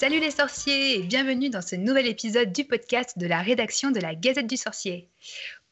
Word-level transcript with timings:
Salut 0.00 0.18
les 0.18 0.30
sorciers 0.30 0.98
et 0.98 1.02
bienvenue 1.02 1.50
dans 1.50 1.60
ce 1.60 1.76
nouvel 1.76 2.06
épisode 2.06 2.54
du 2.54 2.64
podcast 2.64 3.18
de 3.18 3.26
la 3.26 3.42
rédaction 3.42 3.90
de 3.90 4.00
la 4.00 4.14
Gazette 4.14 4.46
du 4.46 4.56
Sorcier. 4.56 5.10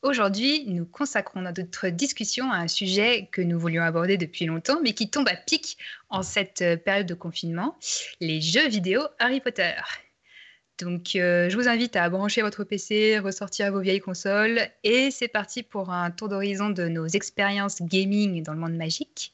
Aujourd'hui, 0.02 0.64
nous 0.66 0.84
consacrons 0.84 1.40
notre 1.40 1.88
discussion 1.88 2.52
à 2.52 2.56
un 2.56 2.68
sujet 2.68 3.30
que 3.32 3.40
nous 3.40 3.58
voulions 3.58 3.82
aborder 3.82 4.18
depuis 4.18 4.44
longtemps, 4.44 4.80
mais 4.82 4.93
qui 4.93 5.08
tombe 5.08 5.30
à 5.30 5.34
pic 5.34 5.79
en 6.11 6.22
cette 6.22 6.61
euh, 6.61 6.76
période 6.76 7.06
de 7.06 7.14
confinement, 7.14 7.79
les 8.20 8.43
jeux 8.43 8.68
vidéo 8.68 9.00
Harry 9.18 9.40
Potter. 9.40 9.72
Donc, 10.79 11.16
euh, 11.16 11.48
je 11.48 11.56
vous 11.56 11.66
invite 11.66 11.96
à 11.96 12.06
brancher 12.10 12.42
votre 12.42 12.64
PC, 12.64 13.18
ressortir 13.20 13.72
vos 13.72 13.80
vieilles 13.80 13.98
consoles, 13.98 14.61
et 14.84 15.11
c'est 15.11 15.29
parti 15.29 15.62
pour 15.62 15.89
un 15.89 16.11
tour 16.11 16.29
d'horizon 16.29 16.68
de 16.68 16.86
nos 16.86 17.06
expériences 17.06 17.81
gaming 17.81 18.42
dans 18.42 18.53
le 18.53 18.61
monde 18.61 18.76
magique. 18.76 19.32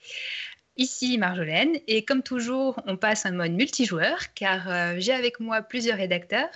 Ici 0.77 1.19
Marjolaine, 1.19 1.79
et 1.87 2.05
comme 2.05 2.23
toujours, 2.23 2.83
on 2.87 2.97
passe 2.97 3.27
en 3.27 3.33
mode 3.33 3.53
multijoueur, 3.53 4.35
car 4.35 4.69
euh, 4.69 4.95
j'ai 4.99 5.13
avec 5.13 5.39
moi 5.39 5.63
plusieurs 5.63 5.99
rédacteurs. 5.99 6.51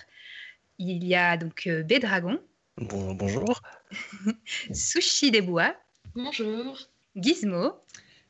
Il 0.78 1.04
y 1.04 1.14
a 1.14 1.36
donc 1.36 1.68
euh, 1.68 1.82
Bédragon. 1.84 2.40
Bon, 2.78 3.14
bonjour. 3.14 3.62
Sushi 4.72 5.30
des 5.30 5.40
Bois. 5.40 5.74
Bonjour. 6.14 6.78
Gizmo. 7.16 7.74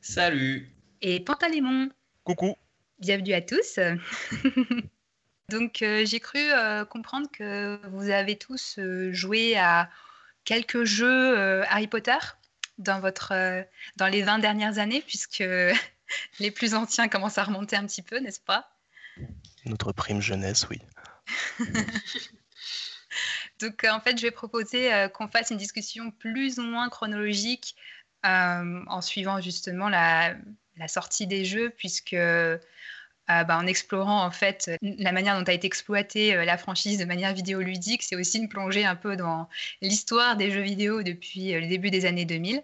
Salut. 0.01 0.69
Et 1.01 1.19
Pantalémon. 1.19 1.89
Coucou. 2.23 2.55
Bienvenue 2.99 3.33
à 3.33 3.41
tous. 3.41 3.79
donc 5.49 5.81
euh, 5.81 6.05
j'ai 6.05 6.19
cru 6.19 6.39
euh, 6.39 6.85
comprendre 6.85 7.27
que 7.31 7.79
vous 7.87 8.09
avez 8.09 8.37
tous 8.37 8.77
euh, 8.77 9.11
joué 9.11 9.57
à 9.57 9.89
quelques 10.45 10.83
jeux 10.83 11.37
euh, 11.37 11.63
Harry 11.69 11.87
Potter? 11.87 12.17
Dans, 12.79 12.99
votre, 12.99 13.33
euh, 13.33 13.63
dans 13.95 14.07
les 14.07 14.23
20 14.23 14.39
dernières 14.39 14.79
années, 14.79 15.01
puisque 15.01 15.43
les 16.39 16.51
plus 16.51 16.73
anciens 16.73 17.07
commencent 17.07 17.37
à 17.37 17.43
remonter 17.43 17.75
un 17.75 17.85
petit 17.85 18.01
peu, 18.01 18.19
n'est-ce 18.19 18.39
pas? 18.39 18.69
Notre 19.65 19.91
prime 19.91 20.21
jeunesse, 20.21 20.67
oui. 20.69 20.81
Donc, 23.59 23.83
euh, 23.83 23.89
en 23.91 23.99
fait, 23.99 24.17
je 24.17 24.23
vais 24.23 24.31
proposer 24.31 24.93
euh, 24.93 25.09
qu'on 25.09 25.27
fasse 25.27 25.51
une 25.51 25.57
discussion 25.57 26.11
plus 26.11 26.59
ou 26.59 26.63
moins 26.63 26.89
chronologique 26.89 27.75
euh, 28.25 28.83
en 28.87 29.01
suivant 29.01 29.41
justement 29.41 29.89
la, 29.89 30.35
la 30.77 30.87
sortie 30.87 31.27
des 31.27 31.45
jeux, 31.45 31.69
puisque 31.71 32.15
euh, 33.29 33.43
bah, 33.43 33.57
en 33.57 33.67
explorant 33.67 34.25
en 34.25 34.31
fait 34.31 34.71
la 34.81 35.11
manière 35.11 35.37
dont 35.37 35.43
a 35.49 35.53
été 35.53 35.67
exploitée 35.67 36.35
euh, 36.35 36.45
la 36.45 36.57
franchise 36.57 36.97
de 36.97 37.05
manière 37.05 37.33
vidéoludique, 37.33 38.03
c'est 38.03 38.15
aussi 38.15 38.37
une 38.39 38.49
plongée 38.49 38.85
un 38.85 38.95
peu 38.95 39.15
dans 39.15 39.47
l'histoire 39.81 40.35
des 40.37 40.51
jeux 40.51 40.61
vidéo 40.61 41.03
depuis 41.03 41.53
euh, 41.53 41.61
le 41.61 41.67
début 41.67 41.91
des 41.91 42.05
années 42.05 42.25
2000. 42.25 42.63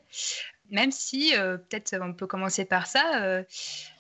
Même 0.72 0.92
si, 0.92 1.36
euh, 1.36 1.58
peut-être 1.58 1.96
on 2.02 2.14
peut 2.14 2.28
commencer 2.28 2.66
par 2.66 2.88
ça, 2.88 3.22
euh, 3.24 3.44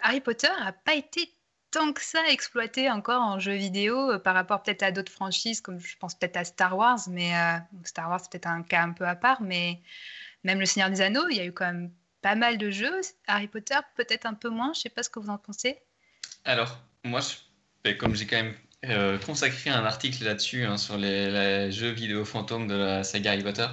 Harry 0.01 0.21
Potter 0.21 0.47
n'a 0.59 0.73
pas 0.73 0.95
été 0.95 1.31
tant 1.71 1.93
que 1.93 2.01
ça 2.01 2.25
exploité 2.29 2.89
encore 2.89 3.21
en 3.21 3.39
jeu 3.39 3.53
vidéo 3.53 4.11
euh, 4.11 4.19
par 4.19 4.33
rapport 4.33 4.63
peut-être 4.63 4.83
à 4.83 4.91
d'autres 4.91 5.11
franchises, 5.11 5.61
comme 5.61 5.79
je 5.79 5.97
pense 5.97 6.15
peut-être 6.15 6.37
à 6.37 6.45
Star 6.45 6.77
Wars, 6.77 6.99
mais 7.09 7.35
euh, 7.35 7.57
Star 7.83 8.09
Wars 8.09 8.19
c'est 8.21 8.31
peut-être 8.31 8.47
un 8.47 8.63
cas 8.63 8.83
un 8.83 8.93
peu 8.93 9.05
à 9.05 9.15
part, 9.15 9.41
mais 9.41 9.81
même 10.43 10.59
Le 10.59 10.65
Seigneur 10.65 10.89
des 10.89 11.01
Anneaux, 11.01 11.27
il 11.29 11.37
y 11.37 11.41
a 11.41 11.45
eu 11.45 11.51
quand 11.53 11.65
même 11.65 11.91
pas 12.21 12.35
mal 12.35 12.57
de 12.57 12.71
jeux. 12.71 13.01
Harry 13.27 13.47
Potter, 13.47 13.77
peut-être 13.95 14.25
un 14.25 14.33
peu 14.33 14.49
moins, 14.49 14.73
je 14.73 14.81
sais 14.81 14.89
pas 14.89 15.03
ce 15.03 15.09
que 15.09 15.19
vous 15.19 15.29
en 15.29 15.37
pensez. 15.37 15.77
Alors, 16.45 16.79
moi, 17.03 17.21
comme 17.97 18.15
j'ai 18.15 18.27
quand 18.27 18.37
même 18.37 18.53
euh, 18.85 19.17
consacré 19.17 19.71
un 19.71 19.83
article 19.83 20.23
là-dessus, 20.23 20.63
hein, 20.63 20.77
sur 20.77 20.95
les, 20.97 21.71
jeux 21.71 21.89
vidéo 21.89 22.23
fantômes 22.23 22.67
de 22.67 22.75
la 22.75 23.03
saga 23.03 23.31
Harry 23.31 23.43
Potter, 23.43 23.65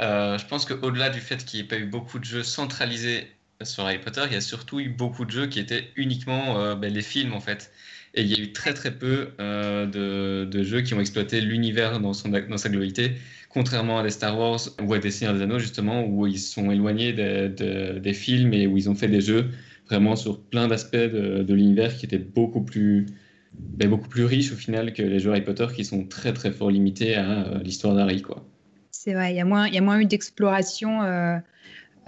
euh, 0.00 0.38
je 0.38 0.46
pense 0.46 0.64
qu'au-delà 0.64 1.10
du 1.10 1.20
fait 1.20 1.44
qu'il 1.44 1.60
n'y 1.60 1.66
ait 1.66 1.68
pas 1.68 1.76
eu 1.76 1.84
beaucoup 1.84 2.20
de 2.20 2.24
jeux 2.24 2.44
centralisés 2.44 3.26
sur 3.62 3.84
Harry 3.84 3.98
Potter, 3.98 4.22
il 4.26 4.32
y 4.32 4.36
a 4.36 4.40
surtout 4.40 4.78
eu 4.78 4.88
beaucoup 4.88 5.24
de 5.24 5.32
jeux 5.32 5.46
qui 5.48 5.58
étaient 5.58 5.90
uniquement 5.96 6.58
euh, 6.60 6.76
ben, 6.76 6.92
les 6.92 7.02
films, 7.02 7.34
en 7.34 7.40
fait. 7.40 7.72
Et 8.14 8.22
il 8.22 8.28
y 8.28 8.34
a 8.34 8.38
eu 8.38 8.52
très 8.52 8.74
très 8.74 8.92
peu 8.92 9.32
de, 9.38 10.62
jeux 10.62 10.82
qui 10.82 10.94
ont 10.94 11.00
exploité 11.00 11.40
l'univers 11.40 11.98
dans, 11.98 12.12
sa 12.12 12.28
globalité, 12.68 13.16
contrairement 13.48 13.98
à 13.98 14.02
des 14.02 14.10
Star 14.10 14.38
Wars 14.38 14.60
ou 14.82 14.92
à 14.92 14.98
des 14.98 15.10
Seigneurs 15.10 15.34
des 15.34 15.42
Anneaux, 15.42 15.58
justement, 15.58 16.04
où 16.04 16.26
ils 16.26 16.38
sont 16.38 16.70
éloignés 16.70 17.14
des 17.14 18.12
films 18.12 18.52
et 18.52 18.66
où 18.66 18.76
ils 18.76 18.90
ont 18.90 18.94
fait 18.94 19.08
des 19.08 19.22
jeux 19.22 19.50
vraiment 19.86 20.16
sur 20.16 20.40
plein 20.40 20.68
d'aspects 20.68 20.96
de, 20.96 21.52
l'univers 21.52 21.96
qui 21.96 22.06
étaient 22.06 22.18
beaucoup 22.18 22.62
plus, 22.62 23.06
ben, 23.54 23.88
beaucoup 23.88 24.08
plus 24.08 24.24
riches 24.24 24.52
au 24.52 24.56
final 24.56 24.92
que 24.92 25.02
les 25.02 25.18
jeux 25.18 25.30
Harry 25.30 25.42
Potter 25.42 25.66
qui 25.74 25.84
sont 25.84 26.06
très 26.06 26.32
très 26.32 26.50
fort 26.50 26.70
limités 26.70 27.14
à 27.14 27.46
euh, 27.46 27.58
l'histoire 27.58 27.94
d'Harry. 27.94 28.22
quoi. 28.22 28.44
C'est 28.90 29.14
vrai, 29.14 29.32
il 29.32 29.36
y 29.36 29.40
a 29.40 29.44
moins, 29.44 29.68
y 29.68 29.78
a 29.78 29.82
moins 29.82 30.00
eu 30.00 30.06
d'exploration 30.06 31.02
euh, 31.02 31.36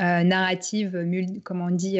euh, 0.00 0.22
narrative, 0.22 0.96
mul- 0.96 1.40
on 1.50 1.70
dit, 1.70 1.98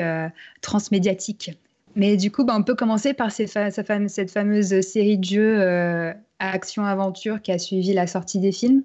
transmédiatique. 0.61 1.59
Mais 1.97 2.17
du 2.17 2.31
coup, 2.31 2.45
bah, 2.45 2.55
on 2.56 2.62
peut 2.62 2.75
commencer 2.75 3.15
par 3.15 3.31
cette 3.31 3.51
fameuse 3.51 4.81
série 4.81 5.19
de 5.19 5.25
jeux 5.25 5.61
euh, 5.61 6.12
action-aventure 6.41 7.41
qui 7.41 7.53
a 7.53 7.59
suivi 7.59 7.93
la 7.93 8.06
sortie 8.06 8.41
des 8.41 8.53
films. 8.53 8.83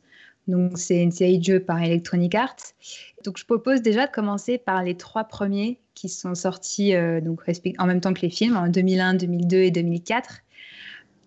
Donc, 0.47 0.77
c'est 0.77 1.01
une 1.01 1.11
série 1.11 1.39
de 1.39 1.43
jeux 1.43 1.59
par 1.59 1.81
Electronic 1.81 2.35
Arts. 2.35 2.73
Donc, 3.23 3.37
je 3.37 3.45
propose 3.45 3.81
déjà 3.81 4.07
de 4.07 4.11
commencer 4.11 4.57
par 4.57 4.83
les 4.83 4.95
trois 4.95 5.23
premiers 5.23 5.79
qui 5.99 6.07
sont 6.07 6.33
sortis 6.33 6.95
euh, 6.95 7.19
donc, 7.19 7.41
respect- 7.43 7.75
en 7.77 7.85
même 7.85 7.99
temps 7.99 8.13
que 8.13 8.21
les 8.21 8.29
films, 8.29 8.55
en 8.55 8.69
2001, 8.69 9.15
2002 9.15 9.57
et 9.57 9.71
2004. 9.71 10.39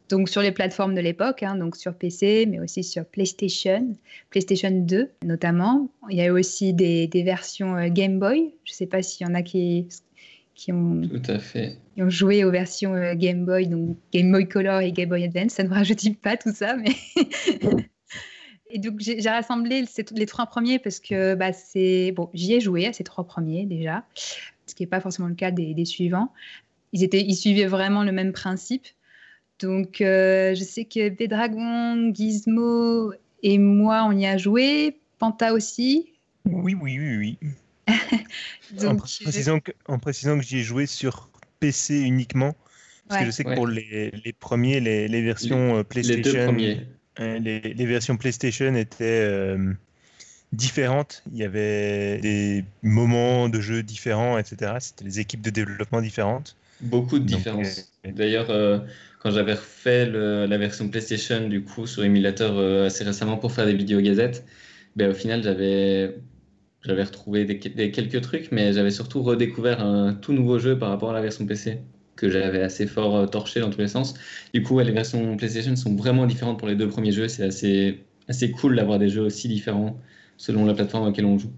Donc, 0.09 0.29
sur 0.29 0.41
les 0.43 0.53
plateformes 0.53 0.95
de 0.95 1.01
l'époque, 1.01 1.43
hein, 1.43 1.57
donc 1.57 1.77
sur 1.77 1.95
PC, 1.95 2.47
mais 2.49 2.59
aussi 2.59 2.83
sur 2.83 3.05
PlayStation. 3.05 3.95
PlayStation 4.31 4.71
2 4.71 5.11
notamment. 5.25 5.91
Il 6.11 6.17
y 6.17 6.23
a 6.23 6.27
eu 6.27 6.31
aussi 6.31 6.73
des, 6.73 7.07
des 7.07 7.23
versions 7.23 7.77
euh, 7.77 7.89
Game 7.89 8.19
Boy. 8.19 8.55
Je 8.65 8.73
ne 8.73 8.75
sais 8.77 8.87
pas 8.87 9.03
s'il 9.03 9.27
y 9.27 9.31
en 9.31 9.35
a 9.35 9.43
qui, 9.43 9.89
qui, 10.55 10.73
ont, 10.73 11.03
Tout 11.03 11.31
à 11.31 11.39
fait. 11.39 11.77
qui 11.95 12.03
ont 12.03 12.11
joué 12.11 12.45
aux 12.45 12.51
versions 12.51 12.95
euh, 12.95 13.15
Game 13.15 13.45
Boy, 13.45 13.67
donc 13.69 13.97
Game 14.13 14.31
Boy 14.33 14.49
Color 14.49 14.81
et 14.81 14.93
Game 14.93 15.11
Boy 15.11 15.25
Advance. 15.25 15.53
Ça 15.53 15.65
ne 15.65 15.69
me 15.69 15.75
rajoute 15.75 16.01
pas 16.23 16.37
tout 16.39 16.53
ça, 16.55 16.77
mais. 16.77 16.93
Et 18.75 18.79
donc 18.79 19.01
j'ai 19.01 19.21
rassemblé 19.29 19.85
les 20.17 20.25
trois 20.25 20.47
premiers 20.47 20.79
parce 20.79 20.99
que 20.99 21.35
bah, 21.35 21.53
c'est 21.53 22.11
bon, 22.13 22.31
j'y 22.33 22.55
ai 22.55 22.61
joué 22.61 22.87
à 22.87 22.95
ces 22.95 23.05
trois 23.05 23.25
premiers 23.25 23.67
déjà, 23.67 24.03
ce 24.67 24.75
qui 24.75 24.83
n'est 24.83 24.89
pas 24.89 25.01
forcément 25.01 25.29
le 25.29 25.35
cas 25.35 25.51
des, 25.51 25.75
des 25.75 25.85
suivants. 25.85 26.33
Ils 26.93 27.03
étaient, 27.03 27.23
ils 27.23 27.37
suivaient 27.37 27.67
vraiment 27.67 28.05
le 28.05 28.13
même 28.13 28.33
principe. 28.33 28.87
Donc 29.61 30.01
euh, 30.01 30.55
je 30.55 30.63
sais 30.65 30.85
que 30.85 31.09
Bédragon, 31.09 32.13
Gizmo 32.15 33.13
et 33.43 33.59
moi 33.59 34.05
on 34.07 34.13
y 34.13 34.27
a 34.27 34.37
joué, 34.37 34.99
Panta 35.19 35.53
aussi. 35.53 36.13
Oui, 36.45 36.75
oui, 36.75 36.99
oui, 36.99 37.17
oui. 37.17 37.39
en, 38.87 38.97
précisant 38.97 39.61
que, 39.61 39.73
en 39.87 39.99
précisant 39.99 40.39
que 40.39 40.45
j'y 40.45 40.59
ai 40.59 40.63
joué 40.63 40.87
sur 40.87 41.31
PC 41.61 42.01
uniquement, 42.01 42.55
parce 43.09 43.21
Ouais. 43.21 43.27
que 43.27 43.31
je 43.31 43.31
sais 43.37 43.45
que 43.45 43.51
Ouais. 43.51 43.55
pour 43.55 43.67
les, 43.69 44.11
les 44.25 44.33
premiers, 44.33 44.81
les, 44.81 45.07
les 45.09 45.23
versions 45.23 45.75
euh, 45.75 45.79
Les 45.79 45.85
PlayStation, 45.85 46.33
deux 46.33 46.45
premiers. 46.45 46.87
euh, 47.21 47.39
les, 47.39 47.61
les 47.61 47.87
versions 47.87 48.17
PlayStation 48.17 48.75
étaient 48.75 49.05
euh, 49.29 49.73
différentes. 50.53 51.23
Il 51.33 51.39
y 51.39 51.45
avait 51.45 52.19
des 52.21 52.65
moments 52.83 53.49
de 53.49 53.61
jeu 53.61 53.83
différents, 53.83 54.39
etc. 54.39 54.81
C'était 54.81 55.05
des 55.05 55.21
équipes 55.21 55.43
de 55.43 55.51
développement 55.51 56.01
différentes. 56.03 56.57
Beaucoup 56.81 57.19
de 57.21 57.25
différences. 57.25 57.93
euh, 58.07 58.13
D'ailleurs, 58.13 58.51
euh, 58.51 58.81
quand 59.21 59.31
j'avais 59.31 59.55
refait 59.55 60.07
le- 60.07 60.47
la 60.47 60.59
version 60.59 60.89
PlayStation 60.89 61.47
du 61.49 61.63
coup 61.65 61.87
sur 61.87 62.03
émulateur 62.05 62.57
euh, 62.59 62.87
assez 62.87 63.05
récemment 63.05 63.37
pour 63.39 63.53
faire 63.53 63.67
des 63.67 63.75
vidéos 63.75 64.01
gazettes, 64.01 64.45
ben, 64.97 65.11
au 65.11 65.15
final 65.15 65.43
j'avais 65.43 66.17
j'avais 66.83 67.05
retrouvé 67.05 67.45
des, 67.45 67.55
des- 67.57 67.91
quelques 67.93 68.21
trucs, 68.23 68.53
mais 68.53 68.73
j'avais 68.73 68.91
surtout 68.91 69.23
redécouvert 69.23 69.81
un 69.83 70.15
tout 70.15 70.33
nouveau 70.33 70.59
jeu 70.59 70.79
par 70.79 70.91
rapport 70.91 71.11
à 71.11 71.15
la 71.15 71.23
version 71.23 71.47
PC 71.47 71.81
que 72.17 72.29
j'avais 72.31 72.63
assez 72.63 72.87
fort 72.87 73.17
euh, 73.17 73.27
torché 73.27 73.61
dans 73.61 73.71
tous 73.71 73.81
les 73.81 73.89
sens. 73.89 74.15
Du 74.55 74.63
coup, 74.63 74.75
ouais, 74.77 74.85
les 74.85 74.93
versions 74.93 75.37
PlayStation 75.37 75.77
sont 75.77 75.95
vraiment 75.97 76.27
différentes 76.27 76.59
pour 76.59 76.69
les 76.69 76.77
deux 76.77 76.89
premiers 76.89 77.13
jeux. 77.13 77.29
C'est 77.29 77.45
assez 77.45 78.05
assez 78.29 78.51
cool 78.53 78.77
d'avoir 78.77 78.99
des 78.99 79.09
jeux 79.11 79.23
aussi 79.23 79.49
différents 79.49 80.01
selon 80.43 80.65
la 80.65 80.75
plateforme 80.75 81.05
à 81.05 81.07
laquelle 81.09 81.25
on 81.27 81.39
joue. 81.39 81.53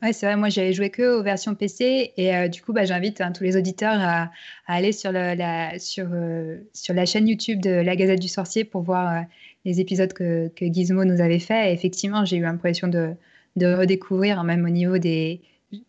Ouais, 0.00 0.12
c'est 0.12 0.24
vrai, 0.26 0.36
moi 0.36 0.48
j'avais 0.48 0.72
joué 0.72 0.90
que 0.90 1.18
aux 1.18 1.22
versions 1.24 1.54
PC 1.56 2.12
et 2.16 2.34
euh, 2.34 2.46
du 2.48 2.62
coup 2.62 2.72
bah, 2.72 2.84
j'invite 2.84 3.20
hein, 3.20 3.32
tous 3.32 3.42
les 3.44 3.56
auditeurs 3.56 3.98
à, 4.00 4.30
à 4.66 4.74
aller 4.74 4.92
sur, 4.92 5.10
le- 5.12 5.34
la, 5.34 5.78
sur, 5.78 6.06
euh, 6.12 6.58
sur 6.72 6.94
la 6.94 7.04
chaîne 7.04 7.26
YouTube 7.28 7.60
de 7.60 7.70
la 7.70 7.96
Gazette 7.96 8.20
du 8.20 8.28
Sorcier 8.28 8.64
pour 8.64 8.82
voir 8.82 9.12
euh, 9.14 9.20
les 9.66 9.80
épisodes 9.80 10.12
que, 10.12 10.48
que 10.56 10.64
Gizmo 10.72 11.04
nous 11.04 11.20
avait 11.20 11.38
fait. 11.40 11.70
Et 11.70 11.72
effectivement, 11.74 12.24
j'ai 12.24 12.36
eu 12.36 12.42
l'impression 12.42 12.86
de, 12.88 13.10
de 13.56 13.66
redécouvrir, 13.74 14.38
hein, 14.38 14.44
même 14.44 14.64
au 14.64 14.70
niveau 14.70 14.96
des, 14.98 15.42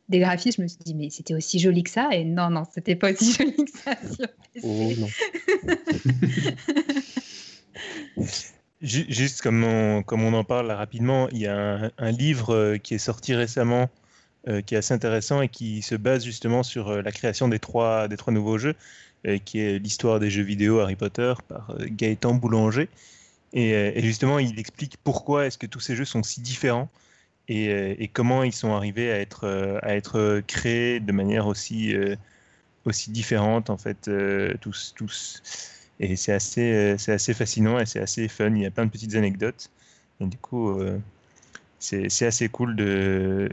des 0.10 0.20
graphismes, 0.20 0.62
je 0.62 0.64
me 0.64 0.68
suis 0.68 0.80
dit 0.84 0.96
mais 0.96 1.10
c'était 1.12 1.36
aussi 1.36 1.60
joli 1.60 1.84
que 1.84 1.90
ça 1.92 2.10
et 2.12 2.26
non, 2.26 2.50
non, 2.50 2.64
c'était 2.74 2.96
pas 2.96 3.12
aussi 3.14 3.32
joli 3.38 3.54
que 3.56 3.72
ça 3.72 3.96
sur 3.96 4.28
PC. 4.54 4.62
Oh 4.68 4.92
non. 4.98 5.08
Ju- 8.82 9.06
Juste 9.10 9.42
comme 9.42 9.64
on, 9.64 10.04
comme 10.04 10.24
on 10.24 10.34
en 10.34 10.44
parle 10.44 10.72
rapidement, 10.72 11.30
il 11.30 11.40
y 11.40 11.48
a 11.48 11.92
un, 11.98 12.12
livre 12.12 12.56
euh, 12.56 12.78
qui 12.78 12.96
est 12.96 12.98
sorti 12.98 13.36
récemment 13.36 13.90
euh, 14.48 14.62
qui 14.62 14.76
est 14.76 14.78
assez 14.80 14.94
intéressant 14.94 15.42
et 15.42 15.50
qui 15.50 15.82
se 15.84 15.96
base 15.96 16.26
justement 16.26 16.64
sur 16.64 16.90
euh, 16.90 17.02
la 17.02 17.12
création 17.12 17.48
des 17.48 17.60
trois, 17.60 18.08
des 18.08 18.18
trois 18.18 18.34
nouveaux 18.34 18.58
jeux, 18.58 18.76
qui 19.46 19.60
est 19.60 19.80
l'histoire 19.80 20.20
des 20.20 20.32
jeux 20.32 20.44
vidéo 20.44 20.80
Harry 20.80 20.96
Potter 20.96 21.34
par 21.48 21.76
Gaëtan 21.80 22.34
Boulanger. 22.36 22.90
Et, 23.54 24.02
justement, 24.04 24.40
il 24.40 24.60
explique 24.60 24.98
pourquoi 25.04 25.48
est-ce 25.48 25.58
que 25.60 25.68
tous 25.68 25.80
ces 25.82 25.96
jeux 25.96 26.06
sont 26.06 26.24
si 26.24 26.42
différents 26.42 26.90
et, 27.48 28.04
et 28.04 28.08
comment 28.10 28.44
ils 28.44 28.54
sont 28.54 28.74
arrivés 28.74 29.12
à 29.12 29.20
être, 29.20 29.80
à 29.84 29.96
être 29.96 30.42
créés 30.48 31.00
de 31.02 31.12
manière 31.12 31.48
aussi, 31.48 31.96
aussi 32.86 33.12
différente, 33.12 33.70
en 33.70 33.78
fait, 33.78 34.10
tous, 34.62 34.94
tous. 34.96 35.42
Et 36.02 36.16
c'est 36.16 36.34
assez, 36.34 36.96
c'est 36.98 37.14
assez 37.14 37.34
fascinant 37.36 37.80
et 37.80 37.86
c'est 37.86 38.02
assez 38.02 38.28
fun. 38.28 38.50
Il 38.56 38.64
y 38.64 38.66
a 38.66 38.72
plein 38.72 38.86
de 38.88 38.92
petites 38.92 39.16
anecdotes. 39.16 39.70
Et 40.20 40.26
du 40.26 40.38
coup, 40.38 40.76
c'est 41.78 42.26
assez 42.26 42.50
cool 42.50 42.76
de, 42.76 43.48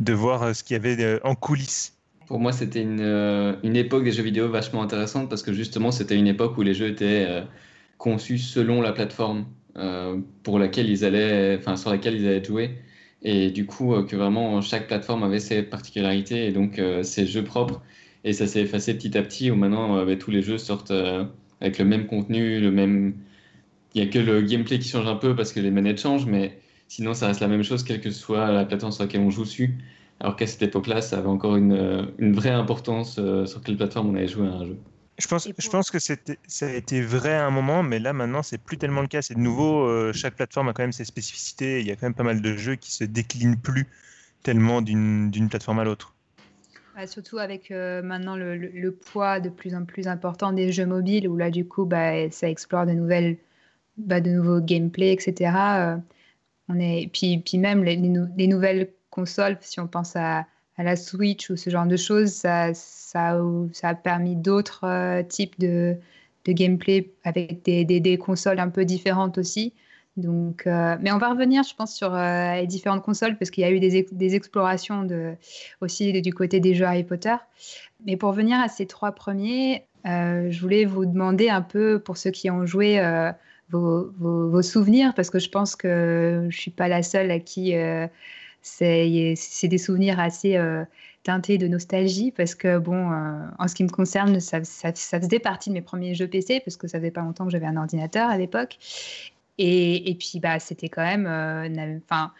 de 0.00 0.12
voir 0.14 0.56
ce 0.56 0.64
qu'il 0.64 0.74
y 0.74 0.76
avait 0.76 1.20
en 1.24 1.34
coulisses. 1.34 1.92
Pour 2.26 2.40
moi, 2.40 2.52
c'était 2.52 2.80
une, 2.80 3.58
une, 3.62 3.76
époque 3.76 4.04
des 4.04 4.12
jeux 4.12 4.22
vidéo 4.22 4.48
vachement 4.48 4.82
intéressante 4.82 5.28
parce 5.28 5.42
que 5.42 5.52
justement, 5.52 5.90
c'était 5.90 6.16
une 6.16 6.26
époque 6.26 6.56
où 6.56 6.62
les 6.62 6.72
jeux 6.72 6.88
étaient 6.88 7.42
conçus 7.98 8.38
selon 8.38 8.80
la 8.80 8.92
plateforme 8.92 9.44
pour 10.42 10.58
laquelle 10.58 10.88
ils 10.88 11.04
allaient, 11.04 11.58
enfin, 11.58 11.76
sur 11.76 11.90
laquelle 11.90 12.14
ils 12.14 12.26
allaient 12.26 12.42
jouer. 12.42 12.78
Et 13.22 13.50
du 13.50 13.66
coup, 13.66 14.02
que 14.04 14.16
vraiment 14.16 14.62
chaque 14.62 14.86
plateforme 14.86 15.22
avait 15.22 15.40
ses 15.40 15.62
particularités 15.62 16.46
et 16.46 16.52
donc 16.52 16.80
ses 17.02 17.26
jeux 17.26 17.44
propres. 17.44 17.82
Et 18.24 18.32
ça 18.32 18.46
s'est 18.46 18.60
effacé 18.60 18.94
petit 18.94 19.18
à 19.18 19.22
petit 19.22 19.50
où 19.50 19.54
maintenant 19.54 20.06
tous 20.16 20.30
les 20.30 20.40
jeux 20.40 20.56
sortent 20.56 20.94
avec 21.60 21.78
le 21.78 21.84
même 21.84 22.06
contenu, 22.06 22.60
le 22.60 22.70
même. 22.70 23.14
Il 23.94 24.02
n'y 24.02 24.08
a 24.08 24.10
que 24.10 24.18
le 24.18 24.42
gameplay 24.42 24.78
qui 24.78 24.88
change 24.88 25.06
un 25.06 25.16
peu 25.16 25.34
parce 25.34 25.52
que 25.52 25.60
les 25.60 25.70
manettes 25.70 26.00
changent, 26.00 26.26
mais 26.26 26.58
sinon 26.88 27.12
ça 27.14 27.26
reste 27.26 27.40
la 27.40 27.48
même 27.48 27.64
chose 27.64 27.82
quelle 27.82 28.00
que 28.00 28.10
soit 28.10 28.50
la 28.52 28.64
plateforme 28.64 28.92
sur 28.92 29.04
laquelle 29.04 29.20
on 29.20 29.30
joue 29.30 29.44
dessus. 29.44 29.78
Alors 30.20 30.36
qu'à 30.36 30.46
cette 30.46 30.62
époque-là, 30.62 31.00
ça 31.00 31.18
avait 31.18 31.28
encore 31.28 31.56
une, 31.56 32.12
une 32.18 32.34
vraie 32.34 32.50
importance 32.50 33.14
sur 33.46 33.62
quelle 33.62 33.76
plateforme 33.76 34.10
on 34.10 34.14
allait 34.14 34.28
jouer 34.28 34.46
à 34.46 34.50
un 34.50 34.66
jeu. 34.66 34.78
Je 35.18 35.26
pense, 35.68 35.90
que 35.90 35.98
ça 35.98 36.66
a 36.66 36.72
été 36.72 37.02
vrai 37.02 37.34
à 37.34 37.46
un 37.46 37.50
moment, 37.50 37.82
mais 37.82 37.98
là 37.98 38.12
maintenant 38.12 38.42
c'est 38.42 38.58
plus 38.58 38.78
tellement 38.78 39.02
le 39.02 39.06
cas. 39.06 39.22
C'est 39.22 39.34
de 39.34 39.40
nouveau, 39.40 40.12
chaque 40.12 40.36
plateforme 40.36 40.68
a 40.68 40.72
quand 40.72 40.82
même 40.82 40.92
ses 40.92 41.04
spécificités. 41.04 41.80
Il 41.80 41.86
y 41.86 41.90
a 41.90 41.96
quand 41.96 42.06
même 42.06 42.14
pas 42.14 42.22
mal 42.22 42.40
de 42.40 42.56
jeux 42.56 42.76
qui 42.76 42.92
se 42.92 43.04
déclinent 43.04 43.60
plus 43.60 43.86
tellement 44.42 44.80
d'une 44.82 45.48
plateforme 45.50 45.80
à 45.80 45.84
l'autre 45.84 46.14
surtout 47.06 47.38
avec 47.38 47.70
euh, 47.70 48.02
maintenant 48.02 48.36
le, 48.36 48.90
poids 48.90 49.40
de 49.40 49.48
plus 49.48 49.74
en 49.74 49.84
plus 49.84 50.08
important 50.08 50.52
des 50.52 50.72
jeux 50.72 50.86
mobiles, 50.86 51.28
où 51.28 51.36
là, 51.36 51.50
du 51.50 51.66
coup, 51.66 51.84
bah, 51.84 52.30
ça 52.30 52.48
explore 52.48 52.86
de, 52.86 52.92
nouvelles, 52.92 53.36
bah, 53.96 54.20
de 54.20 54.30
nouveaux 54.30 54.60
gameplays, 54.60 55.12
etc. 55.12 55.52
Euh, 55.56 55.96
on 56.68 56.78
est... 56.78 57.10
puis, 57.12 57.38
puis 57.38 57.58
même 57.58 57.84
les, 57.84 57.96
les, 57.96 58.46
nouvelles 58.46 58.90
consoles, 59.10 59.58
si 59.60 59.80
on 59.80 59.88
pense 59.88 60.16
à, 60.16 60.46
la 60.78 60.96
Switch 60.96 61.50
ou 61.50 61.56
ce 61.56 61.68
genre 61.68 61.86
de 61.86 61.96
choses, 61.96 62.30
ça, 62.30 62.72
ça, 62.72 63.38
a 63.82 63.94
permis 63.94 64.34
d'autres 64.34 64.84
euh, 64.84 65.22
types 65.22 65.58
de, 65.60 65.94
de 66.46 66.52
gameplay 66.52 67.12
avec 67.24 67.62
des, 67.64 67.84
des, 67.84 68.18
consoles 68.18 68.58
un 68.60 68.70
peu 68.70 68.86
différentes 68.86 69.36
aussi. 69.36 69.74
Donc, 70.16 70.66
euh, 70.66 70.96
mais 71.00 71.12
on 71.12 71.18
va 71.18 71.30
revenir, 71.30 71.62
je 71.62 71.74
pense, 71.74 71.94
sur 71.94 72.14
euh, 72.14 72.54
les 72.56 72.66
différentes 72.66 73.02
consoles 73.02 73.36
parce 73.38 73.50
qu'il 73.50 73.62
y 73.62 73.66
a 73.66 73.70
eu 73.70 73.80
des, 73.80 74.34
explorations 74.34 75.06
aussi 75.80 76.20
du 76.20 76.32
côté 76.32 76.60
des 76.60 76.74
jeux 76.74 76.84
Harry 76.84 77.04
Potter. 77.04 77.36
Mais 78.06 78.16
pour 78.16 78.32
venir 78.32 78.58
à 78.58 78.68
ces 78.68 78.86
trois 78.86 79.12
premiers, 79.12 79.86
euh, 80.06 80.50
je 80.50 80.60
voulais 80.60 80.84
vous 80.84 81.06
demander 81.06 81.48
un 81.48 81.62
peu, 81.62 81.98
pour 81.98 82.16
ceux 82.16 82.30
qui 82.30 82.50
ont 82.50 82.66
joué, 82.66 83.00
vos, 83.70 84.62
souvenirs 84.62 85.14
parce 85.14 85.30
que 85.30 85.38
je 85.38 85.48
pense 85.48 85.76
que 85.76 86.46
je 86.50 86.58
suis 86.58 86.72
pas 86.72 86.88
la 86.88 87.04
seule 87.04 87.30
à 87.30 87.38
qui 87.38 87.74
c'est 88.62 89.68
des 89.68 89.78
souvenirs 89.78 90.18
assez 90.18 90.58
teintés 91.22 91.56
de 91.56 91.68
nostalgie 91.68 92.32
parce 92.32 92.56
que, 92.56 92.78
bon, 92.78 93.10
en 93.58 93.68
ce 93.68 93.74
qui 93.76 93.84
me 93.84 93.90
concerne, 93.90 94.40
ça, 94.40 94.64
ça, 94.64 94.90
ça, 94.94 95.20
faisait 95.20 95.38
partie 95.38 95.70
de 95.70 95.74
mes 95.74 95.82
premiers 95.82 96.14
jeux 96.14 96.26
PC 96.26 96.60
parce 96.64 96.76
que 96.76 96.88
ça 96.88 96.98
faisait 96.98 97.12
pas 97.12 97.20
longtemps 97.20 97.44
que 97.44 97.52
j'avais 97.52 97.66
un 97.66 97.76
ordinateur 97.76 98.28
à 98.28 98.36
l'époque. 98.36 98.78
Et, 99.62 100.16
puis, 100.18 100.40
bah, 100.40 100.58
c'était 100.58 100.88
quand 100.88 101.02
même. 101.02 101.26
Euh, 101.26 101.98
enfin, 102.04 102.32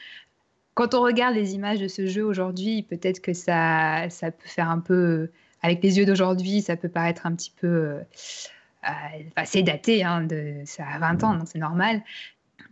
quand 0.72 0.94
on 0.94 1.02
regarde 1.02 1.34
les 1.34 1.54
images 1.54 1.78
de 1.78 1.86
ce 1.86 2.06
jeu 2.06 2.24
aujourd'hui, 2.24 2.82
peut-être 2.82 3.20
que 3.20 3.34
ça, 3.34 4.08
ça 4.08 4.30
peut 4.30 4.48
faire 4.48 4.70
un 4.70 4.78
peu. 4.78 5.28
Avec 5.62 5.82
les 5.82 5.98
yeux 5.98 6.06
d'aujourd'hui, 6.06 6.62
ça 6.62 6.76
peut 6.76 6.88
paraître 6.88 7.26
un 7.26 7.34
petit 7.34 7.52
peu. 7.60 7.66
Euh, 7.66 8.00
euh 8.88 9.42
c'est 9.44 9.62
daté, 9.62 10.02
hein, 10.02 10.22
de, 10.22 10.62
ça 10.64 10.84
a 10.86 10.98
20 10.98 11.24
ans, 11.24 11.34
donc 11.34 11.48
c'est 11.52 11.58
normal. 11.58 12.02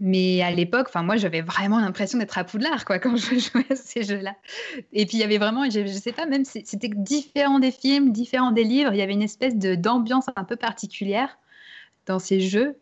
Mais 0.00 0.40
à 0.40 0.50
l'époque, 0.50 0.86
enfin 0.88 1.02
moi, 1.02 1.18
j'avais 1.18 1.42
vraiment 1.42 1.78
l'impression 1.80 2.18
d'être 2.18 2.38
à 2.38 2.44
Poudlard, 2.44 2.86
quoi, 2.86 2.98
quand 3.00 3.16
je 3.16 3.38
jouais 3.38 3.66
à 3.68 3.76
ces 3.76 4.02
jeux-là. 4.02 4.34
Et 4.94 5.04
puis 5.04 5.18
il 5.18 5.20
y 5.20 5.24
avait 5.24 5.36
vraiment, 5.36 5.68
je, 5.68 5.80
ne 5.80 5.86
sais 5.88 6.12
pas, 6.12 6.24
même 6.24 6.46
c'était 6.46 6.88
différent 6.88 7.58
des 7.58 7.72
films, 7.72 8.12
différent 8.12 8.52
des 8.52 8.64
livres. 8.64 8.94
Il 8.94 8.98
y 8.98 9.02
avait 9.02 9.12
une 9.12 9.22
espèce 9.22 9.56
d'ambiance 9.56 10.26
un 10.36 10.44
peu 10.44 10.56
particulière 10.56 11.36
dans 12.06 12.18
ces 12.18 12.40
jeux 12.40 12.78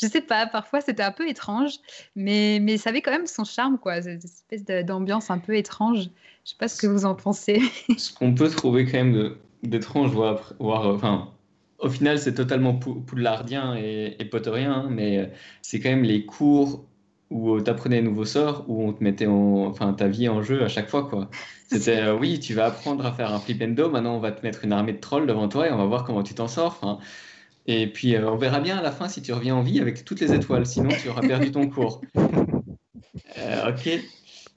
je 0.00 0.06
sais 0.06 0.20
pas, 0.20 0.46
parfois 0.46 0.80
c'était 0.80 1.02
un 1.02 1.12
peu 1.12 1.28
étrange, 1.28 1.74
mais, 2.16 2.58
mais 2.60 2.76
ça 2.76 2.90
avait 2.90 3.02
quand 3.02 3.10
même 3.10 3.26
son 3.26 3.44
charme, 3.44 3.78
quoi, 3.78 4.00
cette 4.02 4.24
espèce 4.24 4.64
d'ambiance 4.84 5.30
un 5.30 5.38
peu 5.38 5.56
étrange. 5.56 6.10
Je 6.44 6.50
sais 6.50 6.56
pas 6.58 6.68
ce 6.68 6.80
que 6.80 6.86
vous 6.86 7.04
en 7.04 7.14
pensez. 7.14 7.60
ce 7.96 8.12
qu'on 8.12 8.34
peut 8.34 8.48
trouver 8.48 8.84
quand 8.84 8.98
même 9.04 9.34
d'étrange, 9.62 10.10
voire, 10.10 10.54
enfin, 10.60 11.32
au 11.78 11.88
final 11.88 12.18
c'est 12.18 12.34
totalement 12.34 12.74
poudlardien 12.74 13.76
et, 13.76 14.16
et 14.18 14.24
potterien, 14.24 14.72
hein, 14.72 14.88
mais 14.90 15.32
c'est 15.62 15.80
quand 15.80 15.90
même 15.90 16.04
les 16.04 16.24
cours 16.24 16.84
où 17.30 17.60
tu 17.60 17.70
apprenais 17.70 17.98
un 17.98 18.02
nouveau 18.02 18.24
sort, 18.24 18.64
où 18.68 18.82
on 18.82 18.92
te 18.92 19.02
mettait 19.04 19.26
enfin, 19.26 19.92
ta 19.92 20.08
vie 20.08 20.28
en 20.28 20.42
jeu 20.42 20.62
à 20.64 20.68
chaque 20.68 20.88
fois. 20.88 21.08
quoi. 21.08 21.28
C'était 21.68 21.98
euh, 21.98 22.16
oui, 22.16 22.40
tu 22.40 22.54
vas 22.54 22.66
apprendre 22.66 23.04
à 23.04 23.12
faire 23.12 23.32
un 23.32 23.38
flip 23.38 23.62
and 23.62 23.72
do, 23.72 23.90
maintenant 23.90 24.14
on 24.14 24.20
va 24.20 24.32
te 24.32 24.42
mettre 24.42 24.64
une 24.64 24.72
armée 24.72 24.94
de 24.94 25.00
trolls 25.00 25.26
devant 25.26 25.48
toi 25.48 25.68
et 25.68 25.70
on 25.70 25.76
va 25.76 25.84
voir 25.84 26.04
comment 26.04 26.22
tu 26.22 26.34
t'en 26.34 26.48
sors. 26.48 26.78
Enfin, 26.80 26.98
et 27.70 27.86
puis, 27.86 28.16
euh, 28.16 28.30
on 28.30 28.36
verra 28.36 28.60
bien 28.60 28.78
à 28.78 28.82
la 28.82 28.90
fin 28.90 29.08
si 29.08 29.20
tu 29.20 29.30
reviens 29.30 29.54
en 29.54 29.62
vie 29.62 29.78
avec 29.78 30.02
toutes 30.02 30.20
les 30.20 30.32
étoiles. 30.32 30.64
Sinon, 30.64 30.88
tu 30.88 31.10
auras 31.10 31.20
perdu 31.20 31.52
ton 31.52 31.68
cours. 31.68 32.00
Euh, 33.36 33.70
ok. 33.70 33.88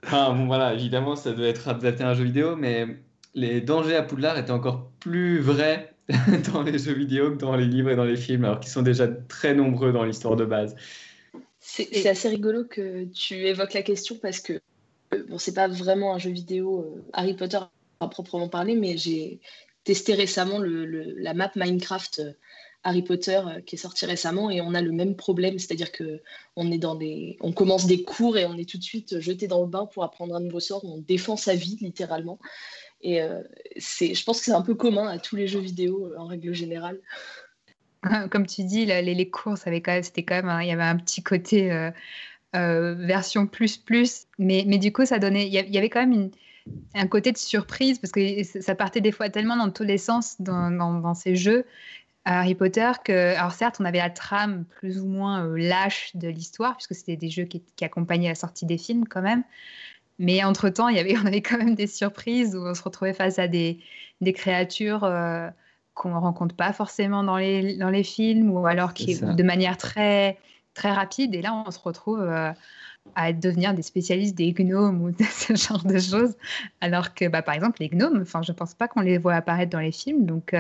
Enfin, 0.04 0.34
bon, 0.34 0.46
voilà, 0.46 0.74
évidemment, 0.74 1.16
ça 1.16 1.34
doit 1.34 1.48
être 1.48 1.68
adapté 1.68 2.04
à 2.04 2.10
un 2.10 2.14
jeu 2.14 2.24
vidéo, 2.24 2.56
mais 2.56 2.88
les 3.34 3.62
dangers 3.62 3.96
à 3.96 4.04
Poudlard 4.04 4.38
étaient 4.38 4.52
encore 4.52 4.90
plus 5.00 5.40
vrais 5.40 5.94
dans 6.54 6.64
les 6.64 6.78
jeux 6.80 6.94
vidéo 6.94 7.32
que 7.32 7.38
dans 7.38 7.56
les 7.56 7.66
livres 7.66 7.90
et 7.90 7.96
dans 7.96 8.06
les 8.06 8.18
films, 8.18 8.46
alors 8.46 8.60
qu'ils 8.60 8.72
sont 8.72 8.82
déjà 8.82 9.08
très 9.08 9.54
nombreux 9.54 9.92
dans 9.92 10.04
l'histoire 10.04 10.36
de 10.36 10.46
base. 10.46 10.76
C'est 11.60 12.08
assez 12.08 12.30
rigolo 12.30 12.64
que 12.66 13.06
tu 13.06 13.36
évoques 13.48 13.74
la 13.74 13.84
question 13.84 14.18
parce 14.22 14.40
que, 14.40 14.54
euh, 15.14 15.24
bon, 15.28 15.38
c'est 15.38 15.54
pas 15.54 15.68
vraiment 15.68 16.16
un 16.16 16.18
jeu 16.18 16.32
vidéo 16.32 17.04
Harry 17.14 17.36
Potter 17.36 17.60
à 18.00 18.08
proprement 18.08 18.50
parler, 18.50 18.76
mais 18.76 18.98
j'ai 18.98 19.40
testé 19.84 20.14
récemment 20.14 20.60
le, 20.60 20.86
la 21.18 21.34
map 21.34 21.52
Minecraft 21.56 22.22
Harry 22.84 23.04
Potter 23.04 23.40
euh, 23.46 23.62
qui 23.62 23.76
est 23.76 23.80
sorti 23.80 24.06
récemment 24.06 24.50
et 24.50 24.62
on 24.62 24.74
a 24.74 24.82
le 24.82 24.92
même 24.92 25.16
problème, 25.16 25.60
c'est-à-dire 25.60 25.92
que 25.92 26.22
on 26.56 26.72
est 26.72 26.78
dans 26.78 26.96
des, 26.96 27.38
on 27.42 27.52
commence 27.52 27.86
des 27.86 28.04
cours 28.04 28.38
et 28.38 28.46
on 28.46 28.58
est 28.58 28.68
tout 28.68 28.78
de 28.78 28.84
suite 28.84 29.20
jeté 29.20 29.48
dans 29.48 29.62
le 29.62 29.68
bain 29.68 29.86
pour 29.86 30.04
apprendre 30.04 30.36
un 30.36 30.40
nouveau 30.40 30.60
sort, 30.60 30.84
on 30.84 30.98
défend 30.98 31.38
sa 31.38 31.54
vie 31.54 31.78
littéralement. 31.82 32.40
Et 33.02 33.22
euh, 33.22 33.42
c'est, 33.78 34.14
je 34.14 34.24
pense 34.24 34.40
que 34.40 34.46
c'est 34.46 34.52
un 34.52 34.62
peu 34.62 34.76
commun 34.76 35.08
à 35.08 35.20
tous 35.20 35.36
les 35.36 35.48
jeux 35.48 35.60
vidéo 35.60 36.08
euh, 36.08 36.20
en 36.20 36.26
règle 36.26 36.54
générale. 36.54 37.00
Comme 38.32 38.48
tu 38.48 38.64
dis, 38.64 38.86
les, 38.86 39.02
les 39.02 39.30
cours, 39.30 39.58
c'était 39.58 39.82
quand 39.82 40.44
même, 40.44 40.60
il 40.62 40.68
y 40.68 40.72
avait 40.72 40.82
un 40.82 40.98
petit 40.98 41.22
côté 41.22 41.92
version 42.54 43.46
plus 43.46 43.78
plus, 43.78 44.26
mais, 44.40 44.64
mais 44.68 44.80
du 44.80 44.92
coup, 44.92 45.06
ça 45.06 45.20
donnait, 45.20 45.46
il 45.46 45.54
y 45.54 45.78
avait 45.78 45.90
quand 45.90 46.06
même 46.06 46.32
un 46.96 47.08
côté 47.08 47.32
de 47.32 47.38
surprise 47.38 48.00
parce 48.00 48.12
que 48.12 48.44
ça 48.44 48.74
partait 48.74 49.02
des 49.02 49.12
fois 49.12 49.30
tellement 49.30 49.56
dans 49.56 49.70
tous 49.70 49.84
les 49.84 50.00
sens 50.00 50.36
dans 50.40 51.14
ces 51.14 51.36
jeux 51.36 51.66
Harry 52.26 52.56
Potter 52.56 52.92
que, 53.04 53.36
alors 53.36 53.52
certes, 53.52 53.78
on 53.80 53.86
avait 53.86 53.98
la 53.98 54.10
trame 54.10 54.66
plus 54.66 55.00
ou 55.00 55.08
moins 55.08 55.46
euh, 55.46 55.58
lâche 55.58 56.12
de 56.16 56.28
l'histoire, 56.28 56.76
puisque 56.78 56.94
c'était 56.94 57.16
des 57.16 57.30
jeux 57.30 57.46
qui, 57.46 57.64
accompagnaient 57.82 58.30
la 58.30 58.36
sortie 58.36 58.66
des 58.66 58.78
films 58.78 59.08
quand 59.08 59.22
même. 59.22 59.44
Mais 60.20 60.44
entre-temps, 60.44 60.88
il 60.88 60.98
y 60.98 61.00
avait, 61.00 61.18
on 61.24 61.26
avait 61.26 61.42
quand 61.42 61.58
même 61.58 61.76
des 61.76 61.88
surprises 61.88 62.56
où 62.56 62.66
on 62.66 62.76
se 62.76 62.84
retrouvait 62.84 63.14
face 63.14 63.40
à 63.40 63.48
des, 63.48 63.80
des 64.22 64.34
créatures 64.34 65.04
euh, 65.04 65.50
qu'on 65.96 66.10
ne 66.10 66.20
rencontre 66.20 66.56
pas 66.56 66.74
forcément 66.74 67.24
dans 67.24 67.38
les, 67.38 67.76
dans 67.78 67.90
les 67.90 68.04
films, 68.04 68.52
ou 68.52 68.66
alors 68.68 68.94
qui, 68.94 69.20
de 69.20 69.44
manière 69.44 69.78
très, 69.78 70.38
très 70.76 70.92
rapide. 70.92 71.34
Et 71.34 71.42
là, 71.42 71.64
on 71.66 71.72
se 71.72 71.80
retrouve 71.80 72.22
euh, 72.22 72.52
à 73.16 73.34
devenir 73.34 73.74
des 73.74 73.82
spécialistes 73.82 74.36
des 74.36 74.54
gnomes 74.54 75.02
ou 75.02 75.12
de 75.12 75.24
ce 75.24 75.56
genre 75.56 75.84
de 75.84 75.98
choses. 75.98 76.36
Alors 76.82 77.16
que, 77.16 77.28
bah, 77.28 77.42
par 77.42 77.56
exemple, 77.56 77.78
les 77.80 77.90
gnomes, 77.90 78.24
je 78.26 78.52
ne 78.52 78.56
pense 78.56 78.76
pas 78.76 78.88
qu'on 78.88 79.02
les 79.02 79.18
voit 79.18 79.34
apparaître 79.34 79.72
dans 79.72 79.80
les 79.80 79.92
films. 79.92 80.28
Donc, 80.28 80.54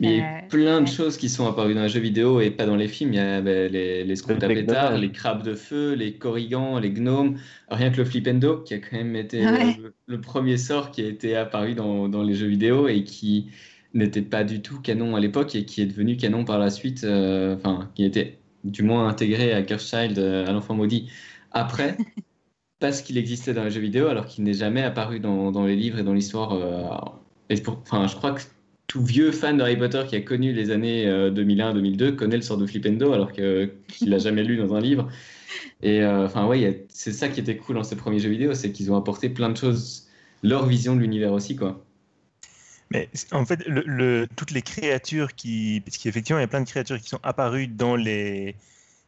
il 0.00 0.10
y 0.10 0.20
a 0.20 0.42
plein 0.48 0.82
de 0.82 0.88
choses 0.88 1.16
qui 1.16 1.28
sont 1.28 1.46
apparues 1.46 1.74
dans 1.74 1.82
les 1.82 1.88
jeux 1.88 2.00
vidéo 2.00 2.40
et 2.40 2.50
pas 2.50 2.66
dans 2.66 2.76
les 2.76 2.88
films. 2.88 3.14
Il 3.14 3.16
y 3.16 3.20
a 3.20 3.40
ben, 3.40 3.70
les, 3.70 4.04
les 4.04 4.16
scouts 4.16 4.32
à 4.32 4.48
pétard, 4.48 4.98
les 4.98 5.10
crabes 5.10 5.42
de 5.42 5.54
feu, 5.54 5.94
les 5.94 6.14
corrigans, 6.14 6.78
les 6.78 6.90
gnomes. 6.90 7.38
Rien 7.70 7.90
que 7.90 7.96
le 7.96 8.04
flipendo, 8.04 8.58
qui 8.58 8.74
a 8.74 8.78
quand 8.78 8.96
même 8.96 9.16
été 9.16 9.44
le, 10.06 10.20
premier 10.20 10.58
sort 10.58 10.90
qui 10.90 11.02
a 11.02 11.06
été 11.06 11.34
apparu 11.34 11.74
dans, 11.74 12.08
dans 12.08 12.22
les 12.22 12.34
jeux 12.34 12.48
vidéo 12.48 12.88
et 12.88 13.04
qui 13.04 13.50
n'était 13.94 14.22
pas 14.22 14.44
du 14.44 14.60
tout 14.60 14.80
canon 14.80 15.16
à 15.16 15.20
l'époque 15.20 15.54
et 15.54 15.64
qui 15.64 15.80
est 15.80 15.86
devenu 15.86 16.16
canon 16.16 16.44
par 16.44 16.58
la 16.58 16.70
suite. 16.70 17.04
Euh, 17.04 17.56
enfin, 17.56 17.90
qui 17.94 18.04
était 18.04 18.38
du 18.64 18.82
moins 18.82 19.08
intégré 19.08 19.52
à 19.54 19.62
Cursed 19.62 20.18
euh, 20.18 20.46
à 20.46 20.52
l'enfant 20.52 20.74
maudit, 20.74 21.10
après. 21.52 21.96
parce 22.78 23.00
qu'il 23.00 23.16
existait 23.16 23.54
dans 23.54 23.64
les 23.64 23.70
jeux 23.70 23.80
vidéo 23.80 24.08
alors 24.08 24.26
qu'il 24.26 24.44
n'est 24.44 24.52
jamais 24.52 24.82
apparu 24.82 25.18
dans, 25.18 25.50
dans, 25.50 25.64
les 25.64 25.76
livres 25.76 25.98
et 25.98 26.02
dans 26.02 26.12
l'histoire. 26.12 26.52
Euh, 26.52 26.84
et 27.48 27.58
pour, 27.60 27.78
enfin, 27.78 28.06
je 28.06 28.14
crois 28.14 28.32
que 28.32 28.42
tout 28.86 29.04
vieux 29.04 29.32
fan 29.32 29.56
de 29.56 29.62
Harry 29.62 29.76
Potter 29.76 30.04
qui 30.08 30.16
a 30.16 30.20
connu 30.20 30.52
les 30.52 30.70
années 30.70 31.06
2001-2002 31.06 32.02
euh, 32.02 32.12
connaît 32.12 32.36
le 32.36 32.42
sort 32.42 32.56
de 32.56 32.66
Flipendo 32.66 33.12
alors 33.12 33.32
qu'il 33.32 34.08
l'a 34.08 34.18
jamais 34.18 34.44
lu 34.44 34.56
dans 34.56 34.74
un 34.74 34.80
livre. 34.80 35.08
Et 35.82 36.02
euh, 36.02 36.26
enfin, 36.26 36.46
ouais, 36.46 36.86
c'est 36.88 37.12
ça 37.12 37.28
qui 37.28 37.40
était 37.40 37.56
cool 37.56 37.76
dans 37.76 37.84
ces 37.84 37.96
premiers 37.96 38.18
jeux 38.18 38.30
vidéo, 38.30 38.54
c'est 38.54 38.72
qu'ils 38.72 38.90
ont 38.90 38.96
apporté 38.96 39.28
plein 39.28 39.50
de 39.50 39.56
choses, 39.56 40.08
leur 40.42 40.66
vision 40.66 40.94
de 40.94 41.00
l'univers 41.00 41.32
aussi, 41.32 41.56
quoi. 41.56 41.82
Mais 42.90 43.08
en 43.32 43.44
fait, 43.44 43.64
le, 43.66 44.28
toutes 44.36 44.52
les 44.52 44.62
créatures 44.62 45.34
qui. 45.34 45.82
Parce 45.84 45.98
qu'effectivement, 45.98 46.38
il 46.38 46.42
y 46.42 46.44
a 46.44 46.48
plein 46.48 46.60
de 46.60 46.68
créatures 46.68 47.00
qui 47.00 47.08
sont 47.08 47.18
apparues 47.24 47.66
dans 47.66 47.96
les, 47.96 48.54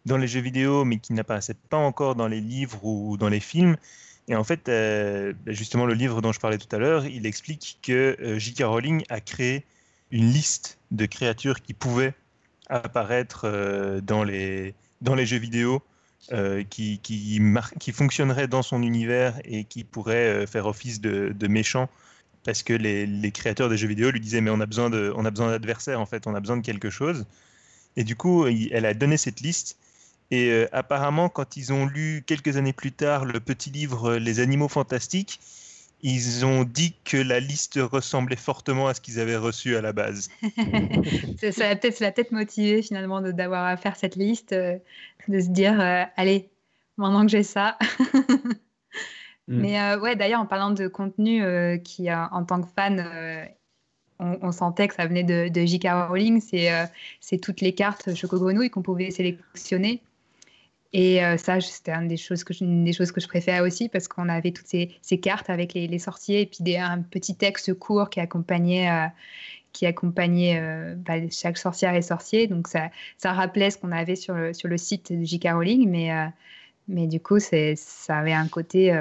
dans 0.05 0.17
les 0.17 0.27
jeux 0.27 0.41
vidéo, 0.41 0.85
mais 0.85 0.99
qui 0.99 1.13
n'apparaissaient 1.13 1.57
pas 1.71 1.77
encore 1.77 2.17
dans 2.17 2.27
les 2.27 2.41
livres 2.41 2.85
ou 2.85 3.17
dans 3.17 3.29
les 3.29 3.41
films. 3.41 3.77
Et 4.29 4.37
en 4.37 4.45
fait, 4.45 4.69
euh, 4.69 5.33
ben 5.45 5.55
justement, 5.55 5.87
le 5.87 5.95
livre 5.95 6.21
dont 6.21 6.33
je 6.33 6.41
parlais 6.41 6.59
tout 6.59 6.75
à 6.75 6.79
l'heure, 6.79 7.07
il 7.07 7.27
explique 7.27 7.79
que 7.83 8.17
euh, 8.21 8.39
J.K. 8.39 8.63
Rowling 8.65 9.03
a 9.09 9.21
créé 9.21 9.65
une 10.11 10.31
liste 10.31 10.79
de 10.91 11.07
créatures 11.07 11.63
qui 11.63 11.73
pouvaient 11.73 12.15
apparaître 12.69 13.43
euh, 13.45 14.01
dans, 14.03 14.25
les, 14.25 14.75
dans 15.01 15.15
les 15.15 15.27
jeux 15.27 15.39
vidéo, 15.39 15.83
qui, 16.69 16.99
qui, 16.99 17.41
qui 17.79 17.93
fonctionneraient 17.93 18.49
dans 18.49 18.63
son 18.63 18.83
univers 18.83 19.41
et 19.45 19.65
qui 19.65 19.85
pourraient 19.85 20.47
faire 20.47 20.67
office 20.67 21.01
de, 21.01 21.33
de 21.35 21.47
méchants 21.47 21.89
parce 22.45 22.63
que 22.63 22.75
les, 22.75 23.07
les, 23.07 23.31
créateurs 23.31 23.71
des 23.71 23.79
jeux 23.79 23.87
vidéo 23.87 24.11
lui 24.11 24.21
disaient 24.21 24.41
mais 24.43 24.51
on 24.51 24.61
a 24.61 24.67
besoin 24.67 24.91
de, 24.91 25.13
on 25.17 25.25
a 25.25 25.31
besoin 25.31 25.49
d'adversaires 25.49 26.01
en 26.01 26.07
fait, 26.07 26.27
on 26.27 26.35
a 26.35 26.41
besoin 26.41 26.57
de 26.59 26.63
quelque 26.63 26.91
chose. 26.91 27.25
Et 27.97 28.05
du 28.05 28.15
coup, 28.15 28.47
elle 28.47 28.85
a 28.85 28.95
donné 28.95 29.17
cette 29.17 29.41
liste 29.41 29.79
et 30.31 30.51
euh, 30.51 30.69
apparemment, 30.73 31.29
quand 31.29 31.57
ils 31.57 31.73
ont 31.73 31.87
lu 31.87 32.23
quelques 32.27 32.57
années 32.57 32.73
plus 32.73 32.93
tard 32.93 33.25
le 33.25 33.41
petit 33.41 33.71
livre 33.71 34.13
euh, 34.13 34.19
Les 34.19 34.41
animaux 34.41 34.69
fantastiques, 34.69 35.41
ils 36.03 36.45
ont 36.45 36.65
dit 36.65 36.95
que 37.05 37.17
la 37.17 37.41
liste 37.41 37.79
ressemblait 37.81 38.37
fortement 38.37 38.89
à 38.89 38.95
ce 38.95 39.01
qu'ils 39.01 39.21
avaient 39.21 39.37
reçu 39.37 39.77
à 39.77 39.81
la 39.81 39.93
base. 39.93 40.29
ça 41.51 41.71
a 41.71 41.77
peut-être 41.77 42.01
la 42.01 42.13
tête 42.13 42.31
motivée 42.31 42.83
finalement 42.83 43.21
d'avoir 43.21 43.65
à 43.65 43.77
faire 43.77 43.97
cette 43.97 44.17
liste, 44.17 44.53
euh, 44.53 44.79
de 45.29 45.41
se 45.41 45.49
dire 45.49 45.81
allez, 46.17 46.51
maintenant 46.97 47.23
que 47.23 47.31
j'ai 47.31 47.43
ça. 47.43 47.79
Mm. 49.51 49.61
Mais 49.63 49.95
ouais, 49.95 50.15
d'ailleurs, 50.15 50.43
en 50.43 50.47
parlant 50.47 50.73
de 50.73 50.89
contenu 50.89 51.43
qui, 51.83 52.13
en 52.13 52.45
tant 52.45 52.61
que 52.61 52.69
fan, 52.77 53.49
on, 54.19 54.53
sentait 54.53 54.89
que 54.89 54.95
ça 54.95 55.07
venait 55.07 55.25
de, 55.25 55.49
de 55.49 55.65
J.K. 55.65 55.87
Rowling, 56.11 56.43
c'est 56.43 57.39
toutes 57.41 57.63
les 57.63 57.75
cartes 57.75 58.15
Choco 58.15 58.39
Grenouille 58.39 58.69
qu'on 58.69 58.83
pouvait 58.83 59.11
sélectionner. 59.11 60.03
Et 60.93 61.23
euh, 61.23 61.37
ça, 61.37 61.61
c'était 61.61 61.93
une 61.93 62.09
des 62.09 62.17
choses 62.17 62.45
que 62.45 62.55
je, 62.55 62.65
des 62.65 62.93
choses 62.93 63.13
que 63.13 63.21
je 63.21 63.29
préférais 63.29 63.61
aussi 63.61 63.89
parce 63.89 64.09
qu'on 64.09 64.29
avait 64.29 64.53
toutes 64.53 64.67
ces, 64.67 65.19
cartes 65.21 65.51
avec 65.51 65.75
les, 65.75 65.99
sorciers 65.99 66.43
et 66.43 66.47
puis 66.47 66.59
des, 66.61 66.77
un 66.77 67.03
petit 67.03 67.37
texte 67.37 67.75
court 67.75 68.09
qui 68.09 68.21
accompagnait, 68.21 68.91
euh, 68.91 69.07
qui 69.73 69.85
accompagnait 69.85 70.59
euh, 70.61 70.95
bah, 70.97 71.17
chaque 71.31 71.59
sorcière 71.59 71.95
et 71.95 72.03
sorcier. 72.03 72.47
Donc 72.47 72.69
ça, 72.69 72.91
ça 73.19 73.33
rappelait 73.33 73.71
ce 73.71 73.79
qu'on 73.79 73.93
avait 73.93 74.17
sur 74.17 74.35
le, 74.35 74.55
sur 74.55 74.69
le 74.69 74.79
site 74.79 75.13
de 75.13 75.25
J.K. 75.25 75.49
Rowling, 75.53 75.91
mais, 75.91 76.11
mais 76.89 77.07
du 77.07 77.21
coup, 77.21 77.39
ça 77.39 78.17
avait 78.17 78.33
un 78.33 78.49
côté 78.49 78.99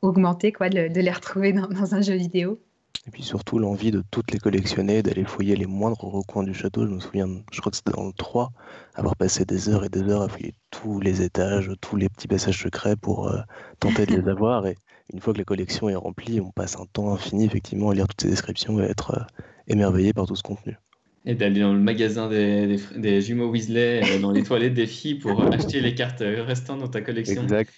augmenté 0.00 0.52
quoi, 0.52 0.70
de, 0.70 0.88
les 0.88 1.12
retrouver 1.12 1.52
dans 1.52 1.94
un 1.94 2.00
jeu 2.00 2.14
vidéo. 2.14 2.58
Et 3.06 3.10
puis 3.10 3.22
surtout 3.22 3.58
l'envie 3.60 3.92
de 3.92 4.02
toutes 4.10 4.32
les 4.32 4.38
collectionner, 4.38 5.02
d'aller 5.02 5.24
fouiller 5.24 5.54
les 5.54 5.66
moindres 5.66 6.02
recoins 6.04 6.42
du 6.42 6.52
château. 6.52 6.86
Je 6.86 6.92
me 6.92 6.98
souviens, 6.98 7.28
je 7.52 7.60
crois 7.60 7.70
que 7.70 7.76
c'était 7.76 7.92
dans 7.92 8.06
le 8.06 8.12
3, 8.12 8.50
avoir 8.94 9.14
passé 9.14 9.44
des 9.44 9.68
heures 9.68 9.84
et 9.84 9.88
des 9.88 10.02
heures 10.02 10.22
à 10.22 10.28
fouiller 10.28 10.54
tous 10.72 10.98
les 10.98 11.22
étages, 11.22 11.70
tous 11.80 11.94
les 11.96 12.08
petits 12.08 12.26
passages 12.26 12.60
secrets 12.60 12.96
pour 12.96 13.28
euh, 13.28 13.38
tenter 13.78 14.06
de 14.06 14.16
les 14.16 14.28
avoir. 14.28 14.66
Et 14.66 14.76
une 15.12 15.20
fois 15.20 15.32
que 15.32 15.38
la 15.38 15.44
collection 15.44 15.88
est 15.88 15.94
remplie, 15.94 16.40
on 16.40 16.50
passe 16.50 16.76
un 16.76 16.86
temps 16.92 17.12
infini 17.12 17.44
effectivement 17.44 17.90
à 17.90 17.94
lire 17.94 18.08
toutes 18.08 18.22
ces 18.22 18.28
descriptions 18.28 18.80
et 18.80 18.86
à 18.86 18.88
être 18.88 19.12
euh, 19.16 19.42
émerveillé 19.68 20.12
par 20.12 20.26
tout 20.26 20.34
ce 20.34 20.42
contenu. 20.42 20.76
Et 21.24 21.36
d'aller 21.36 21.60
dans 21.60 21.72
le 21.72 21.80
magasin 21.80 22.28
des, 22.28 22.76
des, 22.96 23.20
jumeaux 23.20 23.50
Weasley, 23.50 24.02
euh, 24.02 24.20
dans 24.20 24.32
les 24.32 24.42
toilettes 24.42 24.74
des 24.74 24.86
filles 24.88 25.16
pour 25.16 25.44
acheter 25.52 25.80
les 25.80 25.94
cartes 25.94 26.22
restantes 26.22 26.80
dans 26.80 26.88
ta 26.88 27.02
collection. 27.02 27.44
Exact. 27.44 27.72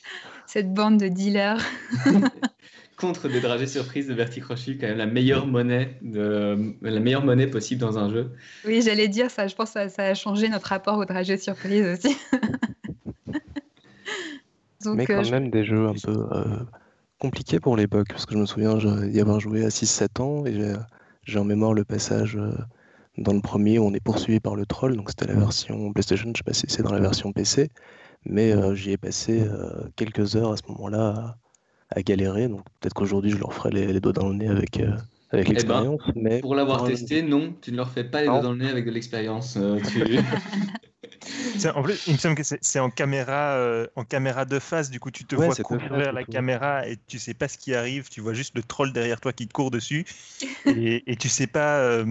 Cette 0.47 0.73
bande 0.73 0.99
de 0.99 1.09
dealers. 1.09 1.63
contre 2.99 3.28
des 3.28 3.40
dragées 3.40 3.69
surprises 3.69 4.09
de 4.09 4.14
Verticrochet, 4.14 4.76
quand 4.76 4.88
même 4.88 4.99
la 4.99 5.07
meilleure 5.07 5.47
monnaie, 5.47 5.97
de, 6.02 6.75
la 6.83 7.00
meilleure 7.00 7.25
monnaie 7.25 7.47
possible 7.47 7.81
dans 7.81 7.97
un 7.97 8.11
jeu. 8.11 8.33
Oui, 8.67 8.83
j'allais 8.83 9.07
dire 9.09 9.31
ça. 9.31 9.47
Je 9.47 9.55
pense 9.55 9.73
que 9.73 9.88
ça, 9.88 10.02
a 10.02 10.14
changé 10.14 10.49
notre 10.49 10.67
rapport 10.67 10.99
aux 10.99 11.05
dragées 11.05 11.38
surprises 11.38 11.87
aussi. 11.87 12.17
Mais 14.85 15.07
quand 15.07 15.25
euh, 15.25 15.31
même 15.31 15.50
des 15.50 15.64
jeux 15.64 15.87
un 15.87 15.95
peu 15.95 16.26
euh, 16.33 16.45
compliqués 17.19 17.61
pour 17.61 17.76
l'époque, 17.76 18.09
parce 18.11 18.26
que 18.26 18.35
je 18.35 18.38
me 18.38 18.47
souviens 18.47 18.76
d'y 18.76 19.21
avoir 19.21 19.40
joué 19.40 19.64
à 19.64 19.69
6-7 19.69 20.23
ans 20.23 20.47
et 20.47 20.75
j'ai 21.25 21.38
en 21.38 21.45
mémoire 21.45 21.75
le 21.75 21.85
passage 21.85 22.37
euh, 22.37 22.52
dans 23.17 23.33
le 23.33 23.40
premier 23.40 23.78
où 23.78 23.85
on 23.85 23.93
est 23.93 24.00
poursuivi 24.02 24.40
par 24.40 24.55
le 24.57 24.67
troll, 24.67 24.97
donc 24.97 25.11
c'était 25.11 25.26
la 25.26 25.35
version 25.35 25.93
PlayStation, 25.93 26.26
je 26.26 26.31
ne 26.31 26.35
sais 26.37 26.45
pas 26.45 26.52
si 26.52 26.67
c'est 26.69 26.83
dans 26.83 26.93
la 26.93 27.00
version 27.00 27.33
PC, 27.33 27.71
mais 28.25 28.52
j'y 28.76 28.93
ai 28.93 28.97
passé 28.97 29.45
quelques 29.97 30.37
heures 30.37 30.52
à 30.52 30.57
ce 30.57 30.62
moment-là 30.69 31.37
à 31.90 32.02
galérer. 32.02 32.49
Donc 32.49 32.62
peut-être 32.80 32.95
qu'aujourd'hui, 32.95 33.30
je 33.30 33.38
leur 33.38 33.52
ferai 33.52 33.71
les, 33.71 34.00
doigts 34.00 34.12
dans 34.12 34.28
le 34.28 34.35
nez 34.35 34.49
avec, 34.49 34.80
euh, 34.80 34.92
avec 35.30 35.47
eh 35.47 35.50
ben, 35.50 35.54
l'expérience. 35.54 36.00
mais 36.14 36.40
pour 36.40 36.54
l'avoir 36.54 36.85
testé, 36.85 37.23
non, 37.23 37.54
tu 37.61 37.73
ne 37.73 37.76
leur 37.76 37.90
fais 37.90 38.04
pas 38.04 38.21
les 38.21 38.26
doigts 38.26 38.40
dans 38.40 38.52
le 38.52 38.59
nez 38.59 38.68
avec 38.71 38.85
de 38.85 38.90
l'expérience. 38.90 39.57
Euh, 39.57 39.78
en 41.75 41.83
plus, 41.83 42.07
il 42.07 42.14
me 42.14 42.18
semble 42.18 42.35
que 42.35 42.42
c'est 42.42 42.78
en 42.78 42.90
caméra, 42.90 43.54
euh, 43.54 43.87
en 43.97 44.04
caméra 44.04 44.45
de 44.45 44.59
face. 44.59 44.90
Du 44.90 45.00
coup, 45.00 45.11
tu 45.11 45.25
te 45.25 45.35
vois 45.35 45.54
courir 45.57 45.92
vers 45.95 46.12
la 46.12 46.25
caméra 46.25 46.87
et 46.87 46.99
tu 47.07 47.18
sais 47.18 47.35
pas 47.35 47.49
ce 47.49 47.59
qui 47.59 47.75
arrive. 47.75 48.09
Tu 48.09 48.21
vois 48.21 48.35
juste 48.35 48.54
le 48.54 48.62
troll 48.62 48.92
derrière 48.92 49.21
toi 49.21 49.33
qui 49.33 49.47
te 49.47 49.52
court 49.52 49.71
dessus 49.71 50.04
et, 50.66 51.11
et 51.11 51.16
tu 51.16 51.28
sais 51.28 51.47
pas. 51.47 52.04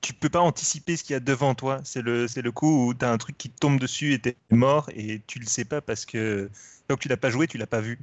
tu 0.00 0.14
peux 0.14 0.28
pas 0.28 0.40
anticiper 0.40 0.96
ce 0.96 1.04
qu'il 1.04 1.12
y 1.12 1.16
a 1.16 1.20
devant 1.20 1.54
toi. 1.54 1.80
C'est 1.84 2.02
le, 2.02 2.26
c'est 2.28 2.42
le 2.42 2.52
coup 2.52 2.88
où 2.88 2.94
tu 2.94 3.04
as 3.04 3.10
un 3.10 3.18
truc 3.18 3.36
qui 3.36 3.50
te 3.50 3.58
tombe 3.58 3.78
dessus 3.78 4.14
et 4.14 4.18
tu 4.18 4.30
es 4.30 4.36
mort 4.50 4.88
et 4.94 5.20
tu 5.26 5.38
le 5.38 5.46
sais 5.46 5.64
pas 5.64 5.80
parce 5.82 6.06
que 6.06 6.50
tant 6.88 6.96
que 6.96 7.00
tu 7.00 7.08
l'as 7.08 7.16
pas 7.16 7.30
joué, 7.30 7.46
tu 7.46 7.58
l'as 7.58 7.66
pas 7.66 7.80
vu. 7.80 7.98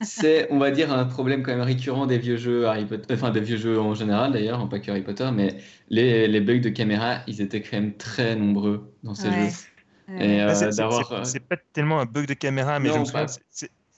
C'est, 0.00 0.46
on 0.50 0.58
va 0.58 0.70
dire, 0.70 0.92
un 0.92 1.04
problème 1.04 1.42
quand 1.42 1.52
même 1.52 1.62
récurrent 1.62 2.06
des 2.06 2.18
vieux 2.18 2.36
jeux 2.36 2.66
Harry 2.66 2.84
Potter, 2.84 3.14
enfin 3.14 3.30
des 3.30 3.40
vieux 3.40 3.56
jeux 3.56 3.80
en 3.80 3.94
général 3.94 4.32
d'ailleurs, 4.32 4.68
pas 4.68 4.78
que 4.78 4.90
Harry 4.90 5.02
Potter, 5.02 5.30
mais 5.32 5.56
les, 5.88 6.28
les, 6.28 6.40
bugs 6.40 6.60
de 6.60 6.68
caméra, 6.68 7.20
ils 7.26 7.40
étaient 7.40 7.62
quand 7.62 7.76
même 7.78 7.94
très 7.94 8.36
nombreux 8.36 8.92
dans 9.02 9.14
ces 9.14 9.30
jeux. 9.30 9.48
Euh, 10.10 10.70
c'est, 11.24 11.40
pas 11.40 11.56
tellement 11.72 12.00
un 12.00 12.04
bug 12.04 12.26
de 12.26 12.34
caméra, 12.34 12.78
mais 12.78 12.90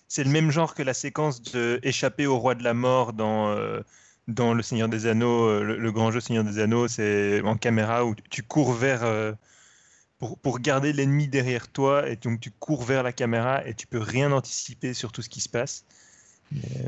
c'est, 0.06 0.24
le 0.24 0.30
même 0.30 0.50
genre 0.50 0.74
que 0.74 0.82
la 0.82 0.94
séquence 0.94 1.42
de 1.42 1.80
échapper 1.82 2.26
au 2.26 2.38
roi 2.38 2.54
de 2.54 2.62
la 2.62 2.74
mort 2.74 3.12
dans, 3.12 3.48
euh, 3.48 3.80
dans 4.28 4.54
Le 4.54 4.62
Seigneur 4.62 4.88
des 4.88 5.06
Anneaux, 5.06 5.48
euh, 5.48 5.64
le, 5.64 5.78
le, 5.78 5.92
grand 5.92 6.12
jeu 6.12 6.20
Seigneur 6.20 6.44
des 6.44 6.60
Anneaux, 6.60 6.86
c'est 6.86 7.40
en 7.42 7.56
caméra 7.56 8.04
où 8.04 8.14
tu 8.30 8.42
cours 8.44 8.72
vers 8.72 9.02
pour, 10.42 10.58
garder 10.58 10.92
l'ennemi 10.92 11.28
derrière 11.28 11.68
toi 11.68 12.08
et 12.08 12.16
donc 12.16 12.40
tu 12.40 12.50
cours 12.50 12.82
vers 12.82 13.02
la 13.02 13.12
caméra 13.12 13.66
et 13.66 13.74
tu 13.74 13.86
peux 13.86 13.98
rien 13.98 14.32
anticiper 14.32 14.94
sur 14.94 15.12
tout 15.12 15.22
ce 15.22 15.28
qui 15.28 15.40
se 15.40 15.48
passe. 15.48 15.84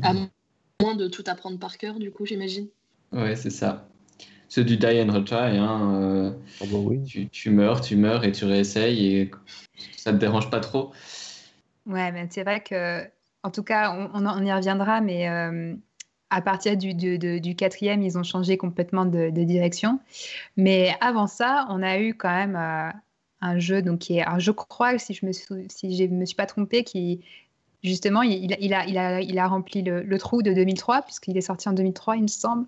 À 0.03 0.13
moins 0.13 0.95
de 0.95 1.07
tout 1.07 1.23
apprendre 1.27 1.59
par 1.59 1.77
cœur, 1.77 1.99
du 1.99 2.11
coup, 2.11 2.25
j'imagine. 2.25 2.67
Ouais, 3.11 3.35
c'est 3.35 3.49
ça. 3.49 3.87
C'est 4.49 4.63
du 4.63 4.77
die 4.77 5.01
and 5.01 5.11
retry. 5.11 5.57
Hein, 5.57 6.01
euh, 6.01 6.31
ah 6.61 6.65
bah 6.71 6.77
oui. 6.77 7.29
tu, 7.31 7.49
meurs, 7.49 7.81
tu 7.81 7.95
meurs 7.95 8.23
et 8.23 8.31
tu 8.31 8.45
réessayes 8.45 9.17
et 9.17 9.31
ça 9.95 10.11
te 10.11 10.17
dérange 10.17 10.49
pas 10.49 10.59
trop. 10.59 10.91
Ouais, 11.85 12.11
mais 12.11 12.27
c'est 12.29 12.43
vrai 12.43 12.61
que, 12.61 13.03
en 13.43 13.51
tout 13.51 13.63
cas, 13.63 14.09
on, 14.13 14.45
y 14.45 14.53
reviendra, 14.53 15.01
mais 15.01 15.29
euh, 15.29 15.75
à 16.29 16.41
partir 16.41 16.77
du, 16.77 16.93
du, 16.93 17.55
quatrième, 17.55 18.01
ils 18.01 18.17
ont 18.17 18.23
changé 18.23 18.57
complètement 18.57 19.05
de, 19.05 19.29
direction. 19.29 19.99
Mais 20.55 20.95
avant 21.01 21.27
ça, 21.27 21.65
on 21.69 21.81
a 21.81 21.99
eu 21.99 22.13
quand 22.13 22.33
même 22.33 22.55
euh, 22.55 22.91
un 23.41 23.59
jeu 23.59 23.81
donc 23.81 23.99
qui 23.99 24.17
est, 24.17 24.21
alors 24.21 24.39
je 24.39 24.51
crois 24.51 24.97
si 24.97 25.13
je 25.13 25.25
me 25.25 25.31
si 25.31 25.95
je 25.95 26.03
me 26.05 26.25
suis 26.25 26.35
pas 26.35 26.45
trompée, 26.45 26.83
qui 26.83 27.21
justement 27.83 28.21
il, 28.21 28.55
il, 28.59 28.73
a, 28.73 28.85
il, 28.85 28.97
a, 28.97 29.21
il 29.21 29.37
a 29.39 29.47
rempli 29.47 29.81
le, 29.81 30.17
trou 30.17 30.41
de 30.41 30.53
2003 30.53 31.03
puisqu'il 31.03 31.37
est 31.37 31.41
sorti 31.41 31.69
en 31.69 31.73
2003 31.73 32.17
il 32.17 32.23
me 32.23 32.27
semble. 32.27 32.65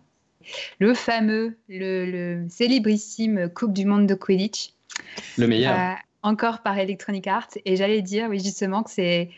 Le 0.80 0.94
fameux, 0.94 1.58
le, 1.68 2.06
le 2.06 2.46
célébrissime 2.50 3.50
Coupe 3.54 3.74
du 3.74 3.86
Monde 3.86 4.08
de 4.08 4.16
Quidditch. 4.16 4.74
Le 5.38 5.48
meilleur. 5.48 5.78
Euh, 5.78 5.94
encore 6.24 6.62
par 6.62 6.78
Electronic 6.78 7.28
Arts 7.28 7.50
et 7.66 7.76
j'allais 7.76 8.02
dire 8.02 8.28
oui 8.30 8.40
justement 8.44 8.84
que 8.84 8.92
c'est 8.92 9.30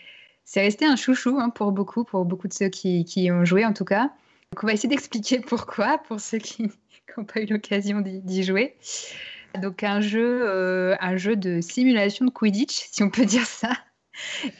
c'est 0.43 0.61
resté 0.61 0.85
un 0.85 0.95
chouchou 0.95 1.38
hein, 1.39 1.50
pour 1.50 1.71
beaucoup 1.71 2.03
pour 2.03 2.25
beaucoup 2.25 2.47
de 2.47 2.53
ceux 2.53 2.69
qui, 2.69 3.05
qui 3.05 3.31
ont 3.31 3.45
joué 3.45 3.65
en 3.65 3.73
tout 3.73 3.85
cas. 3.85 4.11
Donc 4.51 4.63
on 4.63 4.67
va 4.67 4.73
essayer 4.73 4.89
d'expliquer 4.89 5.39
pourquoi 5.39 5.97
pour 6.00 6.19
ceux 6.19 6.39
qui 6.39 6.63
n'ont 7.17 7.23
pas 7.23 7.41
eu 7.41 7.45
l'occasion 7.45 8.01
d'y 8.01 8.43
jouer. 8.43 8.75
Donc 9.60 9.84
un 9.84 10.01
jeu, 10.01 10.41
euh, 10.43 10.96
un 11.00 11.17
jeu 11.17 11.36
de 11.36 11.62
simulation 11.62 12.25
de 12.25 12.31
Quidditch, 12.31 12.88
si 12.91 13.03
on 13.03 13.10
peut 13.10 13.25
dire 13.25 13.46
ça, 13.46 13.72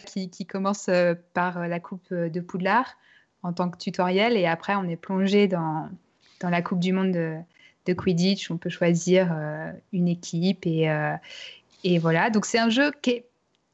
qui, 0.06 0.46
commence 0.46 0.90
euh, 0.90 1.14
par 1.34 1.68
la 1.68 1.80
coupe 1.80 2.14
de 2.14 2.40
Poudlard 2.40 2.98
en 3.44 3.54
tant 3.54 3.70
que 3.70 3.78
tutoriel 3.78 4.38
et 4.38 4.46
après 4.46 4.76
on 4.76 4.84
est 4.84 4.96
plongé 4.96 5.48
dans, 5.48 5.90
dans 6.40 6.50
la 6.50 6.62
Coupe 6.62 6.80
du 6.80 6.94
Monde 6.94 7.12
de, 7.12 7.94
Quidditch. 7.94 8.52
On 8.52 8.58
peut 8.58 8.70
choisir 8.70 9.32
euh, 9.34 9.72
une 9.92 10.08
équipe 10.08 10.66
et, 10.66 10.88
et 11.84 12.00
voilà. 12.00 12.30
Donc 12.30 12.46
c'est 12.46 12.60
un 12.60 12.70
jeu 12.70 12.92
qui 13.02 13.10
est 13.12 13.26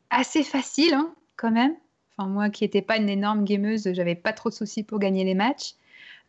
assez 0.10 0.44
facile 0.44 0.94
hein, 0.94 1.14
quand 1.36 1.52
même. 1.52 1.76
Enfin 2.18 2.30
moi 2.30 2.50
qui 2.50 2.64
n'étais 2.64 2.82
pas 2.82 2.98
une 2.98 3.10
énorme 3.10 3.44
gameuse, 3.44 3.92
j'avais 3.94 4.16
pas 4.16 4.34
trop 4.34 4.50
de 4.50 4.56
soucis 4.56 4.84
pour 4.84 5.00
gagner 5.00 5.24
les 5.24 5.36
matchs. 5.36 5.74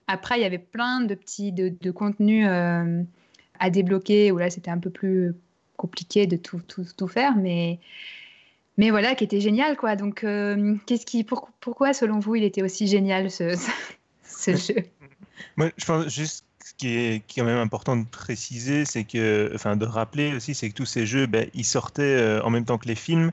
Après 0.09 0.39
il 0.39 0.43
y 0.43 0.47
avait 0.47 0.59
plein 0.59 1.01
de 1.01 1.15
petits 1.15 1.53
de, 1.53 1.73
de 1.81 1.91
contenus 1.91 2.47
à 3.59 3.71
débloquer, 3.71 4.33
où 4.33 4.39
là 4.39 4.51
c'était 4.51 4.71
un 4.71 4.79
peu 4.79 4.91
plus 4.91 5.35
compliqué 5.79 6.27
de 6.27 6.37
tout, 6.37 6.61
tout, 6.67 6.85
tout, 6.97 7.09
faire, 7.09 7.37
mais, 7.37 7.79
mais 8.77 8.91
voilà, 8.91 9.15
qui 9.15 9.25
était 9.25 9.41
génial 9.41 9.77
quoi. 9.77 9.97
Donc, 9.97 10.25
euh, 10.25 10.75
qu'est-ce 10.87 11.07
qui, 11.07 11.25
pourquoi 11.25 11.95
selon 11.95 12.19
vous 12.19 12.35
il 12.35 12.45
était 12.45 12.63
aussi 12.63 12.87
génial 12.87 13.31
ce, 13.31 13.57
ce 14.25 14.57
jeu? 14.57 14.83
Moi, 15.57 15.71
je 15.77 15.85
pense 15.87 16.13
juste 16.13 16.45
ce 16.65 16.75
qui 16.75 16.89
est, 16.89 17.23
quand 17.35 17.45
même 17.45 17.59
important 17.59 17.97
de 17.97 18.05
préciser, 18.05 18.85
c'est 18.85 19.05
que, 19.05 19.51
enfin, 19.55 19.77
de 19.77 19.87
rappeler 19.87 20.35
aussi, 20.35 20.55
c'est 20.55 20.69
que 20.69 20.75
tous 20.75 20.85
ces 20.85 21.07
jeux, 21.07 21.27
ben, 21.27 21.49
ils 21.55 21.65
sortaient 21.65 22.41
en 22.43 22.51
même 22.51 22.65
temps 22.65 22.77
que 22.77 22.89
les 22.89 22.95
films, 22.95 23.31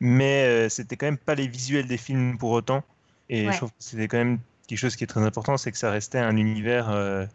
mais 0.00 0.68
c'était 0.68 0.96
quand 0.96 1.06
même 1.06 1.18
pas 1.18 1.36
les 1.36 1.46
visuels 1.46 1.86
des 1.86 1.98
films 1.98 2.38
pour 2.38 2.50
autant. 2.50 2.82
Et 3.28 3.52
je 3.52 3.56
trouve 3.56 3.70
que 3.70 3.76
c'était 3.78 4.08
quand 4.08 4.18
même 4.18 4.38
quelque 4.66 4.78
chose 4.78 4.96
qui 4.96 5.04
est 5.04 5.06
très 5.06 5.22
important, 5.22 5.56
c'est 5.56 5.70
que 5.70 5.78
ça 5.78 5.90
restait 5.90 6.18
un 6.18 6.36
univers, 6.36 7.28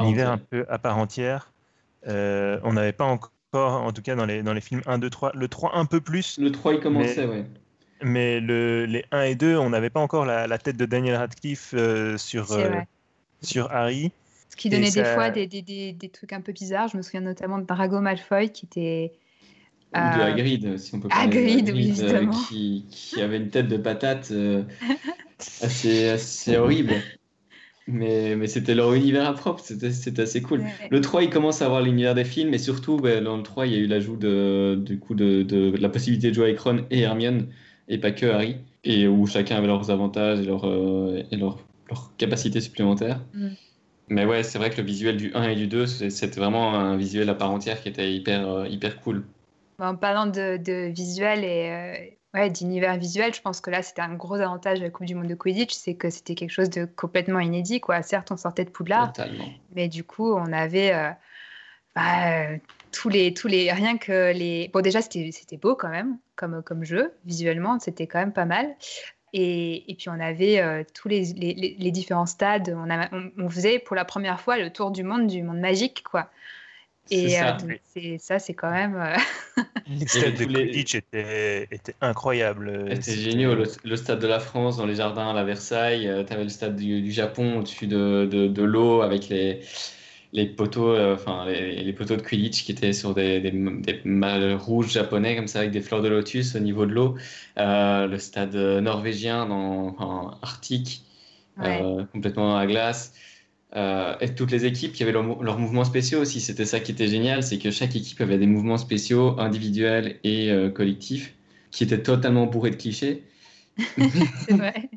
univers 0.00 0.30
un 0.30 0.38
peu 0.38 0.64
à 0.70 0.78
part 0.78 0.96
entière. 0.96 1.50
On 2.06 2.72
n'avait 2.72 2.92
pas 2.92 3.04
encore 3.04 3.32
en 3.52 3.92
tout 3.92 4.02
cas 4.02 4.14
dans 4.14 4.26
les, 4.26 4.42
dans 4.42 4.52
les 4.52 4.60
films 4.60 4.82
1, 4.86 4.98
2, 4.98 5.10
3. 5.10 5.32
Le 5.34 5.48
3 5.48 5.76
un 5.76 5.84
peu 5.84 6.00
plus. 6.00 6.38
Le 6.38 6.52
3 6.52 6.74
il 6.74 6.80
commençait, 6.80 7.26
mais, 7.26 7.32
ouais. 7.32 7.44
Mais 8.02 8.40
le, 8.40 8.86
les 8.86 9.04
1 9.10 9.22
et 9.22 9.34
2, 9.34 9.56
on 9.56 9.70
n'avait 9.70 9.90
pas 9.90 10.00
encore 10.00 10.24
la, 10.24 10.46
la, 10.46 10.58
tête 10.58 10.76
de 10.76 10.86
Daniel 10.86 11.16
Radcliffe 11.16 11.74
euh, 11.74 12.16
sur, 12.16 12.52
euh, 12.52 12.70
sur 13.42 13.70
Harry. 13.70 14.12
Ce 14.48 14.56
qui 14.56 14.68
donnait 14.68 14.90
des 14.90 15.04
fois 15.04 15.30
des, 15.30 15.46
des, 15.46 15.62
des, 15.62 15.92
des, 15.92 16.08
trucs 16.08 16.32
un 16.32 16.40
peu 16.40 16.52
bizarres. 16.52 16.88
Je 16.88 16.96
me 16.96 17.02
souviens 17.02 17.20
notamment 17.20 17.58
de 17.58 17.64
Drago 17.64 18.00
Malfoy 18.00 18.50
qui 18.50 18.66
était. 18.66 19.12
Ou 19.94 19.98
de 19.98 20.20
euh, 20.20 20.24
Hagrid, 20.24 20.78
si 20.78 20.94
on 20.94 21.00
peut 21.00 21.08
parler. 21.08 21.24
Hagrid, 21.24 21.68
Hagrid 21.68 21.74
oui, 21.74 21.88
évidemment. 21.88 22.32
Qui, 22.48 22.86
qui, 22.90 23.20
avait 23.20 23.36
une 23.36 23.50
tête 23.50 23.68
de 23.68 23.76
patate 23.76 24.32
assez, 25.62 26.08
assez 26.08 26.56
horrible. 26.56 26.94
Mais, 27.86 28.36
mais 28.36 28.46
c'était 28.46 28.74
leur 28.74 28.92
univers 28.94 29.26
à 29.26 29.34
propre, 29.34 29.62
c'était 29.62 30.22
assez 30.22 30.42
cool. 30.42 30.64
Le 30.90 31.00
3, 31.00 31.22
il 31.24 31.30
commence 31.30 31.62
à 31.62 31.66
avoir 31.66 31.82
l'univers 31.82 32.14
des 32.14 32.24
films, 32.24 32.54
et 32.54 32.58
surtout, 32.58 32.98
bah, 32.98 33.20
dans 33.20 33.36
le 33.36 33.42
3, 33.42 33.66
il 33.66 33.72
y 33.72 33.76
a 33.76 33.78
eu 33.78 33.86
l'ajout 33.86 34.16
de, 34.16 34.80
du 34.80 34.98
coup, 34.98 35.14
de, 35.14 35.42
de, 35.42 35.76
la 35.76 35.88
possibilité 35.88 36.28
de 36.28 36.34
jouer 36.34 36.44
avec 36.44 36.60
Ron 36.60 36.84
et 36.90 37.00
Hermione, 37.00 37.48
et 37.88 37.98
pas 37.98 38.12
que 38.12 38.26
Harry, 38.26 38.56
et 38.84 39.08
où 39.08 39.26
chacun 39.26 39.56
avait 39.56 39.66
leurs 39.66 39.90
avantages 39.90 40.40
et 40.40 40.44
leurs 40.44 40.66
euh, 40.66 41.22
leur, 41.32 41.58
leur 41.88 42.12
capacités 42.16 42.60
supplémentaires. 42.60 43.20
Mm. 43.34 43.48
Mais 44.08 44.24
ouais, 44.24 44.42
c'est 44.42 44.58
vrai 44.58 44.70
que 44.70 44.80
le 44.80 44.86
visuel 44.86 45.16
du 45.16 45.32
1 45.34 45.50
et 45.50 45.54
du 45.54 45.66
2, 45.68 45.86
c'était 45.86 46.40
vraiment 46.40 46.74
un 46.74 46.96
visuel 46.96 47.28
à 47.28 47.34
part 47.34 47.50
entière 47.50 47.80
qui 47.80 47.88
était 47.88 48.12
hyper, 48.12 48.48
euh, 48.48 48.68
hyper 48.68 49.00
cool. 49.00 49.24
En 49.78 49.96
parlant 49.96 50.26
de, 50.26 50.56
de 50.56 50.92
visuel 50.92 51.44
et, 51.44 51.70
euh, 51.70 52.14
Ouais, 52.32 52.48
d'univers 52.48 52.96
visuel, 52.96 53.34
je 53.34 53.40
pense 53.40 53.60
que 53.60 53.70
là, 53.70 53.82
c'était 53.82 54.02
un 54.02 54.14
gros 54.14 54.36
avantage 54.36 54.78
de 54.78 54.84
la 54.84 54.90
Coupe 54.90 55.06
du 55.06 55.16
Monde 55.16 55.26
de 55.26 55.34
Quidditch, 55.34 55.72
c'est 55.74 55.94
que 55.94 56.10
c'était 56.10 56.36
quelque 56.36 56.52
chose 56.52 56.70
de 56.70 56.84
complètement 56.84 57.40
inédit. 57.40 57.80
Quoi. 57.80 58.02
Certes, 58.02 58.30
on 58.30 58.36
sortait 58.36 58.64
de 58.64 58.70
Poudlard, 58.70 59.12
mais 59.74 59.88
du 59.88 60.04
coup, 60.04 60.32
on 60.32 60.52
avait 60.52 60.92
euh, 60.92 61.10
bah, 61.96 62.56
tous 62.92 63.08
les, 63.08 63.34
tous 63.34 63.48
les, 63.48 63.72
rien 63.72 63.98
que 63.98 64.32
les. 64.32 64.70
Bon, 64.72 64.80
déjà, 64.80 65.02
c'était 65.02 65.56
beau 65.56 65.74
quand 65.74 65.88
même, 65.88 66.18
comme, 66.36 66.62
comme 66.62 66.84
jeu, 66.84 67.12
visuellement, 67.24 67.80
c'était 67.80 68.06
quand 68.06 68.20
même 68.20 68.32
pas 68.32 68.44
mal. 68.44 68.76
Et, 69.32 69.90
et 69.90 69.94
puis, 69.96 70.08
on 70.08 70.20
avait 70.20 70.60
euh, 70.60 70.84
tous 70.94 71.08
les, 71.08 71.24
les, 71.34 71.76
les, 71.78 71.90
différents 71.90 72.26
stades. 72.26 72.74
On, 72.76 72.90
a, 72.90 73.08
on, 73.38 73.48
faisait 73.48 73.78
pour 73.78 73.96
la 73.96 74.04
première 74.04 74.40
fois 74.40 74.56
le 74.56 74.72
tour 74.72 74.90
du 74.92 75.02
monde, 75.02 75.26
du 75.26 75.42
monde 75.42 75.58
magique, 75.58 76.02
quoi. 76.02 76.30
Et 77.10 77.30
ça, 77.30 77.56
euh, 77.96 78.16
ça 78.18 78.38
c'est 78.38 78.54
quand 78.54 78.70
même. 78.70 78.94
Euh, 78.96 79.62
le 79.88 80.06
stade 80.06 80.34
de 80.36 80.44
Quidditch 80.44 80.94
était, 80.94 81.64
était, 81.70 81.94
incroyable. 82.00 82.88
C'était 83.00 83.20
génial. 83.20 83.66
Le, 83.84 83.96
stade 83.96 84.20
de 84.20 84.26
la 84.28 84.38
France 84.38 84.76
dans 84.76 84.86
les 84.86 84.94
jardins 84.94 85.34
à 85.34 85.44
Versailles. 85.44 86.06
Euh, 86.06 86.22
tu 86.24 86.32
avais 86.32 86.44
le 86.44 86.48
stade 86.48 86.76
du, 86.76 87.10
Japon 87.10 87.58
au-dessus 87.58 87.88
de, 87.88 88.28
de, 88.30 88.46
de 88.46 88.62
l'eau 88.62 89.02
avec 89.02 89.28
les, 89.28 89.60
les 90.32 90.46
poteaux, 90.46 90.96
enfin 91.12 91.46
les, 91.46 91.82
les, 91.82 91.92
poteaux 91.92 92.16
de 92.16 92.22
Quidditch 92.22 92.64
qui 92.64 92.70
étaient 92.70 92.92
sur 92.92 93.12
des, 93.12 93.40
des, 93.40 93.50
des 93.50 94.54
rouges 94.54 94.92
japonais 94.92 95.34
comme 95.34 95.48
ça 95.48 95.60
avec 95.60 95.72
des 95.72 95.80
fleurs 95.80 96.02
de 96.02 96.08
lotus 96.08 96.54
au 96.54 96.60
niveau 96.60 96.86
de 96.86 96.92
l'eau. 96.92 97.16
le 97.56 98.18
stade 98.18 98.54
norvégien 98.54 99.46
dans, 99.46 99.96
enfin, 99.98 100.38
arctique, 100.42 101.02
complètement 102.12 102.56
à 102.56 102.66
glace. 102.66 103.12
Euh, 103.76 104.16
et 104.20 104.34
toutes 104.34 104.50
les 104.50 104.64
équipes 104.64 104.92
qui 104.92 105.04
avaient 105.04 105.12
leurs 105.12 105.58
mouvements 105.58 105.84
spéciaux 105.84 106.20
aussi. 106.20 106.40
C'était 106.40 106.64
ça 106.64 106.80
qui 106.80 106.90
était 106.90 107.06
génial, 107.06 107.42
c'est 107.42 107.58
que 107.58 107.70
chaque 107.70 107.94
équipe 107.94 108.20
avait 108.20 108.38
des 108.38 108.46
mouvements 108.46 108.78
spéciaux 108.78 109.38
individuels 109.38 110.16
et 110.24 110.50
euh, 110.50 110.70
collectifs 110.70 111.34
qui 111.70 111.84
étaient 111.84 112.02
totalement 112.02 112.46
bourrés 112.46 112.70
de 112.70 112.76
clichés. 112.76 113.22
c'est 113.78 114.54
vrai. 114.54 114.90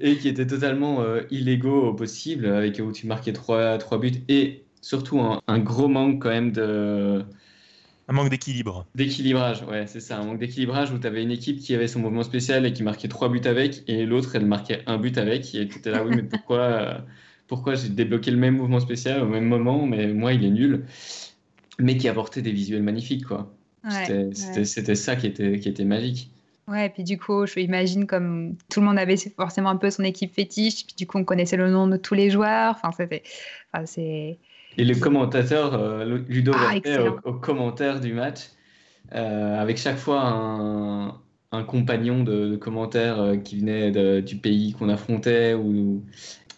et 0.00 0.16
qui 0.16 0.28
étaient 0.28 0.46
totalement 0.46 1.02
euh, 1.02 1.22
illégaux 1.30 1.88
au 1.88 1.94
possible, 1.94 2.46
avec 2.46 2.80
où 2.82 2.90
tu 2.90 3.06
marquais 3.06 3.34
trois, 3.34 3.76
trois 3.76 3.98
buts 3.98 4.22
et 4.28 4.64
surtout 4.80 5.20
un, 5.20 5.58
gros 5.58 5.88
manque 5.88 6.22
quand 6.22 6.30
même 6.30 6.52
de. 6.52 7.22
Un 8.08 8.12
manque 8.12 8.30
d'équilibre. 8.30 8.86
D'équilibrage, 8.94 9.62
ouais, 9.64 9.86
c'est 9.86 10.00
ça. 10.00 10.18
Un 10.18 10.24
manque 10.24 10.38
d'équilibrage 10.38 10.90
où 10.90 10.98
tu 10.98 11.06
avais 11.06 11.22
une 11.22 11.32
équipe 11.32 11.58
qui 11.58 11.74
avait 11.74 11.88
son 11.88 11.98
mouvement 11.98 12.22
spécial 12.22 12.64
et 12.64 12.72
qui 12.72 12.82
marquait 12.82 13.08
trois 13.08 13.28
buts 13.28 13.42
avec, 13.44 13.82
et 13.88 14.06
l'autre, 14.06 14.36
elle 14.36 14.46
marquait 14.46 14.82
un 14.86 14.96
but 14.96 15.18
avec, 15.18 15.54
et 15.54 15.68
tu 15.68 15.78
étais 15.78 15.90
là, 15.90 16.04
oui, 16.04 16.14
mais 16.14 16.22
pourquoi 16.22 17.04
pourquoi 17.48 17.74
j'ai 17.74 17.88
débloqué 17.88 18.30
le 18.30 18.36
même 18.36 18.56
mouvement 18.56 18.80
spécial 18.80 19.22
au 19.22 19.26
même 19.26 19.46
moment, 19.46 19.86
mais 19.86 20.08
moi, 20.08 20.32
il 20.32 20.44
est 20.44 20.50
nul. 20.50 20.84
Mais 21.78 21.96
qui 21.96 22.08
apportait 22.08 22.42
des 22.42 22.52
visuels 22.52 22.82
magnifiques, 22.82 23.24
quoi. 23.24 23.52
C'était 24.64 24.94
ça 24.94 25.16
qui 25.16 25.26
était, 25.26 25.58
qui 25.58 25.68
était 25.68 25.84
magique. 25.84 26.30
Ouais, 26.68 26.86
et 26.86 26.88
puis 26.88 27.04
du 27.04 27.16
coup, 27.16 27.46
je 27.46 27.60
imagine 27.60 28.06
comme 28.06 28.56
tout 28.70 28.80
le 28.80 28.86
monde 28.86 28.98
avait 28.98 29.16
forcément 29.16 29.70
un 29.70 29.76
peu 29.76 29.90
son 29.90 30.02
équipe 30.02 30.34
fétiche, 30.34 30.84
puis 30.84 30.96
du 30.96 31.06
coup, 31.06 31.18
on 31.18 31.24
connaissait 31.24 31.56
le 31.56 31.70
nom 31.70 31.86
de 31.86 31.96
tous 31.96 32.14
les 32.14 32.28
joueurs. 32.30 32.74
Enfin, 32.74 32.90
c'était. 32.90 33.22
Enfin. 33.72 33.84
Et 34.78 34.84
le 34.84 34.94
commentateur, 34.96 35.74
euh, 35.74 36.18
Ludo 36.28 36.52
ah, 36.54 36.74
au, 37.24 37.32
commentaire 37.34 38.00
du 38.00 38.12
match, 38.12 38.40
euh, 39.14 39.58
avec 39.58 39.78
chaque 39.78 39.96
fois 39.96 40.22
un, 40.22 41.20
un 41.52 41.62
compagnon 41.62 42.24
de, 42.24 42.48
de 42.48 42.56
commentaire 42.56 43.20
euh, 43.20 43.36
qui 43.36 43.58
venait 43.58 44.20
du 44.20 44.36
pays 44.36 44.74
qu'on 44.74 44.88
affrontait 44.88 45.54
ou, 45.54 46.02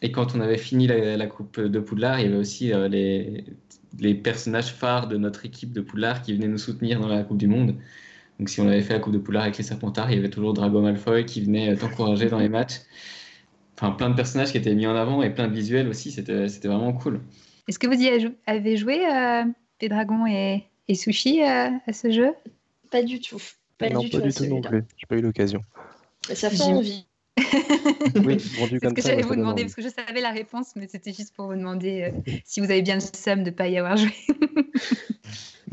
et 0.02 0.12
quand 0.12 0.34
on 0.34 0.40
avait 0.40 0.58
fini 0.58 0.86
la, 0.86 1.26
Coupe 1.26 1.60
de 1.60 1.80
Poudlard, 1.80 2.20
il 2.20 2.26
y 2.26 2.28
avait 2.28 2.38
aussi 2.38 2.72
euh, 2.72 2.88
les, 2.88 3.44
les, 3.98 4.14
personnages 4.14 4.72
phares 4.72 5.08
de 5.08 5.16
notre 5.16 5.44
équipe 5.44 5.72
de 5.72 5.80
Poudlard 5.80 6.22
qui 6.22 6.34
venaient 6.34 6.48
nous 6.48 6.58
soutenir 6.58 7.00
dans 7.00 7.08
la 7.08 7.22
Coupe 7.24 7.38
du 7.38 7.48
Monde. 7.48 7.74
Donc 8.38 8.48
si 8.48 8.60
on 8.60 8.68
avait 8.68 8.82
fait 8.82 8.94
la 8.94 9.00
Coupe 9.00 9.12
de 9.12 9.18
Poudlard 9.18 9.44
avec 9.44 9.58
les 9.58 9.64
Serpentards, 9.64 10.10
il 10.10 10.16
y 10.16 10.18
avait 10.18 10.30
toujours 10.30 10.54
Drago 10.54 10.80
Malfoy 10.80 11.24
qui 11.24 11.40
venait 11.40 11.70
euh, 11.70 11.76
t'encourager 11.76 12.26
dans 12.26 12.38
les 12.38 12.48
matchs. 12.48 12.80
Enfin, 13.74 13.90
plein 13.92 14.10
de 14.10 14.14
personnages 14.14 14.52
qui 14.52 14.58
étaient 14.58 14.74
mis 14.74 14.86
en 14.86 14.94
avant 14.94 15.22
et 15.22 15.30
plein 15.30 15.48
de 15.48 15.54
visuels 15.54 15.88
aussi, 15.88 16.10
c'était 16.10 16.68
vraiment 16.68 16.92
cool. 16.92 17.20
Est-ce 17.68 17.78
que 17.78 17.86
vous 17.86 18.00
y 18.00 18.08
avez 18.46 18.76
joué, 18.76 19.06
euh, 19.06 19.44
les 19.80 19.88
dragons 19.88 20.26
et, 20.26 20.64
et 20.88 20.94
Sushi, 20.94 21.42
à 21.42 21.92
ce 21.92 22.10
jeu? 22.10 22.34
Pas 22.90 23.02
du 23.02 23.20
tout. 23.20 23.40
Pas 23.76 23.90
non, 23.90 24.00
du 24.00 24.08
pas 24.08 24.18
tout 24.18 24.26
du 24.26 24.32
tout 24.32 24.46
non 24.46 24.60
plus. 24.60 24.84
J'ai 24.96 25.06
pas 25.06 25.16
eu 25.16 25.20
l'occasion. 25.20 25.62
Ça 26.32 26.50
fait 26.50 26.62
envie 26.62 27.07
oui, 28.24 28.36
vendu 28.58 28.80
comme 28.80 28.90
ce 28.90 28.94
que 28.94 29.02
j'allais 29.02 29.22
vous 29.22 29.36
demander, 29.36 29.62
parce 29.62 29.74
que 29.74 29.82
je 29.82 29.88
savais 29.88 30.20
la 30.20 30.30
réponse, 30.30 30.74
mais 30.76 30.88
c'était 30.88 31.12
juste 31.12 31.34
pour 31.34 31.46
vous 31.46 31.56
demander 31.56 32.12
euh, 32.12 32.32
si 32.44 32.60
vous 32.60 32.70
avez 32.70 32.82
bien 32.82 32.96
le 32.96 33.00
somme 33.00 33.44
de 33.44 33.50
ne 33.50 33.54
pas 33.54 33.68
y 33.68 33.78
avoir 33.78 33.96
joué. 33.96 34.12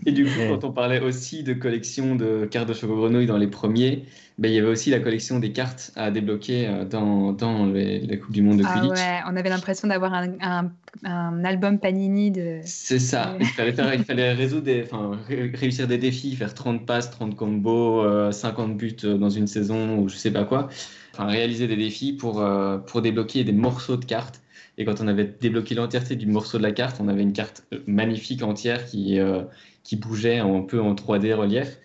Et 0.05 0.11
du 0.11 0.25
coup, 0.25 0.39
quand 0.49 0.63
on 0.63 0.71
parlait 0.71 0.99
aussi 0.99 1.43
de 1.43 1.53
collection 1.53 2.15
de 2.15 2.45
cartes 2.45 2.69
de 2.69 2.73
Choco 2.73 2.95
Grenouille 2.95 3.25
dans 3.25 3.37
les 3.37 3.47
premiers, 3.47 4.05
ben, 4.37 4.51
il 4.51 4.55
y 4.55 4.59
avait 4.59 4.67
aussi 4.67 4.91
la 4.91 4.99
collection 4.99 5.39
des 5.39 5.51
cartes 5.51 5.91
à 5.95 6.11
débloquer 6.11 6.67
euh, 6.67 6.85
dans, 6.85 7.31
dans 7.31 7.65
les, 7.65 8.01
la 8.01 8.17
Coupe 8.17 8.31
du 8.31 8.43
Monde 8.43 8.59
de 8.59 8.63
ah 8.67 8.73
Quidditch. 8.73 8.91
Ah 8.97 9.23
ouais, 9.25 9.31
on 9.31 9.35
avait 9.35 9.49
l'impression 9.49 9.87
d'avoir 9.87 10.13
un, 10.13 10.33
un, 10.41 10.71
un, 11.05 11.43
album 11.45 11.79
Panini 11.79 12.31
de. 12.31 12.59
C'est 12.65 12.99
ça, 12.99 13.35
il, 13.39 13.45
fallait 13.47 13.71
faire, 13.71 13.93
il 13.93 14.03
fallait 14.03 14.33
résoudre 14.33 14.63
des, 14.63 14.83
enfin, 14.83 15.17
réussir 15.27 15.87
des 15.87 15.97
défis, 15.97 16.35
faire 16.35 16.53
30 16.53 16.85
passes, 16.85 17.09
30 17.11 17.35
combos, 17.35 18.03
50 18.31 18.69
euh, 18.69 18.73
buts 18.73 18.95
dans 19.03 19.29
une 19.29 19.47
saison 19.47 19.97
ou 19.97 20.09
je 20.09 20.17
sais 20.17 20.31
pas 20.31 20.43
quoi 20.43 20.69
enfin, 21.15 21.27
réaliser 21.27 21.67
des 21.67 21.77
défis 21.77 22.13
pour, 22.13 22.41
euh, 22.41 22.77
pour 22.77 23.01
débloquer 23.01 23.43
des 23.43 23.53
morceaux 23.53 23.95
de 23.95 24.05
cartes. 24.05 24.41
Et 24.77 24.83
quand 24.83 24.99
on 24.99 25.07
avait 25.07 25.23
débloqué 25.25 25.73
l'entièreté 25.73 26.17
du 26.17 26.27
morceau 26.27 26.57
de 26.57 26.63
la 26.63 26.71
carte, 26.71 26.97
on 26.99 27.07
avait 27.07 27.21
une 27.21 27.31
carte 27.31 27.65
euh, 27.73 27.79
magnifique 27.87 28.43
entière 28.43 28.85
qui, 28.85 29.19
euh, 29.19 29.43
qui 29.83 29.95
bougeait 29.95 30.39
un 30.39 30.61
peu 30.61 30.81
en 30.81 30.93
3D 30.93 31.33
relief 31.33 31.79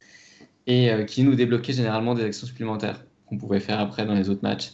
et 0.66 0.90
qui 1.06 1.24
nous 1.24 1.34
débloquait 1.34 1.72
généralement 1.72 2.14
des 2.14 2.22
actions 2.22 2.46
supplémentaires 2.46 3.04
qu'on 3.26 3.38
pouvait 3.38 3.58
faire 3.58 3.80
après 3.80 4.06
dans 4.06 4.14
les 4.14 4.28
autres 4.30 4.42
matchs. 4.42 4.72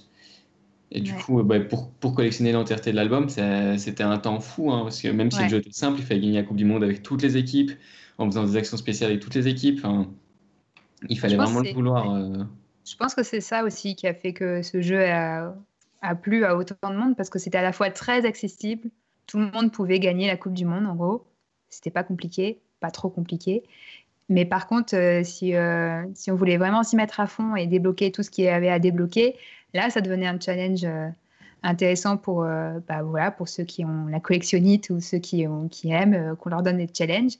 Et 0.90 1.00
du 1.00 1.14
coup, 1.14 1.42
bah, 1.42 1.58
pour, 1.60 1.90
pour, 1.90 2.14
collectionner 2.14 2.52
l'entièreté 2.52 2.90
de 2.90 2.96
l'album, 2.96 3.28
c'était 3.28 4.02
un 4.02 4.18
temps 4.18 4.40
fou, 4.40 4.72
hein, 4.72 4.82
parce 4.82 5.00
que 5.00 5.08
même 5.08 5.30
si 5.30 5.42
le 5.42 5.48
jeu 5.48 5.56
était 5.58 5.72
simple, 5.72 6.00
il 6.00 6.04
fallait 6.04 6.20
gagner 6.20 6.34
la 6.34 6.42
Coupe 6.42 6.56
du 6.56 6.66
Monde 6.66 6.84
avec 6.84 7.02
toutes 7.02 7.22
les 7.22 7.38
équipes, 7.38 7.70
en 8.18 8.26
faisant 8.26 8.44
des 8.44 8.56
actions 8.56 8.76
spéciales 8.76 9.10
avec 9.10 9.22
toutes 9.22 9.34
les 9.34 9.48
équipes. 9.48 9.86
Il 11.08 11.18
fallait 11.18 11.36
vraiment 11.36 11.60
le 11.60 11.72
vouloir. 11.72 12.46
Je 12.87 12.94
pense 12.96 13.14
que 13.14 13.22
c'est 13.22 13.40
ça 13.40 13.64
aussi 13.64 13.96
qui 13.96 14.07
a 14.07 14.14
fait 14.14 14.33
que 14.33 14.62
ce 14.62 14.81
jeu 14.81 15.05
a, 15.05 15.55
plu 16.22 16.44
à 16.44 16.57
autant 16.57 16.90
de 16.90 16.96
monde 16.96 17.16
parce 17.16 17.31
que 17.31 17.38
c'était 17.38 17.59
à 17.59 17.62
la 17.62 17.72
fois 17.72 17.90
très 17.90 18.25
accessible. 18.25 18.90
Tout 19.27 19.38
le 19.38 19.51
monde 19.51 19.72
pouvait 19.72 19.99
gagner 19.99 20.29
la 20.29 20.37
Coupe 20.37 20.55
du 20.55 20.64
Monde 20.64 20.87
en 20.87 20.94
gros. 20.94 21.27
C'était 21.68 21.90
pas 21.90 22.05
compliqué, 22.05 22.61
pas 22.79 22.92
trop 22.92 23.11
compliqué. 23.11 23.64
Mais 24.29 24.44
par 24.44 24.68
contre, 24.68 24.94
euh, 24.96 25.25
si, 25.25 25.55
euh, 25.55 26.05
si, 26.14 26.31
on 26.31 26.37
voulait 26.37 26.59
vraiment 26.59 26.85
s'y 26.85 26.96
mettre 26.96 27.18
à 27.18 27.27
fond 27.27 27.57
et 27.57 27.66
débloquer 27.66 28.12
tout 28.12 28.22
ce 28.22 28.31
qu'il 28.31 28.44
y 28.44 28.49
avait 28.49 28.68
à 28.68 28.79
débloquer, 28.79 29.37
là, 29.75 29.90
ça 29.90 30.01
devenait 30.01 30.27
un 30.27 30.38
challenge 30.38 30.85
euh, 30.85 31.09
intéressant 31.62 32.16
pour, 32.16 32.42
bah, 32.42 33.03
voilà, 33.03 33.33
pour 33.33 33.49
ceux 33.49 33.64
qui 33.64 33.85
ont 33.85 34.07
la 34.07 34.20
collectionnite 34.20 34.90
ou 34.90 35.01
ceux 35.01 35.18
qui, 35.18 35.46
ont, 35.49 35.66
qui 35.68 35.90
aiment 35.90 36.37
qu'on 36.37 36.51
leur 36.51 36.62
donne 36.62 36.77
des 36.77 36.88
challenges 36.92 37.38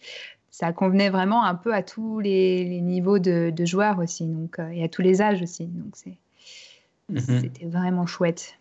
ça 0.59 0.73
convenait 0.73 1.11
vraiment 1.11 1.45
un 1.45 1.55
peu 1.55 1.75
à 1.75 1.83
tous 1.83 2.19
les, 2.19 2.81
niveaux 2.81 3.19
de, 3.19 3.53
joueurs 3.66 3.99
aussi, 3.99 4.25
donc, 4.25 4.59
euh, 4.59 4.71
et 4.71 4.83
à 4.83 4.88
tous 4.88 5.03
les 5.03 5.21
âges 5.21 5.42
aussi. 5.42 5.66
Donc 5.66 5.95
mhm. 7.11 7.40
c'était 7.42 7.66
vraiment 7.66 8.07
chouette. 8.07 8.55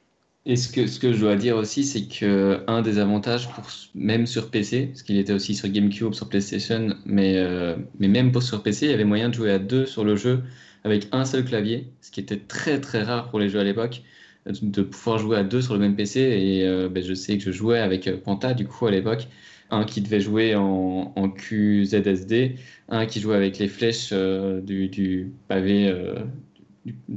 Et 0.46 0.58
ce 0.58 0.68
que, 0.68 0.88
ce 0.88 1.00
que 1.00 1.14
je 1.14 1.22
dois 1.22 1.38
dire 1.38 1.56
aussi, 1.56 1.86
c'est 1.86 2.06
que 2.06 2.62
un 2.68 2.82
des 2.82 3.00
avantages, 3.00 3.48
pour, 3.48 3.64
même 3.96 4.26
sur 4.26 4.52
PC, 4.52 4.88
parce 4.88 5.04
qu'il 5.04 5.18
était 5.18 5.32
aussi 5.32 5.56
sur 5.56 5.70
GameCube, 5.70 6.14
sur 6.14 6.28
PlayStation, 6.28 6.98
mais, 7.06 7.38
euh, 7.38 7.78
mais 7.98 8.10
même 8.10 8.34
pour 8.34 8.44
sur 8.44 8.62
PC, 8.62 8.88
il 8.88 8.92
y 8.92 8.94
avait 8.94 9.06
moyen 9.06 9.30
de 9.30 9.34
jouer 9.34 9.52
à 9.52 9.60
deux 9.60 9.86
sur 9.86 10.04
le 10.04 10.18
jeu 10.18 10.44
avec 10.84 11.08
un 11.14 11.24
seul 11.24 11.46
clavier, 11.46 11.88
ce 12.02 12.12
qui 12.12 12.20
était 12.20 12.40
très 12.40 12.82
très 12.82 13.04
rare 13.04 13.30
pour 13.30 13.40
les 13.40 13.48
jeux 13.48 13.60
à 13.62 13.64
l'époque, 13.64 14.02
de 14.46 14.82
pouvoir 14.82 15.18
jouer 15.18 15.38
à 15.38 15.44
deux 15.46 15.62
sur 15.62 15.74
le 15.74 15.80
même 15.80 15.96
PC. 15.96 16.20
Et 16.20 16.68
euh, 16.68 16.90
ben, 16.90 17.02
je 17.02 17.14
sais 17.14 17.38
que 17.38 17.44
je 17.46 17.52
jouais 17.52 17.80
avec 17.80 18.22
Panta 18.22 18.54
du 18.54 18.68
coup 18.68 18.86
à 18.86 18.92
l'époque, 18.92 19.30
un 19.72 19.84
qui 19.84 20.02
devait 20.02 20.22
jouer 20.22 20.56
en, 20.56 21.14
en, 21.16 21.30
QZSD, 21.30 22.56
un 22.90 23.06
qui 23.06 23.20
jouait 23.20 23.36
avec 23.36 23.58
les 23.58 23.68
flèches 23.68 24.14
du, 24.14 24.90
du, 24.90 25.34
pavé 25.48 25.92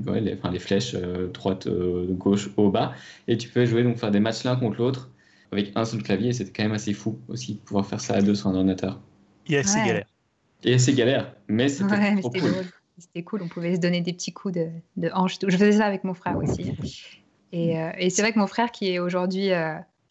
ouais, 0.06 0.20
les, 0.20 0.34
enfin, 0.34 0.50
les 0.50 0.58
flèches 0.58 0.94
euh, 0.94 1.28
droite, 1.28 1.66
euh, 1.66 2.06
gauche, 2.10 2.50
haut, 2.56 2.70
bas. 2.70 2.94
Et 3.26 3.36
tu 3.36 3.48
peux 3.48 3.64
jouer, 3.64 3.82
donc 3.82 3.98
faire 3.98 4.10
des 4.10 4.20
matchs 4.20 4.44
l'un 4.44 4.56
contre 4.56 4.78
l'autre 4.78 5.10
avec 5.52 5.72
un 5.74 5.84
seul 5.84 6.02
clavier. 6.02 6.32
C'était 6.32 6.52
quand 6.52 6.62
même 6.62 6.72
assez 6.72 6.92
fou 6.92 7.18
aussi 7.28 7.54
de 7.54 7.60
pouvoir 7.60 7.86
faire 7.86 8.00
ça 8.00 8.14
à 8.14 8.22
deux 8.22 8.34
sur 8.34 8.48
un 8.48 8.54
ordinateur. 8.54 9.00
Et 9.46 9.58
assez 9.58 9.78
galère. 9.78 10.06
Et 10.64 10.74
assez 10.74 10.92
galère, 10.92 11.34
mais 11.46 11.68
c'était 11.68 11.92
ouais, 11.92 12.20
cool. 12.20 12.50
C'était 12.98 13.22
cool, 13.22 13.42
on 13.42 13.48
pouvait 13.48 13.76
se 13.76 13.80
donner 13.80 14.00
des 14.00 14.12
petits 14.12 14.32
coups 14.32 14.54
de, 14.54 14.66
de 14.96 15.08
hanche. 15.14 15.38
Je 15.40 15.56
faisais 15.56 15.72
ça 15.72 15.86
avec 15.86 16.02
mon 16.02 16.14
frère 16.14 16.36
aussi. 16.36 16.72
Et, 17.52 17.78
euh, 17.78 17.92
et 17.96 18.10
c'est 18.10 18.22
vrai 18.22 18.32
que 18.32 18.40
mon 18.40 18.48
frère, 18.48 18.72
qui 18.72 18.90
est 18.90 18.98
aujourd'hui, 18.98 19.50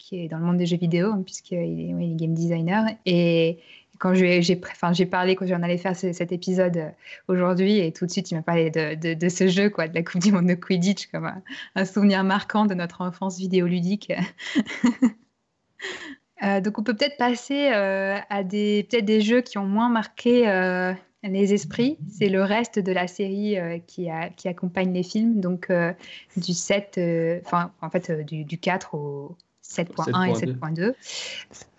qui 0.07 0.23
est 0.23 0.27
dans 0.29 0.37
le 0.37 0.45
monde 0.45 0.57
des 0.57 0.65
jeux 0.65 0.77
vidéo, 0.77 1.11
hein, 1.11 1.21
puisqu'il 1.25 1.57
est, 1.57 2.15
game 2.15 2.33
designer, 2.33 2.85
et, 3.05 3.59
quand 3.99 4.13
j'ai 4.13 5.05
parlé, 5.05 5.35
quand 5.35 5.47
j'en 5.47 5.63
allais 5.63 5.77
faire 5.77 5.95
cet 5.95 6.31
épisode 6.31 6.77
euh, 6.77 6.89
aujourd'hui, 7.27 7.79
et 7.79 7.91
tout 7.91 8.05
de 8.05 8.11
suite, 8.11 8.31
il 8.31 8.35
m'a 8.35 8.43
parlé 8.43 8.69
de, 8.69 9.29
ce 9.29 9.47
jeu, 9.47 9.69
quoi, 9.69 9.87
de 9.87 9.95
la 9.95 10.03
Coupe 10.03 10.21
du 10.21 10.31
Monde 10.31 10.45
de 10.45 10.53
Quidditch, 10.53 11.07
comme 11.07 11.31
un, 11.75 11.85
souvenir 11.85 12.23
marquant 12.23 12.65
de 12.65 12.75
notre 12.75 13.01
enfance 13.01 13.39
vidéoludique. 13.39 14.13
euh, 16.43 16.61
donc, 16.61 16.77
on 16.77 16.83
peut 16.83 16.95
peut-être 16.95 17.17
passer 17.17 17.71
euh, 17.73 18.19
à 18.29 18.43
des, 18.43 18.87
peut 18.89 19.01
des 19.01 19.21
jeux 19.21 19.41
qui 19.41 19.57
ont 19.57 19.65
moins 19.65 19.89
marqué 19.89 20.45
les 21.23 21.53
esprits. 21.53 21.97
C'est 22.07 22.29
le 22.29 22.43
reste 22.43 22.77
de 22.77 22.91
la 22.91 23.07
série 23.07 23.57
qui 23.87 24.09
accompagne 24.47 24.93
les 24.93 25.03
films, 25.03 25.41
donc 25.41 25.71
du 26.37 26.53
7, 26.53 26.99
enfin, 27.43 27.71
en 27.81 27.89
fait, 27.89 28.11
du, 28.25 28.43
du 28.43 28.59
4 28.59 28.93
au 28.93 29.35
7.1 29.67 30.29
et 30.29 30.33
7.2. 30.33 30.93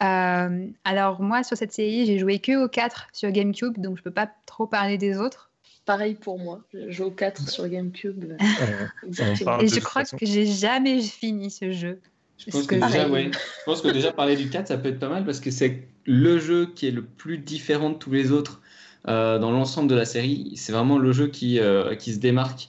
Euh, 0.03 0.71
alors 0.85 1.23
moi, 1.23 1.43
sur 1.43 1.57
cette 1.57 1.73
série, 1.73 2.07
j'ai 2.07 2.19
joué 2.19 2.39
que 2.39 2.65
au 2.65 2.69
4 2.69 3.09
sur 3.13 3.31
GameCube, 3.31 3.79
donc 3.79 3.97
je 3.97 4.03
peux 4.03 4.11
pas 4.11 4.31
trop 4.47 4.67
parler 4.67 4.99
des 4.99 5.19
autres. 5.19 5.51
Pareil 5.87 6.15
pour 6.15 6.39
moi, 6.39 6.61
je 6.75 6.91
joue 6.91 7.05
au 7.05 7.11
4 7.11 7.49
sur 7.49 7.67
GameCube. 7.67 8.33
et 8.41 9.69
je 9.69 9.81
crois 9.81 10.05
que 10.05 10.27
j'ai 10.27 10.47
jamais 10.47 11.01
fini 11.01 11.51
ce 11.51 11.73
jeu. 11.73 12.01
Je 12.37 12.53
pense, 12.53 12.67
que 12.67 12.75
déjà, 12.77 13.09
ouais. 13.09 13.31
je 13.33 13.65
pense 13.65 13.81
que 13.81 13.89
déjà 13.89 14.13
parler 14.13 14.37
du 14.37 14.49
4, 14.49 14.69
ça 14.69 14.79
peut 14.79 14.91
être 14.91 15.01
pas 15.01 15.09
mal 15.09 15.25
parce 15.25 15.41
que 15.41 15.51
c'est 15.51 15.89
le 16.05 16.39
jeu 16.39 16.67
qui 16.73 16.87
est 16.87 16.93
le 16.93 17.03
plus 17.03 17.39
différent 17.39 17.91
de 17.91 17.97
tous 17.97 18.13
les 18.13 18.31
autres 18.31 18.61
euh, 19.09 19.39
dans 19.39 19.51
l'ensemble 19.51 19.89
de 19.89 19.97
la 19.97 20.05
série. 20.05 20.53
C'est 20.57 20.73
vraiment 20.73 20.99
le 20.99 21.11
jeu 21.11 21.27
qui, 21.27 21.59
euh, 21.59 21.97
qui 21.97 22.13
se 22.13 22.21
démarque. 22.21 22.69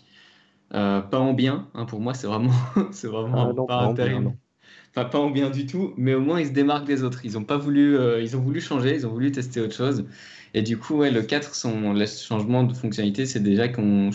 pas 0.71 1.07
en 1.11 1.33
bien, 1.33 1.67
hein, 1.75 1.85
pour 1.85 1.99
moi, 1.99 2.13
c'est 2.15 2.25
vraiment, 2.25 2.53
c'est 2.91 3.07
vraiment 3.07 3.51
ah, 3.51 3.65
pas, 3.67 3.93
pas 3.93 3.93
Enfin, 4.91 5.05
pas 5.05 5.19
en 5.19 5.29
bien 5.29 5.49
du 5.49 5.65
tout, 5.65 5.93
mais 5.97 6.15
au 6.15 6.21
moins 6.21 6.39
ils 6.39 6.47
se 6.47 6.51
démarquent 6.51 6.87
des 6.87 7.03
autres. 7.03 7.21
Ils 7.23 7.37
ont 7.37 7.43
pas 7.43 7.57
voulu, 7.57 7.97
euh, 7.97 8.21
ils 8.21 8.35
ont 8.35 8.41
voulu 8.41 8.59
changer, 8.59 8.95
ils 8.95 9.05
ont 9.05 9.11
voulu 9.11 9.31
tester 9.31 9.61
autre 9.61 9.75
chose. 9.75 10.05
Et 10.53 10.61
du 10.63 10.77
coup, 10.77 10.97
ouais, 10.97 11.11
le 11.11 11.21
4, 11.21 11.53
son 11.53 11.93
le 11.93 12.05
changement 12.05 12.63
de 12.63 12.73
fonctionnalité, 12.73 13.25
c'est 13.25 13.39
déjà 13.39 13.67
qu'on 13.67 14.09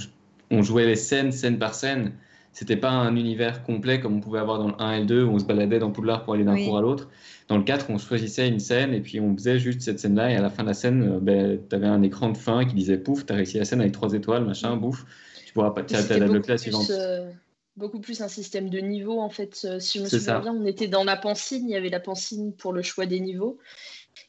on 0.50 0.62
jouait 0.62 0.86
les 0.86 0.96
scènes, 0.96 1.32
scène 1.32 1.58
par 1.58 1.74
scène. 1.74 2.12
C'était 2.52 2.76
pas 2.76 2.90
un 2.90 3.16
univers 3.16 3.64
complet 3.64 3.98
comme 3.98 4.16
on 4.16 4.20
pouvait 4.20 4.38
avoir 4.38 4.58
dans 4.58 4.68
le 4.68 4.74
1 4.78 4.92
et 4.92 5.00
le 5.00 5.06
2 5.06 5.24
où 5.24 5.30
on 5.30 5.38
se 5.40 5.44
baladait 5.44 5.80
dans 5.80 5.90
Poudlard 5.90 6.22
pour 6.22 6.34
aller 6.34 6.44
d'un 6.44 6.56
cours 6.56 6.78
à 6.78 6.82
l'autre. 6.82 7.08
Dans 7.48 7.58
le 7.58 7.64
4, 7.64 7.86
on 7.90 7.98
choisissait 7.98 8.48
une 8.48 8.60
scène 8.60 8.94
et 8.94 9.00
puis 9.00 9.18
on 9.18 9.36
faisait 9.36 9.58
juste 9.58 9.80
cette 9.80 9.98
scène-là. 9.98 10.30
Et 10.30 10.36
à 10.36 10.40
la 10.40 10.50
fin 10.50 10.62
de 10.62 10.68
la 10.68 10.74
scène, 10.74 11.02
euh, 11.02 11.18
ben, 11.20 11.58
tu 11.68 11.74
avais 11.74 11.88
un 11.88 12.02
écran 12.02 12.30
de 12.30 12.36
fin 12.36 12.64
qui 12.64 12.76
disait 12.76 12.96
pouf, 12.96 13.26
tu 13.26 13.32
as 13.32 13.36
réussi 13.36 13.58
la 13.58 13.64
scène 13.64 13.80
avec 13.80 13.92
trois 13.92 14.12
étoiles, 14.12 14.44
machin, 14.44 14.76
bouffe. 14.76 15.04
Tu 15.44 15.52
pourras 15.52 15.70
pas 15.70 15.82
tirer 15.82 16.20
la 16.20 16.40
classe 16.40 16.62
suivante. 16.62 16.90
Euh, 16.90 17.28
beaucoup 17.76 18.00
plus 18.00 18.20
un 18.20 18.28
système 18.28 18.70
de 18.70 18.78
niveau 18.78 19.20
en 19.20 19.30
fait. 19.30 19.60
Euh, 19.64 19.78
si 19.80 19.98
je 19.98 20.04
me 20.04 20.08
souviens 20.08 20.40
bien, 20.40 20.52
on 20.52 20.64
était 20.64 20.88
dans 20.88 21.04
la 21.04 21.16
pancine, 21.16 21.68
il 21.68 21.72
y 21.72 21.76
avait 21.76 21.88
la 21.88 22.00
pancine 22.00 22.54
pour 22.54 22.72
le 22.72 22.82
choix 22.82 23.06
des 23.06 23.20
niveaux. 23.20 23.58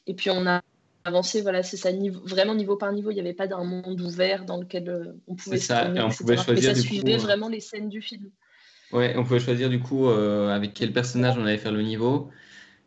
Et 0.06 0.14
puis 0.14 0.30
on 0.30 0.46
a 0.46 0.62
avancé, 1.04 1.42
voilà, 1.42 1.62
c'est 1.62 1.76
ça, 1.76 1.92
niveau, 1.92 2.20
vraiment 2.24 2.54
niveau 2.54 2.76
par 2.76 2.92
niveau. 2.92 3.10
Il 3.10 3.14
n'y 3.14 3.20
avait 3.20 3.34
pas 3.34 3.46
d'un 3.46 3.64
monde 3.64 4.00
ouvert 4.00 4.44
dans 4.44 4.58
lequel 4.58 4.88
euh, 4.88 5.12
on 5.28 5.36
pouvait 5.36 5.58
se 5.58 5.66
ça, 5.66 5.92
et 5.94 6.00
on 6.00 6.10
pouvait 6.10 6.36
choisir. 6.36 6.70
Mais 6.70 6.74
ça 6.74 6.80
suivait 6.80 7.14
euh, 7.14 7.18
vraiment 7.18 7.48
les 7.48 7.60
scènes 7.60 7.88
du 7.88 8.02
film. 8.02 8.30
Ouais, 8.92 9.14
on 9.16 9.24
pouvait 9.24 9.40
choisir 9.40 9.68
du 9.68 9.80
coup 9.80 10.08
avec 10.08 10.72
quel 10.72 10.92
personnage 10.92 11.36
on 11.36 11.44
allait 11.44 11.58
faire 11.58 11.72
le 11.72 11.82
niveau. 11.82 12.30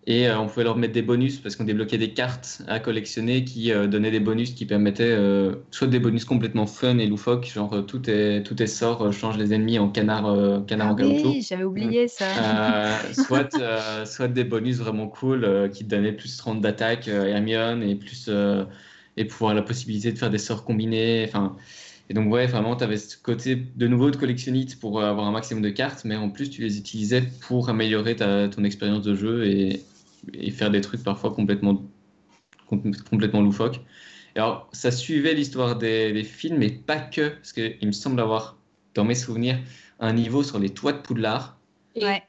Et 0.08 0.28
euh, 0.28 0.40
on 0.40 0.48
pouvait 0.48 0.64
leur 0.64 0.78
mettre 0.78 0.94
des 0.94 1.02
bonus 1.02 1.40
parce 1.40 1.56
qu'on 1.56 1.66
débloquait 1.66 1.98
des 1.98 2.14
cartes 2.14 2.62
à 2.68 2.80
collectionner 2.80 3.44
qui 3.44 3.72
euh, 3.72 3.86
donnaient 3.86 4.12
des 4.12 4.22
bonus 4.22 4.54
qui 4.54 4.66
permettaient 4.66 5.04
euh, 5.04 5.56
soit 5.72 5.88
des 5.88 6.00
bonus 6.00 6.26
complètement 6.26 6.66
fun 6.68 6.98
et 7.00 7.06
loufoques, 7.06 7.46
genre 7.46 7.86
tout 7.86 8.10
est, 8.10 8.44
tout 8.44 8.62
est 8.64 8.68
sort, 8.68 9.12
change 9.12 9.38
les 9.38 9.54
ennemis 9.54 9.78
en 9.78 9.90
canard, 9.90 10.66
canard 10.66 10.88
ah 10.88 10.92
en 10.94 10.96
caoutchouc. 10.96 11.30
Oui, 11.30 11.46
j'avais 11.48 11.66
oublié 11.66 12.08
ça. 12.08 12.26
soit, 13.14 13.56
soit 14.06 14.28
des 14.30 14.46
bonus 14.46 14.78
vraiment 14.78 15.08
cool 15.08 15.70
qui 15.74 15.84
donnaient 15.84 16.14
plus 16.14 16.38
30 16.38 16.62
d'attaque 16.62 17.08
Hermione 17.08 17.84
et 17.84 17.96
plus 17.96 18.30
et 19.18 19.26
pouvoir 19.26 19.54
la 19.54 19.62
possibilité 19.62 20.14
de 20.14 20.18
faire 20.18 20.30
des 20.30 20.38
sorts 20.38 20.64
combinés. 20.64 21.26
Enfin, 21.28 21.58
et 22.10 22.14
donc, 22.14 22.32
ouais, 22.32 22.48
vraiment, 22.48 22.76
tu 22.76 22.84
avais 22.84 22.98
ce 22.98 23.16
côté 23.18 23.56
de 23.56 23.88
nouveau 23.88 24.10
de 24.10 24.18
collectionnite 24.18 24.80
pour 24.80 25.02
avoir 25.02 25.28
un 25.28 25.32
maximum 25.32 25.62
de 25.62 25.70
cartes, 25.70 26.06
mais 26.06 26.16
en 26.16 26.30
plus, 26.32 26.50
tu 26.50 26.62
les 26.62 26.80
utilisais 26.80 27.22
pour 27.42 27.70
améliorer 27.70 28.16
ta, 28.16 28.50
ton 28.50 28.64
expérience 28.64 29.04
de 29.04 29.14
jeu 29.16 29.46
et, 29.46 29.84
et 30.34 30.50
faire 30.50 30.72
des 30.72 30.82
trucs 30.82 31.04
parfois 31.04 31.32
complètement, 31.32 31.84
complètement 32.68 33.42
loufoques. 33.42 33.82
alors, 34.36 34.68
ça 34.74 34.90
suivait 34.90 35.36
l'histoire 35.36 35.78
des, 35.78 36.12
des, 36.12 36.24
films, 36.24 36.58
mais 36.58 36.72
pas 36.72 36.98
que, 36.98 37.30
parce 37.30 37.54
qu'il 37.54 37.86
me 37.86 37.92
semble 37.92 38.20
avoir, 38.20 38.58
dans 38.96 39.06
mes 39.06 39.16
souvenirs, 39.16 39.60
un 40.00 40.14
niveau 40.14 40.42
sur 40.42 40.58
les 40.58 40.70
toits 40.70 40.94
de 40.94 41.02
Poudlard. 41.02 41.60
Ouais. 41.96 42.24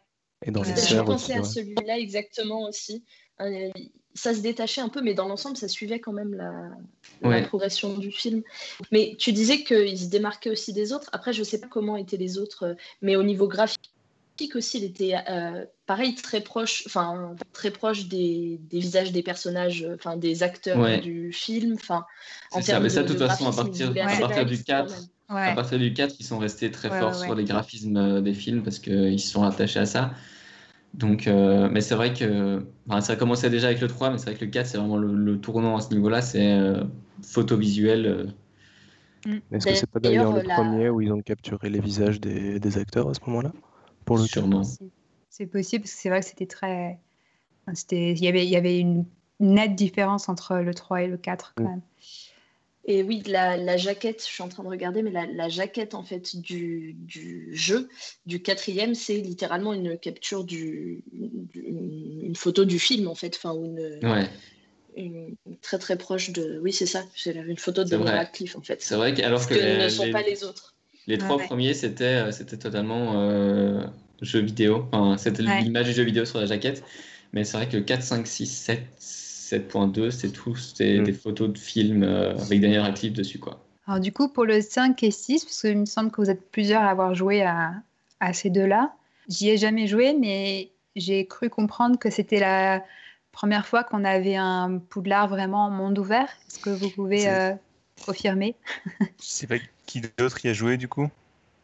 Et 0.45 0.51
dans 0.51 0.63
les 0.63 0.77
Je 0.77 1.01
pensais 1.01 1.35
à 1.35 1.43
celui-là 1.43 1.99
exactement 1.99 2.69
aussi. 2.69 3.03
Euh, 3.41 3.71
ça 4.15 4.35
se 4.35 4.41
détachait 4.41 4.81
un 4.81 4.89
peu, 4.89 5.03
mais 5.03 5.15
dans 5.15 5.29
l'ensemble, 5.29 5.57
ça 5.57 5.69
suivait 5.69 6.01
quand 6.01 6.13
même 6.13 6.35
la, 6.35 6.53
la, 7.23 7.43
progression 7.43 7.97
du 7.97 8.11
film. 8.11 8.43
Mais 8.91 9.17
tu 9.19 9.33
disais 9.33 9.63
qu'il 9.63 9.99
se 9.99 10.09
démarquait 10.09 10.51
aussi 10.51 10.73
des 10.73 10.93
autres. 10.93 11.09
Après, 11.13 11.33
je 11.33 11.41
ne 11.41 11.45
sais 11.45 11.61
pas 11.61 11.69
comment 11.69 11.97
étaient 11.97 12.17
les 12.17 12.39
autres, 12.39 12.65
euh, 12.65 12.75
mais 13.03 13.17
au 13.17 13.23
niveau 13.23 13.47
graphique, 13.47 13.91
aussi, 14.55 14.79
il 14.79 14.85
était 14.85 15.15
euh, 15.29 15.65
pareil, 15.87 16.15
très 16.15 16.41
proche, 16.41 16.85
enfin 16.87 17.35
très 17.53 17.71
proche 17.71 18.07
des, 18.07 18.59
des, 18.71 18.79
visages 18.79 19.13
des 19.13 19.23
personnages, 19.23 19.87
enfin 19.95 20.17
des 20.17 20.43
acteurs 20.43 21.01
du 21.01 21.33
film. 21.33 21.75
Enfin, 21.75 22.07
en 22.53 22.63
ça, 22.63 22.81
mais 22.81 22.89
ça, 22.89 23.03
de 23.03 23.09
toute 23.09 23.19
façon, 23.19 23.49
à 23.49 23.53
partir, 23.53 23.91
à 23.91 24.17
partir 24.19 24.47
du 24.47 24.63
4, 24.63 24.95
à 25.29 25.53
partir 25.53 25.79
du 25.79 25.93
4, 25.93 26.17
ils 26.19 26.25
sont 26.25 26.39
restés 26.39 26.71
très 26.71 26.89
forts 26.89 27.15
sur 27.15 27.35
les 27.35 27.45
graphismes 27.45 27.97
euh, 27.97 28.21
des 28.21 28.35
films 28.35 28.63
parce 28.63 28.79
qu'ils 28.79 29.21
se 29.21 29.31
sont 29.31 29.43
attachés 29.43 29.81
à 29.81 29.87
ça. 29.87 30.13
Donc, 30.95 31.27
euh, 31.27 31.69
mais 31.71 31.81
c'est 31.81 31.95
vrai 31.95 32.13
que 32.13 32.65
enfin, 32.89 33.01
ça 33.01 33.17
commençait 33.17 33.51
déjà 33.51 33.69
avec 33.69 33.81
le 33.81 33.89
3, 33.89 34.11
mais 34.11 34.19
c'est 34.19 34.27
vrai 34.27 34.35
que 34.35 34.45
le 34.45 34.51
4, 34.51 34.67
c'est 34.67 34.79
vraiment 34.79 34.97
le, 34.97 35.41
tournant 35.41 35.77
à 35.77 35.81
ce 35.81 35.95
niveau-là, 35.95 36.21
c'est 36.21 36.59
photo 37.23 37.57
visuel. 37.57 38.35
Mm. 39.25 39.37
Est-ce 39.53 39.67
que 39.67 39.75
c'est 39.75 39.91
pas 39.91 40.01
d'ailleurs 40.01 40.33
le 40.33 40.43
premier 40.43 40.89
où 40.89 41.01
ils 41.01 41.13
ont 41.13 41.21
capturé 41.21 41.71
les 41.71 41.81
visages 41.81 42.21
des, 42.21 42.59
des 42.59 42.79
acteurs 42.79 43.09
à 43.09 43.15
ce 43.15 43.21
moment-là? 43.27 43.53
Pour 44.05 44.19
le 44.19 44.25
Sûrement. 44.25 44.63
C'est 45.29 45.47
possible 45.47 45.83
parce 45.85 45.95
que 45.95 46.01
c'est 46.01 46.09
vrai 46.09 46.21
que 46.21 46.27
c'était 46.27 46.47
très. 46.47 46.99
Il 47.93 48.19
y 48.19 48.27
avait, 48.27 48.45
il 48.45 48.51
y 48.51 48.57
avait 48.57 48.79
une 48.79 49.05
nette 49.39 49.77
différence 49.77 50.29
entre 50.29 50.57
le 50.57 50.75
3 50.75 51.03
et 51.03 51.07
le 51.07 51.17
4 51.17 51.55
quand 51.57 51.65
mm. 51.65 51.67
même. 51.69 51.81
Et 52.87 53.03
oui, 53.03 53.23
la, 53.27 53.57
la, 53.59 53.77
jaquette, 53.77 54.23
je 54.23 54.33
suis 54.33 54.43
en 54.43 54.49
train 54.49 54.63
de 54.63 54.69
regarder, 54.69 55.03
mais 55.03 55.11
la, 55.11 55.27
la 55.27 55.49
jaquette 55.49 55.95
en 55.95 56.03
fait 56.03 56.37
du, 56.37 56.97
du, 56.99 57.51
jeu, 57.53 57.89
du 58.25 58.41
quatrième, 58.41 58.95
c'est 58.95 59.19
littéralement 59.19 59.75
une 59.75 59.99
capture 59.99 60.45
du, 60.45 61.05
une 61.55 62.35
photo 62.35 62.65
du 62.65 62.79
film 62.79 63.07
en 63.07 63.15
fait, 63.15 63.37
enfin 63.37 63.55
une, 63.55 63.99
ouais. 64.03 64.29
une, 64.97 65.37
très 65.61 65.79
très 65.79 65.99
proche 65.99 66.31
de. 66.31 66.59
Oui, 66.63 66.73
c'est 66.73 66.87
ça. 66.87 67.05
C'est 67.15 67.35
une 67.35 67.59
photo 67.59 67.85
de 67.85 67.91
Daniel 67.91 68.15
Radcliffe 68.15 68.57
en 68.57 68.63
fait. 68.63 68.81
C'est 68.81 68.97
vrai 68.97 69.13
que 69.13 69.23
alors 69.23 69.47
que, 69.47 69.55
que 69.55 69.85
ne 69.85 69.89
sont 69.91 70.11
pas 70.11 70.23
les 70.23 70.43
autres. 70.43 70.75
Les 71.07 71.19
trois 71.19 71.39
premiers, 71.39 71.75
c'était 71.75 72.05
euh, 72.05 72.33
c'était 72.33 72.57
totalement 72.57 73.21
euh, 73.21 73.85
jeu 74.23 74.41
vidéo. 74.41 74.87
Enfin, 74.93 75.19
c'était 75.19 75.43
l'image 75.43 75.87
du 75.87 75.93
jeu 75.93 76.03
vidéo 76.03 76.25
sur 76.25 76.41
la 76.41 76.47
jaquette. 76.47 76.83
Mais 77.33 77.45
c'est 77.45 77.57
vrai 77.57 77.69
que 77.69 77.77
4, 77.77 78.03
5, 78.03 78.27
6, 78.27 78.47
7, 78.47 78.81
7.2, 79.51 80.11
c'est 80.11 80.31
tout. 80.31 80.55
C'était 80.57 80.99
mm. 80.99 81.05
des 81.05 81.13
photos 81.13 81.51
de 81.51 81.59
films 81.59 82.03
euh, 82.03 82.37
avec 82.37 82.61
Daniel 82.61 82.81
Radcliffe 82.81 83.13
dessus. 83.13 83.39
Quoi. 83.39 83.61
Alors, 83.87 84.01
du 84.01 84.13
coup, 84.13 84.29
pour 84.29 84.45
le 84.45 84.61
5 84.61 85.03
et 85.03 85.11
6, 85.11 85.45
parce 85.45 85.61
qu'il 85.61 85.79
me 85.79 85.87
semble 85.87 86.11
que 86.11 86.21
vous 86.21 86.31
êtes 86.31 86.51
plusieurs 86.51 86.83
à 86.83 86.91
avoir 86.91 87.15
joué 87.15 87.43
à, 87.43 87.75
à 88.21 88.33
ces 88.33 88.51
deux-là, 88.51 88.95
j'y 89.29 89.51
ai 89.51 89.57
jamais 89.57 89.87
joué, 89.87 90.15
mais 90.15 90.71
j'ai 90.97 91.27
cru 91.27 91.51
comprendre 91.51 91.99
que 91.99 92.11
c'était 92.11 92.41
la 92.41 92.85
première 93.33 93.67
fois 93.67 93.85
qu'on 93.85 94.05
avait 94.05 94.37
un 94.37 94.79
Poudlard 94.79 95.29
vraiment 95.29 95.67
en 95.67 95.71
monde 95.71 95.99
ouvert. 95.99 96.29
Est-ce 96.49 96.59
que 96.59 96.71
vous 96.71 96.91
pouvez 96.91 97.29
confirmer? 98.05 98.57
C'est 99.19 99.47
pas 99.47 99.57
qui 99.87 100.03
d'autre 100.19 100.45
y 100.45 100.49
a 100.49 100.53
joué 100.53 100.77
du 100.77 100.89
coup? 100.89 101.09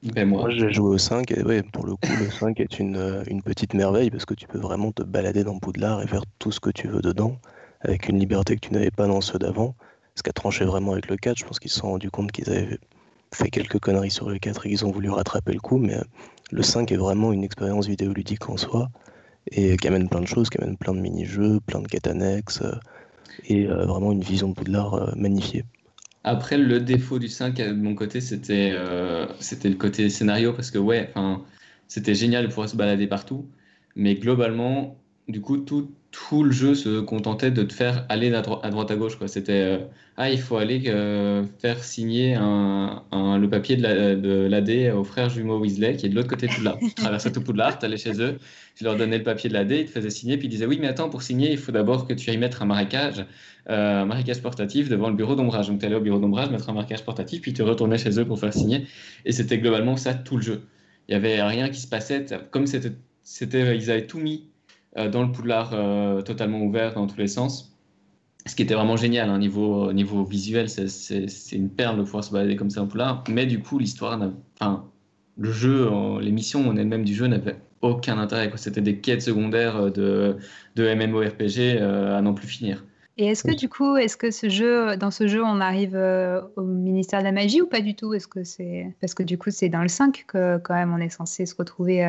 Ben 0.03 0.29
moi, 0.29 0.43
moi 0.43 0.51
j'ai 0.51 0.73
joué 0.73 0.95
au 0.95 0.99
5 0.99 1.31
et 1.33 1.43
ouais, 1.43 1.63
pour 1.63 1.87
le 1.87 1.93
coup, 1.95 2.13
le 2.21 2.31
5 2.31 2.61
est 2.61 2.79
une, 2.79 3.25
une, 3.27 3.43
petite 3.43 3.75
merveille 3.75 4.11
parce 4.11 4.25
que 4.25 4.35
tu 4.35 4.47
peux 4.47 4.59
vraiment 4.59 4.93
te 4.93 5.03
balader 5.03 5.43
dans 5.43 5.59
Poudlard 5.59 6.03
et 6.03 6.07
faire 6.07 6.23
tout 6.39 6.53
ce 6.53 6.61
que 6.61 6.71
tu 6.71 6.87
veux 6.87 7.01
dedans 7.01 7.39
avec 7.81 8.09
une 8.09 8.19
liberté 8.19 8.57
que 8.57 8.67
tu 8.67 8.73
n'avais 8.73 8.91
pas 8.91 9.07
dans 9.07 9.21
ceux 9.21 9.39
d'avant. 9.39 9.75
Ce 10.15 10.23
qui 10.23 10.31
a 10.31 10.33
tranché 10.33 10.65
vraiment 10.65 10.93
avec 10.93 11.09
le 11.09 11.17
4, 11.17 11.39
je 11.39 11.45
pense 11.45 11.59
qu'ils 11.59 11.71
se 11.71 11.81
sont 11.81 11.89
rendus 11.89 12.11
compte 12.11 12.33
qu'ils 12.33 12.49
avaient 12.51 12.79
fait 13.33 13.51
quelques 13.51 13.79
conneries 13.79 14.11
sur 14.11 14.31
le 14.31 14.39
4 14.39 14.67
et 14.67 14.69
qu'ils 14.71 14.87
ont 14.87 14.91
voulu 14.91 15.11
rattraper 15.11 15.53
le 15.53 15.61
coup, 15.61 15.79
mais 15.79 15.97
le 16.51 16.63
5 16.63 16.91
est 16.93 16.97
vraiment 16.97 17.33
une 17.33 17.45
expérience 17.45 17.87
vidéoludique 17.87 18.49
en 18.49 18.57
soi 18.57 18.89
et 19.51 19.77
qui 19.77 19.89
amène 19.89 20.09
plein 20.09 20.21
de 20.21 20.27
choses, 20.27 20.51
qui 20.51 20.59
amène 20.59 20.77
plein 20.77 20.95
de 20.95 21.01
mini-jeux, 21.01 21.61
plein 21.61 21.81
de 21.81 21.89
quêtes 21.89 22.07
annexes 22.07 22.63
euh, 22.63 22.75
et 23.49 23.67
euh, 23.67 23.85
vraiment 23.87 24.13
une 24.13 24.23
vision 24.23 24.49
de 24.49 24.55
Poudlard 24.55 24.95
euh, 24.95 25.13
magnifiée. 25.17 25.65
Après, 26.25 26.59
le 26.59 26.81
défaut 26.81 27.19
du 27.19 27.29
5 27.29 27.57
de 27.57 27.73
mon 27.73 27.95
côté, 27.95 28.21
c'était 28.21 28.75
c'était 29.39 29.69
le 29.69 29.77
côté 29.77 30.11
scénario 30.11 30.53
parce 30.53 30.73
que 30.73 30.79
ouais, 30.79 31.13
c'était 31.87 32.17
génial 32.17 32.43
de 32.43 32.49
pouvoir 32.49 32.69
se 32.69 32.75
balader 32.75 33.07
partout, 33.07 33.49
mais 33.95 34.17
globalement, 34.17 34.97
du 35.29 35.41
coup, 35.41 35.59
tout, 35.59 35.93
tout 36.29 36.43
le 36.43 36.53
jeu 36.53 36.75
se 36.75 37.01
contentait 37.01 37.51
de 37.51 37.63
te 37.63 37.73
faire 37.73 38.05
aller 38.09 38.33
à, 38.35 38.43
droite 38.43 38.91
à 38.91 38.97
gauche. 38.97 39.19
C'était 39.27 39.53
euh, 39.53 39.79
ah, 40.17 40.31
il 40.31 40.41
faut 40.41 40.57
aller 40.57 40.83
euh, 40.87 41.45
faire 41.61 41.83
signer 41.85 42.37
le 42.37 43.47
papier 43.47 43.77
de 43.77 44.47
l'AD 44.47 44.95
aux 44.95 45.05
frères 45.05 45.29
jumeaux 45.29 45.59
Weasley 45.59 45.97
qui 45.97 46.07
est 46.07 46.09
de 46.09 46.15
l'autre 46.15 46.29
côté 46.29 46.47
de 46.47 46.53
Poudlard. 46.53 46.79
Tu 46.79 46.95
traversais 46.95 47.33
tout 47.33 47.43
Poudlard, 47.43 47.79
tu 47.79 47.85
allais 47.85 47.99
chez 47.99 48.21
eux, 48.21 48.39
tu 48.75 48.85
leur 48.85 48.97
donnais 48.97 49.19
le 49.19 49.25
papier 49.25 49.51
de 49.51 49.55
l'AD, 49.55 49.71
ils 49.73 49.87
te 49.87 49.91
faisaient 49.91 50.11
signer, 50.11 50.39
puis 50.39 50.47
ils 50.47 50.51
disaient 50.51 50.67
oui, 50.67 50.79
mais 50.81 50.89
attends, 50.89 51.11
pour 51.11 51.23
signer, 51.23 51.53
il 51.53 51.59
faut 51.59 51.73
d'abord 51.73 52.07
que 52.07 52.15
tu 52.15 52.31
ailles 52.31 52.39
mettre 52.39 52.63
un 52.63 52.67
marécage, 52.67 53.25
euh, 53.69 54.03
un 54.03 54.07
marécage 54.07 54.41
portatif 54.41 54.89
devant 54.89 55.11
le 55.11 55.17
bureau 55.17 55.35
d'ombrage. 55.35 55.69
Donc 55.69 55.81
tu 55.81 55.87
allais 55.87 55.97
au 55.97 56.01
bureau 56.01 56.19
d'ombrage, 56.19 56.51
mettre 56.51 56.71
un 56.71 56.73
marécage 56.73 57.05
portatif, 57.05 57.43
puis 57.43 57.53
tu 57.53 57.63
retournais 57.63 57.99
chez 57.99 58.19
eux 58.19 58.25
pour 58.25 58.41
faire 58.41 58.55
signer. 58.55 58.87
Et 59.27 59.33
c'était 59.33 59.59
globalement 59.59 59.97
ça 59.97 60.15
tout 60.15 60.37
le 60.37 60.43
jeu. 60.43 60.63
Il 61.09 61.13
n'y 61.13 61.17
avait 61.17 61.43
rien 61.43 61.69
qui 61.69 61.81
se 61.81 61.87
passait. 61.87 62.25
Comme 62.51 62.67
c'était, 62.67 63.77
ils 63.77 63.91
avaient 63.91 64.07
tout 64.07 64.19
mis 64.19 64.49
dans 64.97 65.23
le 65.23 65.31
poudlard 65.31 65.71
euh, 65.73 66.23
totalement 66.23 66.61
ouvert 66.63 66.95
dans 66.95 67.07
tous 67.07 67.19
les 67.19 67.29
sens. 67.29 67.77
Ce 68.47 68.55
qui 68.55 68.63
était 68.63 68.75
vraiment 68.75 68.97
génial, 68.97 69.29
hein, 69.29 69.39
niveau, 69.39 69.93
niveau 69.93 70.25
visuel, 70.25 70.69
c'est 70.69 71.27
une 71.53 71.69
perle 71.69 71.99
de 71.99 72.03
pouvoir 72.03 72.23
se 72.23 72.33
balader 72.33 72.57
comme 72.57 72.71
ça 72.71 72.83
en 72.83 72.87
poudlard. 72.87 73.25
Mais 73.29 73.45
du 73.45 73.61
coup, 73.61 73.79
l'histoire, 73.79 74.19
enfin, 74.61 74.85
le 75.37 75.51
jeu, 75.51 75.91
les 76.21 76.31
missions 76.31 76.69
en 76.69 76.77
elles-mêmes 76.77 77.05
du 77.05 77.13
jeu 77.13 77.27
n'avaient 77.27 77.57
aucun 77.83 78.19
intérêt. 78.19 78.51
C'était 78.55 78.81
des 78.81 78.99
quêtes 78.99 79.23
secondaires 79.23 79.77
euh, 79.77 79.91
de, 79.91 80.37
de 80.77 80.95
MMORPG 80.95 81.83
à 81.83 82.23
n'en 82.23 82.35
plus 82.35 82.47
finir. 82.47 82.85
Et 83.19 83.27
est-ce 83.27 83.43
que 83.43 83.55
du 83.55 83.69
coup, 83.69 83.97
est-ce 83.97 84.17
que 84.17 84.31
ce 84.31 84.49
jeu, 84.49 84.97
dans 84.97 85.11
ce 85.11 85.27
jeu, 85.27 85.43
on 85.43 85.61
arrive 85.61 85.97
au 86.57 86.63
ministère 86.63 87.21
de 87.21 87.25
la 87.25 87.33
magie 87.33 87.63
ou 87.63 87.67
pas 87.67 87.81
du 87.81 87.95
tout? 87.95 88.13
Est-ce 88.13 88.29
que 88.29 88.45
c'est 88.45 88.95
parce 89.01 89.15
que 89.15 89.23
du 89.23 89.39
coup, 89.39 89.51
c'est 89.51 89.71
dans 89.71 89.83
le 89.83 89.89
5 89.89 90.27
que 90.29 90.59
quand 90.59 90.75
même 90.75 90.93
on 90.93 90.99
est 90.99 91.09
censé 91.09 91.47
se 91.47 91.55
retrouver 91.57 92.05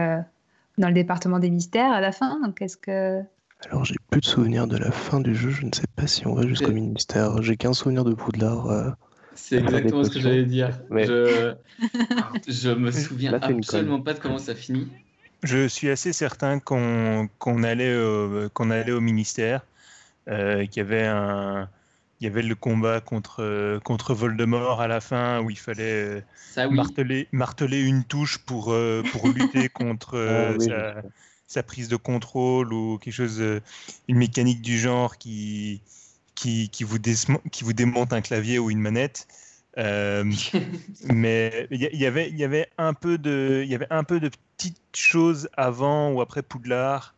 dans 0.77 0.87
le 0.87 0.93
département 0.93 1.39
des 1.39 1.49
mystères 1.49 1.91
à 1.91 2.01
la 2.01 2.11
fin. 2.11 2.39
Donc, 2.45 2.61
est-ce 2.61 2.77
que. 2.77 3.21
Alors, 3.69 3.85
j'ai 3.85 3.95
plus 4.09 4.21
de 4.21 4.25
souvenirs 4.25 4.67
de 4.67 4.77
la 4.77 4.91
fin 4.91 5.19
du 5.19 5.35
jeu. 5.35 5.49
Je 5.49 5.65
ne 5.65 5.71
sais 5.73 5.87
pas 5.95 6.07
si 6.07 6.27
on 6.27 6.35
va 6.35 6.45
jusqu'au 6.47 6.71
ministère. 6.71 7.41
J'ai 7.41 7.57
qu'un 7.57 7.73
souvenir 7.73 8.03
de 8.03 8.13
Poudlard. 8.13 8.67
Euh, 8.67 8.91
c'est 9.33 9.57
exactement 9.57 10.03
ce 10.03 10.09
que 10.09 10.19
j'allais 10.19 10.45
dire. 10.45 10.79
Je... 10.91 11.55
je 12.47 12.69
me 12.69 12.91
souviens 12.91 13.33
absolument 13.33 14.01
pas 14.01 14.13
de 14.13 14.19
comment 14.19 14.37
ça 14.37 14.55
finit. 14.55 14.87
Je 15.43 15.67
suis 15.67 15.89
assez 15.89 16.13
certain 16.13 16.59
qu'on 16.59 17.29
allait, 17.63 17.95
qu'on 18.53 18.69
allait 18.71 18.91
au 18.91 19.01
ministère, 19.01 19.61
euh, 20.27 20.65
qu'il 20.65 20.77
y 20.77 20.85
avait 20.85 21.05
un, 21.05 21.69
il 22.19 22.23
y 22.23 22.27
avait 22.27 22.41
le 22.41 22.55
combat 22.55 22.99
contre, 22.99 23.43
euh, 23.43 23.79
contre 23.79 24.13
Voldemort 24.13 24.81
à 24.81 24.87
la 24.87 25.01
fin 25.01 25.41
où 25.41 25.49
il 25.49 25.57
fallait 25.57 26.23
euh, 26.57 26.69
marteler, 26.69 27.27
marteler 27.31 27.81
une 27.81 28.03
touche 28.03 28.39
pour, 28.39 28.71
euh, 28.71 29.03
pour 29.11 29.27
lutter 29.33 29.69
contre 29.69 30.17
ah 30.17 31.01
sa, 31.47 31.63
prise 31.63 31.87
de 31.87 31.95
contrôle 31.95 32.73
ou 32.73 32.97
quelque 32.97 33.13
chose, 33.13 33.41
une 34.09 34.17
mécanique 34.17 34.61
du 34.61 34.77
genre 34.77 35.17
qui, 35.17 35.81
qui, 36.35 36.69
qui, 36.69 36.83
vous, 36.83 36.97
qui 36.99 37.63
vous 37.63 37.73
démonte 37.73 38.11
un 38.11 38.21
clavier 38.21 38.59
ou 38.59 38.69
une 38.69 38.81
manette. 38.81 39.27
mais 39.77 41.67
il 41.69 41.79
y, 41.79 42.05
avait, 42.05 42.29
il 42.29 42.37
y 42.37 42.43
avait 42.43 42.67
y 42.77 43.75
avait 43.75 43.87
un 43.91 44.03
peu 44.03 44.19
de 44.19 44.29
petites 44.57 44.81
choses 44.93 45.49
avant 45.55 46.11
ou 46.11 46.19
après 46.19 46.41
Poudlard 46.41 47.13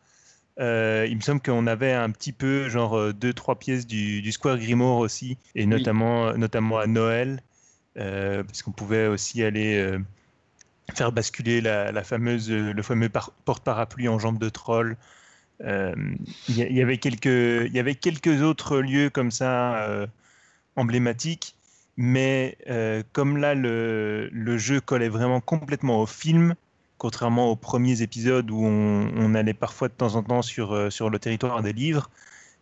euh, 0.58 1.06
il 1.08 1.16
me 1.16 1.22
semble 1.22 1.40
qu'on 1.40 1.66
avait 1.66 1.92
un 1.92 2.10
petit 2.10 2.32
peu, 2.32 2.68
genre, 2.68 2.96
euh, 2.98 3.12
deux, 3.12 3.32
trois 3.32 3.58
pièces 3.58 3.86
du, 3.86 4.30
Square 4.32 4.58
Grimoire 4.58 4.98
aussi, 4.98 5.38
et 5.54 5.66
notamment, 5.66 6.32
notamment 6.34 6.78
à 6.78 6.86
Noël, 6.86 7.42
euh, 7.98 8.42
parce 8.42 8.62
qu'on 8.62 8.72
pouvait 8.72 9.06
aussi 9.06 9.42
aller 9.42 9.98
faire 10.94 11.12
basculer 11.12 11.60
la, 11.60 12.02
fameuse, 12.02 12.50
le 12.50 12.82
fameux 12.82 13.08
porte-parapluie 13.44 14.08
en 14.08 14.18
jambe 14.18 14.38
de 14.38 14.48
troll. 14.48 14.96
Il 15.60 16.16
y, 16.48 16.82
avait 16.82 16.98
quelques, 16.98 17.26
il 17.26 17.72
y 17.72 17.78
avait 17.78 17.94
quelques 17.94 18.42
autres 18.42 18.78
lieux 18.80 19.10
comme 19.10 19.30
ça 19.30 20.06
emblématiques, 20.76 21.54
mais 21.96 22.58
comme 23.12 23.36
là, 23.36 23.54
le, 23.54 24.28
le, 24.32 24.58
jeu 24.58 24.80
collait 24.80 25.08
vraiment 25.08 25.40
complètement 25.40 26.00
au 26.00 26.06
film, 26.06 26.54
contrairement 27.00 27.50
aux 27.50 27.56
premiers 27.56 28.02
épisodes 28.02 28.50
où 28.50 28.62
on, 28.62 29.34
allait 29.34 29.54
parfois 29.54 29.88
de 29.88 29.94
temps 29.94 30.16
en 30.16 30.22
temps 30.22 30.42
sur, 30.42 30.72
euh, 30.72 30.90
sur 30.90 31.08
le 31.08 31.18
territoire 31.18 31.62
des 31.62 31.72
livres, 31.72 32.10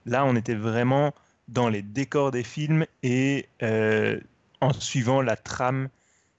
là 0.06 0.24
on 0.24 0.36
était 0.36 0.54
vraiment 0.54 1.12
dans 1.48 1.68
les 1.68 1.82
décors 1.82 2.30
des 2.30 2.44
films 2.44 2.86
et 3.02 3.48
euh, 3.64 4.20
en 4.60 4.72
suivant 4.72 5.22
la 5.22 5.34
trame 5.34 5.88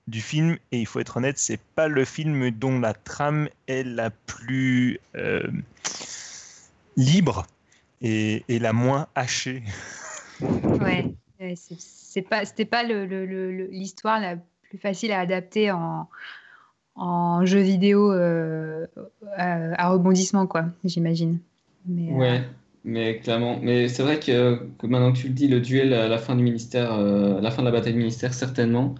du 0.07 0.21
film. 0.21 0.57
Et 0.71 0.79
il 0.79 0.85
faut 0.85 1.01
être 1.01 1.17
honnête, 1.17 1.37
c'est 1.37 1.59
pas 1.75 1.89
le 1.89 2.05
film 2.05 2.51
dont 2.51 2.79
la 2.79 2.93
trame 2.93 3.49
est 3.67 3.83
la 3.83 4.11
plus 4.11 4.97
euh, 5.15 5.43
libre 6.95 7.45
et, 8.01 8.45
la 8.47 8.71
moins 8.73 9.07
hachée. 9.13 9.61
Ouais, 10.79 11.13
c'est 11.57 12.21
pas, 12.21 12.45
c'était 12.45 12.63
pas 12.63 12.83
l'histoire 12.83 14.21
la 14.21 14.37
plus 14.69 14.77
facile 14.77 15.11
à 15.11 15.19
adapter 15.19 15.69
en, 15.69 16.07
en 16.99 17.45
jeu 17.45 17.61
vidéo 17.61 18.11
euh, 18.11 18.85
à, 19.37 19.89
rebondissement, 19.89 20.45
quoi, 20.47 20.65
j'imagine. 20.83 21.39
Mais, 21.87 22.11
euh, 22.11 22.15
ouais, 22.15 22.43
mais 22.83 23.19
clairement. 23.19 23.57
Mais 23.63 23.87
c'est 23.87 24.03
vrai 24.03 24.19
que, 24.19 24.59
maintenant 24.83 25.13
que 25.13 25.17
tu 25.17 25.27
le 25.29 25.33
dis, 25.33 25.47
le 25.47 25.61
duel 25.61 25.93
à 25.93 26.09
la 26.09 26.17
fin 26.17 26.35
du 26.35 26.43
ministère, 26.43 26.93
euh, 26.93 27.39
la 27.39 27.51
fin 27.51 27.61
de 27.61 27.67
la 27.67 27.71
bataille 27.71 27.93
du 27.93 27.99
ministère, 27.99 28.33
certainement. 28.33 28.95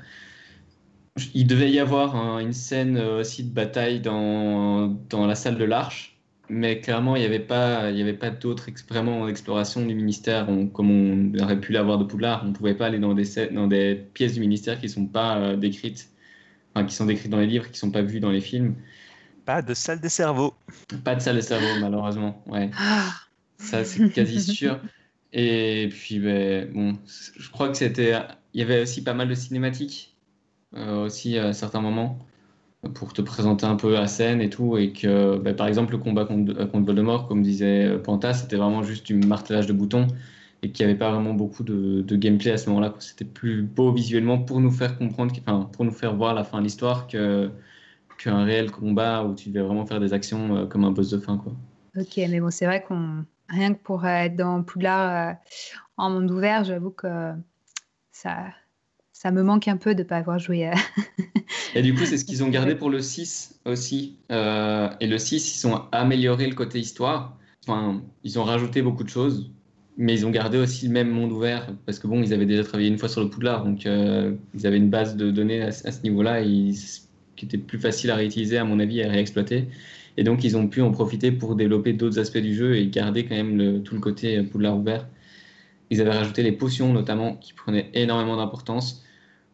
Il 1.33 1.47
devait 1.47 1.69
y 1.69 1.79
avoir 1.79 2.39
une 2.39 2.53
scène 2.53 2.97
aussi 2.97 3.43
de 3.43 3.53
bataille 3.53 3.99
dans, 3.99 4.88
dans 5.09 5.27
la 5.27 5.35
salle 5.35 5.57
de 5.57 5.65
l'Arche, 5.65 6.17
mais 6.47 6.79
clairement, 6.79 7.17
il 7.17 7.19
n'y 7.19 7.25
avait 7.25 7.39
pas, 7.39 7.91
il 7.91 8.17
pas 8.17 8.29
d'autres 8.29 8.69
vraiment 8.88 9.27
exploration 9.27 9.85
du 9.85 9.93
ministère 9.93 10.47
comme 10.71 10.89
on 10.89 11.38
aurait 11.43 11.59
pu 11.59 11.73
l'avoir 11.73 11.97
de 11.97 12.05
Poudlard. 12.05 12.43
On 12.45 12.49
ne 12.49 12.53
pouvait 12.53 12.75
pas 12.75 12.85
aller 12.85 12.99
dans 12.99 13.13
des 13.13 13.95
pièces 14.13 14.35
du 14.35 14.39
ministère 14.39 14.79
qui 14.79 14.85
ne 14.85 14.91
sont 14.91 15.07
pas 15.07 15.57
décrites 15.57 16.09
qui 16.88 16.95
sont 16.95 17.05
décrits 17.05 17.29
dans 17.29 17.39
les 17.39 17.47
livres, 17.47 17.69
qui 17.69 17.79
sont 17.79 17.91
pas 17.91 18.01
vus 18.01 18.19
dans 18.19 18.32
les 18.32 18.41
films. 18.41 18.75
Pas 19.45 19.62
de 19.62 19.73
salle 19.73 19.99
des 19.99 20.10
cerveaux. 20.10 20.53
Pas 21.03 21.15
de 21.15 21.21
salle 21.21 21.36
des 21.36 21.41
cerveaux, 21.41 21.79
malheureusement. 21.79 22.43
Ouais. 22.47 22.69
Ah. 22.79 23.13
Ça, 23.62 23.84
c'est 23.84 24.10
quasi 24.10 24.41
sûr. 24.41 24.79
Et 25.34 25.89
puis, 25.91 26.19
ben, 26.19 26.71
bon, 26.71 26.97
je 27.38 27.49
crois 27.51 27.67
que 27.67 27.75
c'était. 27.75 28.17
Il 28.53 28.62
y 28.62 28.63
avait 28.63 28.84
aussi 28.84 29.03
pas 29.03 29.13
mal 29.13 29.27
de 29.27 29.36
cinématiques, 29.36 30.15
euh, 30.77 31.03
aussi 31.03 31.38
à 31.38 31.51
certains 31.51 31.82
moments, 31.82 32.19
pour 32.93 33.12
te 33.12 33.21
présenter 33.21 33.65
un 33.65 33.75
peu 33.75 33.91
la 33.91 34.08
scène 34.08 34.39
et 34.39 34.49
tout. 34.49 34.77
Et 34.77 34.93
que, 34.93 35.38
ben, 35.38 35.53
par 35.53 35.67
exemple, 35.67 35.91
le 35.91 35.97
combat 35.97 36.23
contre, 36.23 36.53
contre 36.53 36.86
Voldemort, 36.86 37.27
comme 37.27 37.43
disait 37.43 37.97
Panta, 38.01 38.34
c'était 38.34 38.55
vraiment 38.55 38.82
juste 38.82 39.05
du 39.08 39.15
martelage 39.15 39.67
de 39.67 39.73
boutons 39.73 40.08
et 40.62 40.72
qu'il 40.72 40.86
n'y 40.86 40.91
avait 40.91 41.00
pas 41.00 41.12
vraiment 41.12 41.34
beaucoup 41.34 41.63
de, 41.63 42.15
gameplay 42.15 42.52
à 42.52 42.58
ce 42.58 42.69
moment-là. 42.69 42.93
C'était 43.00 43.26
plus 43.26 43.63
beau 43.63 43.91
visuellement 43.91 44.39
pour 44.39 44.60
nous 44.60 44.72
faire 44.72 44.98
comprendre, 44.98 45.34
enfin, 45.39 45.69
pour 45.72 45.86
nous 45.86 45.91
faire 45.91 46.15
voir 46.15 46.34
la 46.34 46.43
fin 46.43 46.60
de 46.60 46.63
l'histoire 46.63 47.08
que 47.08 47.50
qu'un 48.17 48.43
réel 48.43 48.69
combat 48.69 49.24
où 49.24 49.34
tu 49.34 49.48
devais 49.48 49.65
vraiment 49.65 49.86
faire 49.86 50.02
des 50.02 50.12
actions 50.12 50.54
euh, 50.54 50.65
comme 50.65 50.84
un 50.84 50.91
boss 50.91 51.10
de 51.10 51.19
fin. 51.19 51.38
Quoi. 51.38 51.54
Ok, 51.98 52.17
mais 52.17 52.41
bon, 52.41 52.50
c'est 52.50 52.65
vrai 52.65 52.84
qu'on 52.84 53.24
rien 53.48 53.74
que 53.74 53.80
pour 53.80 54.06
être 54.06 54.36
dans 54.36 54.62
Poudlard 54.62 55.30
euh, 55.30 55.34
en 55.95 56.10
monde 56.10 56.30
ouvert, 56.30 56.65
j'avoue 56.65 56.91
que 56.91 57.32
ça, 58.12 58.48
ça 59.13 59.32
me 59.32 59.41
manque 59.41 59.69
un 59.69 59.78
peu 59.78 59.95
de 59.95 60.04
ne 60.04 60.08
pas 60.08 60.17
avoir 60.17 60.38
joué. 60.38 60.69
et 61.76 61.82
du 61.82 61.93
coup, 61.93 62.04
c'est 62.04 62.17
ce 62.17 62.26
qu'ils 62.26 62.43
ont 62.43 62.50
gardé 62.50 62.76
pour 62.76 62.89
le 62.89 63.02
6 63.02 63.62
aussi. 63.63 64.19
Euh, 64.34 64.89
et 65.00 65.08
le 65.08 65.17
6, 65.17 65.63
ils 65.63 65.67
ont 65.67 65.86
amélioré 65.93 66.45
le 66.45 66.56
côté 66.56 66.78
histoire. 66.80 67.38
Enfin, 67.65 68.02
ils 68.26 68.38
ont 68.38 68.43
rajouté 68.43 68.82
beaucoup 68.82 69.06
de 69.06 69.10
choses 69.10 69.54
mais 69.99 70.13
ils 70.13 70.25
ont 70.25 70.31
gardé 70.31 70.57
aussi 70.57 70.88
le 70.88 70.93
même 70.93 71.09
monde 71.09 71.33
ouvert 71.33 71.67
parce 71.85 71.99
que 71.99 72.07
bon, 72.07 72.23
ils 72.23 72.33
avaient 72.33 72.45
déjà 72.45 72.63
travaillé 72.63 72.88
une 72.88 72.97
fois 72.97 73.09
sur 73.09 73.21
le 73.21 73.29
Poudlard, 73.29 73.65
donc 73.65 73.85
euh, 73.85 74.33
ils 74.55 74.65
avaient 74.65 74.77
une 74.77 74.89
base 74.89 75.17
de 75.17 75.29
données 75.29 75.62
à, 75.62 75.71
ce 75.73 76.01
niveau-là 76.03 76.41
qui 76.41 77.45
était 77.45 77.57
plus 77.57 77.77
facile 77.79 78.09
à 78.09 78.15
réutiliser 78.15 78.57
à 78.57 78.63
mon 78.63 78.79
avis 78.79 79.03
à 79.03 79.09
réexploiter. 79.09 79.67
Et 80.15 80.23
donc 80.23 80.45
ils 80.45 80.55
ont 80.55 80.67
pu 80.69 80.81
en 80.81 80.91
profiter 80.91 81.33
pour 81.33 81.55
développer 81.55 81.91
d'autres 81.91 82.17
aspects 82.17 82.38
du 82.38 82.55
jeu 82.55 82.77
et 82.77 82.88
garder 82.88 83.25
quand 83.25 83.35
même 83.35 83.83
tout 83.83 83.93
le 83.93 83.99
côté 83.99 84.41
Poudlard 84.43 84.77
ouvert. 84.77 85.05
Ils 85.89 85.99
avaient 85.99 86.12
rajouté 86.12 86.43
les 86.43 86.53
potions 86.53 86.93
notamment 86.93 87.35
qui 87.35 87.51
prenaient 87.53 87.89
énormément 87.93 88.38
d'importance 88.38 89.03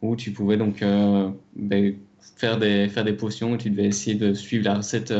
où 0.03 0.15
tu 0.15 0.31
pouvais 0.31 0.57
donc 0.57 0.83
euh, 0.83 1.27
ben, 1.55 1.95
faire 2.37 2.59
des, 2.59 2.87
faire 2.87 3.03
des 3.03 3.13
potions 3.13 3.55
et 3.55 3.57
tu 3.57 3.71
devais 3.71 3.85
essayer 3.85 4.15
de 4.15 4.33
suivre 4.35 4.65
la 4.65 4.75
recette 4.75 5.11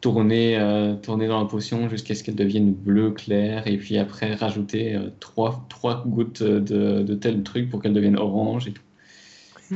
tourner, 0.00 0.58
tourner 1.02 1.26
dans 1.26 1.40
la 1.40 1.46
potion 1.46 1.88
jusqu'à 1.88 2.14
ce 2.14 2.22
qu'elle 2.22 2.36
devienne 2.36 2.72
bleue 2.72 3.10
claire 3.10 3.66
et 3.66 3.76
puis 3.76 3.98
après 3.98 4.34
rajouter 4.34 4.98
trois, 5.20 5.66
trois 5.68 6.04
gouttes 6.06 6.42
de, 6.42 7.02
de 7.02 7.14
tel 7.14 7.42
truc 7.42 7.68
pour 7.68 7.82
qu'elle 7.82 7.94
devienne 7.94 8.16
orange 8.16 8.68
et 8.68 8.72
tout. 8.72 8.82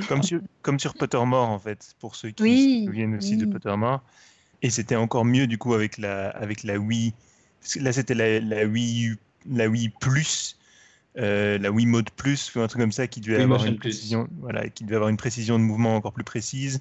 Comme 0.08 0.22
sur, 0.22 0.40
comme 0.62 0.78
sur 0.78 0.94
Pottermore, 0.94 1.48
en 1.48 1.58
fait, 1.58 1.94
pour 1.98 2.16
ceux 2.16 2.30
qui 2.30 2.42
se 2.42 2.86
souviennent 2.86 3.16
aussi 3.16 3.36
de 3.36 3.46
Pottermore. 3.46 4.02
Et 4.62 4.70
c'était 4.70 4.96
encore 4.96 5.24
mieux, 5.24 5.46
du 5.46 5.58
coup, 5.58 5.74
avec 5.74 5.98
la, 5.98 6.30
avec 6.30 6.62
la 6.62 6.78
Wii. 6.78 7.12
Là, 7.80 7.92
c'était 7.92 8.14
la, 8.14 8.40
la, 8.40 8.64
Wii, 8.64 9.16
la 9.50 9.68
Wii 9.68 9.90
Plus, 10.00 10.56
euh, 11.18 11.58
la 11.58 11.70
Wii 11.70 11.86
Mode 11.86 12.10
Plus, 12.10 12.54
ou 12.54 12.60
un 12.60 12.68
truc 12.68 12.80
comme 12.80 12.92
ça, 12.92 13.06
qui 13.06 13.20
devait, 13.20 13.42
avoir 13.42 13.64
une 13.66 13.76
précision, 13.76 14.28
voilà, 14.40 14.68
qui 14.68 14.84
devait 14.84 14.96
avoir 14.96 15.10
une 15.10 15.16
précision 15.16 15.58
de 15.58 15.64
mouvement 15.64 15.96
encore 15.96 16.12
plus 16.12 16.24
précise. 16.24 16.80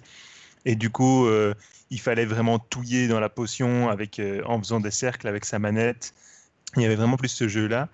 Et 0.65 0.75
du 0.75 0.89
coup, 0.89 1.25
euh, 1.25 1.53
il 1.89 1.99
fallait 1.99 2.25
vraiment 2.25 2.59
touiller 2.59 3.07
dans 3.07 3.19
la 3.19 3.29
potion 3.29 3.89
avec, 3.89 4.19
euh, 4.19 4.41
en 4.45 4.59
faisant 4.59 4.79
des 4.79 4.91
cercles 4.91 5.27
avec 5.27 5.45
sa 5.45 5.59
manette. 5.59 6.13
Il 6.75 6.83
y 6.83 6.85
avait 6.85 6.95
vraiment 6.95 7.17
plus 7.17 7.29
ce 7.29 7.47
jeu-là. 7.47 7.89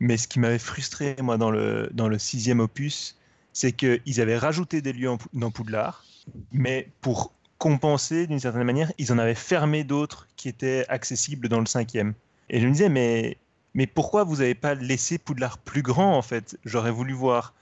Mais 0.00 0.16
ce 0.16 0.28
qui 0.28 0.40
m'avait 0.40 0.58
frustré, 0.58 1.16
moi, 1.20 1.38
dans 1.38 1.50
le, 1.50 1.88
dans 1.92 2.08
le 2.08 2.18
sixième 2.18 2.60
opus, 2.60 3.16
c'est 3.52 3.72
qu'ils 3.72 4.20
avaient 4.20 4.38
rajouté 4.38 4.82
des 4.82 4.92
lieux 4.92 5.10
dans 5.32 5.50
Poudlard, 5.50 6.04
mais 6.52 6.88
pour 7.00 7.32
compenser 7.58 8.26
d'une 8.26 8.40
certaine 8.40 8.64
manière, 8.64 8.92
ils 8.98 9.12
en 9.12 9.18
avaient 9.18 9.36
fermé 9.36 9.84
d'autres 9.84 10.26
qui 10.36 10.48
étaient 10.48 10.84
accessibles 10.88 11.48
dans 11.48 11.60
le 11.60 11.66
cinquième. 11.66 12.14
Et 12.50 12.60
je 12.60 12.66
me 12.66 12.72
disais, 12.72 12.88
mais, 12.88 13.36
mais 13.74 13.86
pourquoi 13.86 14.24
vous 14.24 14.36
n'avez 14.36 14.56
pas 14.56 14.74
laissé 14.74 15.18
Poudlard 15.18 15.58
plus 15.58 15.82
grand 15.82 16.16
en 16.16 16.22
fait? 16.22 16.58
J'aurais 16.64 16.90
voulu 16.90 17.12
voir 17.12 17.54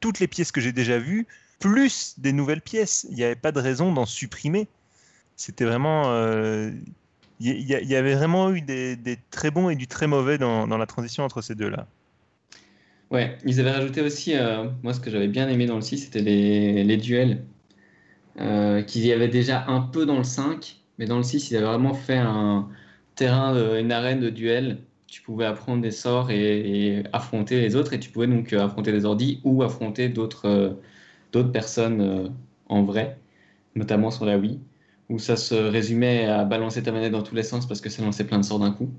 toutes 0.00 0.18
les 0.18 0.26
pièces 0.26 0.50
que 0.50 0.60
j'ai 0.60 0.72
déjà 0.72 0.98
vues, 0.98 1.26
plus 1.58 2.14
des 2.18 2.32
nouvelles 2.32 2.60
pièces. 2.60 3.06
Il 3.10 3.16
n'y 3.16 3.24
avait 3.24 3.34
pas 3.34 3.52
de 3.52 3.60
raison 3.60 3.92
d'en 3.92 4.06
supprimer. 4.06 4.68
C'était 5.36 5.64
vraiment. 5.64 6.12
Euh, 6.12 6.70
il 7.40 7.66
y, 7.66 7.96
avait 7.96 8.14
vraiment 8.14 8.52
eu 8.52 8.60
des, 8.60 9.18
très 9.30 9.50
bons 9.50 9.68
et 9.68 9.74
du 9.74 9.86
très 9.88 10.06
mauvais 10.06 10.38
dans 10.38 10.66
la 10.66 10.86
transition 10.86 11.24
entre 11.24 11.42
ces 11.42 11.54
deux-là. 11.54 11.86
Ouais, 13.10 13.38
ils 13.44 13.60
avaient 13.60 13.70
rajouté 13.70 14.00
aussi, 14.00 14.34
euh, 14.34 14.64
moi 14.82 14.92
ce 14.92 15.00
que 15.00 15.08
j'avais 15.08 15.28
bien 15.28 15.48
aimé 15.48 15.66
dans 15.66 15.76
le 15.76 15.82
6, 15.82 15.98
c'était 15.98 16.20
les, 16.20 16.96
duels, 16.96 17.44
euh, 18.40 18.82
qu'ils 18.82 19.06
y 19.06 19.12
avaient 19.12 19.28
déjà 19.28 19.66
un 19.68 19.80
peu 19.80 20.06
dans 20.06 20.18
le 20.18 20.24
5, 20.24 20.76
mais 20.98 21.06
dans 21.06 21.18
le 21.18 21.22
6, 21.22 21.50
ils 21.50 21.56
avaient 21.56 21.66
vraiment 21.66 21.94
fait 21.94 22.16
un 22.16 22.68
terrain, 23.14 23.78
une 23.78 23.92
arène 23.92 24.20
de 24.20 24.30
duel. 24.30 24.78
Tu 25.06 25.22
pouvais 25.22 25.44
apprendre 25.44 25.80
des 25.80 25.92
sorts 25.92 26.30
et, 26.30 27.04
affronter 27.12 27.60
les 27.60 27.76
autres, 27.76 27.92
et 27.92 28.00
tu 28.00 28.10
pouvais 28.10 28.26
donc 28.26 28.52
euh, 28.52 28.64
affronter 28.64 28.90
des 28.90 29.04
ordis 29.04 29.40
ou 29.44 29.62
affronter 29.62 30.08
d'autres 30.08 30.76
d'autres 31.34 31.52
personnes 31.52 32.32
en 32.68 32.82
vrai, 32.84 33.18
notamment 33.74 34.10
sur 34.10 34.24
la 34.24 34.38
Wii, 34.38 34.60
où 35.10 35.18
ça 35.18 35.36
se 35.36 35.54
résumait 35.54 36.26
à 36.26 36.44
balancer 36.44 36.82
ta 36.82 36.92
manette 36.92 37.12
dans 37.12 37.22
tous 37.22 37.34
les 37.34 37.42
sens 37.42 37.66
parce 37.66 37.80
que 37.80 37.90
ça 37.90 38.02
lançait 38.02 38.24
plein 38.24 38.38
de 38.38 38.44
sorts 38.44 38.60
d'un 38.60 38.72
coup. 38.72 38.90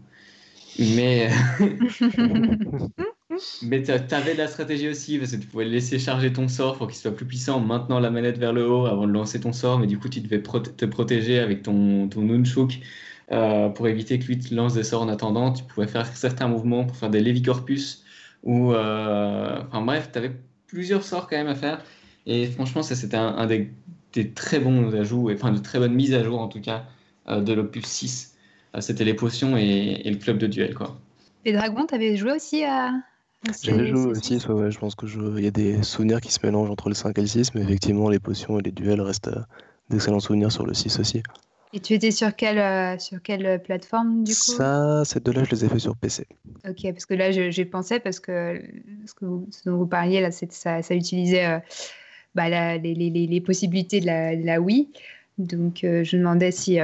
Mais 0.79 1.29
Mais 3.63 3.81
tu 3.83 3.91
avais 3.91 4.33
de 4.33 4.37
la 4.37 4.47
stratégie 4.47 4.87
aussi, 4.87 5.17
parce 5.17 5.31
que 5.31 5.37
tu 5.37 5.47
pouvais 5.47 5.65
laisser 5.65 5.99
charger 5.99 6.31
ton 6.31 6.47
sort 6.47 6.77
pour 6.77 6.87
qu'il 6.87 6.97
soit 6.97 7.15
plus 7.15 7.25
puissant 7.25 7.57
en 7.57 7.59
maintenant 7.59 7.99
la 7.99 8.09
manette 8.09 8.37
vers 8.37 8.53
le 8.53 8.69
haut 8.69 8.85
avant 8.85 9.07
de 9.07 9.11
lancer 9.11 9.39
ton 9.39 9.51
sort, 9.53 9.79
mais 9.79 9.87
du 9.87 9.97
coup 9.99 10.09
tu 10.09 10.21
devais 10.21 10.41
te 10.41 10.85
protéger 10.85 11.39
avec 11.39 11.63
ton, 11.63 12.07
ton 12.07 12.21
Nunchuk 12.21 12.79
euh, 13.31 13.69
pour 13.69 13.87
éviter 13.87 14.19
que 14.19 14.25
lui 14.25 14.39
te 14.39 14.53
lance 14.53 14.75
des 14.75 14.83
sorts 14.83 15.01
en 15.01 15.09
attendant. 15.09 15.51
Tu 15.51 15.63
pouvais 15.63 15.87
faire 15.87 16.05
certains 16.05 16.47
mouvements 16.47 16.85
pour 16.85 16.95
faire 16.95 17.09
des 17.09 17.21
Levicorpus, 17.21 18.03
ou... 18.43 18.73
Euh, 18.73 19.61
enfin 19.67 19.81
bref, 19.81 20.09
tu 20.11 20.17
avais 20.19 20.31
plusieurs 20.67 21.03
sorts 21.03 21.27
quand 21.27 21.37
même 21.37 21.47
à 21.47 21.55
faire, 21.55 21.83
et 22.25 22.47
franchement 22.47 22.83
ça 22.83 22.95
c'était 22.95 23.17
un, 23.17 23.47
des, 23.47 23.71
très 24.33 24.59
bons 24.59 24.93
ajouts, 24.95 25.29
enfin 25.31 25.51
de 25.51 25.59
très 25.59 25.79
bonnes 25.79 25.93
mises 25.93 26.13
à 26.13 26.23
jour 26.23 26.39
en 26.39 26.47
tout 26.47 26.61
cas, 26.61 26.85
euh, 27.27 27.41
de 27.41 27.53
l'Opus 27.53 27.85
6. 27.85 28.35
c'était 28.79 29.03
les 29.03 29.13
potions 29.13 29.57
et, 29.57 30.01
et, 30.03 30.09
le 30.09 30.17
club 30.17 30.37
de 30.37 30.47
duel 30.47 30.73
quoi. 30.73 30.99
Les 31.43 31.53
dragons, 31.53 31.85
t'avais 31.85 32.15
joué 32.15 32.31
aussi 32.31 32.63
à, 32.63 32.91
j'avais 33.61 33.87
joué 33.87 34.11
aussi, 34.11 34.39
je 34.39 34.77
pense 34.77 34.95
que 34.95 35.05
il 35.37 35.43
y 35.43 35.47
a 35.47 35.51
des 35.51 35.83
souvenirs 35.83 36.21
qui 36.21 36.31
se 36.31 36.39
mélangent 36.43 36.69
entre 36.69 36.89
le 36.89 36.95
5 36.95 37.17
et 37.17 37.21
le 37.21 37.27
6, 37.27 37.53
mais 37.53 37.61
effectivement, 37.61 38.09
les 38.09 38.19
potions 38.19 38.59
et 38.59 38.63
les 38.63 38.71
duels 38.71 39.01
restent 39.01 39.27
euh, 39.27 39.41
d'excellents 39.89 40.19
souvenirs 40.19 40.51
sur 40.51 40.65
le 40.65 40.73
6 40.73 40.99
aussi. 40.99 41.21
Et 41.73 41.79
tu 41.79 41.93
étais 41.93 42.11
sur 42.11 42.35
quelle, 42.35 42.57
euh, 42.57 42.97
sur 42.97 43.21
quelle 43.21 43.61
plateforme 43.61 44.23
du 44.23 44.31
coup? 44.31 44.51
Ça, 44.51 45.03
ces 45.03 45.19
deux-là, 45.19 45.43
je 45.43 45.51
les 45.51 45.65
ai 45.65 45.69
fait 45.69 45.79
sur 45.79 45.95
PC. 45.95 46.25
Ok, 46.67 46.83
parce 46.83 47.05
que 47.05 47.13
là, 47.13 47.31
j'ai 47.31 47.65
pensé, 47.65 47.99
parce 47.99 48.19
que 48.19 48.61
ce, 49.05 49.13
que 49.13 49.25
dont 49.25 49.77
vous 49.77 49.87
parliez, 49.87 50.21
là, 50.21 50.31
ça, 50.31 50.81
ça 50.81 50.95
utilisait 50.95 51.45
euh, 51.45 51.59
bah, 52.35 52.49
les, 52.49 52.93
les, 52.93 53.09
les, 53.09 53.41
possibilités 53.41 53.99
de 53.99 54.05
la, 54.05 54.35
de 54.35 54.45
la 54.45 54.61
Wii. 54.61 54.89
Donc, 55.37 55.79
je 55.81 56.15
me 56.15 56.21
demandais 56.21 56.51
si 56.51 56.79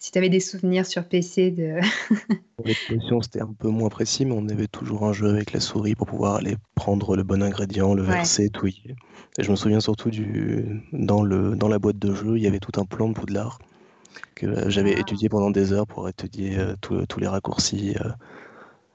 si 0.00 0.12
tu 0.12 0.18
avais 0.18 0.30
des 0.30 0.40
souvenirs 0.40 0.86
sur 0.86 1.04
PC 1.04 1.50
de. 1.50 1.78
pour 2.56 2.66
les 2.66 2.74
potions, 2.88 3.20
c'était 3.20 3.42
un 3.42 3.52
peu 3.52 3.68
moins 3.68 3.90
précis, 3.90 4.24
mais 4.24 4.34
on 4.34 4.48
avait 4.48 4.66
toujours 4.66 5.04
un 5.04 5.12
jeu 5.12 5.28
avec 5.28 5.52
la 5.52 5.60
souris 5.60 5.94
pour 5.94 6.06
pouvoir 6.06 6.36
aller 6.36 6.56
prendre 6.74 7.16
le 7.16 7.22
bon 7.22 7.42
ingrédient, 7.42 7.92
le 7.92 8.02
verser, 8.02 8.48
tout. 8.48 8.66
Et 8.66 8.96
je 9.38 9.50
me 9.50 9.56
souviens 9.56 9.80
surtout 9.80 10.10
du 10.10 10.82
dans 10.92 11.22
le 11.22 11.54
dans 11.54 11.68
la 11.68 11.78
boîte 11.78 11.98
de 11.98 12.14
jeu, 12.14 12.38
il 12.38 12.42
y 12.42 12.46
avait 12.46 12.60
tout 12.60 12.80
un 12.80 12.86
plan 12.86 13.10
de 13.10 13.14
Poudlard 13.14 13.58
que 14.34 14.70
j'avais 14.70 14.94
ah. 14.96 15.00
étudié 15.00 15.28
pendant 15.28 15.50
des 15.50 15.72
heures 15.74 15.86
pour 15.86 16.08
étudier 16.08 16.58
euh, 16.58 16.74
tous 16.80 17.20
les 17.20 17.28
raccourcis. 17.28 17.94
Euh. 18.00 18.08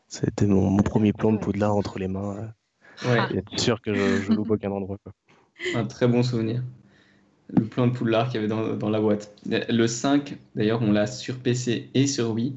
C'était 0.07 0.47
mon, 0.47 0.77
premier 0.77 1.13
plan 1.13 1.31
de 1.31 1.37
Poudlard 1.37 1.75
entre 1.75 1.99
les 1.99 2.07
mains. 2.07 2.51
Euh. 3.05 3.09
Ouais. 3.09 3.43
Et 3.53 3.57
sûr 3.59 3.79
que 3.81 3.93
je, 3.93 4.23
je 4.23 4.31
loupe 4.31 4.49
aucun 4.49 4.71
endroit. 4.71 4.97
Un 5.73 5.85
très 5.85 6.07
bon 6.07 6.23
souvenir 6.23 6.61
le 7.49 7.65
plan 7.65 7.87
de 7.87 7.91
Poudlard 7.91 8.29
qu'il 8.29 8.41
y 8.41 8.43
avait 8.43 8.47
dans, 8.47 8.89
la 8.89 8.99
boîte. 8.99 9.35
Le 9.45 9.87
5, 9.87 10.35
d'ailleurs, 10.55 10.81
on 10.81 10.91
l'a 10.91 11.07
sur 11.07 11.37
PC 11.37 11.89
et 11.93 12.07
sur 12.07 12.31
Wii, 12.31 12.55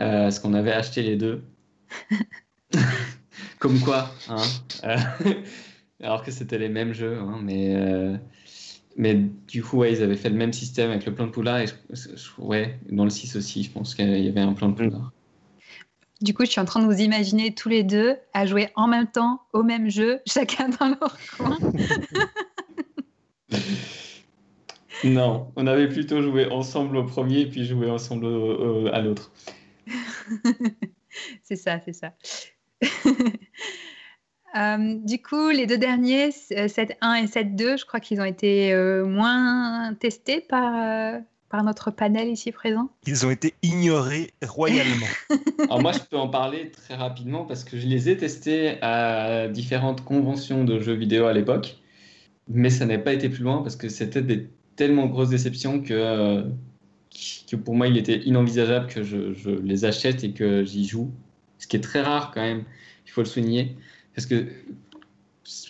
euh, 0.00 0.24
parce 0.24 0.38
qu'on 0.38 0.54
avait 0.54 0.72
acheté 0.72 1.02
les 1.02 1.16
deux. 1.16 1.42
Comme 3.58 3.78
quoi, 3.80 4.10
hein, 4.28 4.42
euh, 4.84 4.96
alors 6.02 6.24
que 6.24 6.30
c'était 6.30 6.58
les 6.58 6.68
mêmes 6.68 6.92
jeux, 6.92 7.18
hein, 7.18 7.38
mais, 7.42 7.76
euh, 7.76 8.16
mais 8.96 9.14
du 9.48 9.62
coup, 9.62 9.78
ouais, 9.78 9.92
ils 9.92 10.02
avaient 10.02 10.16
fait 10.16 10.30
le 10.30 10.36
même 10.36 10.52
système 10.52 10.90
avec 10.90 11.06
le 11.06 11.14
plan 11.14 11.26
de 11.26 11.30
Poudlard, 11.30 11.60
et 11.60 11.66
ouais, 12.38 12.78
dans 12.90 13.04
le 13.04 13.10
6 13.10 13.36
aussi, 13.36 13.62
je 13.62 13.70
pense 13.70 13.94
qu'il 13.94 14.24
y 14.24 14.28
avait 14.28 14.40
un 14.40 14.52
plan 14.52 14.68
de 14.68 14.74
Poudlard. 14.74 15.12
Du 16.22 16.34
coup, 16.34 16.44
je 16.44 16.50
suis 16.50 16.60
en 16.60 16.64
train 16.64 16.80
de 16.80 16.86
vous 16.86 17.00
imaginer 17.00 17.54
tous 17.54 17.68
les 17.68 17.82
deux 17.82 18.16
à 18.32 18.46
jouer 18.46 18.68
en 18.76 18.86
même 18.86 19.08
temps 19.08 19.42
au 19.52 19.62
même 19.62 19.90
jeu, 19.90 20.20
chacun 20.26 20.68
dans 20.68 20.88
leur 20.88 21.16
coin. 21.36 21.58
Non, 25.04 25.50
on 25.56 25.66
avait 25.66 25.88
plutôt 25.88 26.22
joué 26.22 26.46
ensemble 26.46 26.96
au 26.96 27.02
premier, 27.02 27.46
puis 27.46 27.64
joué 27.64 27.90
ensemble 27.90 28.24
à 28.92 29.00
l'autre. 29.00 29.32
c'est 31.42 31.56
ça, 31.56 31.80
c'est 31.84 31.92
ça. 31.92 32.12
Euh, 34.54 34.98
du 34.98 35.22
coup, 35.22 35.48
les 35.48 35.66
deux 35.66 35.78
derniers, 35.78 36.28
7.1 36.28 37.22
et 37.22 37.26
7.2, 37.26 37.78
je 37.78 37.86
crois 37.86 38.00
qu'ils 38.00 38.20
ont 38.20 38.24
été 38.24 38.72
euh, 38.72 39.06
moins 39.06 39.94
testés 39.94 40.40
par, 40.40 40.74
euh, 40.76 41.18
par 41.52 41.62
notre 41.62 41.90
panel 41.90 42.28
ici 42.28 42.50
présent. 42.50 42.90
Ils 43.06 43.26
ont 43.26 43.30
été 43.30 43.52
ignorés 43.62 44.32
royalement. 44.42 45.06
Alors 45.58 45.82
moi, 45.82 45.92
je 45.92 45.98
peux 45.98 46.16
en 46.16 46.28
parler 46.28 46.70
très 46.70 46.94
rapidement 46.94 47.44
parce 47.44 47.62
que 47.62 47.78
je 47.78 47.86
les 47.86 48.08
ai 48.08 48.16
testés 48.16 48.82
à 48.82 49.48
différentes 49.48 50.02
conventions 50.02 50.64
de 50.64 50.80
jeux 50.80 50.94
vidéo 50.94 51.26
à 51.26 51.34
l'époque, 51.34 51.76
mais 52.48 52.70
ça 52.70 52.86
n'a 52.86 52.96
pas 52.96 53.12
été 53.12 53.28
plus 53.28 53.44
loin 53.44 53.62
parce 53.62 53.76
que 53.76 53.90
c'était 53.90 54.22
des 54.22 54.48
tellement 54.76 55.06
grosse 55.06 55.28
déception 55.28 55.82
que, 55.82 55.92
euh, 55.92 56.42
que 57.50 57.56
pour 57.56 57.74
moi, 57.74 57.86
il 57.86 57.98
était 57.98 58.20
inenvisageable 58.20 58.86
que 58.86 59.02
je, 59.02 59.50
les 59.50 59.84
achète 59.84 60.24
et 60.24 60.32
que 60.32 60.64
j'y 60.64 60.86
joue. 60.86 61.10
Ce 61.58 61.66
qui 61.66 61.76
est 61.76 61.80
très 61.80 62.00
rare 62.00 62.32
quand 62.32 62.40
même, 62.40 62.64
il 63.06 63.10
faut 63.10 63.20
le 63.20 63.26
souligner. 63.26 63.76
Parce 64.14 64.26
que 64.26 64.46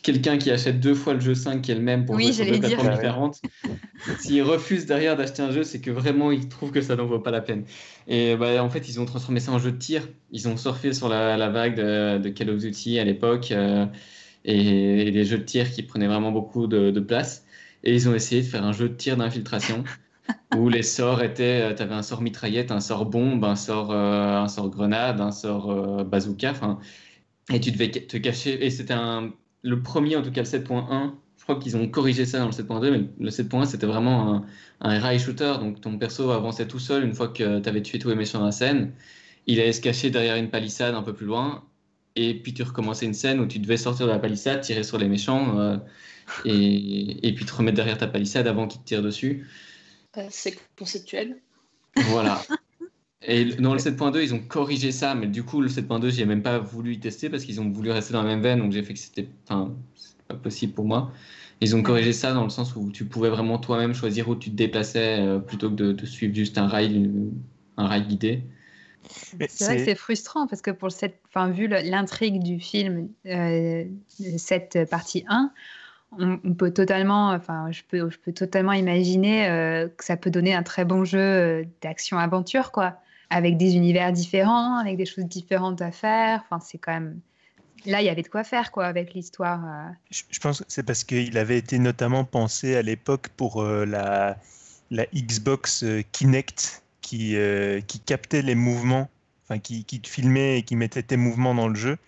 quelqu'un 0.02 0.38
qui 0.38 0.50
achète 0.50 0.80
deux 0.80 0.94
fois 0.94 1.14
le 1.14 1.20
jeu 1.20 1.34
5 1.34 1.62
qui 1.62 1.72
est 1.72 1.74
le 1.74 1.80
même 1.80 2.04
pour 2.04 2.16
deux 2.16 2.24
plateformes 2.24 2.94
différentes, 2.94 3.40
s'il 4.20 4.42
refuse 4.42 4.86
derrière 4.86 5.16
d'acheter 5.16 5.42
un 5.42 5.50
jeu, 5.50 5.64
c'est 5.64 5.80
que 5.80 5.90
vraiment 5.90 6.30
il 6.30 6.48
trouve 6.48 6.70
que 6.70 6.80
ça 6.80 6.96
n'en 6.96 7.06
vaut 7.06 7.20
pas 7.20 7.30
la 7.30 7.40
peine. 7.40 7.64
Et 8.08 8.36
bah, 8.36 8.62
en 8.62 8.70
fait, 8.70 8.88
ils 8.88 9.00
ont 9.00 9.04
transformé 9.04 9.40
ça 9.40 9.52
en 9.52 9.58
jeu 9.58 9.72
de 9.72 9.78
tir. 9.78 10.08
Ils 10.30 10.48
ont 10.48 10.56
surfé 10.56 10.92
sur 10.92 11.08
la, 11.08 11.48
vague 11.48 11.76
de, 11.76 12.28
Call 12.28 12.50
of 12.50 12.58
Duty 12.58 12.98
à 12.98 13.04
l'époque 13.04 13.50
euh, 13.52 13.86
et, 14.44 15.10
les 15.10 15.24
jeux 15.24 15.38
de 15.38 15.44
tir 15.44 15.70
qui 15.70 15.82
prenaient 15.82 16.08
vraiment 16.08 16.32
beaucoup 16.32 16.66
de 16.66 17.00
place. 17.00 17.44
Et 17.84 17.94
ils 17.94 18.08
ont 18.08 18.14
essayé 18.14 18.42
de 18.42 18.46
faire 18.46 18.64
un 18.64 18.72
jeu 18.72 18.88
de 18.88 18.94
tir 18.94 19.16
d'infiltration 19.16 19.84
où 20.56 20.68
les 20.68 20.82
sorts 20.82 21.22
étaient, 21.22 21.62
euh, 21.62 21.74
tu 21.74 21.82
avais 21.82 21.94
un 21.94 22.02
sort 22.02 22.22
mitraillette, 22.22 22.70
un 22.70 22.80
sort 22.80 23.06
bombe, 23.06 23.44
un 23.44 23.56
sort, 23.56 23.90
euh, 23.90 24.38
un 24.38 24.48
sort 24.48 24.70
grenade, 24.70 25.20
un 25.20 25.32
sort 25.32 25.70
euh, 25.70 26.04
bazooka, 26.04 26.54
et 27.52 27.60
tu 27.60 27.72
devais 27.72 27.90
te 27.90 28.16
cacher. 28.16 28.64
Et 28.64 28.70
c'était 28.70 28.94
le 29.62 29.82
premier, 29.82 30.16
en 30.16 30.22
tout 30.22 30.32
cas 30.32 30.42
le 30.42 30.48
7.1. 30.48 31.12
Je 31.38 31.44
crois 31.44 31.58
qu'ils 31.58 31.76
ont 31.76 31.88
corrigé 31.88 32.24
ça 32.24 32.38
dans 32.38 32.46
le 32.46 32.52
7.2, 32.52 32.90
mais 32.90 33.04
le 33.18 33.30
7.1 33.30 33.66
c'était 33.66 33.86
vraiment 33.86 34.34
un, 34.34 34.46
un 34.80 34.98
rail 35.00 35.18
shooter. 35.18 35.54
Donc 35.60 35.80
ton 35.80 35.98
perso 35.98 36.30
avançait 36.30 36.68
tout 36.68 36.78
seul 36.78 37.04
une 37.04 37.14
fois 37.14 37.28
que 37.28 37.58
tu 37.60 37.68
avais 37.68 37.82
tué 37.82 37.98
tous 37.98 38.08
les 38.08 38.14
méchants 38.14 38.38
dans 38.38 38.46
la 38.46 38.52
scène. 38.52 38.92
Il 39.46 39.58
allait 39.58 39.72
se 39.72 39.80
cacher 39.80 40.10
derrière 40.10 40.36
une 40.36 40.50
palissade 40.50 40.94
un 40.94 41.02
peu 41.02 41.12
plus 41.12 41.26
loin 41.26 41.64
et 42.16 42.34
puis 42.34 42.52
tu 42.54 42.62
recommençais 42.62 43.06
une 43.06 43.14
scène 43.14 43.40
où 43.40 43.46
tu 43.46 43.58
devais 43.58 43.76
sortir 43.76 44.06
de 44.06 44.12
la 44.12 44.18
palissade, 44.18 44.60
tirer 44.60 44.82
sur 44.82 44.98
les 44.98 45.08
méchants 45.08 45.58
euh, 45.58 45.76
et, 46.44 47.26
et, 47.26 47.34
puis 47.34 47.44
te 47.44 47.52
remettre 47.52 47.76
derrière 47.76 47.98
ta 47.98 48.06
palissade 48.06 48.46
avant 48.46 48.68
qu'ils 48.68 48.80
te 48.82 48.86
tirent 48.86 49.02
dessus. 49.02 49.48
C'est 50.28 50.58
conceptuel. 50.78 51.38
Voilà. 51.96 52.40
Et 53.24 53.44
dans 53.44 53.72
le 53.72 53.78
7.2, 53.78 54.20
ils 54.22 54.34
ont 54.34 54.40
corrigé 54.40 54.90
ça, 54.90 55.14
mais 55.14 55.26
du 55.26 55.44
coup, 55.44 55.60
le 55.60 55.68
7.2, 55.68 56.10
j'ai 56.10 56.24
même 56.24 56.42
pas 56.42 56.58
voulu 56.58 56.94
y 56.94 57.00
tester 57.00 57.30
parce 57.30 57.44
qu'ils 57.44 57.60
ont 57.60 57.70
voulu 57.70 57.90
rester 57.90 58.12
dans 58.12 58.22
la 58.22 58.28
même 58.28 58.42
veine, 58.42 58.58
donc 58.58 58.72
j'ai 58.72 58.82
fait 58.82 58.94
que 58.94 58.98
c'était 58.98 59.28
enfin, 59.46 59.72
pas 60.28 60.34
possible 60.34 60.72
pour 60.72 60.84
moi. 60.84 61.12
Ils 61.60 61.76
ont 61.76 61.82
corrigé 61.82 62.12
ça 62.12 62.32
dans 62.32 62.42
le 62.42 62.50
sens 62.50 62.74
où 62.74 62.90
tu 62.90 63.04
pouvais 63.04 63.28
vraiment 63.28 63.58
toi-même 63.58 63.94
choisir 63.94 64.28
où 64.28 64.34
tu 64.34 64.50
te 64.50 64.56
déplaçais 64.56 65.20
euh, 65.20 65.38
plutôt 65.38 65.70
que 65.70 65.74
de, 65.92 66.06
suivre 66.06 66.34
juste 66.34 66.58
un 66.58 66.66
rail, 66.66 67.08
un 67.76 67.86
rail 67.86 68.02
guidé. 68.08 68.42
C'est 69.48 69.64
vrai 69.64 69.76
que 69.76 69.84
c'est 69.84 69.94
frustrant 69.94 70.48
parce 70.48 70.60
que 70.60 70.72
pour 70.72 70.90
cette, 70.90 71.20
enfin, 71.28 71.50
vu 71.50 71.68
l'intrigue 71.68 72.42
du 72.42 72.58
film, 72.58 73.08
euh, 73.26 73.84
cette 74.36 74.90
partie 74.90 75.24
1, 75.28 75.52
on, 76.18 76.54
peut 76.54 76.72
totalement, 76.72 77.30
enfin, 77.30 77.70
je 77.70 77.82
peux, 77.88 78.10
je 78.10 78.18
peux 78.18 78.32
totalement 78.32 78.72
imaginer 78.72 79.48
euh, 79.48 79.88
que 79.88 80.04
ça 80.04 80.16
peut 80.16 80.30
donner 80.30 80.54
un 80.54 80.62
très 80.62 80.84
bon 80.84 81.04
jeu 81.04 81.64
d'action-aventure, 81.80 82.72
quoi, 82.72 82.98
avec 83.32 83.56
des 83.56 83.76
univers 83.76 84.12
différents, 84.12 84.76
avec 84.76 84.96
des 84.96 85.06
choses 85.06 85.24
différentes 85.24 85.80
à 85.80 85.90
faire. 85.90 86.42
Enfin, 86.44 86.60
c'est 86.60 86.78
quand 86.78 86.92
même 86.92 87.20
là, 87.86 88.02
il 88.02 88.04
y 88.04 88.08
avait 88.08 88.22
de 88.22 88.28
quoi 88.28 88.44
faire 88.44 88.70
quoi 88.70 88.86
avec 88.86 89.14
l'histoire. 89.14 89.64
Euh. 89.64 89.90
Je, 90.10 90.38
pense 90.38 90.60
que 90.60 90.64
c'est 90.68 90.82
parce 90.82 91.02
qu'il 91.04 91.36
avait 91.38 91.58
été 91.58 91.78
notamment 91.78 92.24
pensé 92.24 92.76
à 92.76 92.82
l'époque 92.82 93.28
pour 93.36 93.62
euh, 93.62 93.84
la, 93.84 94.36
la 94.90 95.06
Xbox 95.14 95.82
euh, 95.82 96.02
Kinect 96.12 96.82
qui, 97.00 97.36
qui 97.88 98.00
captait 98.00 98.42
les 98.42 98.54
mouvements, 98.54 99.10
enfin 99.44 99.58
qui, 99.58 99.84
qui, 99.84 100.00
filmait 100.04 100.58
et 100.58 100.62
qui 100.62 100.76
mettait 100.76 101.02
tes 101.02 101.16
mouvements 101.16 101.54
dans 101.54 101.68
le 101.68 101.74
jeu, 101.74 101.98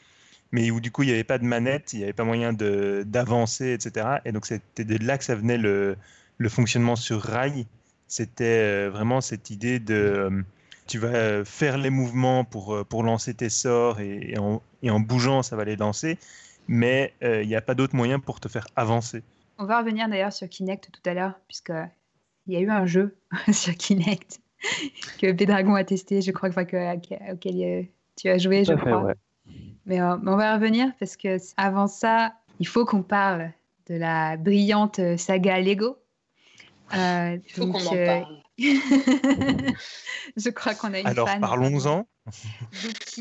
mais 0.52 0.70
où 0.70 0.80
du 0.80 0.92
coup 0.92 1.02
il 1.02 1.06
n'y 1.06 1.12
avait 1.12 1.24
pas 1.24 1.38
de 1.38 1.44
manette, 1.44 1.92
il 1.92 1.98
n'y 1.98 2.04
avait 2.04 2.12
pas 2.12 2.24
moyen 2.24 2.52
d'avancer, 2.52 3.72
etc. 3.72 4.18
Et 4.24 4.30
donc 4.30 4.46
c'était 4.46 4.84
de 4.84 5.04
là 5.04 5.18
que 5.18 5.24
ça 5.24 5.34
venait 5.34 5.58
le, 5.58 5.96
le 6.38 6.48
fonctionnement 6.48 6.94
sur 6.94 7.20
rail. 7.20 7.66
C'était 8.06 8.86
vraiment 8.88 9.20
cette 9.20 9.50
idée 9.50 9.80
de 9.80 10.44
tu 10.86 10.98
vas 10.98 11.44
faire 11.44 11.78
les 11.78 11.90
mouvements 11.90 12.44
pour, 12.44 12.84
pour 12.86 13.02
lancer 13.02 13.34
tes 13.34 13.48
sorts 13.48 14.00
et, 14.00 14.36
en, 14.38 14.62
et 14.82 14.90
en 14.90 15.00
bougeant, 15.00 15.42
ça 15.42 15.56
va 15.56 15.64
les 15.64 15.76
lancer, 15.76 16.18
mais 16.68 17.14
euh, 17.22 17.42
il 17.42 17.48
n'y 17.48 17.56
a 17.56 17.62
pas 17.62 17.74
d'autre 17.74 17.96
moyen 17.96 18.20
pour 18.20 18.40
te 18.40 18.48
faire 18.48 18.66
avancer. 18.76 19.22
On 19.58 19.64
va 19.64 19.78
revenir 19.78 20.08
d'ailleurs 20.08 20.32
sur 20.32 20.48
Kinect 20.48 20.90
tout 20.92 21.08
à 21.08 21.14
l'heure, 21.14 21.34
puisqu'il 21.48 22.52
y 22.52 22.56
a 22.56 22.60
eu 22.60 22.70
un 22.70 22.86
jeu 22.86 23.16
sur 23.52 23.74
Kinect 23.74 24.40
que 25.20 25.32
Bédragon 25.32 25.74
a 25.74 25.84
testé, 25.84 26.22
je 26.22 26.30
crois, 26.30 26.50
que, 26.50 27.32
auquel 27.32 27.62
euh, 27.62 27.82
tu 28.16 28.28
as 28.28 28.38
joué, 28.38 28.64
je 28.64 28.74
crois. 28.74 29.10
Euh, 29.10 29.14
mais 29.86 30.00
on 30.02 30.36
va 30.36 30.54
revenir 30.54 30.92
parce 30.98 31.16
que 31.16 31.36
avant 31.56 31.86
ça, 31.86 32.34
il 32.58 32.66
faut 32.66 32.86
qu'on 32.86 33.02
parle 33.02 33.50
de 33.88 33.96
la 33.96 34.38
brillante 34.38 35.00
saga 35.18 35.60
Lego. 35.60 35.98
il 36.92 37.40
faut 37.48 37.66
qu'on 37.66 37.84
en 37.86 37.90
parle. 37.90 38.43
je 38.58 40.50
crois 40.50 40.74
qu'on 40.74 40.94
a 40.94 41.00
une 41.00 41.06
Alors 41.06 41.28
parlons-en. 41.40 42.06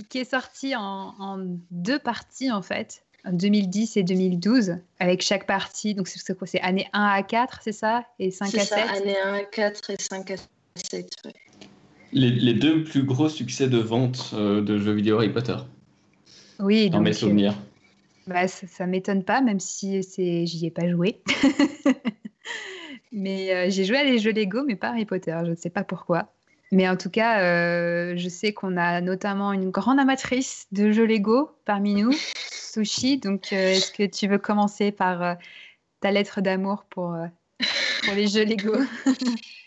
qui, 0.09 0.19
est 0.19 0.29
sorti 0.29 0.75
en, 0.75 1.37
deux 1.71 1.99
parties 1.99 2.51
en 2.51 2.61
fait, 2.61 3.03
en 3.25 3.33
2010 3.33 3.97
et 3.97 4.03
2012, 4.03 4.77
avec 4.99 5.21
chaque 5.21 5.47
partie. 5.47 5.95
Donc 5.95 6.07
c'est 6.07 6.37
quoi? 6.37 6.45
C'est 6.45 6.61
année 6.61 6.87
1 6.93 7.03
à 7.03 7.23
4, 7.23 7.61
c'est 7.63 7.71
ça? 7.71 8.05
Et 8.19 8.29
5 8.29 8.53
à 8.55 8.59
7 8.59 8.73
année 8.73 9.15
1 9.25 9.33
à 9.33 9.43
4 9.43 9.89
et 9.89 9.95
5 9.99 10.31
à 10.31 10.35
7. 10.75 11.09
Les, 12.11 12.53
deux 12.53 12.83
plus 12.83 13.03
gros 13.03 13.27
succès 13.27 13.67
de 13.67 13.79
vente 13.79 14.31
euh, 14.35 14.61
de 14.61 14.77
jeux 14.77 14.93
vidéo 14.93 15.17
Harry 15.17 15.33
Potter. 15.33 15.57
Oui, 16.59 16.91
dans 16.91 17.01
mes 17.01 17.09
euh, 17.09 17.13
souvenirs. 17.13 17.55
bah, 18.27 18.47
ça, 18.47 18.85
ne 18.85 18.91
m'étonne 18.91 19.23
pas, 19.23 19.41
même 19.41 19.59
si 19.59 20.03
j'y 20.45 20.65
ai 20.67 20.71
pas 20.71 20.87
joué. 20.87 21.21
mais 23.13 23.53
euh, 23.53 23.69
j'ai 23.69 23.85
joué 23.85 23.97
à 23.97 24.03
des 24.03 24.19
jeux 24.19 24.33
Lego, 24.33 24.63
mais 24.65 24.75
pas 24.75 24.89
Harry 24.89 25.05
Potter. 25.05 25.37
Je 25.45 25.51
ne 25.51 25.55
sais 25.55 25.69
pas 25.69 25.83
pourquoi. 25.83 26.33
Mais 26.71 26.89
en 26.89 26.97
tout 26.97 27.09
cas, 27.09 27.41
euh, 27.43 28.13
je 28.17 28.27
sais 28.27 28.51
qu'on 28.51 28.75
a 28.77 28.99
notamment 28.99 29.53
une 29.53 29.69
grande 29.69 29.99
amatrice 29.99 30.65
de 30.71 30.91
jeux 30.91 31.05
Lego 31.05 31.51
parmi 31.65 31.93
nous, 31.93 32.11
Sushi. 32.51 33.19
Donc, 33.19 33.53
euh, 33.53 33.73
est-ce 33.73 33.91
que 33.91 34.03
tu 34.03 34.27
veux 34.27 34.39
commencer 34.39 34.91
par 34.91 35.37
ta 35.99 36.11
lettre 36.11 36.41
d'amour 36.41 36.85
pour, 36.89 37.15
pour 38.03 38.13
les 38.15 38.27
jeux 38.27 38.43
Lego? 38.43 38.75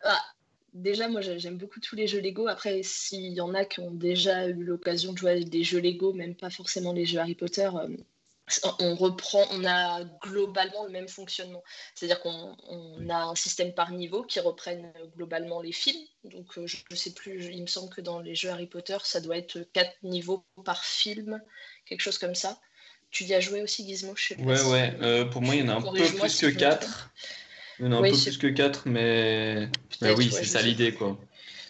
Ah, 0.05 0.21
Déjà, 0.77 1.09
moi, 1.09 1.23
j'aime 1.23 1.57
beaucoup 1.57 1.81
tous 1.81 1.97
les 1.97 2.07
jeux 2.07 2.21
Lego. 2.21 2.49
Après, 2.49 2.83
s'il 2.83 3.33
y 3.33 3.41
en 3.41 3.55
a 3.55 3.65
qui 3.65 3.81
ont 3.81 3.91
déjà 3.91 4.47
eu 4.47 4.63
l'occasion 4.63 5.15
de 5.15 5.19
jouer 5.19 5.31
à 5.31 5.41
des 5.41 5.65
jeux 5.65 5.81
Lego, 5.81 6.13
même 6.13 6.35
pas 6.35 6.51
forcément 6.51 6.93
les 6.93 7.07
jeux 7.07 7.19
Harry 7.19 7.35
Potter, 7.35 7.71
on 8.79 8.95
reprend, 8.95 9.45
on 9.51 9.65
a 9.65 10.05
globalement 10.23 10.85
le 10.85 10.91
même 10.91 11.09
fonctionnement. 11.09 11.63
C'est-à-dire 11.95 12.21
qu'on 12.21 12.55
a 13.09 13.25
un 13.25 13.35
système 13.35 13.75
par 13.75 13.91
niveau 13.91 14.23
qui 14.23 14.39
reprenne 14.39 14.93
globalement 15.17 15.61
les 15.61 15.73
films. 15.73 16.05
Donc, 16.25 16.57
euh, 16.57 16.67
je 16.67 16.77
ne 16.91 16.97
sais 16.97 17.13
plus, 17.13 17.47
il 17.47 17.63
me 17.63 17.67
semble 17.67 17.93
que 17.93 18.01
dans 18.01 18.21
les 18.21 18.35
jeux 18.35 18.51
Harry 18.51 18.67
Potter, 18.67 18.99
ça 19.03 19.21
doit 19.21 19.37
être 19.37 19.59
quatre 19.73 19.97
niveaux 20.03 20.45
par 20.65 20.85
film, 20.85 21.41
quelque 21.87 22.03
chose 22.03 22.19
comme 22.19 22.35
ça. 22.37 22.61
Tu 23.11 23.25
y 23.25 23.35
as 23.35 23.41
joué 23.41 23.63
aussi, 23.63 23.87
Gizmo 23.87 24.15
je 24.17 24.35
sais 24.35 24.41
Ouais, 24.41 24.63
ouais. 24.63 24.95
Euh, 25.01 25.25
pour 25.25 25.43
moi, 25.43 25.55
il 25.55 25.63
y 25.63 25.65
en 25.65 25.69
a 25.69 25.75
un 25.75 25.83
peu 25.83 25.93
plus 25.93 26.41
que 26.41 26.47
quatre. 26.47 27.11
Il 27.79 27.87
y 27.87 27.89
en 27.89 27.93
a 27.93 27.97
un 27.97 28.03
peu 28.03 28.11
plus 28.11 28.39
que 28.39 28.47
quatre, 28.47 28.87
mais, 28.87 29.69
oui, 30.03 30.31
c'est 30.31 30.45
ça 30.45 30.63
l'idée, 30.63 30.93
quoi. 30.93 31.19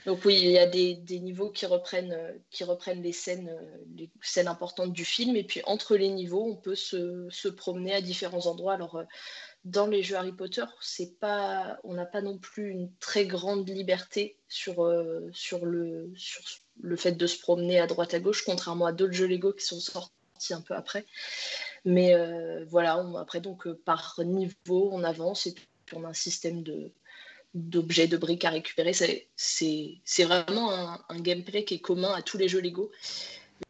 Donc 0.07 0.25
oui, 0.25 0.39
il 0.41 0.51
y 0.53 0.59
a 0.59 0.69
des, 0.69 1.19
niveaux 1.19 1.51
qui 1.51 1.67
reprennent, 1.67 2.13
euh, 2.13 2.33
qui 2.51 2.63
reprennent 2.63 3.03
les, 3.03 3.13
scènes, 3.13 3.49
euh, 3.49 3.85
les 3.97 4.09
scènes 4.23 4.47
importantes 4.47 4.93
du 4.93 5.05
film. 5.05 5.35
Et 5.35 5.43
puis 5.43 5.61
entre 5.65 5.97
les 5.97 6.09
niveaux, 6.09 6.49
on 6.49 6.55
peut 6.55 6.77
se, 6.77 7.49
promener 7.49 7.93
à 7.93 8.01
différents 8.01 8.47
endroits. 8.47 8.75
Alors 8.75 8.99
euh, 8.99 9.05
dans 9.65 9.89
les 9.89 10.05
jeux 10.05 10.15
Harry 10.15 10.31
Potter, 10.31 10.63
on 11.83 11.95
n'a 11.95 12.07
pas 12.07 12.23
non 12.23 12.39
plus 12.39 12.71
une 12.71 12.89
très 13.01 13.27
grande 13.27 13.69
liberté 13.69 14.37
sur, 14.47 14.77
sur, 15.33 15.67
le, 15.67 16.13
sur 16.15 16.41
le 16.81 16.95
fait 16.95 17.13
de 17.13 17.27
se 17.27 17.41
promener 17.41 17.81
à 17.81 17.89
droite 17.89 18.15
à 18.15 18.21
gauche, 18.21 18.45
contrairement 18.45 18.87
à 18.87 18.93
d'autres 18.93 19.13
jeux 19.13 19.27
Lego 19.27 19.53
qui 19.53 19.65
sont 19.65 19.81
sortis 19.81 20.55
un 20.55 20.61
peu 20.61 20.75
après. 20.75 21.05
Mais 21.85 22.15
voilà, 22.67 23.05
après 23.19 23.41
donc 23.41 23.67
par 23.85 24.21
niveau, 24.25 24.89
on 24.93 25.03
avance 25.03 25.49
et 25.49 25.55
puis 25.55 25.97
on 25.97 26.05
a 26.05 26.11
un 26.11 26.15
système 26.15 26.63
de, 26.63 26.93
d'objets, 27.55 28.07
de 28.07 28.17
briques 28.17 28.45
à 28.45 28.51
récupérer. 28.51 28.93
C'est 29.37 30.25
vraiment 30.25 31.01
un, 31.09 31.21
gameplay 31.21 31.65
qui 31.65 31.75
est 31.75 31.81
commun 31.81 32.13
à 32.13 32.23
tous 32.23 32.39
les 32.39 32.49
jeux 32.49 32.61
Lego. 32.61 32.91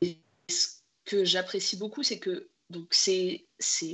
Et 0.01 0.16
ce 0.49 0.68
que 1.05 1.24
j'apprécie 1.24 1.77
beaucoup, 1.77 2.03
c'est 2.03 2.18
que 2.18 2.49
donc 2.70 2.89
c'est 2.91 3.47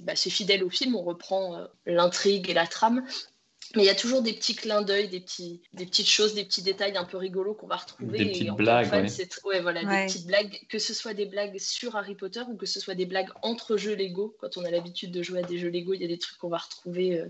bah, 0.02 0.16
fidèle 0.16 0.64
au 0.64 0.70
film, 0.70 0.96
on 0.96 1.02
reprend 1.02 1.56
euh, 1.56 1.66
l'intrigue 1.84 2.48
et 2.48 2.54
la 2.54 2.66
trame, 2.66 3.04
mais 3.76 3.84
il 3.84 3.86
y 3.86 3.90
a 3.90 3.94
toujours 3.94 4.22
des 4.22 4.32
petits 4.32 4.54
clins 4.54 4.82
d'œil, 4.82 5.08
des, 5.08 5.20
petits, 5.20 5.62
des 5.72 5.86
petites 5.86 6.08
choses, 6.08 6.34
des 6.34 6.44
petits 6.44 6.62
détails 6.62 6.96
un 6.96 7.04
peu 7.04 7.16
rigolos 7.16 7.54
qu'on 7.54 7.66
va 7.66 7.76
retrouver. 7.76 8.18
Des 8.18 8.26
petites 8.26 8.50
blagues. 8.50 8.90
ouais. 9.44 9.60
voilà, 9.60 9.80
des 9.80 10.06
petites 10.06 10.26
blagues, 10.26 10.60
que 10.68 10.78
ce 10.78 10.92
soit 10.92 11.14
des 11.14 11.26
blagues 11.26 11.58
sur 11.58 11.96
Harry 11.96 12.14
Potter 12.14 12.42
ou 12.48 12.56
que 12.56 12.66
ce 12.66 12.80
soit 12.80 12.94
des 12.94 13.06
blagues 13.06 13.30
entre 13.42 13.76
jeux 13.76 13.94
Lego. 13.94 14.36
Quand 14.40 14.56
on 14.56 14.64
a 14.64 14.70
l'habitude 14.70 15.10
de 15.10 15.22
jouer 15.22 15.40
à 15.40 15.42
des 15.42 15.58
jeux 15.58 15.70
Lego, 15.70 15.94
il 15.94 16.02
y 16.02 16.04
a 16.04 16.08
des 16.08 16.18
trucs 16.18 16.38
qu'on 16.38 16.48
va 16.48 16.58
retrouver 16.58 17.18
euh, 17.18 17.28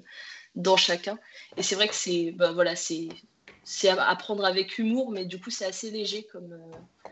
dans 0.54 0.76
chacun. 0.76 1.18
Et 1.56 1.62
c'est 1.62 1.74
vrai 1.74 1.88
que 1.88 1.94
c'est 1.94 2.32
bah, 2.32 2.52
voilà, 2.52 2.74
c'est 2.76 3.08
à 3.88 4.16
prendre 4.16 4.44
avec 4.44 4.78
humour, 4.78 5.10
mais 5.12 5.24
du 5.24 5.40
coup, 5.40 5.50
c'est 5.50 5.66
assez 5.66 5.90
léger 5.90 6.26
comme, 6.32 6.52
euh, 6.52 7.08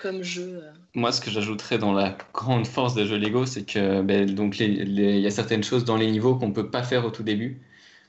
comme 0.00 0.22
jeu. 0.22 0.60
Euh. 0.62 0.72
Moi, 0.94 1.12
ce 1.12 1.20
que 1.20 1.30
j'ajouterais 1.30 1.78
dans 1.78 1.92
la 1.92 2.16
grande 2.32 2.66
force 2.66 2.94
des 2.94 3.06
jeux 3.06 3.18
Lego, 3.18 3.46
c'est 3.46 3.64
que 3.64 4.02
ben, 4.02 4.32
donc 4.32 4.60
il 4.60 5.00
y 5.00 5.26
a 5.26 5.30
certaines 5.30 5.64
choses 5.64 5.84
dans 5.84 5.96
les 5.96 6.10
niveaux 6.10 6.36
qu'on 6.36 6.52
peut 6.52 6.70
pas 6.70 6.82
faire 6.82 7.04
au 7.04 7.10
tout 7.10 7.22
début 7.22 7.60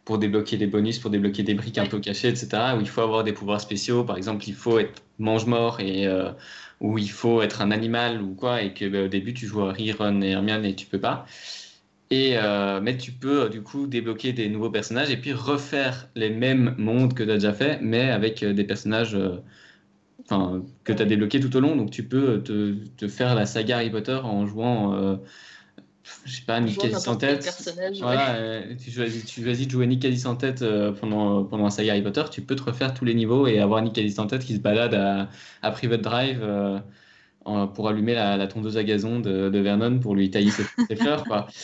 pour 0.05 0.17
débloquer 0.17 0.57
des 0.57 0.65
bonus, 0.65 0.97
pour 0.97 1.11
débloquer 1.11 1.43
des 1.43 1.53
briques 1.53 1.77
un 1.77 1.85
peu 1.85 1.99
cachées, 1.99 2.29
etc. 2.29 2.49
Où 2.75 2.81
il 2.81 2.89
faut 2.89 3.01
avoir 3.01 3.23
des 3.23 3.33
pouvoirs 3.33 3.61
spéciaux. 3.61 4.03
Par 4.03 4.17
exemple, 4.17 4.47
il 4.47 4.55
faut 4.55 4.79
être 4.79 5.03
mange-mort 5.19 5.79
et 5.81 6.07
euh, 6.07 6.31
où 6.79 6.97
il 6.97 7.11
faut 7.11 7.41
être 7.41 7.61
un 7.61 7.71
animal 7.71 8.21
ou 8.21 8.33
quoi, 8.33 8.61
et 8.61 8.73
que 8.73 8.85
ben, 8.85 9.05
au 9.05 9.07
début 9.07 9.33
tu 9.33 9.45
joues 9.45 9.61
à 9.61 9.73
Ron 9.73 10.21
et 10.21 10.29
Hermione 10.29 10.65
et 10.65 10.75
tu 10.75 10.85
peux 10.85 10.99
pas. 10.99 11.25
Et, 12.11 12.37
euh, 12.37 12.81
mais 12.81 12.97
tu 12.97 13.11
peux 13.11 13.43
euh, 13.43 13.49
du 13.49 13.61
coup 13.61 13.85
débloquer 13.85 14.33
des 14.33 14.49
nouveaux 14.49 14.71
personnages 14.71 15.11
et 15.11 15.17
puis 15.17 15.31
refaire 15.31 16.09
les 16.15 16.31
mêmes 16.31 16.73
mondes 16.79 17.13
que 17.13 17.23
tu 17.23 17.29
as 17.29 17.35
déjà 17.35 17.53
fait, 17.53 17.79
mais 17.81 18.09
avec 18.09 18.41
euh, 18.41 18.53
des 18.53 18.63
personnages 18.63 19.17
que 20.83 20.93
tu 20.93 21.01
as 21.01 21.05
débloqués 21.05 21.39
tout 21.39 21.55
au 21.55 21.59
long. 21.59 21.75
Donc 21.75 21.91
tu 21.91 22.03
peux 22.03 22.41
te, 22.41 22.73
te, 22.97 23.07
faire 23.07 23.35
la 23.35 23.45
saga 23.45 23.77
Harry 23.77 23.91
Potter 23.91 24.19
en 24.23 24.47
jouant, 24.47 25.19
je 26.25 26.35
sais 26.35 26.43
pas, 26.45 26.59
Nick 26.59 26.79
sans 26.97 27.15
tête. 27.15 27.47
Voilà, 27.99 28.61
tu, 28.75 28.91
choisis, 28.91 29.25
tu 29.25 29.43
choisis 29.43 29.65
de 29.67 29.71
jouer 29.71 29.87
Nick 29.87 30.05
sans 30.17 30.35
tête 30.35 30.63
pendant, 30.99 31.43
pendant 31.45 31.63
la 31.65 31.69
saga 31.71 31.93
Harry 31.93 32.03
Potter, 32.03 32.23
tu 32.31 32.41
peux 32.41 32.55
te 32.55 32.63
refaire 32.63 32.93
tous 32.93 33.05
les 33.05 33.15
niveaux 33.15 33.47
et 33.47 33.59
avoir 33.59 33.81
Nick 33.81 33.99
sans 34.11 34.27
tête 34.27 34.43
qui 34.43 34.55
se 34.55 34.61
balade 34.61 34.93
à, 34.93 35.29
à 35.63 35.71
Private 35.71 36.01
Drive. 36.01 36.47
pour 37.43 37.89
allumer 37.89 38.13
la, 38.13 38.47
tondeuse 38.47 38.77
à 38.77 38.83
gazon 38.83 39.19
de, 39.19 39.49
de, 39.49 39.59
Vernon 39.59 39.97
pour 39.97 40.13
lui 40.15 40.29
tailler 40.29 40.51
ses, 40.51 40.63
ses 40.87 40.95
fleurs. 40.95 41.23
Quoi. 41.23 41.47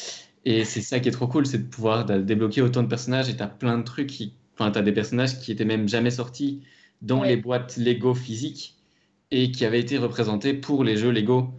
Et 0.46 0.64
c'est 0.64 0.82
ça 0.82 1.00
qui 1.00 1.10
est 1.10 1.12
trop 1.12 1.28
cool, 1.28 1.48
c'est 1.48 1.58
de 1.58 1.68
pouvoir 1.68 2.06
débloquer 2.06 2.62
autant 2.62 2.84
de 2.84 2.88
personnages 2.88 3.30
et 3.30 3.36
tu 3.36 3.42
as 3.42 3.48
plein 3.48 3.80
de 3.80 3.84
trucs 3.84 4.08
qui. 4.08 4.34
Enfin, 4.54 4.72
tu 4.72 4.78
as 4.78 4.84
des 4.84 4.94
personnages 4.94 5.40
qui 5.40 5.52
étaient 5.52 5.66
même 5.66 5.90
jamais 5.90 6.12
sortis 6.12 6.62
dans 7.02 7.24
les 7.24 7.36
boîtes 7.36 7.76
Lego 7.78 8.14
physiques 8.14 8.76
et 9.32 9.52
qui 9.52 9.66
avaient 9.66 9.80
été 9.80 9.98
représentés 9.98 10.54
pour 10.54 10.84
les 10.84 10.96
jeux 10.96 11.12
Lego. 11.12 11.50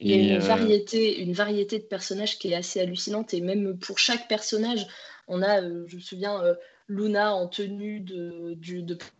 Il 0.00 0.10
y 0.10 0.30
a 0.30 0.34
une, 0.34 0.40
variété, 0.40 1.20
une 1.20 1.32
variété 1.32 1.78
de 1.78 1.84
personnages 1.84 2.38
qui 2.38 2.52
est 2.52 2.54
assez 2.54 2.80
hallucinante 2.80 3.34
et 3.34 3.40
même 3.40 3.78
pour 3.78 3.98
chaque 3.98 4.26
personnage, 4.26 4.86
on 5.28 5.42
a, 5.42 5.60
je 5.60 5.96
me 5.96 6.00
souviens, 6.00 6.42
Luna 6.88 7.34
en 7.34 7.46
tenue 7.46 8.00
de, 8.00 8.56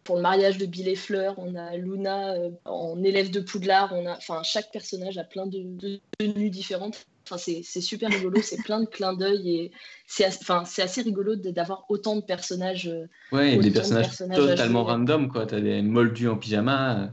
pour 0.02 0.16
le 0.16 0.22
mariage 0.22 0.56
de 0.56 0.66
Bill 0.66 0.88
et 0.88 0.96
Fleur, 0.96 1.34
on 1.36 1.54
a 1.56 1.76
Luna 1.76 2.34
en 2.64 3.02
élève 3.02 3.30
de 3.30 3.40
Poudlard, 3.40 3.92
on 3.92 4.06
a, 4.06 4.16
enfin, 4.16 4.42
chaque 4.44 4.72
personnage 4.72 5.18
a 5.18 5.24
plein 5.24 5.46
de 5.46 6.00
tenues 6.18 6.50
différentes 6.50 7.06
c'est 7.36 7.62
super 7.80 8.10
rigolo, 8.10 8.40
c'est 8.42 8.62
plein 8.62 8.80
de 8.80 8.86
clins 8.86 9.12
d'œil 9.12 9.50
et 9.50 9.72
c'est 10.06 10.26
enfin, 10.26 10.64
assez 10.78 11.02
rigolo 11.02 11.36
d'avoir 11.36 11.84
autant 11.88 12.16
de 12.16 12.22
personnages. 12.22 12.88
Euh, 12.88 13.08
ouais, 13.32 13.58
des 13.58 13.70
personnages, 13.70 14.16
totalement 14.16 14.84
random, 14.84 15.28
quoi. 15.28 15.44
T'as 15.46 15.60
des 15.60 15.82
moldus 15.82 16.28
en 16.28 16.36
pyjama. 16.36 17.10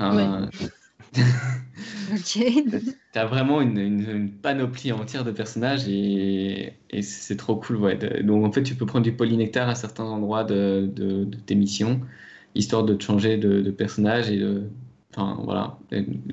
Euh, 0.00 0.46
ok. 2.12 2.44
T'as 3.12 3.26
vraiment 3.26 3.60
une, 3.60 4.30
panoplie 4.30 4.92
entière 4.92 5.24
de 5.24 5.30
personnages 5.30 5.88
et, 5.88 6.74
c'est 7.02 7.36
trop 7.36 7.56
cool, 7.56 7.76
ouais. 7.76 8.22
Donc 8.22 8.44
en 8.46 8.52
fait, 8.52 8.62
tu 8.62 8.74
peux 8.74 8.86
prendre 8.86 9.04
du 9.04 9.12
polynectar 9.12 9.68
à 9.68 9.74
certains 9.74 10.04
endroits 10.04 10.44
de, 10.44 10.88
de, 10.94 11.24
tes 11.46 11.54
missions, 11.54 12.00
histoire 12.54 12.84
de 12.84 12.94
te 12.94 13.02
changer 13.02 13.36
de, 13.36 13.70
personnage 13.70 14.30
et 14.30 14.38
de 14.38 14.64
Enfin, 15.14 15.38
voilà. 15.44 15.78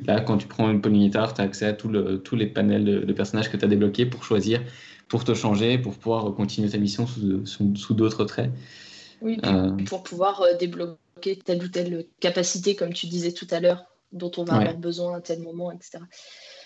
là, 0.05 0.21
quand 0.21 0.37
tu 0.37 0.47
prends 0.47 0.69
une 0.69 0.81
polynectar, 0.81 1.33
tu 1.33 1.41
as 1.41 1.43
accès 1.43 1.65
à 1.65 1.73
tous 1.73 1.89
les 2.35 2.47
panels 2.47 3.05
de, 3.05 3.13
personnages 3.13 3.51
que 3.51 3.57
tu 3.57 3.65
as 3.65 3.67
débloqués 3.67 4.05
pour 4.05 4.23
choisir, 4.23 4.61
pour 5.09 5.25
te 5.25 5.33
changer, 5.33 5.77
pour 5.77 5.95
pouvoir 5.97 6.33
continuer 6.33 6.69
ta 6.69 6.77
mission 6.77 7.05
sous, 7.07 7.93
d'autres 7.93 8.23
traits. 8.25 8.51
Oui, 9.21 9.37
euh. 9.45 9.71
pour 9.85 10.03
pouvoir 10.03 10.41
euh, 10.41 10.55
débloquer 10.57 11.35
telle 11.43 11.61
ou 11.61 11.67
telle 11.67 12.05
capacité, 12.21 12.75
comme 12.75 12.93
tu 12.93 13.07
disais 13.07 13.33
tout 13.33 13.47
à 13.51 13.59
l'heure, 13.59 13.83
dont 14.13 14.31
on 14.37 14.45
va 14.45 14.53
avoir 14.55 14.77
besoin 14.77 15.17
à 15.17 15.21
tel 15.21 15.41
moment, 15.41 15.71
etc. 15.71 15.99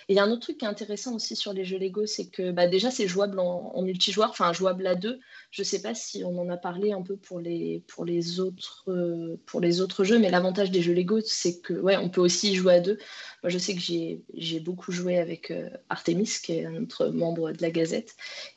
Et 0.10 0.14
il 0.14 0.16
y 0.16 0.20
a 0.20 0.24
un 0.24 0.32
autre 0.32 0.42
truc 0.42 0.58
qui 0.58 0.66
est 0.66 0.68
intéressant 0.68 1.16
aussi 1.16 1.36
sur 1.36 1.54
les 1.54 1.66
jeux 1.66 1.78
Lego, 1.78 2.06
c'est 2.06 2.28
que 2.28 2.52
bah, 2.52 2.68
déjà 2.68 2.92
c'est 2.92 3.08
jouable 3.08 3.40
en, 3.40 3.82
multijoueur, 3.82 4.30
enfin 4.30 4.52
jouable 4.54 4.86
à 4.88 4.96
deux. 4.96 5.20
Je 5.52 5.62
ne 5.62 5.66
sais 5.66 5.82
pas 5.82 5.94
si 5.96 6.24
on 6.24 6.38
en 6.40 6.50
a 6.50 6.58
parlé 6.58 6.92
un 6.92 7.02
peu 7.02 7.16
pour 7.16 7.40
les, 7.40 7.84
pour 7.88 8.06
les, 8.06 8.40
autres, 8.40 8.84
euh, 8.90 9.40
pour 9.46 9.62
les 9.62 9.82
autres 9.82 10.04
jeux, 10.04 10.20
mais 10.20 10.30
l'avantage 10.30 10.72
des 10.72 10.82
jeux 10.82 10.94
Lego, 10.94 11.20
c'est 11.22 11.60
que 11.60 11.74
ouais, 11.74 11.98
on 11.98 12.10
peut 12.10 12.22
aussi 12.22 12.56
jouer 12.56 12.76
à 12.76 12.80
deux. 12.80 12.98
Moi 13.44 13.50
je 13.50 13.58
sais 13.58 13.76
que 13.76 13.82
j'ai 13.82 14.60
beaucoup 14.60 14.92
joué 14.92 15.18
avec 15.18 15.52
euh, 15.52 15.70
Artemis, 15.90 16.30
qui 16.44 16.54
est 16.54 16.66
un 16.66 16.84
autre 16.84 17.08
membre 17.08 17.52
de 17.52 17.62
la 17.62 17.72
Gazette. 17.72 18.16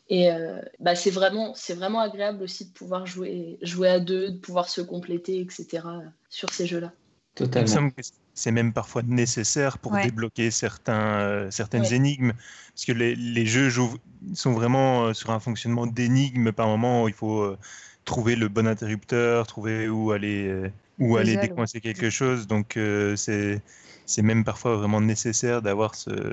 Et 0.09 0.31
euh, 0.31 0.61
bah, 0.79 0.95
c'est 0.95 1.11
vraiment, 1.11 1.55
vraiment 1.71 2.01
agréable 2.01 2.43
aussi 2.43 2.67
de 2.67 2.73
pouvoir 2.73 3.07
jouer, 3.07 3.59
jouer 3.63 3.89
à 3.89 4.01
deux, 4.01 4.31
de 4.31 4.39
pouvoir 4.39 4.69
se 4.69 4.81
compléter, 4.81 5.41
etc. 5.41 5.83
sur 6.29 6.51
ces 6.51 6.67
jeux-là. 6.67 6.93
Totalement 7.35 7.91
c'est 8.37 8.53
même 8.53 8.73
parfois 8.73 9.03
nécessaire 9.03 9.79
pour 9.79 9.97
débloquer 9.97 10.51
certains, 10.51 11.21
euh, 11.21 11.51
certaines 11.51 11.93
énigmes. 11.93 12.33
Parce 12.75 12.85
que 12.85 12.93
les, 12.93 13.17
les, 13.17 13.47
jeux 13.47 13.71
sont 14.35 14.53
vraiment 14.53 15.07
euh, 15.07 15.15
sur 15.15 15.31
un 15.31 15.41
fonctionnement 15.41 15.87
d'énigmes 15.87 16.53
par 16.53 16.69
moment 16.69 17.05
où 17.05 17.09
il 17.09 17.15
faut 17.15 17.41
euh, 17.41 17.59
trouver 18.05 18.37
le 18.37 18.49
bon 18.49 18.67
interrupteur, 18.69 19.47
trouver 19.47 19.89
où 19.89 20.13
aller, 20.13 20.71
où 20.99 21.17
aller 21.17 21.37
décoincer 21.39 21.81
quelque 21.81 22.11
chose. 22.11 22.47
Donc 22.47 22.79
c'est 23.17 23.61
c'est 24.09 24.23
même 24.23 24.45
parfois 24.45 24.77
vraiment 24.77 25.01
nécessaire 25.01 25.63
d'avoir 25.63 25.97
ce, 25.97 26.31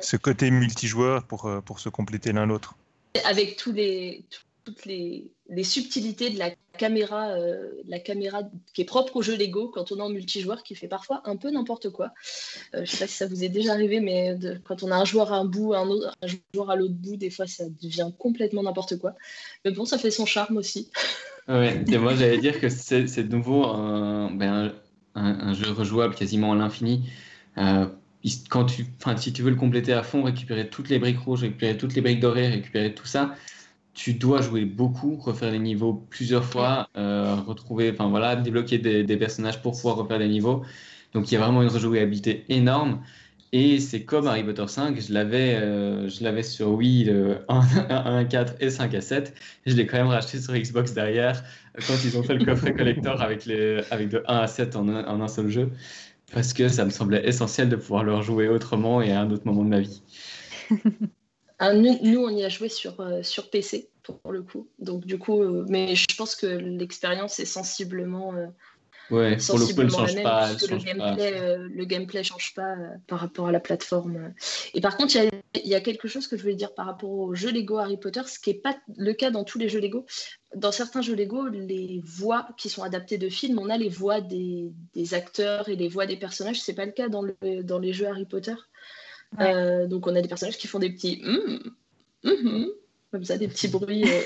ce 0.00 0.16
côté 0.16 0.52
multijoueur 0.52 1.24
pour, 1.24 1.50
pour 1.64 1.80
se 1.80 1.88
compléter 1.88 2.30
l'un 2.30 2.46
l'autre. 2.46 2.76
Avec 3.24 3.56
tous 3.56 3.72
les, 3.72 4.22
toutes 4.64 4.84
les, 4.84 5.30
subtilités 5.62 6.30
de 6.30 6.38
la 6.38 6.50
caméra, 6.78 7.30
euh, 7.30 7.70
la 7.86 7.98
caméra 7.98 8.42
qui 8.72 8.82
est 8.82 8.84
propre 8.84 9.16
au 9.16 9.22
jeu 9.22 9.36
Lego 9.36 9.68
quand 9.68 9.92
on 9.92 9.98
est 9.98 10.02
en 10.02 10.08
multijoueur, 10.08 10.62
qui 10.62 10.74
fait 10.74 10.88
parfois 10.88 11.22
un 11.24 11.36
peu 11.36 11.50
n'importe 11.50 11.90
quoi. 11.90 12.12
Euh, 12.74 12.78
je 12.78 12.80
ne 12.80 12.86
sais 12.86 12.98
pas 12.98 13.06
si 13.06 13.16
ça 13.16 13.26
vous 13.26 13.44
est 13.44 13.48
déjà 13.48 13.72
arrivé, 13.72 14.00
mais 14.00 14.36
quand 14.64 14.82
on 14.82 14.90
a 14.90 14.96
un 14.96 15.04
joueur 15.04 15.32
à 15.32 15.36
un 15.36 15.44
bout, 15.44 15.74
un, 15.74 15.88
autre, 15.88 16.16
joueur 16.54 16.70
à 16.70 16.76
l'autre 16.76 16.94
bout, 16.94 17.16
des 17.16 17.30
fois 17.30 17.46
ça 17.46 17.64
devient 17.82 18.10
complètement 18.18 18.62
n'importe 18.62 18.98
quoi. 18.98 19.14
Mais 19.64 19.70
bon, 19.70 19.84
ça 19.84 19.98
fait 19.98 20.10
son 20.10 20.26
charme 20.26 20.56
aussi. 20.56 20.90
Ouais, 21.48 21.82
et 21.86 21.98
moi 21.98 22.14
j'allais 22.14 22.38
dire 22.38 22.60
que 22.60 22.68
c'est 22.68 23.24
de 23.24 23.34
nouveau 23.34 23.64
un, 23.64 24.30
ben, 24.30 24.72
un, 25.14 25.52
jeu 25.54 25.70
rejouable 25.72 26.14
quasiment 26.14 26.52
à 26.52 26.56
l'infini. 26.56 27.10
Euh, 27.58 27.86
quand 28.48 28.66
tu, 28.66 28.86
si 29.16 29.32
tu 29.32 29.42
veux 29.42 29.50
le 29.50 29.56
compléter 29.56 29.92
à 29.92 30.02
fond, 30.02 30.22
récupérer 30.22 30.68
toutes 30.68 30.88
les 30.88 30.98
briques 30.98 31.20
rouges, 31.20 31.40
récupérer 31.40 31.76
toutes 31.76 31.94
les 31.94 32.02
briques 32.02 32.20
dorées, 32.20 32.48
récupérer 32.48 32.94
tout 32.94 33.06
ça, 33.06 33.34
tu 33.94 34.14
dois 34.14 34.40
jouer 34.40 34.64
beaucoup, 34.64 35.16
refaire 35.16 35.50
les 35.50 35.58
niveaux 35.58 36.06
plusieurs 36.10 36.44
fois, 36.44 36.88
euh, 36.96 37.34
retrouver, 37.46 37.90
enfin 37.90 38.08
voilà, 38.08 38.36
débloquer 38.36 38.78
des, 38.78 39.16
personnages 39.16 39.60
pour 39.62 39.72
pouvoir 39.72 39.96
refaire 39.96 40.18
les 40.18 40.28
niveaux. 40.28 40.62
Donc 41.12 41.30
il 41.30 41.34
y 41.34 41.36
a 41.36 41.40
vraiment 41.40 41.62
une 41.62 41.68
rejouabilité 41.68 42.44
énorme. 42.48 43.02
Et 43.52 43.80
c'est 43.80 44.04
comme 44.04 44.28
Harry 44.28 44.44
Potter 44.44 44.66
5, 44.68 45.00
je 45.00 45.12
l'avais, 45.12 45.56
euh, 45.56 46.08
je 46.08 46.22
l'avais 46.22 46.44
sur 46.44 46.68
Wii 46.70 47.04
le 47.04 47.38
1, 47.48 48.24
4 48.24 48.54
et 48.60 48.70
5 48.70 48.94
à 48.94 49.00
7. 49.00 49.34
Je 49.66 49.74
l'ai 49.74 49.86
quand 49.86 49.96
même 49.96 50.06
racheté 50.06 50.40
sur 50.40 50.54
Xbox 50.54 50.94
derrière 50.94 51.42
quand 51.86 51.94
ils 52.04 52.16
ont 52.16 52.22
fait 52.22 52.34
le 52.34 52.44
coffret 52.44 52.74
collector 52.74 53.20
avec, 53.20 53.46
les, 53.46 53.80
avec 53.90 54.08
de 54.08 54.22
1 54.28 54.36
à 54.36 54.46
7 54.46 54.76
en 54.76 54.88
en 54.88 55.20
un 55.20 55.28
seul 55.28 55.48
jeu. 55.48 55.70
Parce 56.32 56.52
que 56.52 56.68
ça 56.68 56.84
me 56.84 56.90
semblait 56.90 57.26
essentiel 57.26 57.68
de 57.68 57.76
pouvoir 57.76 58.04
le 58.04 58.14
rejouer 58.14 58.48
autrement 58.48 59.02
et 59.02 59.10
à 59.12 59.20
un 59.20 59.30
autre 59.32 59.42
moment 59.46 59.64
de 59.64 59.68
ma 59.68 59.80
vie. 59.80 60.02
Ah, 61.62 61.74
nous, 61.74 62.24
on 62.24 62.30
y 62.30 62.42
a 62.42 62.48
joué 62.48 62.70
sur, 62.70 62.98
euh, 63.00 63.22
sur 63.22 63.50
PC 63.50 63.90
pour 64.02 64.32
le 64.32 64.42
coup. 64.42 64.70
Donc 64.78 65.04
du 65.04 65.18
coup, 65.18 65.42
euh, 65.42 65.66
mais 65.68 65.94
je 65.94 66.16
pense 66.16 66.34
que 66.34 66.46
l'expérience 66.46 67.38
est 67.38 67.44
sensiblement, 67.44 68.34
euh, 68.34 68.46
ouais, 69.10 69.38
sensiblement 69.38 69.98
pour 69.98 70.06
le 70.06 70.08
coup, 70.08 70.14
la 70.14 70.14
même, 70.14 70.22
pas, 70.22 70.52
le, 70.54 70.76
gameplay, 70.78 71.58
le 71.58 71.84
gameplay 71.84 72.24
change 72.24 72.54
pas 72.54 72.76
par 73.06 73.20
rapport 73.20 73.46
à 73.46 73.52
la 73.52 73.60
plateforme. 73.60 74.32
Et 74.72 74.80
par 74.80 74.96
contre, 74.96 75.14
il 75.16 75.30
y, 75.62 75.68
y, 75.68 75.74
a 75.74 75.82
quelque 75.82 76.08
chose 76.08 76.28
que 76.28 76.38
je 76.38 76.42
voulais 76.42 76.54
dire 76.54 76.72
par 76.72 76.86
rapport 76.86 77.10
aux 77.10 77.34
jeux 77.34 77.52
Lego 77.52 77.76
Harry 77.76 77.98
Potter, 77.98 78.22
ce 78.24 78.38
qui 78.38 78.54
n'est 78.54 78.60
pas 78.60 78.78
le 78.96 79.12
cas 79.12 79.30
dans 79.30 79.44
tous 79.44 79.58
les 79.58 79.68
jeux 79.68 79.80
Lego. 79.80 80.06
Dans 80.54 80.72
certains 80.72 81.02
jeux 81.02 81.14
Lego, 81.14 81.46
les 81.46 82.00
voix 82.02 82.48
qui 82.56 82.70
sont 82.70 82.84
adaptées 82.84 83.18
de 83.18 83.28
films, 83.28 83.58
on 83.58 83.68
a 83.68 83.76
les 83.76 83.90
voix 83.90 84.22
des, 84.22 84.72
des 84.94 85.12
acteurs 85.12 85.68
et 85.68 85.76
les 85.76 85.88
voix 85.88 86.06
des 86.06 86.16
personnages. 86.16 86.58
C'est 86.62 86.74
pas 86.74 86.86
le 86.86 86.92
cas 86.92 87.10
dans, 87.10 87.20
le, 87.20 87.62
dans 87.62 87.78
les 87.78 87.92
jeux 87.92 88.06
Harry 88.06 88.24
Potter. 88.24 88.54
Euh, 89.38 89.86
donc 89.86 90.06
on 90.06 90.16
a 90.16 90.20
des 90.20 90.28
personnages 90.28 90.58
qui 90.58 90.66
font 90.66 90.78
des 90.78 90.90
petits 90.90 91.22
mm, 91.22 92.28
mm-hmm, 92.28 92.66
comme 93.12 93.24
ça, 93.24 93.38
des 93.38 93.48
petits 93.48 93.68
bruits. 93.68 94.04
Euh. 94.04 94.22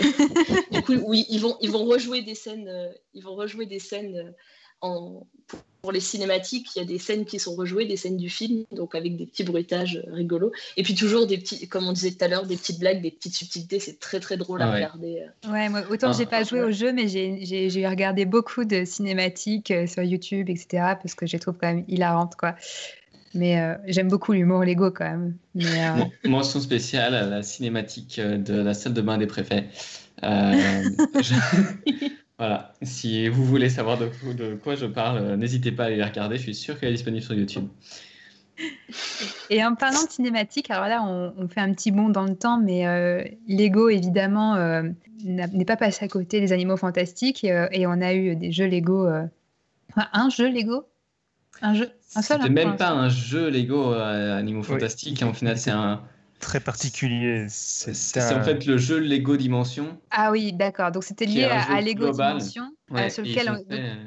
du 0.72 0.82
coup, 0.82 0.94
oui, 1.06 1.26
ils 1.28 1.40
vont, 1.40 1.56
ils 1.60 1.70
vont 1.70 1.84
rejouer 1.84 2.22
des 2.22 2.34
scènes. 2.34 2.68
Euh, 2.68 2.88
ils 3.12 3.22
vont 3.22 3.34
rejouer 3.34 3.66
des 3.66 3.78
scènes 3.78 4.32
en, 4.80 5.26
pour 5.82 5.92
les 5.92 6.00
cinématiques. 6.00 6.74
Il 6.74 6.78
y 6.78 6.82
a 6.82 6.86
des 6.86 6.98
scènes 6.98 7.26
qui 7.26 7.38
sont 7.38 7.54
rejouées, 7.54 7.84
des 7.84 7.98
scènes 7.98 8.16
du 8.16 8.30
film, 8.30 8.64
donc 8.72 8.94
avec 8.94 9.16
des 9.16 9.26
petits 9.26 9.44
bruitages 9.44 10.02
rigolos. 10.10 10.52
Et 10.78 10.82
puis 10.82 10.94
toujours 10.94 11.26
des 11.26 11.36
petits, 11.36 11.68
comme 11.68 11.86
on 11.86 11.92
disait 11.92 12.12
tout 12.12 12.24
à 12.24 12.28
l'heure, 12.28 12.46
des 12.46 12.56
petites 12.56 12.80
blagues, 12.80 13.02
des 13.02 13.10
petites 13.10 13.34
subtilités. 13.34 13.80
C'est 13.80 14.00
très 14.00 14.20
très 14.20 14.38
drôle 14.38 14.62
à 14.62 14.72
regarder. 14.72 15.26
Ouais, 15.48 15.68
moi, 15.68 15.82
autant 15.90 16.12
j'ai 16.12 16.26
pas 16.26 16.44
joué 16.44 16.62
au 16.62 16.70
jeu, 16.70 16.92
mais 16.92 17.08
j'ai 17.08 17.88
regardé 17.88 18.24
beaucoup 18.24 18.64
de 18.64 18.84
cinématiques 18.86 19.72
sur 19.86 20.02
YouTube, 20.02 20.48
etc. 20.48 20.66
Parce 21.02 21.14
que 21.14 21.26
je 21.26 21.34
les 21.34 21.40
trouve 21.40 21.56
quand 21.58 21.68
même 21.72 21.84
hilarantes, 21.88 22.36
quoi. 22.36 22.56
Mais 23.34 23.60
euh, 23.60 23.74
j'aime 23.86 24.08
beaucoup 24.08 24.32
l'humour 24.32 24.64
Lego 24.64 24.90
quand 24.90 25.04
même. 25.04 25.36
Mais, 25.54 25.88
euh, 25.88 26.04
Mention 26.28 26.60
spéciale 26.60 27.14
à 27.14 27.26
la 27.26 27.42
cinématique 27.42 28.18
euh, 28.18 28.38
de 28.38 28.54
la 28.54 28.74
salle 28.74 28.94
de 28.94 29.02
bain 29.02 29.18
des 29.18 29.26
préfets. 29.26 29.68
Voilà, 32.36 32.72
si 32.82 33.28
vous 33.28 33.44
voulez 33.44 33.68
savoir 33.68 33.96
de, 33.96 34.10
de 34.32 34.56
quoi 34.56 34.74
je 34.74 34.86
parle, 34.86 35.36
n'hésitez 35.36 35.70
pas 35.70 35.84
à 35.84 35.86
aller 35.86 35.98
la 35.98 36.06
regarder. 36.06 36.36
Je 36.36 36.42
suis 36.42 36.54
sûr 36.56 36.80
qu'elle 36.80 36.88
est 36.88 36.94
disponible 36.94 37.22
sur 37.22 37.32
YouTube. 37.32 37.68
Et 39.50 39.64
en 39.64 39.76
parlant 39.76 40.02
de 40.02 40.10
cinématique, 40.10 40.68
alors 40.68 40.88
là, 40.88 41.04
on, 41.04 41.46
fait 41.46 41.60
un 41.60 41.72
petit 41.72 41.92
bond 41.92 42.08
dans 42.08 42.24
le 42.24 42.34
temps, 42.34 42.58
mais 42.58 42.82
Lego, 43.46 43.88
évidemment, 43.88 44.56
n'est 45.22 45.64
pas 45.64 45.76
passé 45.76 46.04
à 46.04 46.08
côté 46.08 46.40
des 46.40 46.52
animaux 46.52 46.76
fantastiques. 46.76 47.44
Et, 47.44 47.86
on 47.86 48.00
a 48.00 48.12
eu 48.14 48.34
des 48.34 48.50
jeux 48.50 48.66
Lego. 48.66 49.06
un 49.94 50.28
jeu 50.28 50.48
Lego? 50.48 50.88
Un 51.62 51.74
jeu 51.74 51.88
c'était 52.22 52.48
même 52.48 52.76
pas 52.76 52.90
un 52.90 53.08
jeu 53.08 53.50
Lego 53.50 53.92
euh, 53.92 54.38
Animaux 54.38 54.62
Fantastiques, 54.62 55.22
en 55.22 55.32
final 55.32 55.58
c'est 55.58 55.70
un... 55.70 56.02
Très 56.40 56.60
particulier. 56.60 57.46
C'est 57.48 58.34
en 58.34 58.42
fait 58.42 58.66
le 58.66 58.76
jeu 58.76 58.98
Lego 58.98 59.36
Dimension. 59.36 59.96
Ah 60.10 60.30
oui, 60.30 60.52
d'accord. 60.52 60.90
Donc 60.90 61.04
c'était 61.04 61.24
lié 61.24 61.44
à, 61.44 61.80
Lego 61.80 62.10
Dimension, 62.10 62.70
euh, 62.92 63.08
sur 63.08 63.22
lequel 63.22 63.46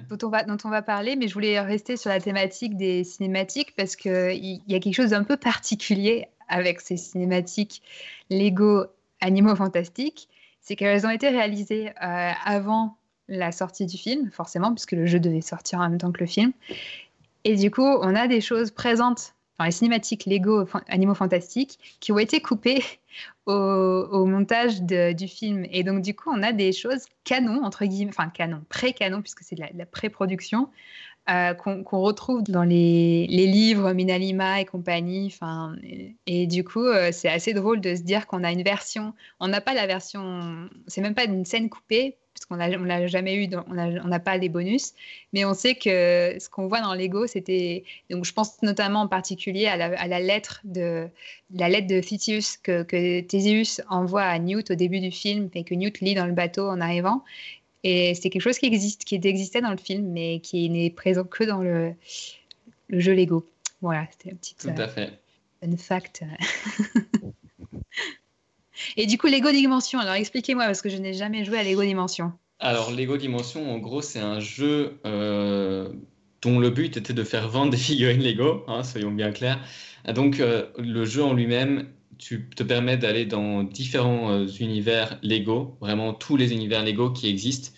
dont, 0.08 0.18
on 0.22 0.30
va, 0.30 0.44
dont 0.44 0.58
on 0.64 0.70
va 0.70 0.84
parler, 0.84 1.16
mais 1.16 1.28
je 1.28 1.34
voulais 1.34 1.60
rester 1.60 1.98
sur 1.98 2.10
la 2.10 2.20
thématique 2.20 2.78
des 2.78 3.04
cinématiques 3.04 3.74
parce 3.76 3.96
qu'il 3.96 4.34
y, 4.34 4.62
y 4.68 4.76
a 4.76 4.80
quelque 4.80 4.94
chose 4.94 5.12
d'un 5.12 5.24
peu 5.24 5.38
particulier 5.38 6.28
avec 6.48 6.82
ces 6.82 6.98
cinématiques 6.98 7.82
Lego 8.30 8.86
Animaux 9.22 9.56
Fantastiques, 9.56 10.30
c'est 10.62 10.76
qu'elles 10.76 11.06
ont 11.06 11.10
été 11.10 11.30
réalisées 11.30 11.90
euh, 11.90 12.32
avant 12.46 12.98
la 13.28 13.52
sortie 13.52 13.86
du 13.86 13.98
film, 13.98 14.30
forcément, 14.32 14.74
puisque 14.74 14.94
le 14.94 15.06
jeu 15.06 15.20
devait 15.20 15.42
sortir 15.42 15.80
en 15.80 15.90
même 15.90 15.98
temps 15.98 16.12
que 16.12 16.20
le 16.20 16.28
film. 16.28 16.54
Et 17.48 17.56
du 17.56 17.72
coup, 17.72 17.82
on 17.82 18.14
a 18.14 18.28
des 18.28 18.42
choses 18.42 18.72
présentes 18.72 19.34
dans 19.58 19.64
les 19.64 19.72
cinématiques 19.72 20.26
Lego 20.26 20.68
Animaux 20.90 21.16
Fantastiques 21.16 21.98
qui 22.02 22.12
ont 22.12 22.20
été 22.20 22.42
coupées 22.42 22.84
au, 23.46 24.26
montage 24.26 24.82
du 24.82 25.30
film. 25.30 25.66
Et 25.72 25.86
donc, 25.86 26.02
du 26.02 26.14
coup, 26.14 26.30
on 26.30 26.44
a 26.44 26.52
des 26.52 26.74
choses 26.74 27.06
canon, 27.24 27.64
entre 27.64 27.86
guillemets, 27.86 28.12
enfin 28.12 28.28
canon, 28.28 28.66
pré-canon, 28.68 29.22
puisque 29.22 29.44
c'est 29.44 29.56
de 29.56 29.64
la, 29.74 29.86
pré-production, 29.86 30.68
euh, 31.30 31.54
qu'on 31.54 32.00
retrouve 32.00 32.44
dans 32.44 32.64
les, 32.64 33.28
livres 33.28 33.92
Minalima 33.92 34.62
et 34.62 34.66
compagnie. 34.66 35.36
Et, 36.26 36.48
du 36.48 36.64
coup, 36.64 36.86
euh, 36.86 37.10
c'est 37.12 37.28
assez 37.28 37.54
drôle 37.54 37.82
de 37.82 37.96
se 37.96 38.02
dire 38.02 38.28
qu'on 38.28 38.46
a 38.46 38.52
une 38.52 38.64
version. 38.64 39.14
On 39.42 39.50
n'a 39.50 39.60
pas 39.60 39.74
la 39.74 39.88
version. 39.88 40.70
C'est 40.88 41.02
même 41.02 41.16
pas 41.16 41.26
une 41.26 41.44
scène 41.44 41.70
coupée, 41.70 42.16
puisqu'on 42.34 42.56
ne 42.56 42.88
l'a 42.88 43.08
jamais 43.08 43.44
eu, 43.44 43.50
on 43.68 43.74
n'a 44.08 44.20
pas 44.20 44.38
les 44.38 44.48
bonus. 44.48 44.94
Mais 45.34 45.44
on 45.44 45.54
sait 45.54 45.76
que 45.76 46.38
ce 46.40 46.50
qu'on 46.50 46.70
voit 46.70 46.80
dans 46.80 46.94
Lego, 46.94 47.28
c'était. 47.28 47.84
Donc, 48.10 48.24
je 48.24 48.32
pense 48.32 48.62
notamment 48.62 49.02
en 49.02 49.08
particulier 49.10 49.68
à 49.68 49.76
la, 49.76 50.20
lettre 50.22 50.62
de 50.64 51.10
la 51.54 51.68
lettre 51.68 51.88
de 51.88 52.00
que, 52.64 52.84
que 52.84 53.94
envoie 53.94 54.24
à 54.24 54.40
Newt 54.40 54.72
au 54.72 54.76
début 54.76 55.02
du 55.02 55.12
film 55.12 55.50
et 55.56 55.66
que 55.66 55.76
Newt 55.76 56.00
lit 56.00 56.16
dans 56.16 56.26
le 56.26 56.32
bateau 56.32 56.70
en 56.70 56.80
arrivant. 56.80 57.24
Et 57.90 58.16
c'est 58.16 58.30
quelque 58.30 58.42
chose 58.42 58.60
qui 58.60 58.66
existe, 58.66 59.06
qui 59.06 59.16
existait 59.16 59.62
dans 59.62 59.72
le 59.72 59.78
film, 59.78 60.12
mais 60.12 60.42
qui 60.42 60.70
n'est 60.70 60.90
présent 60.90 61.24
que 61.24 61.46
dans 61.46 61.62
le, 61.62 61.94
le 62.90 63.00
jeu 63.00 63.14
Lego. 63.14 63.50
Voilà, 63.82 64.06
c'était 64.12 64.34
un 64.34 64.36
petit 64.36 64.56
Tout 64.56 64.68
à 64.76 64.90
fait. 64.90 65.22
fun 65.64 65.78
fact. 65.78 66.22
Et 68.98 69.06
du 69.06 69.18
coup, 69.18 69.28
Lego 69.28 69.52
Dimension, 69.52 70.00
alors 70.00 70.16
expliquez-moi, 70.16 70.66
parce 70.66 70.82
que 70.82 70.90
je 70.90 70.98
n'ai 70.98 71.14
jamais 71.14 71.46
joué 71.46 71.60
à 71.60 71.64
Lego 71.64 71.82
Dimension. 71.82 72.34
Alors, 72.60 72.92
Lego 72.92 73.16
Dimension, 73.16 73.74
en 73.74 73.78
gros, 73.78 74.02
c'est 74.02 74.20
un 74.20 74.42
jeu 74.42 75.00
euh, 75.06 75.88
dont 76.42 76.60
le 76.60 76.70
but 76.70 76.98
était 76.98 77.14
de 77.14 77.24
faire 77.24 77.48
vendre 77.48 77.72
des 77.72 77.78
figurines 77.78 78.22
Lego, 78.22 78.66
hein, 78.68 78.84
soyons 78.84 79.12
bien 79.12 79.32
clairs. 79.32 79.62
Donc, 80.14 80.42
euh, 80.42 80.66
le 80.78 81.06
jeu 81.06 81.24
en 81.24 81.32
lui-même 81.34 81.88
tu 82.18 82.50
te 82.50 82.64
permets 82.64 82.98
d'aller 82.98 83.26
dans 83.26 83.64
différents 83.64 84.32
euh, 84.32 84.48
univers 84.60 85.20
Lego, 85.24 85.78
vraiment 85.82 86.14
tous 86.14 86.38
les 86.38 86.52
univers 86.54 86.84
Lego 86.84 87.12
qui 87.12 87.28
existent. 87.30 87.72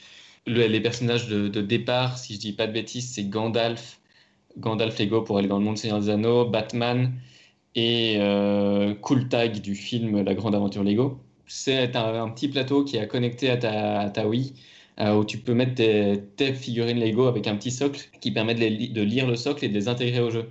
les 0.48 0.82
personnages 0.82 1.28
de, 1.28 1.62
départ, 1.62 2.18
si 2.18 2.36
je 2.36 2.40
dis 2.40 2.54
pas 2.54 2.68
de 2.68 2.74
bêtises, 2.74 3.12
c'est 3.14 3.26
Gandalf, 3.26 4.00
Gandalf 4.58 4.98
Lego 5.00 5.22
pour 5.22 5.38
aller 5.38 5.48
dans 5.48 5.60
le 5.60 5.66
monde 5.66 5.78
Seigneur 5.78 6.00
des 6.00 6.10
Anneaux, 6.10 6.46
Batman 6.46 7.14
et 7.76 8.18
euh, 8.20 8.96
Cool 8.96 9.30
Tag 9.30 9.62
du 9.62 9.76
film 9.76 10.24
La 10.24 10.34
Grande 10.34 10.56
Aventure 10.56 10.84
Lego. 10.84 11.20
C'est 11.48 11.96
un, 11.96 12.30
petit 12.30 12.48
plateau 12.48 12.84
qui 12.84 12.98
est 12.98 13.08
connecté 13.08 13.50
à 13.50 13.58
ta, 14.10 14.28
Wii. 14.28 14.54
Euh, 15.00 15.16
où 15.16 15.24
tu 15.24 15.38
peux 15.38 15.54
mettre 15.54 15.76
tes, 15.76 16.54
figurines 16.54 17.00
Lego 17.00 17.28
avec 17.28 17.48
un 17.48 17.56
petit 17.56 17.72
socle 17.72 18.10
qui 18.20 18.32
permet 18.32 18.54
de 18.54 19.02
lire 19.02 19.28
le 19.28 19.36
socle 19.38 19.64
et 19.64 19.70
de 19.70 19.74
les 19.74 19.88
intégrer 19.88 20.20
au 20.20 20.30
jeu. 20.30 20.50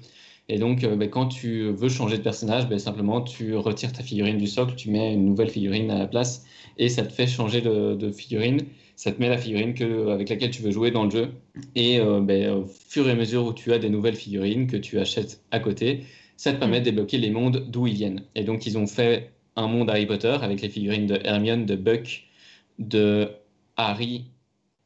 Et 0.49 0.59
donc, 0.59 0.83
euh, 0.85 0.97
ben, 0.97 1.11
quand 1.11 1.27
tu 1.27 1.71
veux 1.71 1.89
changer 1.89 2.17
de 2.17 2.23
personnage, 2.23 2.69
ben, 2.69 2.79
simplement, 2.79 3.21
tu 3.21 3.55
retires 3.57 3.93
ta 3.93 4.03
figurine 4.03 4.39
du 4.39 4.47
socle, 4.47 4.75
tu 4.77 4.91
mets 4.91 5.13
une 5.13 5.27
nouvelle 5.27 5.51
figurine 5.51 5.91
à 5.91 5.99
la 5.99 6.07
place 6.07 6.47
et 6.79 6.89
ça 6.89 7.05
te 7.05 7.13
fait 7.13 7.27
changer 7.27 7.61
de, 7.61 8.11
figurine. 8.11 8.63
Ça 8.97 9.13
te 9.13 9.21
met 9.21 9.29
la 9.29 9.39
figurine 9.39 9.75
avec 10.11 10.29
laquelle 10.29 10.51
tu 10.51 10.63
veux 10.63 10.71
jouer 10.71 10.91
dans 10.91 11.05
le 11.05 11.11
jeu. 11.11 11.29
Et 11.75 12.01
euh, 12.01 12.21
ben, 12.21 12.51
au 12.51 12.65
fur 12.67 13.09
et 13.09 13.13
à 13.13 13.15
mesure 13.15 13.45
où 13.45 13.53
tu 13.53 13.73
as 13.73 13.79
des 13.79 13.91
nouvelles 13.91 14.17
figurines 14.17 14.67
que 14.67 14.77
tu 14.77 14.99
achètes 14.99 15.43
à 15.51 15.61
côté, 15.61 16.05
ça 16.37 16.53
te 16.53 16.59
permet 16.59 16.81
de 16.81 16.87
débloquer 16.87 17.19
les 17.19 17.31
mondes 17.31 17.67
d'où 17.69 17.87
ils 17.87 17.95
viennent. 17.95 18.23
Et 18.35 18.45
donc, 18.45 18.67
ils 18.67 18.79
ont 18.79 18.87
fait 18.87 19.31
un 19.57 19.69
monde 19.69 19.91
Harry 19.91 20.07
Potter 20.07 20.37
avec 20.41 20.63
les 20.63 20.69
figurines 20.69 21.07
de 21.07 21.21
Hermione, 21.25 21.67
de 21.67 21.77
Buck, 21.77 22.25
de 22.79 23.29
Harry, 23.77 24.25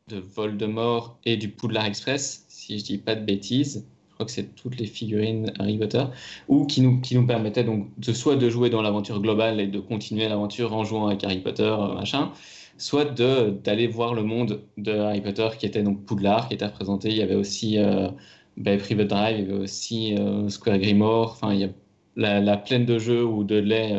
de 0.09 0.17
Voldemort 0.19 1.19
et 1.25 1.37
du 1.37 1.49
Poudlard 1.49 1.87
Express, 1.87 2.47
si 2.49 2.79
je 2.79 2.85
dis 2.85 2.99
pas 2.99 3.15
de 3.15 3.25
bêtises 3.25 3.87
que 4.25 4.31
c'est 4.31 4.55
toutes 4.55 4.79
les 4.79 4.87
figurines 4.87 5.53
Harry 5.59 5.79
Potter, 5.79 6.05
ou 6.49 6.67
qui 6.67 6.81
nous, 6.81 7.01
qui 7.01 7.15
nous 7.15 7.27
permettaient 7.27 7.65
donc 7.65 7.89
de 7.99 8.13
soit 8.13 8.37
de 8.37 8.49
jouer 8.49 8.71
dans 8.71 8.83
l'aventure 8.83 9.21
globale 9.21 9.61
et 9.61 9.67
de 9.67 9.81
continuer 9.81 10.29
l'aventure 10.29 10.75
en 10.75 10.85
jouant 10.85 11.07
avec 11.09 11.25
Harry 11.25 11.41
Potter, 11.41 11.65
euh, 11.65 11.95
machin, 11.95 12.33
soit 12.79 13.05
d'aller 13.05 13.87
voir 13.87 14.15
le 14.15 14.23
monde 14.23 14.63
de 14.79 14.93
Harry 14.93 15.21
Potter 15.21 15.49
qui 15.59 15.67
était 15.67 15.83
donc 15.83 16.05
Poudlard, 16.05 16.49
qui 16.49 16.55
était 16.55 16.67
représenté. 16.67 17.11
Il 17.11 17.17
y 17.17 17.23
avait 17.23 17.35
aussi 17.35 17.79
euh, 17.79 18.09
Private 18.63 19.09
Drive, 19.09 19.37
il 19.39 19.45
y 19.47 19.51
avait 19.51 19.63
aussi 19.63 20.15
euh, 20.17 20.49
Square 20.49 20.79
Grimoire, 20.79 21.33
enfin 21.33 21.53
il 21.55 21.61
y 21.61 21.65
a 21.65 21.69
la, 22.17 22.41
la, 22.41 22.57
plaine 22.57 22.85
de 22.85 22.99
jeux 22.99 23.25
où 23.25 23.45
Dudley 23.45 23.95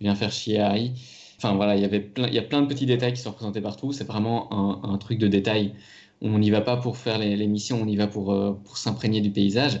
vient 0.00 0.14
faire 0.14 0.30
chier 0.30 0.60
Harry. 0.60 0.92
Enfin 1.44 1.56
voilà, 1.56 1.76
il 1.76 1.82
y 1.82 1.84
avait 1.84 2.00
plein, 2.00 2.26
il 2.28 2.34
y 2.34 2.38
a 2.38 2.42
plein 2.42 2.62
de 2.62 2.66
petits 2.66 2.86
détails 2.86 3.12
qui 3.12 3.20
sont 3.20 3.30
représentés 3.30 3.60
partout. 3.60 3.92
C'est 3.92 4.06
vraiment 4.06 4.84
un, 4.84 4.96
truc 4.98 5.18
de 5.18 5.28
détail 5.28 5.74
on 6.24 6.38
n'y 6.38 6.50
va 6.50 6.62
pas 6.62 6.78
pour 6.78 6.96
faire 6.96 7.18
les, 7.18 7.46
missions, 7.46 7.80
on 7.82 7.86
y 7.86 7.96
va 7.96 8.06
pour, 8.06 8.32
euh, 8.32 8.52
pour 8.64 8.78
s'imprégner 8.78 9.20
du 9.20 9.30
paysage. 9.30 9.80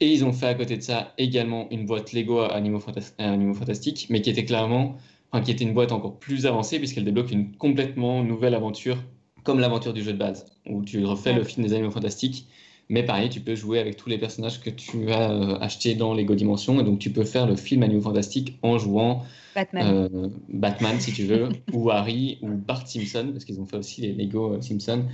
Et 0.00 0.12
ils 0.12 0.24
ont 0.24 0.32
fait 0.32 0.46
à 0.46 0.54
côté 0.54 0.76
de 0.76 0.82
ça 0.82 1.14
également 1.16 1.68
une 1.70 1.86
boîte 1.86 2.12
Lego 2.12 2.40
Animaux, 2.40 2.80
Fantastiques, 2.80 4.08
mais 4.10 4.20
qui 4.20 4.28
était 4.28 4.44
clairement, 4.44 4.96
enfin, 5.30 5.42
qui 5.42 5.52
était 5.52 5.64
une 5.64 5.72
boîte 5.72 5.92
encore 5.92 6.18
plus 6.18 6.44
avancée 6.44 6.78
puisqu'elle 6.78 7.04
débloque 7.04 7.30
une 7.30 7.52
complètement 7.52 8.22
nouvelle 8.22 8.54
aventure, 8.54 8.98
comme 9.44 9.60
l'aventure 9.60 9.94
du 9.94 10.02
jeu 10.02 10.12
de 10.12 10.18
base, 10.18 10.44
où 10.68 10.82
tu 10.82 11.02
refais 11.04 11.32
le 11.32 11.44
film 11.44 11.64
des 11.64 11.72
Animaux 11.72 11.92
Fantastiques. 11.92 12.46
Mais 12.88 13.04
pareil, 13.04 13.30
tu 13.30 13.40
peux 13.40 13.54
jouer 13.54 13.78
avec 13.78 13.96
tous 13.96 14.08
les 14.08 14.18
personnages 14.18 14.60
que 14.60 14.70
tu 14.70 15.10
as 15.10 15.30
euh, 15.30 15.58
achetés 15.60 15.94
dans 15.94 16.14
Lego 16.14 16.34
Dimension, 16.34 16.78
et 16.80 16.84
donc 16.84 16.98
tu 16.98 17.10
peux 17.10 17.24
faire 17.24 17.46
le 17.46 17.56
film 17.56 17.82
Animaux 17.82 18.02
Fantastiques 18.02 18.58
en 18.62 18.78
jouant 18.78 19.24
Batman, 19.54 19.86
euh, 20.12 20.28
Batman 20.48 21.00
si 21.00 21.12
tu 21.12 21.24
veux, 21.24 21.48
ou 21.72 21.90
Harry, 21.90 22.38
ou 22.42 22.48
Bart 22.48 22.86
Simpson, 22.86 23.30
parce 23.32 23.44
qu'ils 23.44 23.60
ont 23.60 23.66
fait 23.66 23.76
aussi 23.76 24.02
les 24.02 24.12
Lego 24.12 24.60
Simpson. 24.60 25.04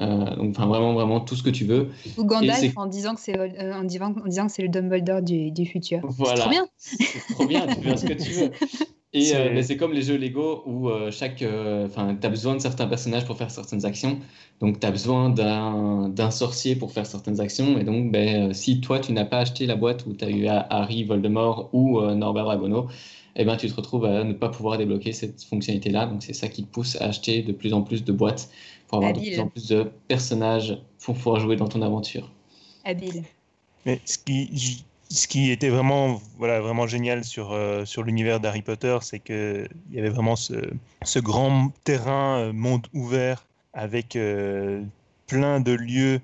Euh, 0.00 0.36
donc, 0.36 0.50
enfin, 0.50 0.66
vraiment, 0.66 0.92
vraiment 0.92 1.20
tout 1.20 1.36
ce 1.36 1.42
que 1.42 1.50
tu 1.50 1.64
veux. 1.64 1.90
Ou 2.18 2.24
Gandalf 2.24 2.76
en 2.76 2.86
disant 2.86 3.14
que 3.14 3.20
c'est 3.20 3.38
euh, 3.38 3.74
en, 3.74 3.84
disant, 3.84 4.12
en 4.12 4.28
disant 4.28 4.46
que 4.46 4.52
c'est 4.52 4.62
le 4.62 4.68
Dumbledore 4.68 5.22
du, 5.22 5.50
du 5.50 5.66
futur. 5.66 6.00
Voilà. 6.02 6.36
C'est 6.36 6.40
trop 6.40 6.50
bien. 6.50 6.66
C'est 6.76 7.34
trop 7.34 7.46
bien, 7.46 7.66
tu 7.66 7.80
fais 7.80 7.96
ce 7.96 8.06
que 8.06 8.12
tu 8.14 8.30
veux. 8.32 8.50
Et 9.16 9.22
c'est 9.22 9.36
euh, 9.36 9.76
comme 9.78 9.92
les 9.92 10.02
jeux 10.02 10.16
Lego 10.16 10.64
où 10.66 10.90
chaque, 11.12 11.44
enfin, 11.86 12.16
tu 12.20 12.26
as 12.26 12.30
besoin 12.30 12.56
de 12.56 12.58
certains 12.58 12.88
personnages 12.88 13.24
pour 13.24 13.36
faire 13.36 13.48
certaines 13.48 13.86
actions. 13.86 14.18
Donc, 14.58 14.80
tu 14.80 14.86
as 14.88 14.90
besoin 14.90 15.30
d'un 15.30 16.30
sorcier 16.32 16.74
pour 16.74 16.90
faire 16.90 17.06
certaines 17.06 17.40
actions. 17.40 17.78
Et 17.78 17.84
donc, 17.84 18.10
ben, 18.10 18.52
si 18.52 18.80
toi, 18.80 18.98
tu 18.98 19.12
n'as 19.12 19.24
pas 19.24 19.38
acheté 19.38 19.66
la 19.66 19.76
boîte 19.76 20.04
où 20.06 20.14
tu 20.14 20.24
as 20.24 20.30
eu 20.30 20.48
Harry, 20.48 21.04
Voldemort 21.04 21.70
ou 21.72 22.00
Norbert 22.00 22.46
Dragono, 22.46 22.88
eh 23.36 23.44
ben, 23.44 23.56
tu 23.56 23.68
te 23.68 23.74
retrouves 23.76 24.04
à 24.04 24.24
ne 24.24 24.32
pas 24.32 24.48
pouvoir 24.48 24.78
débloquer 24.78 25.12
cette 25.12 25.44
fonctionnalité-là. 25.44 26.06
Donc, 26.06 26.24
c'est 26.24 26.32
ça 26.34 26.48
qui 26.48 26.64
te 26.64 26.72
pousse 26.72 27.00
à 27.00 27.04
acheter 27.04 27.42
de 27.42 27.52
plus 27.52 27.72
en 27.72 27.82
plus 27.82 28.02
de 28.02 28.12
boîtes 28.12 28.50
pour 28.88 28.98
avoir 28.98 29.12
de 29.12 29.20
plus 29.20 29.40
en 29.40 29.48
plus 29.48 29.68
de 29.68 29.90
personnages 30.08 30.78
pour 31.04 31.14
pouvoir 31.14 31.40
jouer 31.40 31.56
dans 31.56 31.68
ton 31.68 31.82
aventure. 31.82 32.30
Habile. 32.84 33.24
Mais 33.86 34.00
ce 34.04 34.18
qui, 34.18 34.84
ce 35.10 35.28
qui 35.28 35.50
était 35.50 35.68
vraiment, 35.68 36.20
voilà, 36.38 36.60
vraiment 36.60 36.86
génial 36.86 37.24
sur, 37.24 37.52
euh, 37.52 37.84
sur 37.84 38.02
l'univers 38.02 38.40
d'Harry 38.40 38.62
Potter, 38.62 38.98
c'est 39.02 39.20
qu'il 39.20 39.68
y 39.92 39.98
avait 39.98 40.08
vraiment 40.08 40.36
ce, 40.36 40.54
ce 41.04 41.18
grand 41.18 41.72
terrain, 41.84 42.38
euh, 42.38 42.52
monde 42.52 42.86
ouvert, 42.92 43.46
avec 43.72 44.16
euh, 44.16 44.82
plein 45.26 45.60
de 45.60 45.72
lieux 45.72 46.20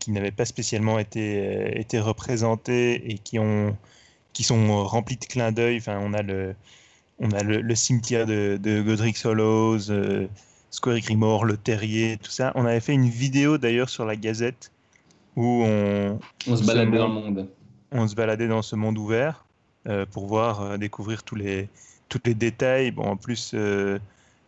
qui 0.00 0.10
n'avaient 0.10 0.32
pas 0.32 0.46
spécialement 0.46 0.98
été, 0.98 1.78
été 1.78 2.00
représentés 2.00 3.12
et 3.12 3.18
qui, 3.18 3.38
ont, 3.38 3.76
qui 4.32 4.42
sont 4.42 4.84
remplis 4.84 5.18
de 5.18 5.24
clins 5.24 5.52
d'œil. 5.52 5.76
Enfin, 5.76 6.00
on 6.02 6.14
a 6.14 6.22
le, 6.22 6.56
on 7.20 7.30
a 7.30 7.42
le, 7.44 7.74
cimetière 7.76 8.26
de, 8.26 8.58
de 8.60 8.80
Godric 8.80 9.24
Hollows, 9.24 9.90
Square 10.70 11.00
Grimoire, 11.00 11.44
Le 11.44 11.56
Terrier, 11.56 12.18
tout 12.22 12.30
ça. 12.30 12.52
On 12.54 12.64
avait 12.64 12.80
fait 12.80 12.92
une 12.92 13.08
vidéo 13.08 13.58
d'ailleurs 13.58 13.88
sur 13.88 14.04
la 14.04 14.16
Gazette 14.16 14.70
où 15.36 15.62
on, 15.64 16.18
on 16.48 16.56
se 16.56 16.64
baladait 16.64 16.98
dans 16.98 17.08
le 17.08 17.14
monde. 17.14 17.48
On 17.92 18.06
se 18.06 18.14
baladait 18.14 18.48
dans 18.48 18.62
ce 18.62 18.76
monde 18.76 18.98
ouvert 18.98 19.46
euh, 19.86 20.04
pour 20.04 20.26
voir, 20.26 20.60
euh, 20.60 20.76
découvrir 20.76 21.22
tous 21.22 21.36
les, 21.36 21.68
tous 22.08 22.20
les 22.24 22.34
détails. 22.34 22.90
Bon, 22.90 23.04
en 23.04 23.16
plus, 23.16 23.52
euh, 23.54 23.98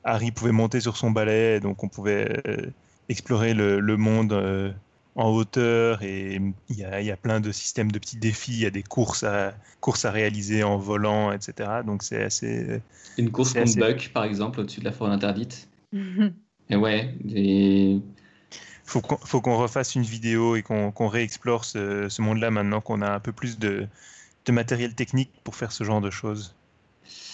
Harry 0.04 0.32
pouvait 0.32 0.52
monter 0.52 0.80
sur 0.80 0.96
son 0.96 1.10
balai, 1.10 1.60
donc 1.60 1.82
on 1.84 1.88
pouvait 1.88 2.42
explorer 3.08 3.54
le, 3.54 3.80
le 3.80 3.96
monde 3.96 4.74
en 5.16 5.28
hauteur 5.30 6.02
et 6.02 6.40
il 6.68 6.76
y, 6.76 6.84
a, 6.84 7.00
y, 7.00 7.10
a, 7.10 7.16
plein 7.16 7.40
de 7.40 7.52
systèmes 7.52 7.92
de 7.92 7.98
petits 7.98 8.16
défis, 8.16 8.52
il 8.52 8.60
y 8.60 8.66
a 8.66 8.70
des 8.70 8.82
courses 8.82 9.24
à, 9.24 9.54
courses 9.80 10.04
à 10.04 10.10
réaliser 10.10 10.62
en 10.62 10.78
volant, 10.78 11.32
etc. 11.32 11.68
Donc 11.84 12.02
c'est 12.02 12.22
assez... 12.22 12.80
Une 13.18 13.30
course 13.30 13.52
contre 13.52 13.64
assez... 13.64 13.80
Buck, 13.80 14.10
par 14.14 14.24
exemple, 14.24 14.60
au-dessus 14.60 14.80
de 14.80 14.86
la 14.86 14.92
forêt 14.92 15.12
interdite. 15.12 15.68
Et 15.92 16.76
ouais, 16.76 17.14
il 17.24 18.00
faut 18.84 19.00
qu'on 19.00 19.56
refasse 19.56 19.94
une 19.94 20.02
vidéo 20.02 20.56
et 20.56 20.62
qu'on 20.62 21.08
réexplore 21.08 21.64
ce, 21.64 22.20
monde-là 22.20 22.50
maintenant 22.50 22.80
qu'on 22.80 23.02
a 23.02 23.10
un 23.10 23.20
peu 23.20 23.32
plus 23.32 23.58
de, 23.58 23.86
matériel 24.48 24.94
technique 24.94 25.30
pour 25.44 25.54
faire 25.54 25.70
ce 25.70 25.84
genre 25.84 26.00
de 26.00 26.10
choses. 26.10 26.56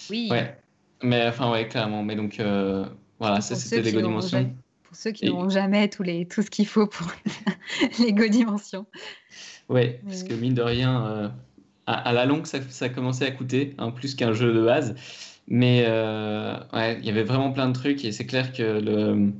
Oui. 0.09 0.27
Ouais, 0.29 0.55
mais 1.01 1.27
enfin, 1.27 1.51
ouais, 1.51 1.67
clairement. 1.67 2.03
Mais 2.03 2.15
donc, 2.15 2.39
euh, 2.39 2.85
voilà, 3.19 3.41
ça 3.41 3.55
c'était 3.55 3.81
Lego 3.81 4.01
Dimension. 4.01 4.55
Pour 4.83 4.95
ceux 4.95 5.11
qui 5.11 5.25
n'auront 5.25 5.49
jamais 5.49 5.89
tout, 5.89 6.03
les, 6.03 6.25
tout 6.27 6.41
ce 6.43 6.49
qu'il 6.49 6.67
faut 6.67 6.87
pour 6.87 7.11
Lego 7.99 8.27
Dimension. 8.27 8.85
Ouais, 9.67 9.99
parce 10.05 10.23
que 10.23 10.33
mine 10.33 10.53
de 10.53 10.61
rien, 10.61 11.05
euh, 11.07 11.29
à, 11.87 12.13
la 12.13 12.25
longue, 12.25 12.45
ça, 12.45 12.59
ça 12.69 12.89
commençait 12.89 13.25
à 13.25 13.31
coûter, 13.31 13.75
hein, 13.77 13.91
plus 13.91 14.15
qu'un 14.15 14.33
jeu 14.33 14.53
de 14.53 14.63
base. 14.63 14.95
Mais 15.47 15.85
euh, 15.87 16.57
ouais, 16.73 16.97
il 16.99 17.05
y 17.05 17.09
avait 17.09 17.23
vraiment 17.23 17.51
plein 17.51 17.69
de 17.69 17.73
trucs 17.73 18.03
et 18.03 18.11
c'est 18.11 18.25
clair 18.25 18.51
que 18.51 18.63
le, 18.63 19.31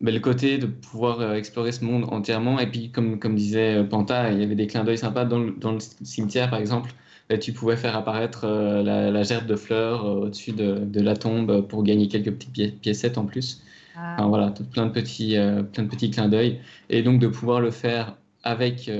ben, 0.00 0.14
le 0.14 0.20
côté 0.20 0.58
de 0.58 0.66
pouvoir 0.66 1.20
euh, 1.20 1.34
explorer 1.34 1.72
ce 1.72 1.82
monde 1.82 2.06
entièrement, 2.12 2.58
et 2.58 2.66
puis 2.66 2.90
comme, 2.90 3.18
comme 3.18 3.36
disait 3.36 3.76
euh, 3.76 3.84
Panta, 3.84 4.30
il 4.32 4.40
y 4.40 4.42
avait 4.42 4.54
des 4.54 4.66
clins 4.66 4.84
d'œil 4.84 4.98
sympas 4.98 5.24
dans 5.24 5.38
le, 5.38 5.52
dans 5.52 5.72
le 5.72 5.78
cimetière 6.02 6.50
par 6.50 6.58
exemple. 6.58 6.92
Ben, 7.30 7.38
tu 7.38 7.52
pouvais 7.52 7.76
faire 7.76 7.96
apparaître 7.96 8.46
la, 8.46 9.10
la, 9.10 9.22
gerbe 9.22 9.46
de 9.46 9.54
fleurs 9.54 10.04
au-dessus 10.04 10.50
de, 10.50 10.80
de, 10.80 11.00
la 11.00 11.16
tombe 11.16 11.66
pour 11.68 11.84
gagner 11.84 12.08
quelques 12.08 12.32
petites 12.32 12.80
piécettes 12.80 13.18
en 13.18 13.24
plus. 13.24 13.62
Ah. 13.96 14.16
Enfin, 14.18 14.28
voilà, 14.28 14.52
plein 14.72 14.86
de 14.86 14.90
petits, 14.90 15.36
plein 15.72 15.84
de 15.84 15.88
petits 15.88 16.10
clins 16.10 16.28
d'œil. 16.28 16.58
Et 16.88 17.04
donc 17.04 17.20
de 17.20 17.28
pouvoir 17.28 17.60
le 17.60 17.70
faire 17.70 18.16
avec 18.42 18.90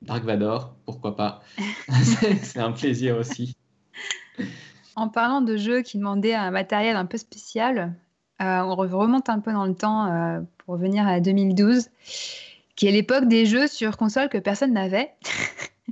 Dark 0.00 0.24
Vador, 0.24 0.74
pourquoi 0.86 1.14
pas. 1.14 1.42
c'est 2.42 2.60
un 2.60 2.72
plaisir 2.72 3.18
aussi. 3.18 3.54
En 4.96 5.08
parlant 5.08 5.40
de 5.40 5.56
jeux 5.56 5.82
qui 5.82 5.98
demandaient 5.98 6.34
un 6.34 6.50
matériel 6.50 6.96
un 6.96 7.06
peu 7.06 7.18
spécial, 7.18 7.94
on 8.40 8.74
remonte 8.74 9.28
un 9.28 9.40
peu 9.40 9.52
dans 9.52 9.64
le 9.64 9.74
temps 9.74 10.44
pour 10.58 10.74
revenir 10.74 11.06
à 11.06 11.20
2012, 11.20 11.88
qui 12.76 12.86
est 12.86 12.92
l'époque 12.92 13.26
des 13.26 13.46
jeux 13.46 13.66
sur 13.66 13.96
console 13.96 14.28
que 14.28 14.38
personne 14.38 14.72
n'avait. 14.72 15.12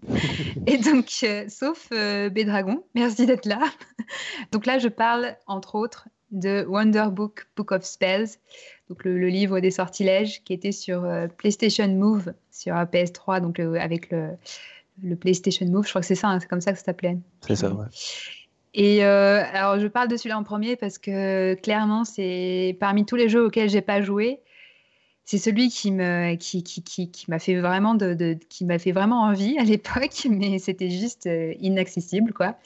Et 0.66 0.78
donc, 0.78 1.08
euh, 1.22 1.44
sauf 1.48 1.88
euh, 1.92 2.28
Bédragon, 2.30 2.82
merci 2.94 3.26
d'être 3.26 3.46
là. 3.46 3.60
donc 4.52 4.66
là, 4.66 4.78
je 4.78 4.88
parle 4.88 5.36
entre 5.46 5.74
autres 5.74 6.08
de 6.30 6.64
Wonder 6.66 7.06
Book, 7.10 7.46
Book 7.56 7.72
of 7.72 7.84
Spells, 7.84 8.38
donc 8.88 9.04
le, 9.04 9.28
livre 9.28 9.60
des 9.60 9.70
sortilèges 9.70 10.42
qui 10.44 10.54
était 10.54 10.72
sur 10.72 11.04
euh, 11.04 11.28
PlayStation 11.28 11.88
Move, 11.88 12.32
sur 12.50 12.74
PS3, 12.74 13.40
donc 13.40 13.60
avec 13.60 14.10
le, 14.10 14.30
le, 15.02 15.14
PlayStation 15.14 15.66
Move, 15.66 15.84
je 15.84 15.90
crois 15.90 16.00
que 16.00 16.06
c'est 16.06 16.14
ça, 16.14 16.28
hein, 16.28 16.40
c'est 16.40 16.48
comme 16.48 16.62
ça 16.62 16.72
que 16.72 16.78
ça 16.78 16.86
s'appelait. 16.86 17.18
C'est 17.46 17.56
ça, 17.56 17.72
ouais. 17.72 17.84
Et 18.74 19.02
alors, 19.02 19.78
je 19.78 19.86
parle 19.86 20.08
de 20.08 20.16
celui-là 20.16 20.38
en 20.38 20.44
premier 20.44 20.76
parce 20.76 20.98
que 20.98 21.54
clairement, 21.54 22.04
c'est 22.04 22.76
parmi 22.80 23.04
tous 23.04 23.16
les 23.16 23.28
jeux 23.28 23.46
auxquels 23.46 23.68
j'ai 23.68 23.82
pas 23.82 24.00
joué, 24.00 24.40
c'est 25.24 25.38
celui 25.38 25.68
qui 25.68 25.90
m'a 25.92 27.38
fait 27.38 27.54
vraiment 27.60 27.92
envie 29.22 29.58
à 29.58 29.64
l'époque 29.64 30.26
mais 30.28 30.58
c'était 30.58 30.90
juste 30.90 31.26
euh, 31.26 31.54
inaccessible 31.60 32.32
quoi. 32.32 32.56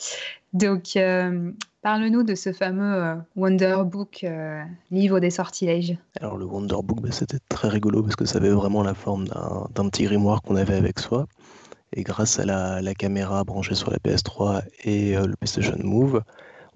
Donc 0.52 0.96
euh, 0.96 1.50
parle-nous 1.82 2.22
de 2.22 2.34
ce 2.34 2.52
fameux 2.52 2.94
euh, 2.94 3.14
Wonder 3.36 3.82
Book 3.84 4.24
livre 4.90 5.20
des 5.20 5.30
sortilèges. 5.30 5.96
Alors 6.20 6.38
le 6.38 6.46
Wonder 6.46 6.76
Book 6.82 7.02
bah, 7.02 7.12
c'était 7.12 7.38
très 7.48 7.68
rigolo 7.68 8.02
parce 8.02 8.16
que 8.16 8.24
ça 8.24 8.38
avait 8.38 8.50
vraiment 8.50 8.82
la 8.82 8.94
forme 8.94 9.26
d'un 9.26 9.88
petit 9.88 10.04
grimoire 10.04 10.40
qu'on 10.42 10.56
avait 10.56 10.76
avec 10.76 10.98
soi 10.98 11.26
et 11.92 12.02
grâce 12.02 12.38
à 12.38 12.44
la, 12.44 12.94
caméra 12.94 13.44
branchée 13.44 13.74
sur 13.74 13.90
la 13.90 13.98
PS3 13.98 14.62
et 14.84 15.14
le 15.14 15.34
PlayStation 15.36 15.76
Move 15.78 16.22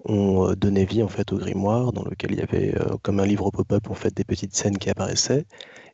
on 0.03 0.53
donnait 0.53 0.85
vie 0.85 1.03
en 1.03 1.07
fait 1.07 1.31
au 1.31 1.37
grimoire 1.37 1.93
dans 1.93 2.03
lequel 2.03 2.31
il 2.31 2.39
y 2.39 2.41
avait 2.41 2.73
comme 3.03 3.19
un 3.19 3.25
livre 3.25 3.51
pop-up 3.51 3.89
en 3.89 3.93
fait 3.93 4.15
des 4.15 4.23
petites 4.23 4.55
scènes 4.55 4.77
qui 4.77 4.89
apparaissaient 4.89 5.45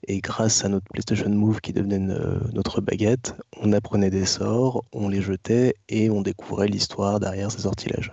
et 0.06 0.20
grâce 0.20 0.64
à 0.64 0.70
notre 0.70 0.86
PlayStation 0.88 1.30
Move 1.30 1.60
qui 1.62 1.74
devenait 1.74 2.00
notre 2.00 2.82
baguette, 2.82 3.36
on 3.62 3.74
apprenait 3.74 4.10
des 4.10 4.26
sorts, 4.26 4.86
on 4.94 5.10
les 5.10 5.22
jetait 5.22 5.76
et 5.90 6.10
on 6.10 6.22
découvrait 6.22 6.68
l'histoire 6.68 7.20
derrière 7.20 7.52
ces 7.52 7.62
sortilèges. 7.62 8.12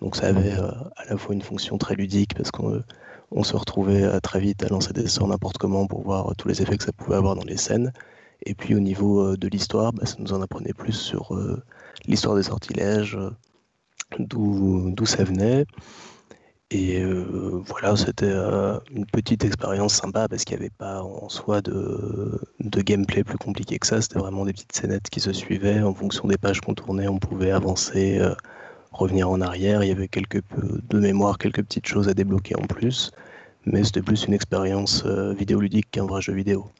Donc 0.00 0.16
ça 0.16 0.26
avait 0.26 0.52
à 0.52 1.04
la 1.08 1.16
fois 1.16 1.34
une 1.34 1.42
fonction 1.42 1.78
très 1.78 1.94
ludique 1.94 2.34
parce 2.34 2.50
qu'on 2.50 3.42
se 3.42 3.56
retrouvait 3.56 4.20
très 4.20 4.40
vite 4.40 4.62
à 4.62 4.68
lancer 4.68 4.92
des 4.92 5.08
sorts 5.08 5.28
n'importe 5.28 5.58
comment 5.58 5.86
pour 5.86 6.02
voir 6.02 6.34
tous 6.36 6.48
les 6.48 6.62
effets 6.62 6.76
que 6.76 6.84
ça 6.84 6.92
pouvait 6.92 7.16
avoir 7.16 7.34
dans 7.34 7.44
les 7.44 7.56
scènes. 7.56 7.92
Et 8.46 8.54
puis 8.54 8.74
au 8.74 8.80
niveau 8.80 9.36
de 9.36 9.48
l'histoire, 9.48 9.92
bah, 9.92 10.06
ça 10.06 10.16
nous 10.18 10.32
en 10.32 10.42
apprenait 10.42 10.72
plus 10.72 10.92
sur 10.92 11.36
l'histoire 12.06 12.36
des 12.36 12.44
sortilèges, 12.44 13.18
d'où 14.18 15.06
ça 15.06 15.24
venait. 15.24 15.64
Et 16.70 17.00
euh, 17.00 17.62
voilà, 17.64 17.96
c'était 17.96 18.26
euh, 18.28 18.78
une 18.90 19.06
petite 19.06 19.42
expérience 19.42 19.94
sympa 19.94 20.28
parce 20.28 20.44
qu'il 20.44 20.58
n'y 20.58 20.64
avait 20.64 20.74
pas 20.76 21.02
en 21.02 21.30
soi 21.30 21.62
de, 21.62 22.38
gameplay 22.60 23.24
plus 23.24 23.38
compliqué 23.38 23.78
que 23.78 23.86
ça. 23.86 24.02
C'était 24.02 24.18
vraiment 24.18 24.44
des 24.44 24.52
petites 24.52 24.74
scénettes 24.74 25.08
qui 25.08 25.20
se 25.20 25.32
suivaient. 25.32 25.80
En 25.80 25.94
fonction 25.94 26.28
des 26.28 26.36
pages 26.36 26.60
qu'on 26.60 26.74
tournait, 26.74 27.08
on 27.08 27.18
pouvait 27.18 27.52
avancer, 27.52 28.18
euh, 28.18 28.34
revenir 28.92 29.30
en 29.30 29.40
arrière. 29.40 29.82
Il 29.82 29.88
y 29.88 29.92
avait 29.92 30.08
quelques 30.08 30.42
peu 30.42 30.80
de 30.90 30.98
mémoire, 30.98 31.38
quelques 31.38 31.62
petites 31.62 31.86
choses 31.86 32.08
à 32.08 32.14
débloquer 32.14 32.54
en 32.56 32.66
plus. 32.66 33.12
Mais 33.64 33.82
c'était 33.84 34.02
plus 34.02 34.26
une 34.26 34.34
expérience 34.34 35.04
vidéoludique 35.06 35.90
qu'un 35.90 36.06
vrai 36.06 36.20
jeu 36.20 36.34
vidéo. 36.34 36.70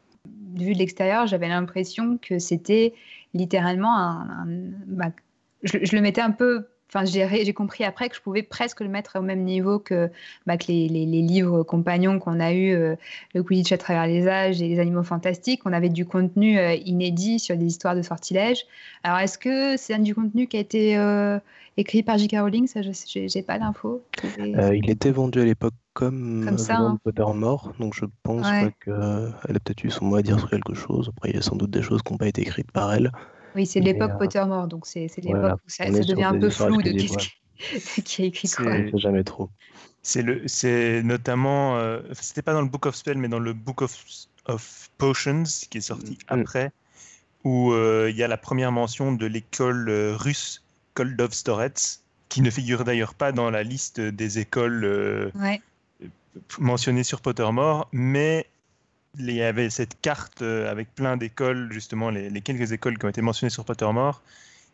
Vu 0.62 0.74
de 0.74 0.78
l'extérieur, 0.78 1.26
j'avais 1.26 1.48
l'impression 1.48 2.18
que 2.18 2.38
c'était 2.38 2.94
littéralement 3.34 3.96
un. 3.96 4.46
Bah, 4.86 5.10
je, 5.62 5.94
le 5.94 6.00
mettais 6.00 6.20
un 6.20 6.30
peu 6.30 6.66
Enfin, 6.90 7.04
j'ai 7.04 7.52
compris 7.52 7.84
après 7.84 8.08
que 8.08 8.16
je 8.16 8.22
pouvais 8.22 8.42
presque 8.42 8.80
le 8.80 8.88
mettre 8.88 9.18
au 9.18 9.22
même 9.22 9.44
niveau 9.44 9.78
que, 9.78 10.10
bah, 10.46 10.54
les, 10.68 10.88
livres 10.88 11.62
compagnons 11.62 12.18
qu'on 12.18 12.40
a 12.40 12.54
eu, 12.54 12.72
euh, 12.72 12.96
le 13.34 13.42
Quidditch 13.42 13.72
à 13.72 13.78
travers 13.78 14.06
les 14.06 14.26
âges 14.26 14.62
et 14.62 14.68
les 14.68 14.78
animaux 14.78 15.02
fantastiques. 15.02 15.60
On 15.66 15.74
avait 15.74 15.90
du 15.90 16.06
contenu 16.06 16.58
euh, 16.58 16.74
inédit 16.74 17.40
sur 17.40 17.58
des 17.58 17.66
histoires 17.66 17.94
de 17.94 18.00
sortilèges. 18.00 18.64
Alors, 19.02 19.18
est-ce 19.18 19.36
que 19.36 19.76
c'est 19.76 19.98
du 19.98 20.14
contenu 20.14 20.46
qui 20.46 20.56
a 20.56 20.60
été 20.60 20.96
euh, 20.96 21.38
écrit 21.76 22.02
par 22.02 22.16
J.K. 22.16 22.36
Rowling? 22.40 22.66
Ça, 22.66 22.80
je 22.80 23.36
n'ai 23.36 23.42
pas 23.42 23.58
d'infos. 23.58 24.02
il 24.38 24.88
était 24.88 25.10
vendu 25.10 25.42
à 25.42 25.44
l'époque 25.44 25.74
comme, 25.98 26.44
comme 26.44 26.58
ça, 26.58 26.76
hein. 26.76 27.34
mort, 27.34 27.72
donc 27.80 27.92
je 27.92 28.04
pense 28.22 28.46
qu'elle 28.84 28.94
a 28.94 29.60
peut-être 29.64 29.82
eu 29.82 29.90
son 29.90 30.04
mot 30.04 30.14
à 30.14 30.22
dire 30.22 30.38
sur 30.38 30.48
quelque 30.48 30.72
chose. 30.72 31.10
Après, 31.16 31.30
il 31.30 31.34
y 31.34 31.38
a 31.40 31.42
sans 31.42 31.56
doute 31.56 31.72
des 31.72 31.82
choses 31.82 32.02
qui 32.02 32.12
n'ont 32.12 32.18
pas 32.18 32.28
été 32.28 32.42
écrites 32.42 32.70
par 32.70 32.94
elle. 32.94 33.10
Oui, 33.56 33.66
c'est 33.66 33.80
l'époque 33.80 34.12
euh, 34.12 34.18
Pottermore, 34.18 34.68
donc 34.68 34.86
c'est 34.86 35.10
l'époque 35.20 35.58
où 35.66 35.68
ça, 35.68 35.90
devient 35.90 36.22
un 36.22 36.38
peu 36.38 36.50
flou 36.50 36.80
de 36.82 36.92
qui, 36.92 37.08
qui 38.04 38.22
a 38.22 38.24
écrit 38.26 38.48
quoi. 38.48 38.76
jamais 38.94 39.24
trop. 39.24 39.50
C'est 40.02 41.02
notamment, 41.02 41.76
euh, 41.78 42.00
c'était 42.12 42.42
pas 42.42 42.52
dans 42.52 42.62
le 42.62 42.68
Book 42.68 42.86
of 42.86 42.94
Spell, 42.94 43.18
mais 43.18 43.28
dans 43.28 43.40
le 43.40 43.52
Book 43.52 43.82
of, 43.82 44.00
of 44.46 44.90
Potions 44.98 45.42
qui 45.68 45.78
est 45.78 45.80
sorti 45.80 46.12
mm. 46.12 46.40
après, 46.40 46.70
où 47.42 47.72
euh, 47.72 48.06
il 48.08 48.16
y 48.16 48.22
a 48.22 48.28
la 48.28 48.36
première 48.36 48.70
mention 48.70 49.10
de 49.10 49.26
l'école 49.26 49.90
russe 50.16 50.62
Koldov 50.94 51.32
Storets, 51.32 51.98
qui 52.28 52.40
ne 52.40 52.50
figure 52.50 52.84
d'ailleurs 52.84 53.14
pas 53.14 53.32
dans 53.32 53.50
la 53.50 53.64
liste 53.64 54.00
des 54.00 54.38
écoles 54.38 55.32
mentionnées 56.58 57.04
sur 57.04 57.20
Pottermore, 57.20 57.88
mais 57.92 58.46
il 59.18 59.30
y 59.30 59.42
avait 59.42 59.70
cette 59.70 60.00
carte 60.00 60.42
euh, 60.42 60.70
avec 60.70 60.94
plein 60.94 61.16
d'écoles, 61.16 61.72
justement, 61.72 62.10
les, 62.10 62.40
quelques 62.40 62.72
écoles 62.72 62.98
qui 62.98 63.06
ont 63.06 63.08
été 63.08 63.22
mentionnées 63.22 63.50
sur 63.50 63.64
Pottermore. 63.64 64.22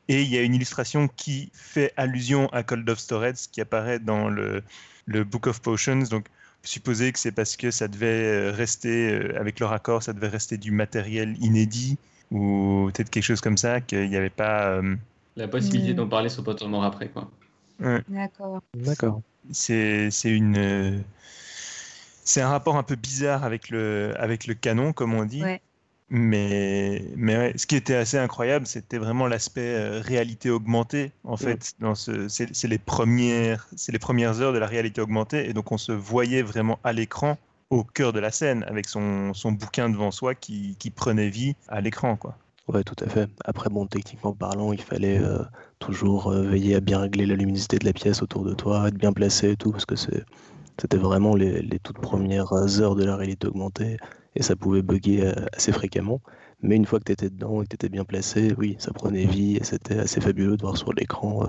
Et 0.09 0.23
il 0.23 0.29
y 0.29 0.37
a 0.37 0.43
une 0.43 0.55
illustration 0.55 1.09
qui 1.09 1.51
fait 1.55 1.93
allusion 1.97 2.49
à 2.49 2.62
Cold 2.62 2.89
of 2.91 2.99
Storage 2.99 3.49
qui 3.51 3.61
apparaît 3.62 3.99
dans 3.99 4.29
le, 4.29 4.62
le 5.07 5.25
Book 5.25 5.47
of 5.47 5.62
Potions. 5.62 6.03
Donc, 6.11 6.27
supposer 6.62 7.12
que 7.12 7.19
c'est 7.19 7.33
parce 7.33 7.57
que 7.57 7.71
ça 7.71 7.89
devait 7.89 8.07
euh, 8.25 8.53
rester, 8.53 9.12
euh, 9.12 9.41
avec 9.41 9.61
leur 9.61 9.73
accord, 9.73 10.03
ça 10.03 10.12
devait 10.12 10.29
rester 10.29 10.59
du 10.59 10.73
matériel 10.73 11.37
inédit 11.41 11.97
ou 12.31 12.91
peut-être 12.93 13.11
quelque 13.11 13.25
chose 13.25 13.41
comme 13.41 13.57
ça, 13.57 13.81
qu'il 13.81 14.09
n'y 14.09 14.17
avait 14.17 14.31
pas. 14.31 14.81
La 15.37 15.47
possibilité 15.47 15.95
d'en 15.95 16.09
parler 16.09 16.29
sur 16.29 16.43
Pottermore 16.43 16.85
après, 16.85 17.09
quoi. 17.09 17.31
D'accord. 18.09 18.62
D'accord. 18.75 19.21
C'est 19.53 20.11
une 20.25 21.05
c'est 22.25 22.41
un 22.41 22.49
rapport 22.49 22.77
un 22.77 22.83
peu 22.83 22.97
bizarre 22.97 23.45
avec 23.45 23.70
le, 23.70 24.12
avec 24.18 24.47
le 24.47 24.55
canon, 24.55 24.93
comme 24.93 25.14
on 25.14 25.25
dit. 25.25 25.43
Mais, 26.11 27.03
mais 27.16 27.57
ce 27.57 27.66
qui 27.66 27.77
était 27.77 27.95
assez 27.95 28.18
incroyable, 28.18 28.66
c'était 28.66 28.99
vraiment 28.99 29.27
l'aspect 29.27 29.75
euh, 29.75 30.01
réalité 30.01 30.51
augmentée. 30.51 31.12
En 31.25 31.37
fait, 31.37 31.72
dans 31.81 31.95
ce, 31.95 32.29
c'est, 32.29 32.68
les 32.68 32.79
premières, 32.79 33.66
c'est 33.75 33.91
les 33.91 33.99
premières 33.99 34.41
heures 34.41 34.53
de 34.53 34.59
la 34.59 34.66
réalité 34.66 35.01
augmentée, 35.01 35.49
et 35.49 35.55
donc 35.55 35.72
on 35.72 35.79
se 35.79 35.93
voyait 35.93 36.43
vraiment 36.43 36.79
à 36.85 36.93
l'écran, 36.93 37.39
au 37.70 37.85
cœur 37.85 38.12
de 38.12 38.20
la 38.20 38.31
scène, 38.31 38.64
avec 38.68 38.87
son, 38.87 39.33
son 39.33 39.53
bouquin 39.53 39.89
devant 39.89 40.11
soi 40.11 40.35
qui, 40.35 40.77
qui 40.79 40.91
prenait 40.91 41.31
vie 41.31 41.57
à 41.68 41.81
l'écran, 41.81 42.16
quoi. 42.16 42.37
Ouais, 42.68 42.85
tout 42.85 42.97
à 43.05 43.09
fait. 43.09 43.29
Après, 43.45 43.68
bon, 43.68 43.87
techniquement 43.87 44.33
parlant, 44.33 44.72
il 44.72 44.81
fallait 44.81 45.18
euh, 45.18 45.43
toujours 45.81 46.31
euh, 46.31 46.43
veiller 46.43 46.77
à 46.77 46.81
bien 46.81 46.99
régler 46.99 47.27
la 47.27 47.35
luminosité 47.35 47.79
de 47.79 47.85
la 47.85 47.93
pièce 47.93 48.22
autour 48.22 48.45
de 48.45 48.55
toi, 48.55 48.89
être 48.89 48.95
bien 48.95 49.12
placé 49.12 49.53
et 49.53 49.57
tout, 49.57 49.70
parce 49.72 49.85
que 49.85 49.97
c'est 49.97 50.25
c'était 50.81 50.97
vraiment 50.97 51.35
les, 51.35 51.79
toutes 51.83 51.99
premières 51.99 52.53
heures 52.81 52.95
de 52.95 53.05
la 53.05 53.16
réalité 53.16 53.47
augmentée 53.47 53.97
et 54.35 54.43
ça 54.43 54.57
pouvait 54.57 54.83
bugger 54.83 55.27
euh, 55.27 55.33
assez 55.53 55.72
fréquemment. 55.72 56.20
Mais 56.62 56.77
une 56.77 56.87
fois 56.87 56.99
que 56.99 57.05
tu 57.05 57.12
étais 57.12 57.31
dedans 57.31 57.61
et 57.61 57.64
que 57.64 57.70
tu 57.70 57.75
étais 57.75 57.89
bien 57.89 58.05
placé, 58.05 58.55
oui, 58.59 58.77
ça 58.79 58.93
prenait 58.93 59.27
vie 59.27 59.57
et 59.57 59.64
c'était 59.64 59.99
assez 59.99 60.20
fabuleux 60.20 60.57
de 60.57 60.62
voir 60.62 60.77
sur 60.77 60.93
l'écran 60.93 61.45
euh, 61.45 61.49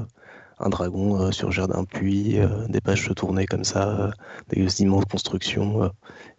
un 0.60 0.70
dragon 0.70 1.20
euh, 1.20 1.32
surgir 1.32 1.68
d'un 1.68 1.84
puits, 1.84 2.38
des 2.70 2.82
pages 2.82 3.08
se 3.08 3.14
tourner 3.14 3.46
comme 3.46 3.64
ça, 3.64 4.12
des 4.50 4.82
immenses 4.82 5.06
constructions 5.06 5.90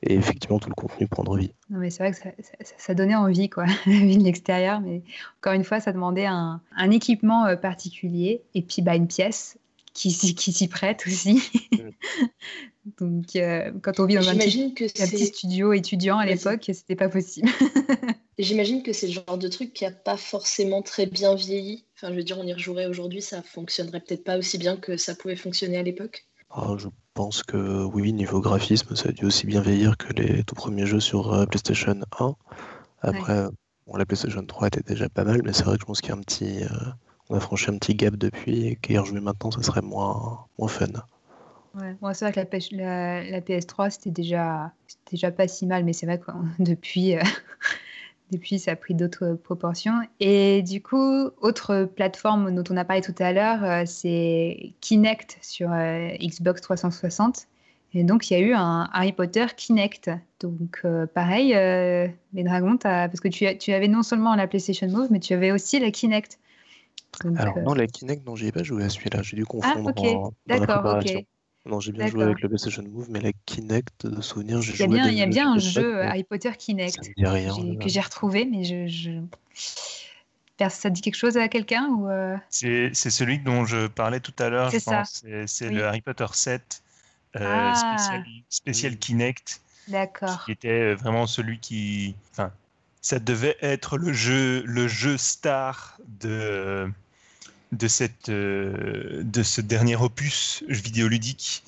et 0.03 0.15
effectivement 0.15 0.59
tout 0.59 0.71
le 0.71 0.75
contenu 0.75 1.07
prendre 1.07 1.37
vie. 1.37 1.53
Non, 1.69 1.79
mais 1.79 1.91
c'est 1.91 2.03
vrai 2.03 2.13
que 2.13 2.43
ça, 2.79 2.95
donnait 2.95 3.15
envie, 3.15 3.51
quoi, 3.51 3.67
la 3.87 3.93
vie 3.93 4.17
de 4.17 4.25
l'extérieur. 4.25 4.81
Mais 4.81 5.03
encore 5.41 5.53
une 5.53 5.65
fois, 5.65 5.81
ça 5.81 5.93
demandait 5.93 6.27
un, 6.27 6.61
un 6.77 6.91
équipement 6.91 7.55
particulier 7.57 8.43
et 8.55 8.63
puis 8.63 8.81
bah, 8.81 8.95
une 8.95 9.09
pièce 9.09 9.59
qui, 9.93 10.35
qui 10.35 10.53
s'y 10.53 10.69
prête 10.69 11.05
aussi. 11.07 11.43
Donc, 13.01 13.35
euh, 13.35 13.73
quand 13.83 13.99
on 13.99 14.07
vit 14.07 14.15
dans 14.15 14.29
un 14.29 14.37
petit, 14.37 14.73
petit, 14.73 15.27
studio 15.27 15.73
étudiant 15.73 16.19
à 16.19 16.27
l'époque, 16.27 16.71
c'était 16.73 16.95
pas 16.95 17.09
possible. 17.09 17.49
J'imagine 18.39 18.83
que 18.83 18.93
c'est 18.93 19.09
le 19.09 19.15
genre 19.15 19.39
de 19.39 19.49
truc 19.49 19.73
qui 19.73 19.85
a 19.85 19.91
pas 19.91 20.17
forcément 20.17 20.83
très 20.83 21.07
bien 21.07 21.35
vieilli. 21.35 21.85
Enfin, 21.97 22.13
je 22.13 22.17
veux 22.17 22.23
dire, 22.23 22.39
on 22.39 22.47
y 22.47 22.53
rejouerait 22.53 22.87
aujourd'hui, 22.87 23.23
ça 23.23 23.43
fonctionnerait 23.43 24.01
peut-être 24.01 24.23
pas 24.23 24.39
aussi 24.39 24.57
bien 24.59 24.77
que 24.77 24.97
ça 24.97 25.17
pouvait 25.17 25.37
fonctionner 25.37 25.79
à 25.79 25.83
l'époque. 25.83 26.27
Ah, 26.51 26.75
je 26.79 26.87
pense 27.15 27.43
que 27.43 27.85
oui, 27.85 28.13
niveau 28.13 28.41
graphisme, 28.41 28.95
ça 28.95 29.09
a 29.09 29.13
dû 29.13 29.25
aussi 29.25 29.47
bien 29.47 29.63
vieillir 29.63 29.97
que 29.97 30.13
les 30.13 30.45
tout 30.45 30.55
premiers 30.55 30.87
jeux 30.87 31.01
sur 31.01 31.33
euh, 31.33 31.47
PlayStation 31.47 31.99
1. 32.21 32.35
Après, 33.01 33.47
bon, 33.87 33.97
la 33.97 34.07
PlayStation 34.07 34.45
3 34.45 34.69
était 34.69 34.83
déjà 34.83 35.09
pas 35.09 35.25
mal, 35.25 35.43
mais 35.45 35.53
c'est 35.53 35.65
vrai 35.65 35.77
que 35.77 35.81
je 35.81 35.87
pense 35.87 36.01
qu'il 36.01 36.11
y 36.11 36.13
a 36.13 36.17
un 36.17 36.21
petit, 36.21 36.63
euh, 36.63 36.91
on 37.31 37.37
a 37.37 37.41
franchi 37.41 37.69
un 37.69 37.79
petit 37.79 37.97
gap 37.97 38.17
depuis 38.17 38.67
et 38.67 38.77
qu'y 38.77 38.97
rejouer 38.97 39.21
maintenant, 39.21 39.51
ça 39.51 39.63
serait 39.63 39.83
moins, 39.83 40.47
moins 40.59 40.69
fun. 40.69 40.87
Ouais, 41.77 42.15
c'est 42.15 42.25
vrai 42.25 42.33
que 42.33 42.77
la, 42.77 43.23
la, 43.23 43.41
PS3, 43.41 43.91
c'était 43.91 44.11
déjà, 44.11 44.73
déjà 45.11 45.31
pas 45.31 45.47
si 45.47 45.67
mal, 45.67 45.85
mais 45.85 45.93
c'est 45.93 46.07
vrai 46.07 46.19
que 46.19 46.31
depuis, 46.63 47.17
euh, 47.17 47.23
depuis, 48.31 48.59
ça 48.59 48.73
a 48.73 48.77
pris 48.77 48.95
d'autres 48.95 49.35
proportions. 49.35 50.01
Et 50.19 50.63
du 50.63 50.83
coup, 50.83 51.31
autre 51.41 51.85
plateforme 51.85 52.55
dont 52.55 52.65
on 52.71 52.77
a 52.79 52.85
parlé 52.85 53.03
tout 53.03 53.15
à 53.19 53.33
l'heure, 53.33 53.87
c'est 53.87 54.73
Kinect 54.81 55.39
sur 55.43 55.69
Xbox 55.71 56.63
360. 56.63 57.47
Et 57.93 58.05
donc, 58.05 58.31
il 58.31 58.35
y 58.35 58.37
a 58.37 58.41
eu 58.41 58.55
un 58.55 58.89
Harry 58.93 59.13
Potter 59.13 59.47
Kinect. 59.55 60.11
Donc, 60.41 60.83
pareil, 61.15 61.49
les 62.33 62.43
dragons, 62.43 62.79
parce 62.79 63.21
que 63.21 63.29
tu, 63.29 63.47
tu, 63.59 63.73
avais 63.73 63.89
non 63.89 64.03
seulement 64.03 64.35
la 64.35 64.47
PlayStation 64.47 64.89
Move, 64.89 65.09
mais 65.11 65.21
tu 65.21 65.35
avais 65.35 65.53
aussi 65.53 65.79
la 65.79 65.91
Kinect. 65.91 66.39
Alors, 67.37 67.59
non, 67.59 67.75
la 67.75 67.87
Kinect, 67.87 68.27
non, 68.27 68.35
j'ai 68.35 68.51
pas 68.53 68.63
joué 68.63 68.85
à 68.85 68.89
celui-là. 68.89 69.23
J'ai 69.23 69.37
dû 69.37 69.45
ah, 69.45 69.75
confondre 69.75 69.93
ah, 69.95 70.01
ok. 70.01 70.35
D'accord, 70.47 70.99
ok. 70.99 71.27
Non, 71.67 71.81
j'ai 71.81 71.93
bien 71.93 72.07
joué 72.07 72.23
avec 72.23 72.41
le 72.41 72.49
PlayStation 72.49 72.83
Move, 72.83 73.09
mais 73.11 73.21
la 73.21 73.33
Kinect, 73.45 74.07
de 74.07 74.21
souvenir, 74.23 74.63
j'ai 74.63 74.75
joué. 74.75 74.87
Bien, 74.87 75.09
il 75.09 75.19
y 75.19 75.23
a 75.23 75.27
bien 75.27 75.53
un 75.53 75.59
jeu 75.59 76.01
Harry 76.03 76.25
Potter 76.25 76.53
Kinect 76.57 76.99
rien, 77.19 77.55
que 77.81 77.89
j'ai 77.89 78.01
retrouvé, 78.01 78.45
mais 78.45 78.65
je, 78.65 78.87
je... 78.87 79.11
Ça 80.71 80.89
dit 80.89 81.03
quelque 81.03 81.17
chose 81.17 81.37
à 81.37 81.49
quelqu'un 81.49 81.89
ou 81.89 82.09
euh? 82.09 82.37
C'est 82.49 82.95
celui 82.95 83.39
dont 83.39 83.67
je 83.67 83.89
parlais 83.89 84.21
tout 84.21 84.35
à 84.39 84.49
l'heure, 84.49 84.71
je 84.71 84.79
pense. 84.79 85.25
C'est 85.47 85.71
le 85.71 85.85
Harry 85.85 86.01
Potter 86.01 86.27
7 86.33 86.83
euh, 87.37 87.73
ah. 87.75 88.23
spécial, 88.49 88.97
Kinect. 88.97 89.61
D'accord. 89.89 90.45
Qui 90.45 90.53
était 90.53 90.69
euh, 90.69 90.95
vraiment 90.95 91.27
celui 91.27 91.59
qui. 91.59 92.17
Enfin, 92.33 92.51
ça 93.03 93.19
devait 93.19 93.57
être 93.61 93.99
le 93.99 94.13
jeu, 94.13 94.63
le 94.65 94.89
jeu 94.89 95.17
star 95.17 95.99
de 96.21 96.91
de, 97.73 97.89
cette, 97.89 98.29
euh, 98.29 99.23
de 99.23 99.43
ce 99.43 99.61
dernier 99.61 99.97
opus 99.97 100.65
vidéoludique. 100.69 101.63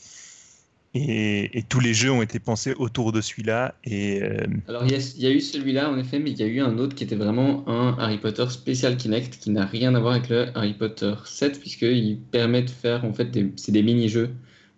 Et, 0.95 1.59
et, 1.59 1.63
tous 1.63 1.81
les 1.81 1.93
jeux 1.93 2.11
ont 2.11 2.23
été 2.23 2.39
pensés 2.39 2.75
autour 2.79 3.13
de 3.13 3.21
celui-là. 3.21 3.75
Et, 3.85 4.23
euh, 4.23 4.47
Alors, 4.69 4.85
il 4.85 4.91
y, 4.91 5.27
a 5.27 5.31
eu 5.31 5.41
celui-là, 5.41 5.91
en 5.91 5.99
effet, 5.99 6.19
mais 6.19 6.31
il 6.31 6.39
y 6.39 6.43
a 6.43 6.47
eu 6.47 6.61
un 6.61 6.79
autre 6.79 6.95
qui 6.95 7.05
était 7.05 7.15
vraiment 7.15 7.69
un 7.69 7.97
Harry 7.99 8.19
Potter 8.19 8.47
Special 8.49 8.97
Kinect 8.97 9.39
qui 9.39 9.51
n'a 9.51 9.67
rien 9.67 9.95
à 9.95 10.01
voir 10.01 10.15
avec 10.15 10.31
le 10.31 10.47
Harry 10.57 10.73
Potter 10.73 11.15
7, 11.25 11.61
puisqu'il 11.61 12.19
permet 12.31 12.63
de 12.63 12.71
faire, 12.71 13.05
en 13.05 13.13
fait, 13.13 13.39
c'est 13.57 13.73
des 13.73 13.83
mini-jeux. 13.83 14.31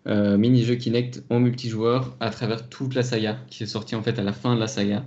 Euh, 0.06 0.36
mini-jeux 0.36 0.76
Kinect 0.76 1.22
en 1.30 1.40
multijoueur 1.40 2.16
à 2.20 2.30
travers 2.30 2.68
toute 2.68 2.94
la 2.94 3.02
saga, 3.02 3.38
qui 3.48 3.62
est 3.62 3.66
sorti 3.66 3.94
en 3.94 4.02
fait 4.02 4.18
à 4.18 4.22
la 4.22 4.32
fin 4.32 4.54
de 4.54 4.60
la 4.60 4.66
saga. 4.66 5.04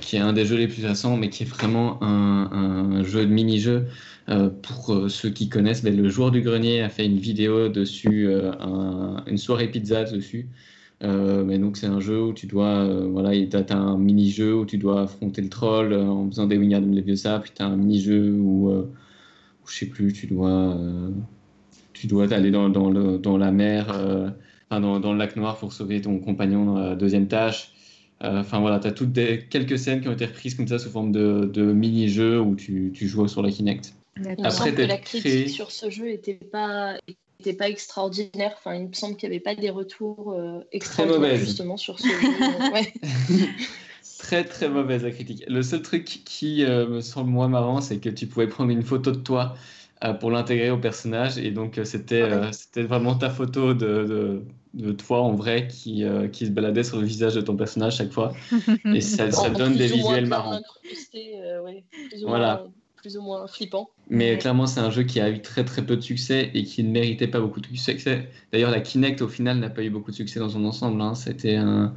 Qui 0.00 0.16
est 0.16 0.20
un 0.20 0.32
des 0.32 0.44
jeux 0.44 0.56
les 0.56 0.68
plus 0.68 0.84
récents, 0.84 1.16
mais 1.16 1.30
qui 1.30 1.44
est 1.44 1.46
vraiment 1.46 2.02
un, 2.02 3.02
jeu 3.04 3.24
de 3.26 3.30
mini-jeu 3.30 3.86
euh, 4.28 4.50
pour 4.50 4.92
euh, 4.92 5.08
ceux 5.08 5.30
qui 5.30 5.48
connaissent, 5.48 5.84
ben, 5.84 5.96
le 5.96 6.08
joueur 6.08 6.32
du 6.32 6.40
grenier 6.42 6.82
a 6.82 6.88
fait 6.88 7.06
une 7.06 7.18
vidéo 7.18 7.68
dessus, 7.68 8.26
euh, 8.28 8.52
une 9.26 9.38
soirée 9.38 9.68
pizza 9.68 10.02
dessus. 10.04 10.48
mais 11.00 11.58
donc 11.58 11.76
c'est 11.76 11.86
un 11.86 12.00
jeu 12.00 12.20
où 12.22 12.32
tu 12.32 12.46
dois, 12.46 12.86
voilà, 13.08 13.30
un 13.70 13.98
mini-jeu 13.98 14.54
où 14.54 14.66
tu 14.66 14.78
dois 14.78 15.02
affronter 15.02 15.42
le 15.42 15.48
troll 15.48 15.94
en 15.94 16.28
faisant 16.28 16.46
des 16.46 16.58
Wingardium 16.58 16.94
Leviosa, 16.94 17.38
puis 17.40 17.52
tu 17.54 17.62
as 17.62 17.66
un 17.66 17.76
mini-jeu 17.76 18.32
où, 18.32 18.70
où, 18.70 19.68
je 19.68 19.74
sais 19.74 19.86
plus, 19.86 20.12
tu 20.12 20.26
dois, 20.26 20.76
tu 21.92 22.06
dois 22.08 22.32
aller 22.32 22.50
dans, 22.50 23.38
la 23.38 23.52
mer, 23.52 23.88
enfin, 24.70 24.80
dans, 24.80 25.12
le 25.12 25.18
lac 25.18 25.36
noir 25.36 25.56
pour 25.58 25.72
sauver 25.72 26.00
ton 26.00 26.18
compagnon 26.18 26.64
dans 26.66 26.78
la 26.78 26.96
deuxième 26.96 27.28
tâche. 27.28 27.75
Enfin 28.20 28.60
voilà, 28.60 28.78
tu 28.80 28.86
as 28.86 28.92
toutes 28.92 29.12
des, 29.12 29.46
quelques 29.50 29.78
scènes 29.78 30.00
qui 30.00 30.08
ont 30.08 30.12
été 30.12 30.24
reprises 30.24 30.54
comme 30.54 30.66
ça 30.66 30.78
sous 30.78 30.90
forme 30.90 31.12
de, 31.12 31.50
de 31.52 31.72
mini-jeux 31.72 32.40
où 32.40 32.56
tu, 32.56 32.90
tu 32.94 33.08
joues 33.08 33.28
sur 33.28 33.42
la 33.42 33.50
Kinect. 33.50 33.94
Il 34.16 34.42
me 34.42 34.50
semble 34.50 34.74
que 34.74 34.82
la 34.82 34.96
critique 34.96 35.50
sur 35.50 35.70
ce 35.70 35.90
jeu 35.90 36.06
n'était 36.06 36.34
pas, 36.34 36.96
était 37.40 37.52
pas 37.52 37.68
extraordinaire. 37.68 38.54
Enfin, 38.56 38.74
il 38.74 38.88
me 38.88 38.92
semble 38.94 39.16
qu'il 39.16 39.28
n'y 39.28 39.36
avait 39.36 39.42
pas 39.42 39.54
des 39.54 39.70
retours 39.70 40.32
euh, 40.32 40.60
extraordinaires 40.72 41.36
justement 41.36 41.76
sur 41.76 41.98
ce 41.98 42.08
jeu. 42.08 43.36
très 44.18 44.44
très 44.44 44.68
mauvaise 44.68 45.02
la 45.02 45.10
critique. 45.10 45.44
Le 45.46 45.62
seul 45.62 45.82
truc 45.82 46.04
qui 46.04 46.64
euh, 46.64 46.86
me 46.88 47.00
semble 47.00 47.30
moins 47.30 47.48
marrant, 47.48 47.80
c'est 47.80 47.98
que 47.98 48.08
tu 48.08 48.26
pouvais 48.26 48.46
prendre 48.46 48.70
une 48.70 48.82
photo 48.82 49.12
de 49.12 49.18
toi 49.18 49.54
euh, 49.54 49.56
pour 50.20 50.30
l'intégrer 50.30 50.70
au 50.70 50.78
personnage. 50.78 51.38
Et 51.38 51.50
donc, 51.50 51.80
c'était 51.84 52.22
ah 52.22 52.52
c'était 52.52 52.82
vraiment 52.82 53.14
ta 53.14 53.30
photo 53.30 53.74
de, 53.74 54.04
de, 54.04 54.42
de, 54.74 54.92
toi 54.92 55.22
en 55.22 55.34
vrai 55.34 55.68
qui, 55.68 56.04
qui 56.32 56.46
se 56.46 56.50
baladait 56.50 56.84
sur 56.84 56.98
le 56.98 57.06
visage 57.06 57.34
de 57.34 57.40
ton 57.40 57.56
personnage 57.56 57.96
chaque 57.96 58.12
fois. 58.12 58.32
Et 58.94 59.00
ça, 59.00 59.30
ça 59.30 59.50
donne 59.50 59.76
des 59.76 59.86
visuels 59.86 60.26
marrants. 60.26 60.60
voilà 62.26 62.64
plus 63.06 63.16
ou 63.16 63.22
moins 63.22 63.46
flippant. 63.46 63.88
Mais 64.10 64.36
clairement, 64.36 64.66
c'est 64.66 64.80
un 64.80 64.90
jeu 64.90 65.04
qui 65.04 65.20
a 65.20 65.30
eu 65.30 65.40
très 65.40 65.64
très 65.64 65.86
peu 65.86 65.96
de 65.96 66.00
succès 66.00 66.50
et 66.54 66.64
qui 66.64 66.82
ne 66.82 66.90
méritait 66.90 67.28
pas 67.28 67.38
beaucoup 67.38 67.60
de 67.60 67.66
succès. 67.76 68.28
D'ailleurs, 68.52 68.72
la 68.72 68.80
Kinect 68.80 69.22
au 69.22 69.28
final 69.28 69.60
n'a 69.60 69.70
pas 69.70 69.84
eu 69.84 69.90
beaucoup 69.90 70.10
de 70.10 70.16
succès 70.16 70.40
dans 70.40 70.48
son 70.48 70.64
ensemble. 70.64 71.00
Hein. 71.00 71.14
C'était 71.14 71.54
un, 71.54 71.94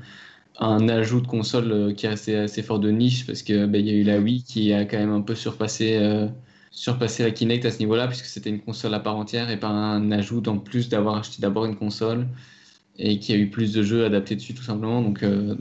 un, 0.60 0.88
ajout 0.88 1.22
de 1.22 1.28
console 1.28 1.72
euh, 1.72 1.94
qui 1.94 2.06
est 2.06 2.10
assez, 2.10 2.36
assez 2.36 2.62
fort 2.62 2.80
de 2.80 2.92
niche 2.92 3.26
parce 3.26 3.42
qu'il 3.42 3.66
bah, 3.66 3.80
y 3.80 3.90
a 3.90 3.94
eu 3.94 4.04
la 4.04 4.20
Wii 4.20 4.44
qui 4.44 4.72
a 4.72 4.86
quand 4.86 5.00
même 5.00 5.12
un 5.12 5.22
peu 5.22 5.34
surpassé, 5.34 5.98
euh, 5.98 6.28
surpassé 6.72 7.24
la 7.24 7.32
Kinect 7.32 7.66
à 7.66 7.72
ce 7.72 7.80
niveau-là 7.80 8.08
puisque 8.08 8.26
c'était 8.26 8.50
une 8.50 8.62
console 8.62 8.94
à 8.94 9.00
part 9.00 9.16
entière 9.16 9.50
et 9.50 9.60
pas 9.60 9.68
un 9.68 10.12
ajout 10.12 10.44
en 10.48 10.58
plus 10.58 10.90
d'avoir 10.90 11.18
acheté 11.18 11.42
d'abord 11.42 11.66
une 11.66 11.76
console 11.76 12.28
et 13.00 13.18
qui 13.18 13.32
a 13.34 13.38
eu 13.38 13.50
plus 13.50 13.74
de 13.74 13.82
jeux 13.82 14.04
adaptés 14.04 14.36
dessus 14.36 14.54
tout 14.54 14.62
simplement. 14.62 15.02
Donc, 15.02 15.24
euh, 15.24 15.56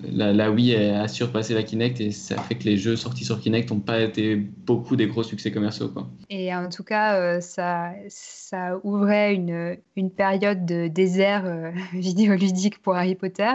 la, 0.00 0.50
Wii 0.50 0.76
a 0.76 1.08
surpassé 1.08 1.54
la 1.54 1.62
Kinect 1.62 2.00
et 2.00 2.10
ça 2.10 2.36
fait 2.42 2.56
que 2.56 2.64
les 2.64 2.76
jeux 2.76 2.94
sortis 2.94 3.24
sur 3.24 3.40
Kinect 3.40 3.70
n'ont 3.70 3.80
pas 3.80 4.02
été 4.02 4.36
beaucoup 4.36 4.94
des 4.94 5.06
gros 5.06 5.22
succès 5.22 5.50
commerciaux. 5.50 5.88
Quoi. 5.88 6.10
Et 6.28 6.54
en 6.54 6.68
tout 6.68 6.84
cas, 6.84 7.18
euh, 7.18 7.40
ça, 7.40 7.92
ça 8.08 8.78
ouvrait 8.84 9.34
une, 9.34 9.78
une 9.96 10.10
période 10.10 10.66
de 10.66 10.88
désert 10.88 11.46
euh, 11.46 11.70
vidéoludique 11.94 12.82
pour 12.82 12.94
Harry 12.94 13.14
Potter. 13.14 13.54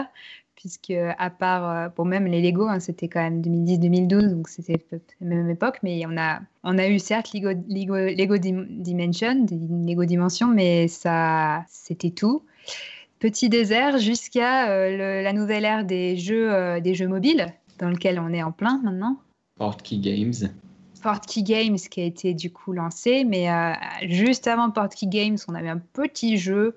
Puisque, 0.60 0.90
à 0.90 1.30
part, 1.30 1.92
pour 1.92 2.04
même 2.04 2.26
les 2.26 2.42
Lego, 2.42 2.66
hein, 2.66 2.80
c'était 2.80 3.06
quand 3.06 3.20
même 3.20 3.40
2010-2012, 3.42 4.30
donc 4.30 4.48
c'était 4.48 4.84
la 5.20 5.26
même 5.28 5.48
époque, 5.48 5.78
mais 5.84 6.04
on 6.04 6.16
a, 6.18 6.40
on 6.64 6.78
a 6.78 6.88
eu 6.88 6.98
certes 6.98 7.32
Lego, 7.32 7.50
Lego, 7.68 7.94
Lego 7.94 8.36
Dimension, 8.38 9.46
Lego 9.86 10.04
Dimension, 10.04 10.48
mais 10.48 10.88
ça, 10.88 11.64
c'était 11.68 12.10
tout 12.10 12.42
petit 13.18 13.48
désert 13.48 13.98
jusqu'à 13.98 14.70
euh, 14.70 15.22
la 15.22 15.32
nouvelle 15.32 15.64
ère 15.64 15.84
des 15.84 16.16
jeux, 16.16 16.52
euh, 16.52 16.80
des 16.80 16.94
jeux 16.94 17.08
mobiles, 17.08 17.52
dans 17.78 17.88
lequel 17.88 18.18
on 18.18 18.32
est 18.32 18.42
en 18.42 18.52
plein 18.52 18.80
maintenant. 18.82 19.18
Portkey 19.56 19.98
Games. 19.98 20.34
Portkey 21.02 21.42
Games 21.42 21.76
qui 21.76 22.00
a 22.00 22.04
été 22.04 22.34
du 22.34 22.52
coup 22.52 22.72
lancé, 22.72 23.24
mais 23.24 23.50
euh, 23.50 23.72
juste 24.02 24.46
avant 24.46 24.70
Portkey 24.70 25.06
Games, 25.06 25.38
on 25.48 25.54
avait 25.54 25.68
un 25.68 25.78
petit 25.78 26.38
jeu, 26.38 26.76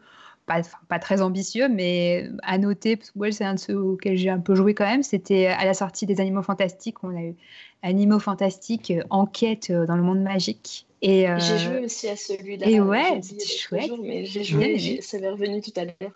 pas, 0.51 0.67
pas 0.87 0.99
très 0.99 1.21
ambitieux, 1.21 1.69
mais 1.69 2.29
à 2.43 2.57
noter, 2.57 2.97
parce 2.97 3.11
que 3.11 3.31
c'est 3.31 3.45
un 3.45 3.55
de 3.55 3.59
ceux 3.59 3.77
auxquels 3.77 4.17
j'ai 4.17 4.29
un 4.29 4.39
peu 4.39 4.55
joué 4.55 4.73
quand 4.73 4.85
même, 4.85 5.03
c'était 5.03 5.47
à 5.47 5.65
la 5.65 5.73
sortie 5.73 6.05
des 6.05 6.19
Animaux 6.19 6.43
Fantastiques, 6.43 7.03
on 7.03 7.15
a 7.15 7.21
eu 7.21 7.35
Animaux 7.83 8.19
Fantastiques, 8.19 8.93
Enquête 9.09 9.71
dans 9.71 9.95
le 9.95 10.03
monde 10.03 10.21
magique. 10.21 10.85
Et 11.01 11.25
J'ai 11.39 11.57
joué 11.57 11.79
aussi 11.85 12.07
à 12.09 12.15
celui-là. 12.15 12.67
Et 12.67 12.79
ouais, 12.79 13.19
c'était 13.23 13.45
chouette. 13.45 13.91
mais 14.03 14.25
j'ai 14.25 14.43
joué, 14.43 15.01
ça 15.01 15.19
m'est 15.19 15.29
revenu 15.29 15.61
tout 15.61 15.73
à 15.75 15.85
l'heure. 15.85 16.11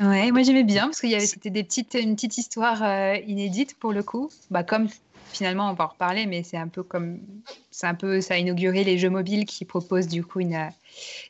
Ouais, 0.00 0.30
moi 0.30 0.42
j'aimais 0.42 0.64
bien 0.64 0.84
parce 0.84 1.00
qu'il 1.00 1.10
y 1.10 1.14
avait 1.14 1.26
c'était 1.26 1.50
des 1.50 1.62
petites 1.62 1.92
une 1.94 2.14
petite 2.14 2.38
histoire 2.38 2.82
euh, 2.82 3.16
inédite 3.26 3.76
pour 3.78 3.92
le 3.92 4.02
coup. 4.02 4.30
Bah 4.50 4.62
comme 4.62 4.88
finalement 5.30 5.70
on 5.70 5.74
va 5.74 5.84
en 5.84 5.88
reparler, 5.88 6.24
mais 6.24 6.42
c'est 6.42 6.56
un 6.56 6.68
peu 6.68 6.82
comme 6.82 7.20
c'est 7.70 7.86
un 7.86 7.94
peu 7.94 8.22
ça 8.22 8.34
a 8.34 8.38
inauguré 8.38 8.82
les 8.82 8.96
jeux 8.96 9.10
mobiles 9.10 9.44
qui 9.44 9.66
proposent 9.66 10.08
du 10.08 10.24
coup 10.24 10.40
une, 10.40 10.70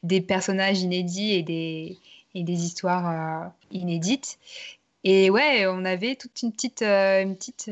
des 0.05 0.20
personnages 0.20 0.80
inédits 0.82 1.32
et 1.32 1.43
des 1.43 1.99
et 2.35 2.45
des 2.45 2.64
histoires 2.64 3.45
euh, 3.45 3.49
inédites. 3.70 4.39
Et 5.05 5.31
ouais, 5.31 5.66
on 5.66 5.85
avait 5.85 6.16
toute 6.16 6.43
une 6.43 6.53
petite 6.53 6.83
euh, 6.83 7.22
une 7.22 7.37
petite 7.37 7.70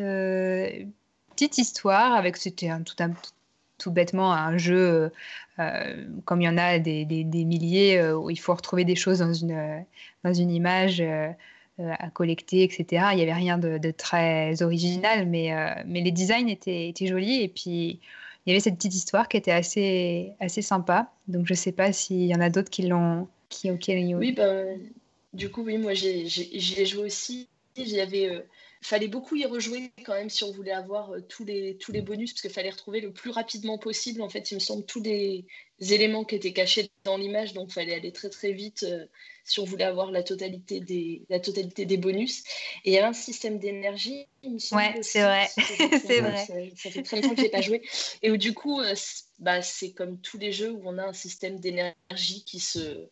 petite 1.31 1.59
histoire 1.59 2.15
avec 2.15 2.37
c'était 2.37 2.71
tout 2.85 2.97
un 3.01 3.13
tout 3.79 3.93
bêtement 3.93 4.33
un 4.33 4.59
jeu 4.59 5.13
euh, 5.61 6.05
comme 6.25 6.41
il 6.41 6.45
y 6.45 6.49
en 6.49 6.57
a 6.57 6.79
des, 6.79 7.05
milliers 7.05 7.99
euh, 7.99 8.17
où 8.17 8.31
il 8.31 8.39
faut 8.39 8.55
retrouver 8.55 8.85
des 8.85 8.95
choses 8.95 9.19
dans 9.19 9.33
une, 9.33 9.85
dans 10.23 10.33
une 10.33 10.51
image 10.53 11.01
euh, 11.01 11.33
à 11.79 12.11
collecter, 12.11 12.63
etc. 12.63 13.07
Il 13.13 13.17
n'y 13.17 13.23
avait 13.23 13.33
rien 13.33 13.59
de, 13.59 13.91
très 13.91 14.63
original, 14.63 15.27
mais, 15.27 15.53
mais 15.87 16.01
les 16.01 16.13
designs 16.13 16.49
étaient, 16.49 16.89
étaient, 16.89 17.07
jolis 17.07 17.43
et 17.43 17.49
puis 17.49 18.01
il 18.47 18.51
y 18.51 18.51
avait 18.51 18.61
cette 18.61 18.77
petite 18.77 18.95
histoire 18.95 19.29
qui 19.29 19.37
était 19.37 19.53
assez, 19.53 20.33
assez 20.41 20.63
sympa. 20.63 21.13
Donc 21.29 21.47
je 21.47 21.53
ne 21.53 21.57
sais 21.57 21.73
pas 21.73 21.93
s'il 21.93 22.27
y 22.27 22.35
en 22.35 22.41
a 22.41 22.51
d'autres 22.51 22.71
qui 22.71 22.87
l'ont. 22.87 23.29
Qui, 23.49 23.71
Oui, 24.15 24.33
ben, 24.33 24.79
du 25.33 25.51
coup, 25.51 25.63
oui, 25.63 25.79
moi 25.79 25.95
j'y 25.95 26.81
ai 26.81 26.87
joué 26.87 27.05
aussi. 27.05 27.49
J'avais 27.77 28.45
fallait 28.81 29.09
beaucoup 29.09 29.37
y 29.37 29.45
rejouer 29.45 29.91
quand 30.05 30.15
même 30.15 30.31
si 30.31 30.45
on 30.45 30.53
voulait 30.53 30.73
avoir 30.73 31.13
euh, 31.13 31.21
tous, 31.21 31.45
les, 31.45 31.77
tous 31.77 31.93
les 31.93 32.03
bonus, 32.03 32.33
parce 32.33 32.43
qu'il 32.43 32.51
fallait 32.51 32.71
retrouver 32.71 33.01
le 33.01 33.13
plus 33.13 33.31
rapidement 33.31 33.79
possible, 33.79 34.23
en 34.23 34.29
fait, 34.29 34.51
il 34.51 34.55
me 34.55 34.61
semble, 34.61 34.85
tous 34.85 35.03
les 35.03 35.47
éléments 35.81 36.25
qui 36.25 36.35
étaient 36.35 36.53
cachés 36.53 36.91
dans 37.05 37.17
l'image, 37.17 37.53
donc 37.53 37.69
il 37.71 37.73
fallait 37.73 37.95
aller 37.95 38.13
très 38.13 38.31
très 38.31 38.53
vite 38.53 38.85
euh, 38.85 39.07
si 39.45 39.61
on 39.61 39.65
voulait 39.65 39.85
avoir 39.85 40.11
la 40.11 40.23
totalité 40.23 40.81
des, 40.81 41.23
la 41.29 41.41
totalité 41.41 41.87
des 41.87 41.97
bonus. 41.97 42.45
Et 42.85 42.91
il 42.91 42.93
y 42.93 42.99
avait 42.99 43.07
un 43.07 43.13
système 43.13 43.59
d'énergie. 43.59 44.27
Ouais, 44.73 44.95
c'est 45.03 45.23
vrai. 45.23 45.49
c'est 46.07 46.21
vrai. 46.21 46.73
Ça, 46.77 46.91
fait 46.91 47.03
très 47.03 47.17
longtemps 47.17 47.35
que 47.35 47.37
je 47.37 47.43
n'ai 47.43 47.49
pas 47.49 47.63
joué. 47.63 47.83
Et 48.23 48.31
où 48.31 48.37
du 48.37 48.55
coup, 48.55 48.81
euh, 48.81 48.95
bah, 49.39 49.63
c'est 49.63 49.93
comme 49.93 50.21
tous 50.21 50.39
les 50.39 50.53
jeux 50.53 50.71
où 50.71 50.83
on 50.85 50.99
a 50.99 51.05
un 51.05 51.13
système 51.13 51.59
d'énergie 51.59 52.45
qui 52.45 52.61
se, 52.61 53.09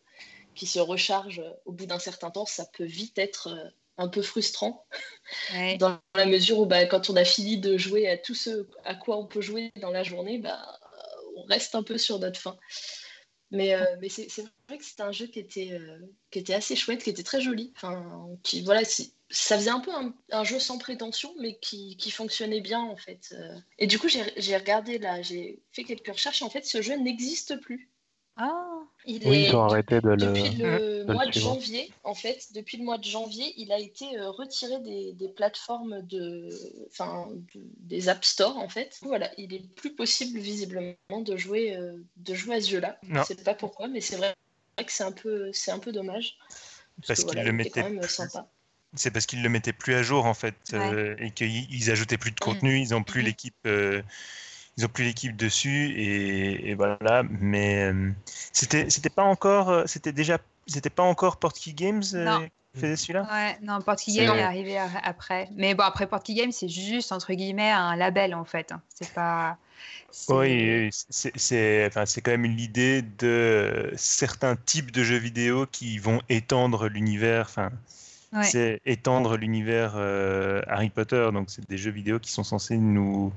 qui 0.55 0.65
se 0.65 0.79
recharge 0.79 1.41
au 1.65 1.71
bout 1.71 1.85
d'un 1.85 1.99
certain 1.99 2.29
temps, 2.29 2.45
ça 2.45 2.65
peut 2.65 2.85
vite 2.85 3.17
être 3.17 3.73
un 3.97 4.07
peu 4.07 4.21
frustrant, 4.21 4.85
dans 5.79 5.99
la 6.15 6.25
mesure 6.25 6.59
où 6.59 6.65
bah, 6.65 6.85
quand 6.85 7.09
on 7.09 7.15
a 7.15 7.25
fini 7.25 7.57
de 7.57 7.77
jouer 7.77 8.07
à 8.07 8.17
tout 8.17 8.35
ce 8.35 8.67
à 8.83 8.95
quoi 8.95 9.17
on 9.17 9.25
peut 9.25 9.41
jouer 9.41 9.71
dans 9.81 9.91
la 9.91 10.03
journée, 10.03 10.37
bah, 10.37 10.79
on 11.35 11.43
reste 11.43 11.75
un 11.75 11.83
peu 11.83 11.97
sur 11.97 12.19
notre 12.19 12.39
fin. 12.39 12.57
Mais, 13.51 13.73
euh, 13.73 13.85
mais 14.01 14.09
c'est 14.09 14.27
vrai 14.67 14.77
que 14.77 14.83
c'était 14.83 15.03
un 15.03 15.11
jeu 15.11 15.27
qui 15.27 15.39
était, 15.39 15.71
euh, 15.71 15.97
qui 16.31 16.39
était 16.39 16.53
assez 16.53 16.75
chouette, 16.75 17.03
qui 17.03 17.09
était 17.09 17.23
très 17.23 17.39
joli. 17.39 17.71
Enfin, 17.75 18.27
qui, 18.43 18.61
voilà, 18.61 18.81
ça 19.29 19.57
faisait 19.57 19.69
un 19.69 19.79
peu 19.79 19.91
un, 20.31 20.43
jeu 20.43 20.59
sans 20.59 20.77
prétention, 20.77 21.33
mais 21.39 21.57
qui, 21.59 21.95
qui, 21.97 22.11
fonctionnait 22.11 22.59
bien 22.59 22.81
en 22.81 22.97
fait. 22.97 23.33
Euh. 23.33 23.57
Et 23.77 23.87
du 23.87 23.99
coup, 23.99 24.07
j'ai 24.09 24.57
regardé 24.57 24.97
là, 24.97 25.21
j'ai 25.21 25.61
fait 25.71 25.85
quelques 25.85 26.07
recherches. 26.07 26.41
Et 26.41 26.45
en 26.45 26.49
fait, 26.49 26.65
ce 26.65 26.81
jeu 26.81 26.95
n'existe 26.97 27.57
plus. 27.61 27.89
Ah, 28.37 28.79
il 29.05 29.27
oui, 29.27 29.45
ils 29.45 29.55
ont 29.55 29.63
arrêté 29.63 29.99
de 29.99 30.09
le. 30.09 30.17
Depuis 30.17 30.57
le 30.57 31.05
mois 31.05 31.25
de 31.25 31.33
janvier, 31.33 31.91
en 32.03 32.13
fait, 32.13 32.47
depuis 32.53 32.77
le 32.77 32.83
mois 32.83 32.99
de 32.99 33.03
janvier, 33.03 33.53
il 33.57 33.71
a 33.71 33.79
été 33.79 34.05
euh, 34.17 34.29
retiré 34.29 34.79
des, 34.81 35.13
des, 35.13 35.29
plateformes 35.29 36.01
de, 36.03 36.49
enfin, 36.87 37.27
des 37.55 38.09
App 38.09 38.23
Store, 38.23 38.57
en 38.57 38.69
fait. 38.69 38.99
Voilà, 39.01 39.31
il 39.37 39.53
est 39.53 39.67
plus 39.75 39.95
possible 39.95 40.39
visiblement 40.39 40.95
de 41.09 41.35
jouer, 41.35 41.75
euh, 41.75 41.93
de 42.17 42.35
jouer 42.35 42.57
à 42.57 42.61
ce 42.61 42.69
jeu-là. 42.69 42.99
Je 43.09 43.17
ne 43.17 43.23
sais 43.23 43.35
pas 43.35 43.55
pourquoi, 43.55 43.87
mais 43.87 44.01
c'est 44.01 44.17
vrai 44.17 44.35
que 44.77 44.91
c'est 44.91 45.03
un 45.03 45.11
peu, 45.11 45.51
c'est 45.51 45.71
un 45.71 45.79
peu 45.79 45.91
dommage. 45.91 46.37
Parce, 47.07 47.23
qu'il 47.23 47.41
le 47.41 47.51
mettait. 47.51 47.85
C'est 48.93 49.11
parce 49.11 49.25
qu'ils 49.25 49.41
le 49.41 49.49
mettaient 49.49 49.73
plus 49.73 49.95
à 49.95 50.03
jour 50.03 50.25
en 50.25 50.33
fait 50.33 50.55
euh, 50.73 51.15
et 51.19 51.31
qu'ils 51.31 51.91
ajoutaient 51.91 52.17
plus 52.17 52.31
de 52.31 52.39
contenu, 52.39 52.79
ils 52.79 52.91
n'ont 52.91 53.03
plus 53.03 53.21
mm-hmm. 53.21 53.25
l'équipe 53.25 53.67
ils 54.77 54.85
ont 54.85 54.89
plus 54.89 55.03
l'équipe 55.03 55.35
dessus 55.35 55.93
et, 55.97 56.75
voilà. 56.75 57.23
Mais 57.29 57.91
euh, 57.91 58.11
c'était 58.53 58.89
c'était 58.89 59.09
pas 59.09 59.23
encore 59.23 59.69
euh, 59.69 59.83
c'était 59.87 60.11
déjà 60.11 60.37
c'était 60.67 60.91
pas 60.91 61.03
encore 61.03 61.37
Portkey 61.37 61.73
Games 61.73 62.03
euh, 62.13 62.39
qui 62.73 62.81
faisait 62.81 62.95
celui-là? 62.95 63.27
Ouais, 63.31 63.57
non 63.63 63.81
Portkey 63.81 64.13
Games 64.13 64.37
est 64.37 64.43
arrivé 64.43 64.77
après. 64.77 65.49
Mais 65.55 65.73
bon 65.73 65.83
après 65.83 66.05
Portkey 66.05 66.35
Games 66.35 66.51
c'est 66.51 66.69
juste 66.69 67.11
entre 67.11 67.33
guillemets 67.33 67.71
un 67.71 67.95
label 67.95 68.35
en 68.35 68.45
fait. 68.45 68.71
Hein. 68.71 68.81
C'est 68.93 69.11
pas. 69.13 69.57
Oui, 70.29 70.89
c'est 70.91 71.85
enfin, 71.85 72.05
quand 72.23 72.31
même 72.31 72.45
l'idée 72.45 73.01
de 73.01 73.91
certains 73.95 74.55
types 74.55 74.91
de 74.91 75.03
jeux 75.03 75.17
vidéo 75.17 75.67
qui 75.71 75.99
vont 75.99 76.21
étendre 76.29 76.87
l'univers. 76.87 77.45
Enfin, 77.47 77.71
c'est 78.41 78.81
étendre 78.85 79.37
l'univers 79.37 79.95
Harry 80.67 80.89
Potter. 80.89 81.29
Donc, 81.33 81.49
c'est 81.51 81.67
des 81.69 81.77
jeux 81.77 81.91
vidéo 81.91 82.19
qui 82.19 82.31
sont 82.31 82.43
censés 82.43 82.77
nous, 82.77 83.31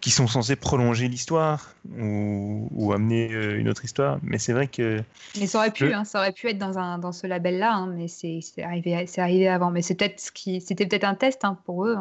qui 0.00 0.10
sont 0.10 0.26
censés 0.26 0.56
prolonger 0.56 1.08
l'histoire 1.08 1.74
ou, 1.98 2.92
amener 2.92 3.32
euh, 3.32 3.58
une 3.58 3.68
autre 3.68 3.84
histoire. 3.84 4.18
Mais 4.22 4.38
c'est 4.38 4.52
vrai 4.52 4.66
que. 4.66 5.02
Mais 5.38 5.46
ça 5.46 5.58
aurait 5.58 5.70
pu, 5.70 5.92
hein, 5.92 6.04
ça 6.04 6.18
aurait 6.18 6.32
pu 6.32 6.48
être 6.48 6.58
dans, 6.58 6.78
un, 6.78 6.98
dans 6.98 7.12
ce 7.12 7.26
label-là, 7.26 7.74
hein, 7.74 7.86
mais 7.94 8.08
c'est 8.08 8.40
arrivé, 8.62 9.06
arrivé 9.16 9.48
avant. 9.48 9.70
Mais 9.70 9.82
c'était 9.82 10.08
peut-être 10.08 11.00
peut 11.00 11.06
un 11.06 11.14
test 11.14 11.44
hein, 11.44 11.58
pour 11.64 11.86
eux 11.86 11.96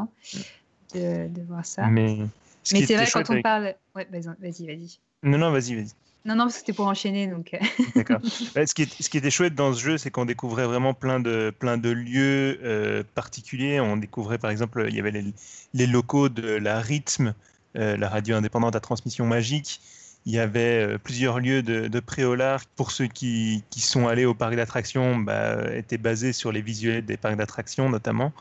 de, 0.96 1.28
de, 1.28 1.42
voir 1.48 1.66
ça. 1.66 1.88
Mais, 1.88 2.18
mais 2.72 2.86
c'est 2.86 2.96
vrai 2.96 3.08
quand 3.12 3.30
on 3.30 3.42
parle. 3.42 3.76
Ouais, 3.96 4.08
vas-y, 4.12 4.66
vas-y. 4.66 5.00
Non, 5.24 5.38
non, 5.38 5.52
vas-y, 5.52 5.76
vas-y. 5.76 5.94
Non, 6.26 6.36
non, 6.36 6.44
parce 6.44 6.56
que 6.56 6.60
c'était 6.60 6.74
pour 6.74 6.88
enchaîner. 6.88 7.28
donc. 7.28 7.54
Euh. 7.54 7.58
D'accord. 7.96 8.20
Ce, 8.24 8.74
qui 8.74 8.86
ce 8.86 9.10
qui 9.10 9.18
était 9.18 9.32
chouette 9.32 9.56
dans 9.56 9.74
ce 9.74 9.82
jeu, 9.82 9.98
c'est 9.98 10.12
qu'on 10.12 10.26
découvrait 10.26 10.66
vraiment 10.66 10.94
plein 10.94 11.20
de, 11.20 11.54
plein 11.58 11.78
de 11.78 11.90
lieux 11.90 12.60
euh, 12.64 13.04
particuliers. 13.16 13.80
On 13.80 13.98
découvrait, 13.98 14.38
par 14.38 14.52
exemple, 14.52 14.86
il 14.90 14.96
y 14.96 15.00
avait 15.00 15.12
les, 15.12 15.26
les 15.74 15.88
locaux 15.88 16.30
de 16.30 16.48
la 16.48 16.80
rythme 16.80 17.34
la 17.76 18.10
radio 18.10 18.36
indépendante 18.36 18.76
à 18.76 18.80
transmission 18.80 19.26
magique. 19.26 19.82
Il 20.26 20.34
y 20.34 20.40
avait 20.40 20.86
euh, 20.86 20.98
plusieurs 20.98 21.40
lieux 21.40 21.64
de, 21.64 21.88
de 21.88 22.00
préolard. 22.00 22.66
Pour 22.76 22.92
ceux 22.92 23.08
qui, 23.08 23.64
sont 23.78 24.08
allés 24.08 24.26
au 24.26 24.34
parc 24.34 24.56
d'attractions, 24.56 25.18
bah, 25.18 25.74
étaient 25.76 25.98
basés 25.98 26.34
sur 26.34 26.52
les 26.52 26.62
visuels 26.62 27.06
des 27.06 27.18
parcs 27.18 27.38
d'attractions 27.38 27.90
notamment. 27.90 28.34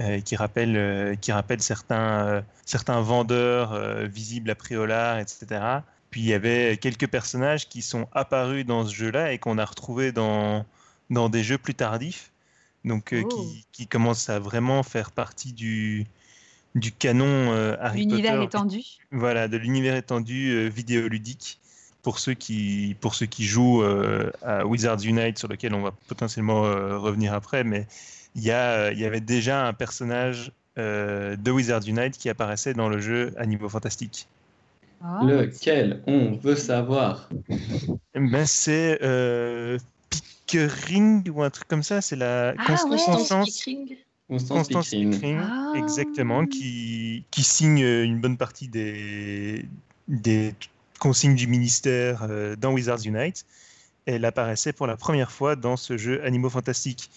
Euh, 0.00 0.20
qui 0.20 0.36
rappellent, 0.36 1.18
qui 1.20 1.32
certains, 1.58 2.44
certains 2.64 3.00
vendeurs 3.00 4.06
visibles 4.06 4.48
à 4.48 4.54
Préolard, 4.54 5.18
etc. 5.18 5.80
Puis 6.10 6.20
il 6.20 6.26
y 6.28 6.34
avait 6.34 6.76
quelques 6.76 7.08
personnages 7.08 7.68
qui 7.68 7.82
sont 7.82 8.06
apparus 8.12 8.64
dans 8.64 8.86
ce 8.86 8.94
jeu-là 8.94 9.32
et 9.32 9.38
qu'on 9.38 9.58
a 9.58 9.64
retrouvés 9.64 10.12
dans, 10.12 10.64
dans 11.10 11.28
des 11.28 11.42
jeux 11.42 11.58
plus 11.58 11.74
tardifs, 11.74 12.30
donc 12.84 13.08
qui, 13.08 13.24
oh. 13.24 13.46
qui, 13.72 13.88
commencent 13.88 14.30
à 14.30 14.38
vraiment 14.38 14.84
faire 14.84 15.10
partie 15.10 15.52
du, 15.52 16.06
du 16.74 16.92
canon 16.92 17.52
euh, 17.52 17.76
Harry 17.80 18.00
L'univers 18.00 18.40
étendu. 18.42 18.82
Voilà, 19.10 19.48
de 19.48 19.56
l'univers 19.56 19.96
étendu 19.96 20.50
euh, 20.50 20.68
vidéoludique. 20.68 21.58
Pour 22.02 22.20
ceux 22.20 22.34
qui, 22.34 22.96
pour 23.00 23.14
ceux 23.14 23.26
qui 23.26 23.44
jouent 23.44 23.82
euh, 23.82 24.30
à 24.42 24.64
Wizards 24.64 25.04
Unite, 25.04 25.38
sur 25.38 25.48
lequel 25.48 25.74
on 25.74 25.82
va 25.82 25.92
potentiellement 26.06 26.62
revenir 26.62 27.34
après, 27.34 27.64
mais 27.64 27.86
il 28.34 28.42
y, 28.42 28.52
a, 28.52 28.92
il 28.92 28.98
y 28.98 29.04
avait 29.04 29.20
déjà 29.20 29.66
un 29.66 29.72
personnage 29.72 30.52
de 30.76 31.50
Wizards 31.50 31.82
Unite 31.88 32.16
qui 32.16 32.30
apparaissait 32.30 32.72
dans 32.72 32.88
le 32.88 33.00
jeu 33.00 33.34
à 33.36 33.44
niveau 33.46 33.68
fantastique. 33.68 34.28
Ah. 35.02 35.20
Lequel 35.24 36.00
on 36.06 36.36
veut 36.36 36.54
savoir? 36.54 37.28
Ben, 38.14 38.46
C'est 38.46 39.00
Pickering 40.08 41.28
ou 41.30 41.42
un 41.42 41.50
truc 41.50 41.66
comme 41.66 41.82
ça, 41.82 42.00
c'est 42.00 42.16
la 42.16 42.54
ah, 42.56 42.64
Constance 42.64 43.66
Constance, 44.28 44.68
Pickering, 44.68 45.38
ah. 45.40 45.72
exactement, 45.74 46.46
qui, 46.46 47.24
qui 47.30 47.42
signe 47.42 47.80
une 47.80 48.20
bonne 48.20 48.36
partie 48.36 48.68
des, 48.68 49.64
des 50.06 50.54
consignes 50.98 51.34
du 51.34 51.46
ministère 51.46 52.26
euh, 52.28 52.54
dans 52.54 52.72
Wizards 52.72 53.06
Unite. 53.06 53.46
Elle 54.04 54.24
apparaissait 54.24 54.72
pour 54.72 54.86
la 54.86 54.96
première 54.96 55.32
fois 55.32 55.56
dans 55.56 55.76
ce 55.76 55.96
jeu 55.96 56.22
Animaux 56.24 56.50
Fantastiques. 56.50 57.10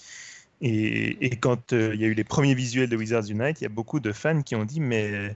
Et, 0.62 1.26
et 1.26 1.36
quand 1.36 1.74
euh, 1.74 1.94
il 1.94 2.02
y 2.02 2.06
a 2.06 2.08
eu 2.08 2.14
les 2.14 2.24
premiers 2.24 2.54
visuels 2.54 2.90
de 2.90 2.96
Wizards 2.96 3.30
Unite, 3.30 3.60
il 3.60 3.64
y 3.64 3.68
a 3.68 3.70
beaucoup 3.70 4.00
de 4.00 4.14
fans 4.14 4.42
qui 4.42 4.56
ont 4.56 4.64
dit, 4.64 4.80
mais 4.80 5.36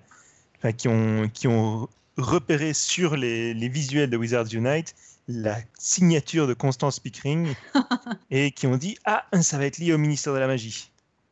enfin, 0.57 0.71
qui 0.71 0.87
ont, 0.87 1.29
qui 1.33 1.47
ont 1.47 1.89
repéré 2.17 2.73
sur 2.73 3.17
les, 3.17 3.53
les 3.53 3.67
visuels 3.67 4.09
de 4.09 4.17
Wizards 4.17 4.53
Unite 4.53 4.95
la 5.27 5.57
signature 5.77 6.47
de 6.47 6.53
Constance 6.53 6.99
Pickering 6.99 7.53
et 8.31 8.51
qui 8.51 8.67
ont 8.67 8.77
dit, 8.77 8.97
ah, 9.05 9.25
ça 9.41 9.57
va 9.57 9.65
être 9.65 9.77
lié 9.77 9.93
au 9.93 9.97
ministère 9.97 10.33
de 10.33 10.39
la 10.39 10.47
Magie. 10.47 10.91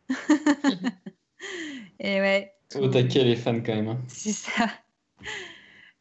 et 1.99 2.19
ouais. 2.19 2.53
Au 2.75 2.87
taquet 2.87 3.23
les 3.23 3.35
fans 3.35 3.61
quand 3.61 3.75
même. 3.75 3.87
Hein. 3.87 3.99
C'est 4.07 4.31
ça. 4.31 4.67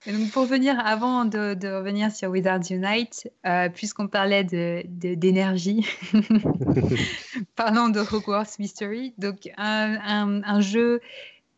donc 0.07 0.31
pour 0.31 0.47
venir, 0.47 0.79
avant 0.85 1.25
de, 1.25 1.55
de, 1.55 1.69
revenir 1.69 2.11
sur 2.11 2.31
Wizards 2.31 2.71
Unite, 2.71 3.31
euh, 3.47 3.69
puisqu'on 3.69 4.09
parlait 4.09 4.45
d'énergie, 4.45 5.87
de, 6.13 6.97
parlons 7.57 7.89
de 7.89 8.01
Hogwarts 8.01 8.59
Mystery. 8.59 9.15
Donc 9.19 9.51
un, 9.57 10.43
un, 10.45 10.61
jeu 10.61 11.01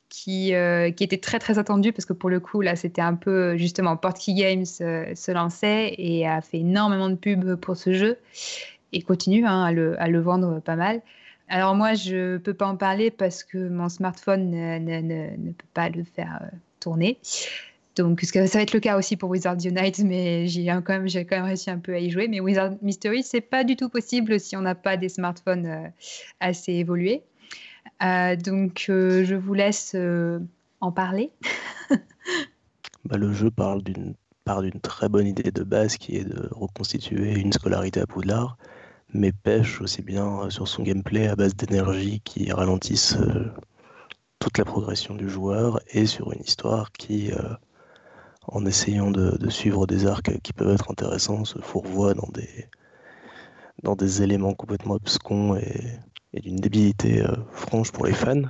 qui, 0.08 0.54
euh, 0.54 0.90
qui, 0.90 1.04
était 1.04 1.18
très 1.18 1.38
très 1.38 1.58
attendu 1.58 1.92
parce 1.92 2.04
que 2.04 2.12
pour 2.12 2.30
le 2.30 2.40
coup 2.40 2.60
là 2.60 2.76
c'était 2.76 3.02
un 3.02 3.14
peu 3.14 3.56
justement 3.56 3.96
Portkey 3.96 4.34
Games 4.34 4.64
euh, 4.80 5.12
se 5.14 5.32
lançait 5.32 5.94
et 5.98 6.26
a 6.26 6.40
fait 6.40 6.58
énormément 6.58 7.08
de 7.08 7.16
pubs 7.16 7.56
pour 7.56 7.76
ce 7.76 7.92
jeu 7.92 8.18
et 8.92 9.02
continue 9.02 9.44
hein, 9.44 9.64
à, 9.64 9.72
le, 9.72 10.00
à, 10.00 10.08
le, 10.08 10.20
vendre 10.20 10.60
pas 10.60 10.76
mal. 10.76 11.02
Alors 11.54 11.76
moi, 11.76 11.94
je 11.94 12.32
ne 12.32 12.38
peux 12.38 12.52
pas 12.52 12.66
en 12.66 12.76
parler 12.76 13.12
parce 13.12 13.44
que 13.44 13.68
mon 13.68 13.88
smartphone 13.88 14.50
ne, 14.50 15.52
peut 15.52 15.66
pas 15.72 15.88
le 15.88 16.02
faire 16.02 16.40
euh, 16.42 16.56
tourner. 16.80 17.16
Donc, 17.94 18.22
ça 18.22 18.40
va 18.40 18.60
être 18.60 18.72
le 18.72 18.80
cas 18.80 18.98
aussi 18.98 19.16
pour 19.16 19.30
Wizard 19.30 19.58
Unite, 19.64 20.00
mais 20.00 20.48
j'ai 20.48 20.66
quand, 20.66 20.88
même, 20.88 21.06
réussi 21.44 21.70
un 21.70 21.78
peu 21.78 21.94
à 21.94 22.00
y 22.00 22.10
jouer. 22.10 22.26
Mais 22.26 22.40
Wizard 22.40 22.72
Mystery, 22.82 23.22
c'est 23.22 23.40
pas 23.40 23.62
du 23.62 23.76
tout 23.76 23.88
possible 23.88 24.40
si 24.40 24.56
on 24.56 24.62
n'a 24.62 24.74
pas 24.74 24.96
des 24.96 25.08
smartphones 25.08 25.66
euh, 25.66 25.86
assez 26.40 26.72
évolués. 26.72 27.22
Euh, 28.02 28.34
donc, 28.34 28.86
je 28.88 29.36
vous 29.36 29.54
laisse 29.54 29.94
en 30.80 30.90
parler. 30.90 31.30
bah, 33.04 33.16
le 33.16 33.32
jeu 33.32 33.52
parle 33.52 33.80
part 34.44 34.62
d'une 34.62 34.80
très 34.80 35.08
bonne 35.08 35.28
idée 35.28 35.52
de 35.52 35.62
base 35.62 35.98
qui 35.98 36.16
est 36.16 36.24
de 36.24 36.48
reconstituer 36.50 37.38
une 37.38 37.52
scolarité 37.52 38.00
à 38.00 38.08
Poudlard 38.08 38.58
mais 39.14 39.32
pêche 39.32 39.80
aussi 39.80 40.02
bien 40.02 40.40
euh, 40.40 40.50
sur 40.50 40.68
son 40.68 40.82
gameplay 40.82 41.28
à 41.28 41.36
base 41.36 41.54
d'énergie 41.54 42.20
qui 42.24 42.52
ralentissent 42.52 43.16
euh, 43.16 43.50
toute 44.40 44.58
la 44.58 44.64
progression 44.64 45.14
du 45.14 45.30
joueur 45.30 45.80
et 45.92 46.04
sur 46.04 46.32
une 46.32 46.42
histoire 46.42 46.92
qui, 46.92 47.32
euh, 47.32 47.54
en 48.48 48.66
essayant 48.66 49.10
de, 49.10 49.48
suivre 49.48 49.86
des 49.86 50.06
arcs 50.06 50.38
qui 50.42 50.52
peuvent 50.52 50.74
être 50.74 50.90
intéressants, 50.90 51.44
se 51.44 51.60
fourvoie 51.60 52.12
dans 52.14 52.28
des, 52.34 52.66
dans 53.82 53.94
des 53.94 54.22
éléments 54.22 54.52
complètement 54.52 54.96
abscons 54.96 55.56
et, 55.56 55.98
et 56.34 56.40
d'une 56.40 56.56
débilité 56.56 57.24
franche 57.52 57.92
pour 57.92 58.04
les 58.04 58.12
fans. 58.12 58.42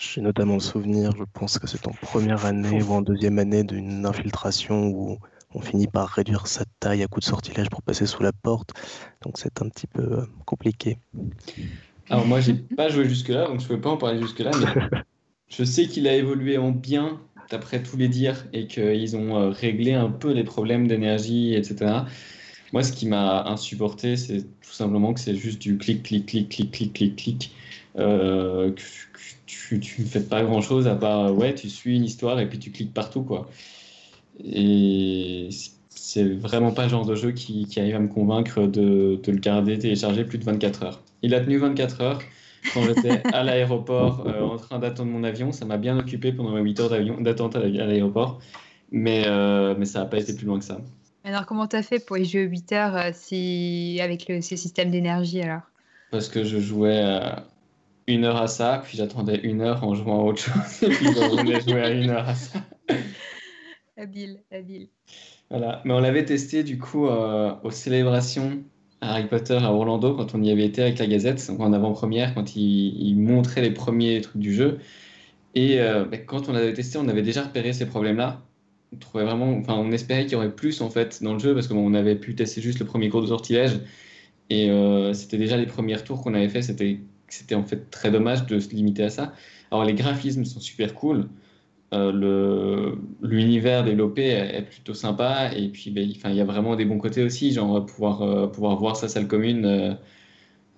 J'ai 0.00 0.22
notamment 0.22 0.54
le 0.54 0.60
souvenir, 0.60 1.12
je 1.16 1.24
pense 1.24 1.58
que 1.58 1.66
c'est 1.66 1.86
en 1.86 1.92
première 1.92 2.46
année 2.46 2.82
ou 2.82 2.92
en 2.92 3.02
deuxième 3.02 3.38
année, 3.38 3.62
d'une 3.64 4.06
infiltration 4.06 4.86
où 4.88 5.18
on 5.54 5.60
finit 5.60 5.86
par 5.86 6.08
réduire 6.08 6.46
sa 6.46 6.64
taille 6.80 7.02
à 7.02 7.06
coup 7.06 7.20
de 7.20 7.24
sortilège 7.24 7.68
pour 7.70 7.82
passer 7.82 8.06
sous 8.06 8.22
la 8.22 8.32
porte. 8.32 8.70
Donc 9.22 9.38
c'est 9.38 9.62
un 9.62 9.68
petit 9.68 9.86
peu 9.86 10.02
euh, 10.02 10.26
compliqué. 10.44 10.98
Alors 12.10 12.26
moi 12.26 12.40
j'ai 12.40 12.54
pas 12.54 12.88
joué 12.88 13.08
jusque 13.08 13.28
là, 13.28 13.46
donc 13.46 13.60
je 13.60 13.66
peux 13.66 13.80
pas 13.80 13.90
en 13.90 13.96
parler 13.96 14.20
jusque 14.20 14.40
là, 14.40 14.50
mais 14.58 14.98
je 15.48 15.64
sais 15.64 15.86
qu'il 15.86 16.06
a 16.06 16.14
évolué 16.14 16.58
en 16.58 16.70
bien 16.70 17.20
d'après 17.50 17.82
tous 17.82 17.96
les 17.96 18.08
dires 18.08 18.46
et 18.52 18.66
qu'ils 18.66 19.16
ont 19.16 19.36
euh, 19.36 19.48
réglé 19.50 19.94
un 19.94 20.10
peu 20.10 20.32
les 20.32 20.44
problèmes 20.44 20.86
d'énergie, 20.86 21.54
etc. 21.54 22.04
Moi, 22.72 22.82
ce 22.82 22.92
qui 22.92 23.06
m'a 23.06 23.44
insupporté, 23.44 24.16
c'est 24.16 24.42
tout 24.42 24.72
simplement 24.72 25.14
que 25.14 25.20
c'est 25.20 25.36
juste 25.36 25.62
du 25.62 25.78
clic, 25.78 26.02
clic, 26.02 26.26
clic, 26.26 26.48
clic, 26.48 26.72
clic, 26.72 26.92
clic, 26.92 27.16
clic. 27.16 27.50
Euh, 27.96 28.72
que, 28.72 29.76
tu, 29.76 29.80
ne 30.00 30.04
fais 30.06 30.22
pas 30.22 30.42
grand 30.42 30.60
chose 30.60 30.88
à 30.88 30.96
part, 30.96 31.32
ouais, 31.32 31.54
tu 31.54 31.70
suis 31.70 31.94
une 31.96 32.04
histoire 32.04 32.40
et 32.40 32.48
puis 32.48 32.58
tu 32.58 32.72
cliques 32.72 32.92
partout, 32.92 33.22
quoi. 33.22 33.48
Et 34.42 35.48
c'est 35.90 36.24
vraiment 36.24 36.72
pas 36.72 36.84
le 36.84 36.88
genre 36.88 37.06
de 37.06 37.14
jeu 37.14 37.32
qui, 37.32 37.66
qui 37.66 37.80
arrive 37.80 37.96
à 37.96 38.00
me 38.00 38.08
convaincre 38.08 38.62
de, 38.62 39.20
de, 39.22 39.32
le 39.32 39.38
garder 39.38 39.78
téléchargé 39.78 40.24
plus 40.24 40.38
de 40.38 40.44
24 40.44 40.82
heures. 40.82 41.00
Il 41.22 41.34
a 41.34 41.40
tenu 41.40 41.58
24 41.58 42.00
heures 42.00 42.18
quand 42.72 42.82
j'étais 42.82 43.22
à 43.32 43.42
l'aéroport 43.42 44.24
euh, 44.26 44.42
en 44.42 44.56
train 44.56 44.78
d'attendre 44.78 45.10
mon 45.10 45.24
avion. 45.24 45.52
Ça 45.52 45.64
m'a 45.64 45.76
bien 45.76 45.98
occupé 45.98 46.32
pendant 46.32 46.52
mes 46.52 46.60
8 46.60 46.80
heures 46.80 47.20
d'attente 47.20 47.56
à 47.56 47.60
l'aéroport. 47.60 48.40
Mais, 48.90 49.24
euh, 49.26 49.74
mais 49.78 49.86
ça 49.86 50.00
n'a 50.00 50.06
pas 50.06 50.18
été 50.18 50.34
plus 50.34 50.46
loin 50.46 50.58
que 50.58 50.64
ça. 50.64 50.78
Alors, 51.24 51.46
comment 51.46 51.66
tu 51.66 51.76
as 51.76 51.82
fait 51.82 52.04
pour 52.04 52.18
y 52.18 52.24
jouer 52.24 52.42
8 52.42 52.72
heures 52.72 52.96
euh, 52.96 53.10
si... 53.12 53.98
avec 54.02 54.28
le, 54.28 54.40
ces 54.40 54.56
systèmes 54.56 54.90
d'énergie 54.90 55.40
alors? 55.40 55.62
Parce 56.10 56.28
que 56.28 56.44
je 56.44 56.60
jouais 56.60 57.02
une 58.06 58.24
heure 58.24 58.36
à 58.36 58.46
ça, 58.46 58.82
puis 58.84 58.98
j'attendais 58.98 59.40
une 59.42 59.62
heure 59.62 59.82
en 59.82 59.94
jouant 59.94 60.20
à 60.20 60.24
autre 60.24 60.42
chose, 60.42 60.82
et 60.82 60.90
puis 60.90 61.06
je 61.06 61.30
revenais 61.30 61.60
jouer 61.60 61.80
à 61.80 61.90
une 61.90 62.10
heure 62.10 62.28
à 62.28 62.34
ça. 62.34 62.60
Habile, 63.96 64.42
habile. 64.50 64.88
Voilà, 65.50 65.80
mais 65.84 65.92
on 65.92 66.00
l'avait 66.00 66.24
testé 66.24 66.64
du 66.64 66.78
coup 66.78 67.06
aux 67.06 67.70
célébrations 67.70 68.64
Harry 69.04 69.26
Potter 69.26 69.58
à 69.60 69.72
Orlando 69.72 70.14
quand 70.14 70.34
on 70.34 70.42
y 70.42 70.50
avait 70.50 70.64
été 70.64 70.82
avec 70.82 70.98
la 70.98 71.06
Gazette, 71.06 71.50
en 71.58 71.72
avant-première, 71.72 72.34
quand 72.34 72.56
il, 72.56 73.16
montrait 73.16 73.62
les 73.62 73.70
premiers 73.70 74.20
trucs 74.20 74.40
du 74.40 74.54
jeu. 74.54 74.78
Et 75.54 75.80
euh, 75.80 76.04
bah, 76.04 76.18
quand 76.18 76.48
on 76.48 76.54
avait 76.54 76.72
testé, 76.72 76.98
on 76.98 77.08
avait 77.08 77.22
déjà 77.22 77.42
repéré 77.42 77.72
ces 77.72 77.86
problèmes-là. 77.86 78.42
On 78.92 78.96
trouvait 78.96 79.24
vraiment, 79.24 79.56
enfin, 79.58 79.74
on 79.74 79.92
espérait 79.92 80.24
qu'il 80.24 80.32
y 80.32 80.36
aurait 80.36 80.54
plus 80.54 80.80
en 80.80 80.90
fait 80.90 81.22
dans 81.22 81.34
le 81.34 81.38
jeu 81.38 81.54
parce 81.54 81.68
qu'on 81.68 81.94
avait 81.94 82.16
pu 82.16 82.34
tester 82.34 82.60
juste 82.60 82.78
le 82.78 82.86
premier 82.86 83.08
cours 83.08 83.22
de 83.22 83.26
sortilège 83.26 83.80
et 84.50 84.70
euh, 84.70 85.12
c'était 85.14 85.38
déjà 85.38 85.56
les 85.56 85.66
premiers 85.66 85.98
tours 86.02 86.22
qu'on 86.22 86.34
avait 86.34 86.48
fait. 86.48 86.62
C'était, 86.62 87.00
c'était 87.28 87.54
en 87.56 87.64
fait 87.64 87.90
très 87.90 88.10
dommage 88.10 88.46
de 88.46 88.58
se 88.60 88.70
limiter 88.70 89.04
à 89.04 89.10
ça. 89.10 89.32
Alors 89.70 89.84
les 89.84 89.94
graphismes 89.94 90.44
sont 90.44 90.60
super 90.60 90.94
cool. 90.94 91.28
Euh, 91.94 92.96
l'univers 93.22 93.84
développé 93.84 94.28
est, 94.28 94.62
plutôt 94.62 94.94
sympa 94.94 95.52
et 95.54 95.68
puis 95.68 95.90
ben, 95.90 96.02
il 96.02 96.34
y 96.34 96.40
a 96.40 96.44
vraiment 96.44 96.74
des 96.76 96.84
bons 96.84 96.98
côtés 96.98 97.22
aussi, 97.22 97.52
genre 97.52 97.84
pouvoir, 97.86 98.22
euh, 98.22 98.46
pouvoir 98.48 98.76
voir 98.76 98.96
sa 98.96 99.08
salle 99.08 99.28
commune 99.28 99.98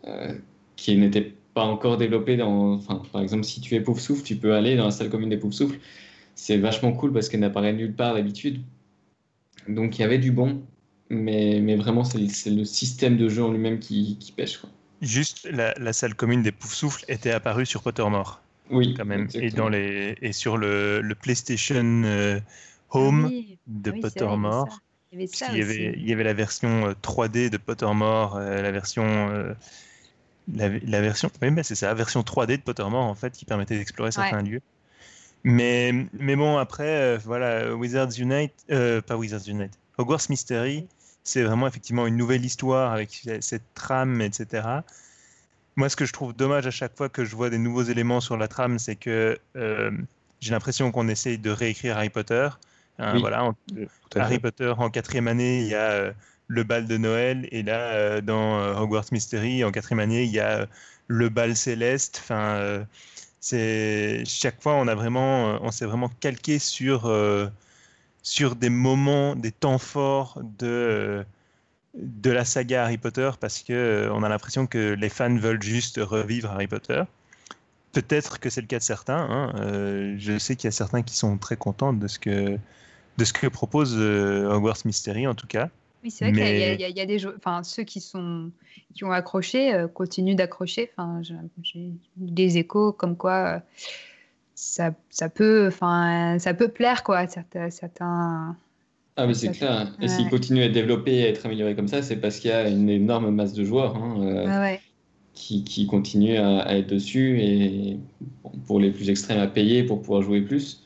euh, 0.06 0.34
qui 0.76 0.96
n'était 0.96 1.32
pas 1.54 1.64
encore 1.64 1.96
développée. 1.96 2.36
Par 2.36 3.22
exemple, 3.22 3.44
si 3.44 3.60
tu 3.60 3.74
es 3.74 3.80
Pouf 3.80 3.98
Souffle, 3.98 4.24
tu 4.24 4.36
peux 4.36 4.54
aller 4.54 4.76
dans 4.76 4.84
la 4.86 4.90
salle 4.90 5.08
commune 5.08 5.30
des 5.30 5.38
Pouf 5.38 5.54
Souffle. 5.54 5.78
C'est 6.34 6.58
vachement 6.58 6.92
cool 6.92 7.12
parce 7.12 7.28
qu'elle 7.28 7.40
n'apparaît 7.40 7.72
nulle 7.72 7.94
part 7.94 8.14
d'habitude. 8.14 8.60
Donc 9.68 9.98
il 9.98 10.02
y 10.02 10.04
avait 10.04 10.18
du 10.18 10.32
bon, 10.32 10.62
mais, 11.08 11.76
vraiment 11.76 12.04
c'est 12.04 12.50
le 12.50 12.64
système 12.64 13.16
de 13.16 13.28
jeu 13.28 13.42
en 13.42 13.52
lui-même 13.52 13.78
qui, 13.78 14.18
qui, 14.18 14.32
pêche. 14.32 14.60
Juste, 15.00 15.48
la, 15.50 15.72
la, 15.78 15.92
salle 15.92 16.14
commune 16.14 16.42
des 16.42 16.52
Pouf 16.52 16.74
Souffle 16.74 17.04
était 17.08 17.30
apparue 17.30 17.64
sur 17.64 17.82
Pottermore. 17.82 18.42
Oui, 18.70 18.94
quand 18.94 19.04
même. 19.04 19.28
Et, 19.34 19.50
dans 19.50 19.68
les, 19.68 20.16
et 20.22 20.32
sur 20.32 20.56
le, 20.56 21.00
le 21.00 21.14
PlayStation 21.14 22.02
euh, 22.04 22.40
Home 22.90 23.30
ah 23.30 23.54
de 23.66 23.92
ah 23.96 24.00
Pottermore. 24.02 24.80
Il, 25.12 25.20
y 25.20 25.62
avait, 25.62 25.94
il 25.96 26.06
y 26.06 26.12
avait 26.12 26.24
la 26.24 26.34
version 26.34 26.90
3D 27.02 27.46
euh, 27.46 27.50
de 27.50 27.56
Pottermore, 27.56 28.36
euh, 28.36 28.60
la 28.60 28.70
version. 28.70 29.54
la, 30.52 30.68
la, 30.68 31.00
version. 31.00 31.30
Oui, 31.40 31.50
mais 31.50 31.62
c'est 31.62 31.74
ça, 31.74 31.86
la 31.86 31.94
version 31.94 32.20
3D 32.20 32.56
de 32.58 32.62
Pottermore, 32.62 33.04
en 33.04 33.14
fait, 33.14 33.32
qui 33.32 33.44
permettait 33.44 33.78
d'explorer 33.78 34.12
certains 34.12 34.42
lieux. 34.42 34.62
Mais, 35.44 35.92
mais 36.12 36.34
bon, 36.34 36.58
après, 36.58 37.18
voilà, 37.18 37.74
Wizards 37.74 38.18
Unite. 38.18 38.52
pas 38.68 39.16
Wizards 39.16 39.48
Unite. 39.48 39.78
Hogwarts 39.98 40.26
Mystery, 40.28 40.86
c'est 41.24 41.42
vraiment 41.42 41.66
effectivement 41.66 42.06
une 42.06 42.16
nouvelle 42.16 42.44
histoire 42.44 42.92
avec 42.92 43.26
cette 43.40 43.74
trame, 43.74 44.20
etc. 44.20 44.80
Moi, 45.76 45.90
ce 45.90 45.96
que 45.96 46.06
je 46.06 46.12
trouve 46.12 46.34
dommage 46.34 46.66
à 46.66 46.70
chaque 46.70 46.96
fois 46.96 47.08
que 47.08 47.24
je 47.24 47.36
vois 47.36 47.50
des 47.50 47.58
nouveaux 47.58 47.82
éléments 47.82 48.20
sur 48.20 48.36
la 48.36 48.48
trame, 48.48 48.78
c'est 48.78 48.96
que 48.96 49.38
euh, 49.56 49.90
j'ai 50.40 50.50
l'impression 50.52 50.90
qu'on 50.90 51.08
essaye 51.08 51.38
de 51.38 51.50
réécrire 51.50 51.98
Harry 51.98 52.08
Potter. 52.08 52.48
Hein, 52.98 53.18
voilà, 53.18 53.52
Harry 54.14 54.38
Potter 54.38 54.72
en 54.78 54.88
quatrième 54.88 55.28
année, 55.28 55.60
il 55.60 55.68
y 55.68 55.74
a 55.74 55.90
euh, 55.90 56.12
le 56.48 56.64
bal 56.64 56.86
de 56.86 56.96
Noël, 56.96 57.46
et 57.52 57.62
là, 57.62 57.78
euh, 57.92 58.20
dans 58.22 58.80
Hogwarts 58.80 59.12
Mystery, 59.12 59.64
en 59.64 59.70
quatrième 59.70 60.00
année, 60.00 60.24
il 60.24 60.30
y 60.30 60.40
a 60.40 60.66
le 61.08 61.28
bal 61.28 61.54
céleste. 61.54 62.20
Enfin, 62.22 62.86
c'est 63.40 64.24
chaque 64.24 64.62
fois, 64.62 64.74
on 64.76 64.88
a 64.88 64.94
vraiment, 64.94 65.58
on 65.62 65.70
s'est 65.70 65.84
vraiment 65.84 66.10
calqué 66.20 66.58
sur 66.58 67.10
sur 68.22 68.56
des 68.56 68.70
moments, 68.70 69.36
des 69.36 69.52
temps 69.52 69.78
forts 69.78 70.40
de 70.58 71.24
de 71.96 72.30
la 72.30 72.44
saga 72.44 72.84
Harry 72.84 72.98
Potter 72.98 73.30
parce 73.40 73.62
que 73.62 73.72
euh, 73.72 74.12
on 74.12 74.22
a 74.22 74.28
l'impression 74.28 74.66
que 74.66 74.94
les 74.94 75.08
fans 75.08 75.34
veulent 75.34 75.62
juste 75.62 75.98
revivre 75.98 76.50
Harry 76.50 76.66
Potter. 76.66 77.02
Peut-être 77.92 78.38
que 78.38 78.50
c'est 78.50 78.60
le 78.60 78.66
cas 78.66 78.78
de 78.78 78.82
certains. 78.82 79.26
Hein. 79.30 79.52
Euh, 79.60 80.14
je 80.18 80.38
sais 80.38 80.56
qu'il 80.56 80.66
y 80.66 80.68
a 80.68 80.72
certains 80.72 81.02
qui 81.02 81.16
sont 81.16 81.38
très 81.38 81.56
contents 81.56 81.92
de 81.92 82.06
ce 82.06 82.18
que 82.18 82.58
de 83.16 83.24
ce 83.24 83.32
que 83.32 83.46
propose 83.46 83.96
euh, 83.96 84.50
Hogwarts 84.50 84.84
Mystery 84.84 85.26
en 85.26 85.34
tout 85.34 85.46
cas. 85.46 85.70
Oui, 86.04 86.10
c'est 86.10 86.30
vrai 86.30 86.76
qu'il 86.78 86.96
y, 86.96 87.00
a 87.00 87.06
des 87.06 87.18
jeux, 87.18 87.34
enfin 87.38 87.62
ceux 87.62 87.82
qui 87.82 88.00
sont 88.00 88.50
qui 88.94 89.04
ont 89.04 89.12
accroché 89.12 89.86
continuent 89.94 90.36
d'accrocher. 90.36 90.90
Enfin, 90.92 91.22
j'ai 91.62 91.90
des 92.16 92.58
échos 92.58 92.92
comme 92.92 93.16
quoi 93.16 93.62
ça, 94.54 94.92
ça 95.10 95.28
peut, 95.28 95.66
enfin 95.68 96.38
ça 96.38 96.54
peut 96.54 96.68
plaire 96.68 97.02
quoi 97.02 97.26
certains, 97.26 97.70
certains 97.70 98.56
ah 99.16 99.26
oui, 99.26 99.34
c'est 99.34 99.50
clair. 99.52 99.90
Et 100.00 100.08
s'il 100.08 100.28
continue 100.28 100.60
à 100.62 100.66
être 100.66 100.72
développé 100.72 101.14
et 101.14 101.24
à 101.24 101.28
être 101.28 101.46
amélioré 101.46 101.74
comme 101.74 101.88
ça, 101.88 102.02
c'est 102.02 102.16
parce 102.16 102.38
qu'il 102.38 102.50
y 102.50 102.52
a 102.52 102.68
une 102.68 102.90
énorme 102.90 103.30
masse 103.30 103.54
de 103.54 103.64
joueurs 103.64 103.96
hein, 103.96 104.20
euh, 104.20 104.76
qui, 105.32 105.64
qui 105.64 105.86
continuent 105.86 106.38
à, 106.38 106.76
être 106.76 106.88
dessus 106.88 107.40
et 107.40 107.96
pour 108.66 108.78
les 108.78 108.90
plus 108.90 109.08
extrêmes 109.08 109.40
à 109.40 109.46
payer 109.46 109.84
pour 109.84 110.02
pouvoir 110.02 110.20
jouer 110.20 110.42
plus. 110.42 110.82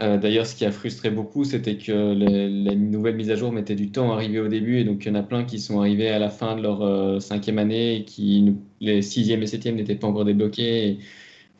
Euh, 0.00 0.16
d'ailleurs, 0.16 0.46
ce 0.46 0.54
qui 0.54 0.64
a 0.64 0.70
frustré 0.72 1.10
beaucoup, 1.10 1.44
c'était 1.44 1.76
que 1.76 2.12
les, 2.12 2.76
nouvelles 2.76 3.16
mises 3.16 3.30
à 3.30 3.36
jour 3.36 3.52
mettaient 3.52 3.76
du 3.76 3.90
temps 3.90 4.12
à 4.12 4.14
arriver 4.14 4.40
au 4.40 4.48
début, 4.48 4.78
et 4.78 4.84
donc 4.84 5.04
il 5.04 5.08
y 5.08 5.10
en 5.10 5.14
a 5.14 5.22
plein 5.22 5.44
qui 5.44 5.58
sont 5.60 5.80
arrivés 5.80 6.08
à 6.08 6.18
la 6.18 6.30
fin 6.30 6.56
de 6.56 6.62
leur 6.62 6.82
euh, 6.82 7.20
cinquième 7.20 7.58
année, 7.58 7.96
et 7.96 8.04
qui 8.04 8.54
les 8.80 9.02
sixième 9.02 9.42
et 9.42 9.46
septième 9.46 9.76
n'étaient 9.76 9.94
pas 9.94 10.08
encore 10.08 10.24
débloqués, 10.24 10.98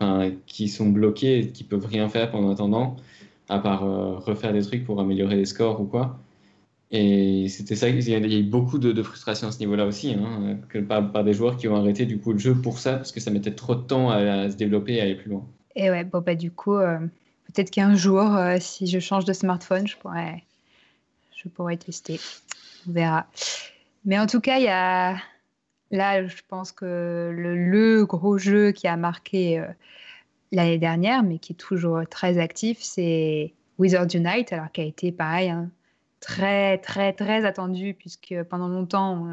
enfin, 0.00 0.32
qui 0.46 0.68
sont 0.68 0.88
bloqués, 0.88 1.40
et 1.40 1.48
qui 1.48 1.64
peuvent 1.64 1.86
rien 1.86 2.08
faire 2.08 2.30
pendant 2.30 2.50
attendant 2.50 2.96
à 3.48 3.58
part 3.58 3.84
euh, 3.84 4.18
refaire 4.18 4.52
des 4.52 4.62
trucs 4.62 4.84
pour 4.84 5.00
améliorer 5.00 5.36
les 5.36 5.44
scores 5.44 5.80
ou 5.80 5.84
quoi. 5.84 6.18
Et 6.90 7.48
c'était 7.48 7.74
ça, 7.74 7.88
il 7.88 8.08
y 8.08 8.14
a 8.14 8.38
eu 8.38 8.42
beaucoup 8.44 8.78
de, 8.78 9.02
frustration 9.02 9.48
à 9.48 9.52
ce 9.52 9.58
niveau-là 9.58 9.84
aussi, 9.86 10.12
hein, 10.14 10.58
que 10.68 10.78
par, 10.78 11.24
des 11.24 11.32
joueurs 11.32 11.56
qui 11.56 11.66
ont 11.66 11.74
arrêté 11.74 12.06
du 12.06 12.18
coup 12.20 12.32
le 12.32 12.38
jeu 12.38 12.54
pour 12.54 12.78
ça, 12.78 12.94
parce 12.94 13.10
que 13.10 13.18
ça 13.18 13.32
mettait 13.32 13.54
trop 13.54 13.74
de 13.74 13.82
temps 13.82 14.10
à, 14.10 14.48
se 14.48 14.56
développer 14.56 14.94
et 14.94 15.00
à 15.00 15.04
aller 15.04 15.16
plus 15.16 15.30
loin. 15.30 15.44
Et 15.74 15.90
ouais, 15.90 16.04
bon 16.04 16.20
bah 16.20 16.36
du 16.36 16.52
coup, 16.52 16.76
euh, 16.76 16.98
peut-être 17.46 17.70
qu'un 17.70 17.96
jour, 17.96 18.36
euh, 18.36 18.58
si 18.60 18.86
je 18.86 19.00
change 19.00 19.24
de 19.24 19.32
smartphone, 19.32 19.88
je 19.88 19.96
pourrais, 19.96 20.44
je 21.34 21.48
pourrais 21.48 21.78
tester. 21.78 22.20
On 22.88 22.92
verra. 22.92 23.26
Mais 24.04 24.18
en 24.18 24.28
tout 24.28 24.40
cas, 24.40 24.58
il 24.58 24.64
y 24.64 24.68
a 24.68 25.16
là, 25.90 26.24
je 26.24 26.42
pense 26.46 26.70
que 26.70 27.32
le, 27.34 27.56
le 27.56 28.06
gros 28.06 28.38
jeu 28.38 28.70
qui 28.70 28.86
a 28.86 28.96
marqué 28.96 29.64
l'année 30.54 30.78
dernière, 30.78 31.22
mais 31.22 31.38
qui 31.38 31.52
est 31.52 31.56
toujours 31.56 32.00
très 32.08 32.38
actif, 32.38 32.78
c'est 32.80 33.54
Wizard 33.78 34.06
Unite, 34.14 34.52
alors 34.52 34.70
qui 34.72 34.80
a 34.80 34.84
été 34.84 35.12
pareil, 35.12 35.50
hein, 35.50 35.70
très, 36.20 36.78
très, 36.78 37.12
très 37.12 37.44
attendu, 37.44 37.94
puisque 37.94 38.34
pendant 38.44 38.68
longtemps, 38.68 39.28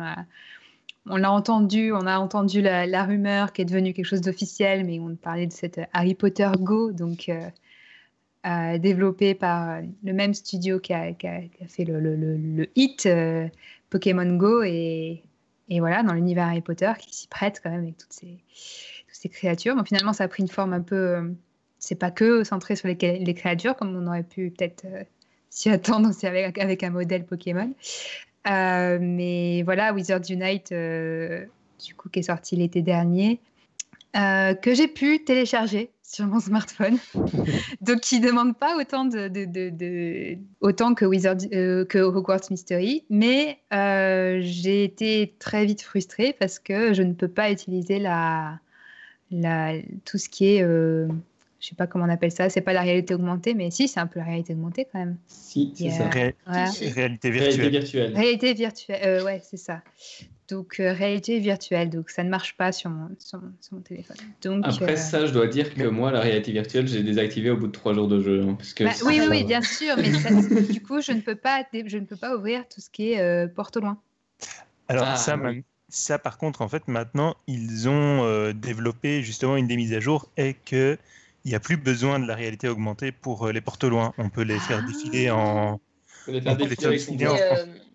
on 1.07 1.15
l'a 1.15 1.31
entendu, 1.31 1.91
on 1.93 2.05
a 2.05 2.19
entendu 2.19 2.61
la, 2.61 3.03
rumeur 3.03 3.53
qui 3.53 3.61
est 3.61 3.65
devenue 3.65 3.93
quelque 3.93 4.05
chose 4.05 4.21
d'officiel, 4.21 4.85
mais 4.85 4.99
on 4.99 5.15
parlait 5.15 5.47
de 5.47 5.53
cette 5.53 5.79
Harry 5.93 6.15
Potter 6.15 6.49
Go, 6.59 6.91
donc 6.91 7.29
euh, 7.29 7.49
euh, 8.45 8.77
développé 8.77 9.35
par 9.35 9.81
le 10.03 10.13
même 10.13 10.33
studio 10.33 10.79
qui 10.79 10.93
a, 10.93 11.13
fait 11.67 11.85
le, 11.85 12.69
hit 12.75 13.05
euh, 13.05 13.47
Pokémon 13.89 14.35
Go, 14.35 14.63
et, 14.63 15.23
et, 15.69 15.79
voilà, 15.79 16.03
dans 16.03 16.13
l'univers 16.13 16.47
Harry 16.47 16.61
Potter, 16.61 16.91
qui 16.99 17.15
s'y 17.15 17.27
prête 17.27 17.61
quand 17.63 17.69
même 17.69 17.83
avec 17.83 17.97
toutes 17.97 18.13
ces 18.13 18.37
ces 19.21 19.29
créatures. 19.29 19.75
Bon, 19.75 19.83
finalement, 19.83 20.13
ça 20.13 20.23
a 20.23 20.27
pris 20.27 20.41
une 20.41 20.49
forme 20.49 20.73
un 20.73 20.81
peu. 20.81 20.95
Euh, 20.95 21.29
c'est 21.77 21.95
pas 21.95 22.11
que 22.11 22.43
centré 22.43 22.75
sur 22.75 22.87
les, 22.87 22.95
les, 22.95 23.33
créatures, 23.33 23.75
comme 23.75 23.95
on 23.95 24.07
aurait 24.07 24.23
pu 24.23 24.51
peut-être 24.51 24.85
euh, 24.85 25.03
s'y 25.49 25.69
attendre 25.69 26.09
aussi 26.09 26.25
avec, 26.25 26.57
avec, 26.57 26.83
un 26.83 26.89
modèle 26.89 27.25
Pokémon. 27.25 27.73
Euh, 28.47 28.97
mais 28.99 29.61
voilà, 29.63 29.93
Wizards 29.93 30.29
Unite, 30.29 30.73
du 30.73 31.95
coup, 31.95 32.09
qui 32.09 32.19
est 32.19 32.23
sorti 32.23 32.55
l'été 32.55 32.81
dernier, 32.81 33.39
que 34.13 34.73
j'ai 34.73 34.87
pu 34.87 35.23
télécharger 35.23 35.91
sur 36.01 36.25
mon 36.25 36.39
smartphone. 36.39 36.97
Donc, 37.81 37.99
qui 38.01 38.19
ne 38.19 38.27
demande 38.27 38.57
pas 38.57 38.77
autant, 38.77 39.05
de, 39.05 39.27
de, 39.27 39.45
de, 39.45 40.37
autant 40.61 40.95
que, 40.95 41.05
Wizard, 41.05 41.37
que 41.37 41.99
Hogwarts 41.99 42.49
Mystery. 42.49 43.05
Mais 43.09 43.59
j'ai 43.71 44.83
été 44.83 45.35
très 45.37 45.65
vite 45.65 45.83
frustrée 45.83 46.33
parce 46.39 46.57
que 46.57 46.93
je 46.93 47.03
ne 47.03 47.13
peux 47.13 47.27
pas 47.27 47.51
utiliser 47.51 47.99
la, 47.99 48.59
tout 50.05 50.17
ce 50.17 50.29
qui 50.29 50.55
est 50.55 50.63
euh, 50.63 51.07
je 51.61 51.67
sais 51.67 51.75
pas 51.75 51.85
comment 51.85 52.05
on 52.05 52.09
appelle 52.09 52.31
ça, 52.31 52.49
c'est 52.49 52.61
pas 52.61 52.73
la 52.73 52.81
réalité 52.81 53.13
augmentée, 53.13 53.53
mais 53.53 53.69
si, 53.69 53.87
c'est 53.87 53.99
un 53.99 54.07
peu 54.07 54.19
la 54.19 54.25
réalité 54.25 54.53
augmentée 54.53 54.87
quand 54.91 54.97
même. 54.97 55.17
Si, 55.27 55.73
c'est 55.75 55.91
ça. 55.91 56.09
Réalité 56.47 57.29
virtuelle. 57.29 58.15
Réalité 58.15 58.53
virtuelle, 58.55 59.01
euh, 59.05 59.23
ouais, 59.23 59.41
c'est 59.43 59.57
ça. 59.57 59.83
Donc, 60.49 60.79
euh, 60.79 60.91
réalité 60.91 61.39
virtuelle, 61.39 61.91
donc 61.91 62.09
ça 62.09 62.23
ne 62.23 62.29
marche 62.29 62.57
pas 62.57 62.71
sur 62.71 62.89
mon, 62.89 63.09
sur 63.19 63.39
mon, 63.71 63.79
téléphone. 63.81 64.17
Donc, 64.41 64.63
Après, 64.65 64.93
euh, 64.93 64.95
ça, 64.97 65.27
je 65.27 65.31
dois 65.31 65.47
dire 65.47 65.73
que 65.73 65.83
moi, 65.83 66.11
la 66.11 66.19
réalité 66.19 66.51
virtuelle, 66.51 66.87
j'ai 66.87 67.03
désactivé 67.03 67.51
au 67.51 67.57
bout 67.57 67.67
de 67.67 67.71
trois 67.71 67.93
jours 67.93 68.07
de 68.07 68.19
jeu. 68.19 68.41
Hein, 68.41 68.55
parce 68.55 68.73
que 68.73 68.83
bah, 68.83 68.91
oui, 69.05 69.19
oui, 69.21 69.27
oui, 69.29 69.43
bien 69.43 69.61
sûr, 69.61 69.95
mais 69.97 70.09
du 70.73 70.81
coup, 70.81 70.99
je 70.99 71.11
ne, 71.11 71.21
peux 71.21 71.35
pas, 71.35 71.63
je 71.71 71.97
ne 71.97 72.05
peux 72.05 72.17
pas 72.17 72.35
ouvrir 72.35 72.67
tout 72.67 72.81
ce 72.81 72.89
qui 72.89 73.11
est 73.11 73.47
porte 73.53 73.77
au 73.77 73.81
loin. 73.81 73.99
Alors, 74.87 75.05
ah, 75.07 75.15
ça, 75.15 75.37
ça, 75.91 76.17
par 76.17 76.37
contre, 76.37 76.61
en 76.61 76.67
fait, 76.67 76.87
maintenant, 76.87 77.35
ils 77.47 77.87
ont 77.87 78.51
développé 78.53 79.21
justement 79.21 79.57
une 79.57 79.67
des 79.67 79.75
mises 79.75 79.93
à 79.93 79.99
jour 79.99 80.29
et 80.37 80.53
que 80.53 80.97
il 81.45 81.49
n'y 81.49 81.55
a 81.55 81.59
plus 81.59 81.77
besoin 81.77 82.19
de 82.19 82.27
la 82.27 82.35
réalité 82.35 82.67
augmentée 82.67 83.11
pour 83.11 83.47
euh, 83.47 83.51
les 83.51 83.61
portes 83.61 83.83
loin. 83.83 84.13
On 84.17 84.29
peut 84.29 84.43
les 84.43 84.59
faire 84.59 84.83
défiler 84.85 85.31
en. 85.31 85.79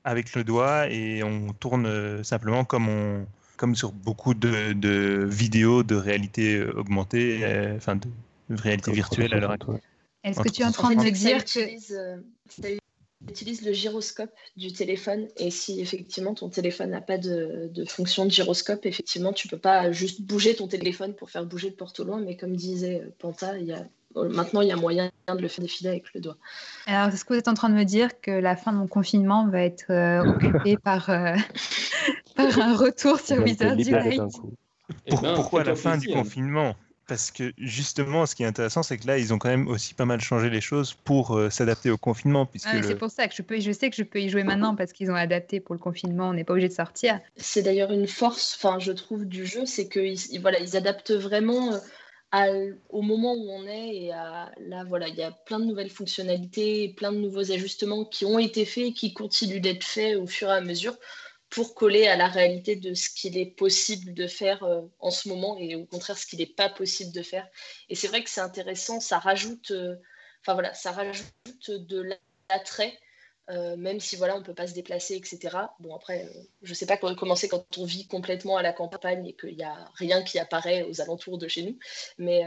avec, 0.05 0.35
le 0.35 0.44
doigt 0.44 0.89
et 0.90 1.23
on 1.23 1.52
tourne 1.52 1.86
euh, 1.86 2.23
simplement 2.23 2.64
comme 2.64 2.89
on 2.89 3.27
comme 3.56 3.74
sur 3.74 3.90
beaucoup 3.93 4.35
de, 4.35 5.24
vidéos 5.24 5.82
de 5.82 5.94
réalité 5.94 6.56
euh, 6.56 6.78
augmentée, 6.78 7.73
enfin 7.77 7.97
de 7.97 8.09
réalité 8.51 8.93
virtuelle 8.93 9.32
à 9.32 9.39
l'heure 9.39 9.52
actuelle. 9.52 9.81
Est-ce 10.24 10.40
que 10.40 10.48
tu 10.51 10.60
es 10.60 10.64
en 10.66 10.73
train 10.73 10.94
de 10.94 11.02
me 11.02 11.10
dire 11.10 11.43
que 11.44 11.60
utilise 13.28 13.64
le 13.64 13.72
gyroscope 13.72 14.30
du 14.56 14.72
téléphone. 14.72 15.28
Et 15.36 15.50
si 15.50 15.80
effectivement 15.80 16.34
ton 16.34 16.48
téléphone 16.48 16.90
n'a 16.90 17.00
pas 17.00 17.18
de, 17.18 17.70
fonction 17.86 18.24
de 18.24 18.30
gyroscope, 18.30 18.86
effectivement 18.86 19.32
tu 19.32 19.48
peux 19.48 19.58
pas 19.58 19.92
juste 19.92 20.22
bouger 20.22 20.54
ton 20.54 20.68
téléphone 20.68 21.14
pour 21.14 21.30
faire 21.30 21.44
bouger 21.44 21.70
le 21.70 21.76
porte 21.76 22.00
loin, 22.00 22.20
mais 22.20 22.36
comme 22.36 22.56
disait 22.56 23.02
Panta, 23.18 23.58
il 23.58 23.66
y 23.66 23.72
a, 23.72 23.84
maintenant 24.14 24.60
il 24.60 24.68
y 24.68 24.72
a 24.72 24.76
moyen 24.76 25.10
de 25.28 25.40
le 25.40 25.48
faire 25.48 25.62
défiler 25.62 25.90
avec 25.90 26.12
le 26.14 26.20
doigt. 26.20 26.36
Alors 26.86 27.12
est-ce 27.12 27.24
que 27.24 27.32
vous 27.32 27.38
êtes 27.38 27.48
en 27.48 27.54
train 27.54 27.68
de 27.68 27.74
me 27.74 27.84
dire 27.84 28.20
que 28.20 28.30
la 28.30 28.56
fin 28.56 28.72
de 28.72 28.78
mon 28.78 28.86
confinement 28.86 29.48
va 29.48 29.62
être 29.62 29.90
euh, 29.90 30.24
occupée 30.24 30.76
par, 30.82 31.10
euh, 31.10 31.34
par 32.36 32.58
un 32.58 32.76
retour 32.76 33.20
sur 33.20 33.42
Wizard 33.42 33.74
Unite 33.74 33.88
eh 35.06 35.14
ben, 35.16 35.34
Pourquoi 35.34 35.64
la 35.64 35.74
fin 35.74 35.98
du 35.98 36.08
confinement? 36.08 36.74
Parce 37.06 37.30
que 37.30 37.52
justement, 37.58 38.26
ce 38.26 38.34
qui 38.34 38.42
est 38.42 38.46
intéressant, 38.46 38.82
c'est 38.82 38.98
que 38.98 39.06
là, 39.06 39.18
ils 39.18 39.32
ont 39.32 39.38
quand 39.38 39.48
même 39.48 39.68
aussi 39.68 39.94
pas 39.94 40.04
mal 40.04 40.20
changé 40.20 40.50
les 40.50 40.60
choses 40.60 40.94
pour 41.04 41.36
euh, 41.36 41.50
s'adapter 41.50 41.90
au 41.90 41.96
confinement. 41.96 42.46
Puisque 42.46 42.68
ah, 42.70 42.82
C'est 42.82 42.96
pour 42.96 43.10
ça 43.10 43.28
que 43.28 43.34
je, 43.34 43.42
peux, 43.42 43.60
je 43.60 43.72
sais 43.72 43.90
que 43.90 43.96
je 43.96 44.02
peux 44.02 44.20
y 44.20 44.28
jouer 44.28 44.42
maintenant 44.42 44.74
parce 44.74 44.92
qu'ils 44.92 45.10
ont 45.10 45.16
adapté 45.16 45.60
pour 45.60 45.74
le 45.74 45.78
confinement. 45.78 46.28
On 46.30 46.34
n'est 46.34 46.44
pas 46.44 46.52
obligé 46.52 46.68
de 46.68 46.74
sortir. 46.74 47.20
C'est 47.36 47.62
d'ailleurs 47.62 47.92
une 47.92 48.08
force, 48.08 48.56
enfin, 48.56 48.78
je 48.78 48.92
trouve, 48.92 49.24
du 49.24 49.46
jeu, 49.46 49.66
c'est 49.66 49.88
qu'ils 49.88 50.40
voilà, 50.40 50.58
ils 50.58 50.76
adaptent 50.76 51.12
vraiment 51.12 51.74
euh, 51.74 51.78
à, 52.32 52.46
au 52.88 53.02
moment 53.02 53.34
où 53.34 53.50
on 53.50 53.66
est. 53.66 53.96
Et 53.96 54.12
à, 54.12 54.50
là, 54.66 54.84
voilà, 54.84 55.06
il 55.08 55.14
y 55.14 55.22
a 55.22 55.30
plein 55.30 55.60
de 55.60 55.64
nouvelles 55.64 55.90
fonctionnalités, 55.90 56.92
plein 56.96 57.12
de 57.12 57.18
nouveaux 57.18 57.52
ajustements 57.52 58.04
qui 58.04 58.24
ont 58.24 58.38
été 58.38 58.64
faits 58.64 58.86
et 58.86 58.92
qui 58.92 59.14
continuent 59.14 59.60
d'être 59.60 59.84
faits 59.84 60.16
au 60.16 60.26
fur 60.26 60.48
et 60.48 60.54
à 60.54 60.60
mesure 60.60 60.96
pour 61.51 61.74
coller 61.74 62.06
à 62.06 62.16
la 62.16 62.28
réalité 62.28 62.77
de 62.77 62.94
ce 62.94 63.09
qu'il 63.10 63.39
est 63.39 63.47
possible 63.47 64.14
de 64.14 64.27
faire 64.27 64.64
euh, 64.64 64.82
en 64.98 65.10
ce 65.10 65.28
moment 65.28 65.56
et 65.59 65.77
au 65.77 65.86
contraire 65.86 66.18
ce 66.18 66.27
qu'il 66.27 66.40
n'est 66.40 66.47
pas 66.47 66.68
possible 66.68 67.12
de 67.12 67.23
faire. 67.23 67.48
Et 67.89 67.94
c'est 67.94 68.09
vrai 68.09 68.23
que 68.24 68.31
c'est 68.31 68.40
intéressant, 68.40 69.01
ça 69.01 69.18
rajoute, 69.18 69.70
euh, 69.70 69.97
voilà, 70.47 70.74
ça 70.74 70.93
rajoute 70.93 71.70
de 71.70 72.18
l'attrait, 72.51 72.98
euh, 73.51 73.77
même 73.77 74.01
si 74.01 74.16
voilà, 74.16 74.36
on 74.36 74.43
peut 74.43 74.55
pas 74.55 74.66
se 74.66 74.74
déplacer, 74.74 75.14
etc. 75.14 75.56
Bon 75.78 75.94
après, 75.94 76.28
je 76.62 76.74
sais 76.74 76.86
pas 76.86 76.97
comment 76.97 77.36
c'est 77.36 77.48
quand 77.48 77.64
on 77.78 77.85
vit 77.85 78.09
complètement 78.09 78.56
à 78.56 78.62
la 78.62 78.73
campagne 78.73 79.24
et 79.27 79.35
qu'il 79.35 79.56
n'y 79.56 79.62
a 79.62 79.89
rien 79.94 80.23
qui 80.23 80.40
apparaît 80.40 80.82
aux 80.82 81.01
alentours 81.01 81.39
de 81.39 81.47
chez 81.47 81.62
nous, 81.62 81.78
mais 82.18 82.43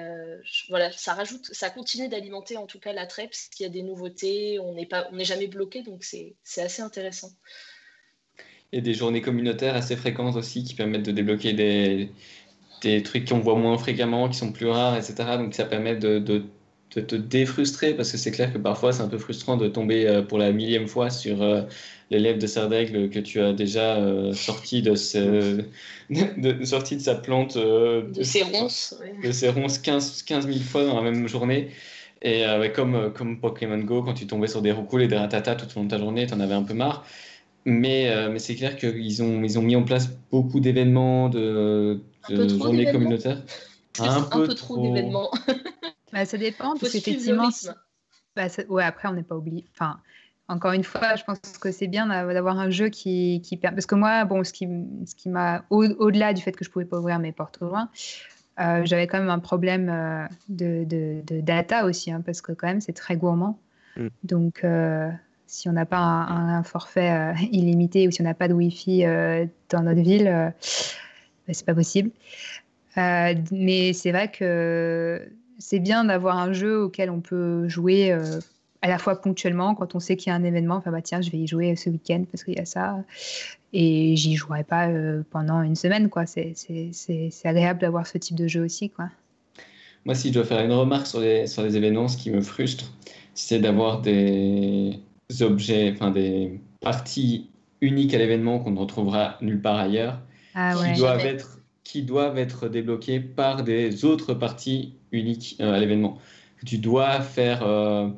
voilà, 0.70 0.92
ça 0.92 1.14
rajoute, 1.14 1.46
ça 1.54 1.70
continue 1.70 2.10
d'alimenter 2.10 2.58
en 2.58 2.68
tout 2.68 2.80
cas 2.80 2.92
l'attrait 2.94 3.28
parce 3.28 3.48
qu'il 3.48 3.66
y 3.66 3.70
a 3.70 3.72
des 3.72 3.84
nouveautés, 3.84 4.60
on 4.60 4.74
n'est 4.74 4.90
on 5.10 5.16
n'est 5.16 5.26
jamais 5.26 5.48
bloqué, 5.48 5.84
donc 5.84 6.04
c'est 6.04 6.36
assez 6.58 6.82
intéressant 6.82 7.32
et 8.72 8.82
des 8.82 8.94
journées 8.94 9.22
communautaires 9.22 9.76
assez 9.76 9.96
fréquentes 9.96 10.36
aussi 10.36 10.64
qui 10.64 10.76
permettent 10.76 11.06
de 11.06 11.12
débloquer 11.12 11.54
des, 11.54 12.12
des 12.82 13.04
trucs 13.04 13.28
qu'on 13.28 13.40
voit 13.40 13.56
moins 13.56 13.78
fréquemment, 13.78 14.30
qui 14.30 14.38
sont 14.38 14.52
plus 14.52 14.68
rares, 14.68 14.98
etc. 14.98 15.16
Donc 15.38 15.54
ça 15.54 15.66
permet 15.66 15.96
de, 15.96 16.20
de, 16.20 16.44
te 16.90 17.16
défrustrer 17.16 17.94
parce 17.94 18.12
que 18.12 18.18
c'est 18.18 18.32
clair 18.32 18.52
que 18.52 18.58
parfois 18.58 18.94
c'est 18.94 19.04
un 19.04 19.08
peu 19.08 19.20
frustrant 19.20 19.58
de 19.58 19.68
tomber 19.68 20.08
euh, 20.08 20.22
pour 20.24 20.40
la 20.40 20.52
millième 20.52 20.88
fois 20.88 21.12
sur 21.12 21.41
euh, 21.44 21.62
l'élève 22.10 22.40
de 22.40 22.48
Serdaigle 22.48 23.10
que 23.10 23.20
tu 23.20 23.40
as 23.41 23.54
déjà 23.54 23.98
euh, 23.98 24.34
sorti 24.34 24.82
de, 24.82 24.96
ce, 24.96 25.64
de, 26.10 26.66
sorti 26.66 26.96
de 26.96 27.02
sa 27.02 27.16
plante 27.16 27.58
de 27.58 28.24
ses 28.24 28.41
ronces, 28.41 28.96
de 29.24 29.32
ses 29.32 29.50
ronces 29.50 29.78
15, 29.78 30.24
15 30.24 30.48
000 30.48 30.60
fois 30.60 30.84
dans 30.84 30.96
la 30.96 31.12
même 31.12 31.28
journée. 31.28 31.70
Et 32.22 32.44
comme, 32.76 33.14
comme 33.14 33.40
Pokémon 33.40 33.78
Go, 33.78 34.04
quand 34.04 34.14
tu 34.14 34.28
tombais 34.28 34.48
sur 34.48 34.62
des 34.62 34.74
roucoules 34.74 35.04
et 35.04 35.08
des 35.08 35.16
ratatas 35.16 35.56
tout 35.56 35.68
au 35.74 35.80
long 35.80 35.86
de 35.86 35.90
ta 35.90 35.98
journée, 35.98 36.28
tu 36.28 36.34
en 36.34 36.41
avais 36.41 36.54
un 36.54 36.64
peu 36.64 36.74
marre. 36.74 37.06
Mais, 37.65 38.10
euh, 38.10 38.30
mais 38.31 38.40
c'est 38.40 38.56
clair 38.56 38.77
qu'ils 38.77 39.22
ont, 39.22 39.44
ils 39.44 39.60
ont 39.60 39.61
mis 39.61 39.76
en 39.76 39.84
place 39.84 40.10
beaucoup 40.31 40.60
d'événements, 40.60 41.30
de, 41.30 42.02
de 42.30 42.48
journées 42.48 42.91
communautaires. 42.91 43.41
Un, 43.99 44.22
peu, 44.22 44.48
trop, 44.49 44.81
d'événements. 44.81 45.30
bah, 46.14 46.26
ça 46.26 46.38
dépend, 46.38 46.76
parce 46.77 46.94
qu'effectivement, 46.94 47.49
bah, 48.36 48.48
ouais, 48.69 48.84
après, 48.84 49.07
on 49.10 49.14
n'est 49.14 49.23
pas 49.23 49.36
oublié. 49.36 49.65
Enfin, 49.73 49.99
encore 50.48 50.72
une 50.72 50.84
fois, 50.84 51.15
je 51.15 51.23
pense 51.23 51.40
que 51.61 51.72
c'est 51.72 51.88
bien 51.88 52.07
d'avoir 52.07 52.60
un 52.60 52.69
jeu 52.69 52.90
qui, 52.90 53.41
qui 53.44 53.57
Parce 53.57 53.86
que 53.86 53.95
moi, 53.95 54.26
bon, 54.26 54.44
ce 54.44 54.53
qui, 54.53 54.68
ce 55.06 55.15
qui 55.15 55.30
m'a. 55.30 55.64
Au-delà 55.69 56.34
du 56.34 56.41
fait 56.41 56.53
que 56.53 56.64
je 56.64 56.69
ne 56.69 56.73
pouvais 56.73 56.86
pas 56.86 56.98
ouvrir 56.98 57.19
mes 57.19 57.31
portes 57.31 57.61
au 57.61 57.65
loin, 57.65 57.90
euh, 58.60 58.81
j'avais 58.84 59.07
quand 59.07 59.19
même 59.19 59.30
un 59.30 59.40
problème 59.40 59.90
euh, 59.90 60.26
de, 60.49 60.84
de, 60.86 61.22
de, 61.26 61.41
data 61.41 61.86
aussi, 61.86 62.11
hein, 62.11 62.22
parce 62.26 62.41
que 62.41 62.52
quand 62.52 62.68
même, 62.68 62.81
c'est 62.81 62.94
très 62.94 63.15
gourmand. 63.15 63.60
Mm. 63.95 64.07
Donc 64.23 64.65
si 65.50 65.68
on 65.68 65.74
n'a 65.74 65.86
pas 65.88 65.98
un, 65.98 66.64
forfait 66.64 67.12
euh, 67.12 67.34
illimité 67.52 68.08
ou 68.08 68.12
si 68.12 68.22
on 68.22 68.24
n'a 68.24 68.36
pas 68.36 68.48
de 68.48 68.54
Wi-Fi 68.54 69.06
euh, 69.06 69.46
dans 69.70 69.82
notre 69.82 70.02
ville, 70.02 70.28
euh, 70.28 70.50
bah, 71.48 71.54
c'est 71.54 71.66
pas 71.66 71.74
possible. 71.74 72.12
mais 72.96 73.94
c'est 73.94 74.12
vrai 74.12 74.30
que 74.32 75.28
c'est 75.58 75.80
bien 75.80 76.06
d'avoir 76.06 76.38
un 76.38 76.54
jeu 76.54 76.84
auquel 76.84 77.10
on 77.10 77.20
peut 77.20 77.68
jouer 77.68 78.12
à 78.82 78.88
la 78.88 78.98
fois 78.98 79.22
ponctuellement 79.22 79.76
quand 79.76 79.96
on 79.96 80.00
sait 80.00 80.16
qu'il 80.16 80.30
y 80.30 80.34
a 80.34 80.36
un 80.36 80.44
événement. 80.44 80.76
Enfin 80.76 80.92
bah 80.92 81.02
tiens, 81.02 81.22
je 81.22 81.32
vais 81.32 81.40
y 81.40 81.48
jouer 81.48 81.76
ce 81.76 81.90
week-end 81.90 82.24
parce 82.32 82.44
qu'il 82.44 82.56
y 82.56 82.62
a 82.62 82.66
ça. 82.66 82.98
Et 83.74 84.16
j'y 84.16 84.36
jouerai 84.36 84.64
pas 84.64 84.88
pendant 85.32 85.62
une 85.62 85.76
semaine. 85.76 86.10
C'est 86.26 87.32
agréable 87.44 87.82
d'avoir 87.82 88.08
ce 88.08 88.18
type 88.18 88.38
de 88.38 88.48
jeu 88.48 88.64
aussi. 88.64 88.92
Moi, 90.06 90.16
si 90.16 90.30
je 90.30 90.34
dois 90.34 90.46
faire 90.46 90.64
une 90.64 90.72
remarque 90.72 91.08
sur 91.08 91.20
les, 91.20 91.46
sur 91.48 91.64
les 91.64 91.76
événements, 91.76 92.08
ce 92.08 92.18
qui 92.18 92.32
me 92.32 92.42
frustre, 92.42 92.94
c'est 93.34 93.60
d'avoir 93.60 94.02
des, 94.02 95.00
objets, 95.41 95.91
enfin 95.93 96.11
des 96.11 96.60
parties 96.81 97.49
uniques 97.81 98.14
à 98.14 98.18
l'événement 98.18 98.60
qu'on 98.60 98.72
ne 98.72 98.80
retrouvera 98.80 99.38
nulle 99.41 99.61
part 99.61 99.77
ailleurs, 99.77 100.19
ah 100.56 100.73
qui, 100.76 100.99
doivent 100.99 101.26
être, 101.26 101.60
qui 101.84 102.03
doivent 102.03 102.38
être 102.38 102.68
débloquées 102.68 103.19
par 103.19 103.64
des 103.64 104.06
autres 104.06 104.34
parties 104.34 104.93
uniques 105.11 105.56
euh, 105.61 105.73
à 105.73 105.80
l'événement. 105.80 106.18
Tu 106.65 106.77
dois 106.77 107.22
faire 107.22 107.64
euh, 107.64 108.10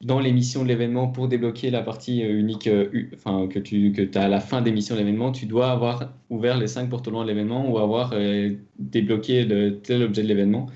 dans 0.00 0.18
l'émission 0.18 0.62
de 0.62 0.68
l'événement 0.68 1.06
pour 1.08 1.28
débloquer 1.28 1.70
la 1.70 1.82
partie 1.82 2.24
euh, 2.24 2.38
unique, 2.38 2.68
enfin 3.14 3.46
que 3.46 3.58
tu 3.58 3.92
que 3.92 4.18
as 4.18 4.22
à 4.22 4.28
la 4.28 4.40
fin 4.40 4.62
d'émission 4.62 4.94
de 4.94 5.00
l'événement, 5.00 5.30
tu 5.30 5.46
dois 5.46 5.70
avoir 5.70 6.12
ouvert 6.30 6.58
les 6.58 6.66
cinq 6.66 6.90
portes 6.90 7.06
loin 7.08 7.22
de 7.22 7.28
l'événement 7.28 7.70
ou 7.70 7.78
avoir 7.78 8.14
débloqué 8.78 9.44
le, 9.44 9.78
tel 9.78 10.02
objet 10.02 10.22
de 10.22 10.28
l'événement. 10.28 10.66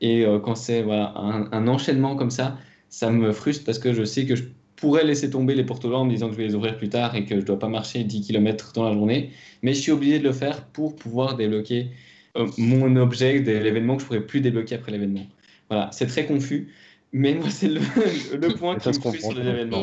Et 0.00 0.24
quand 0.44 0.54
c'est 0.54 0.82
voilà, 0.82 1.12
un, 1.16 1.50
un, 1.50 1.66
enchaînement 1.66 2.14
comme 2.14 2.30
ça, 2.30 2.56
ça 2.88 3.10
me 3.10 3.32
frustre 3.32 3.64
parce 3.64 3.80
que 3.80 3.92
je 3.92 4.04
sais 4.04 4.26
que 4.26 4.36
je 4.36 4.44
pourrais 4.78 5.04
laisser 5.04 5.30
tomber 5.30 5.54
les 5.54 5.64
portes 5.64 5.84
en 5.84 6.04
me 6.04 6.10
disant 6.10 6.26
que 6.28 6.32
je 6.32 6.38
vais 6.38 6.46
les 6.46 6.54
ouvrir 6.54 6.76
plus 6.76 6.88
tard 6.88 7.14
et 7.14 7.24
que 7.24 7.34
je 7.34 7.40
ne 7.40 7.46
dois 7.46 7.58
pas 7.58 7.68
marcher 7.68 8.04
10 8.04 8.26
km 8.26 8.72
dans 8.72 8.84
la 8.88 8.92
journée. 8.92 9.30
Mais 9.62 9.74
je 9.74 9.80
suis 9.80 9.92
obligé 9.92 10.18
de 10.18 10.24
le 10.24 10.32
faire 10.32 10.64
pour 10.64 10.96
pouvoir 10.96 11.36
débloquer 11.36 11.88
euh, 12.36 12.46
mon 12.58 12.94
objet 12.96 13.40
de 13.40 13.52
l'événement 13.52 13.96
que 13.96 14.00
je 14.00 14.04
ne 14.04 14.08
pourrais 14.08 14.26
plus 14.26 14.40
débloquer 14.40 14.76
après 14.76 14.92
l'événement. 14.92 15.26
Voilà, 15.68 15.90
c'est 15.92 16.06
très 16.06 16.26
confus. 16.26 16.68
Mais 17.12 17.34
moi, 17.34 17.50
c'est 17.50 17.68
le, 17.68 17.80
le, 18.36 18.54
point 18.54 18.78
qui 18.78 18.88
me 18.88 18.94
frustre 18.94 19.20
sur 19.20 19.34
les 19.34 19.48
événements. 19.48 19.82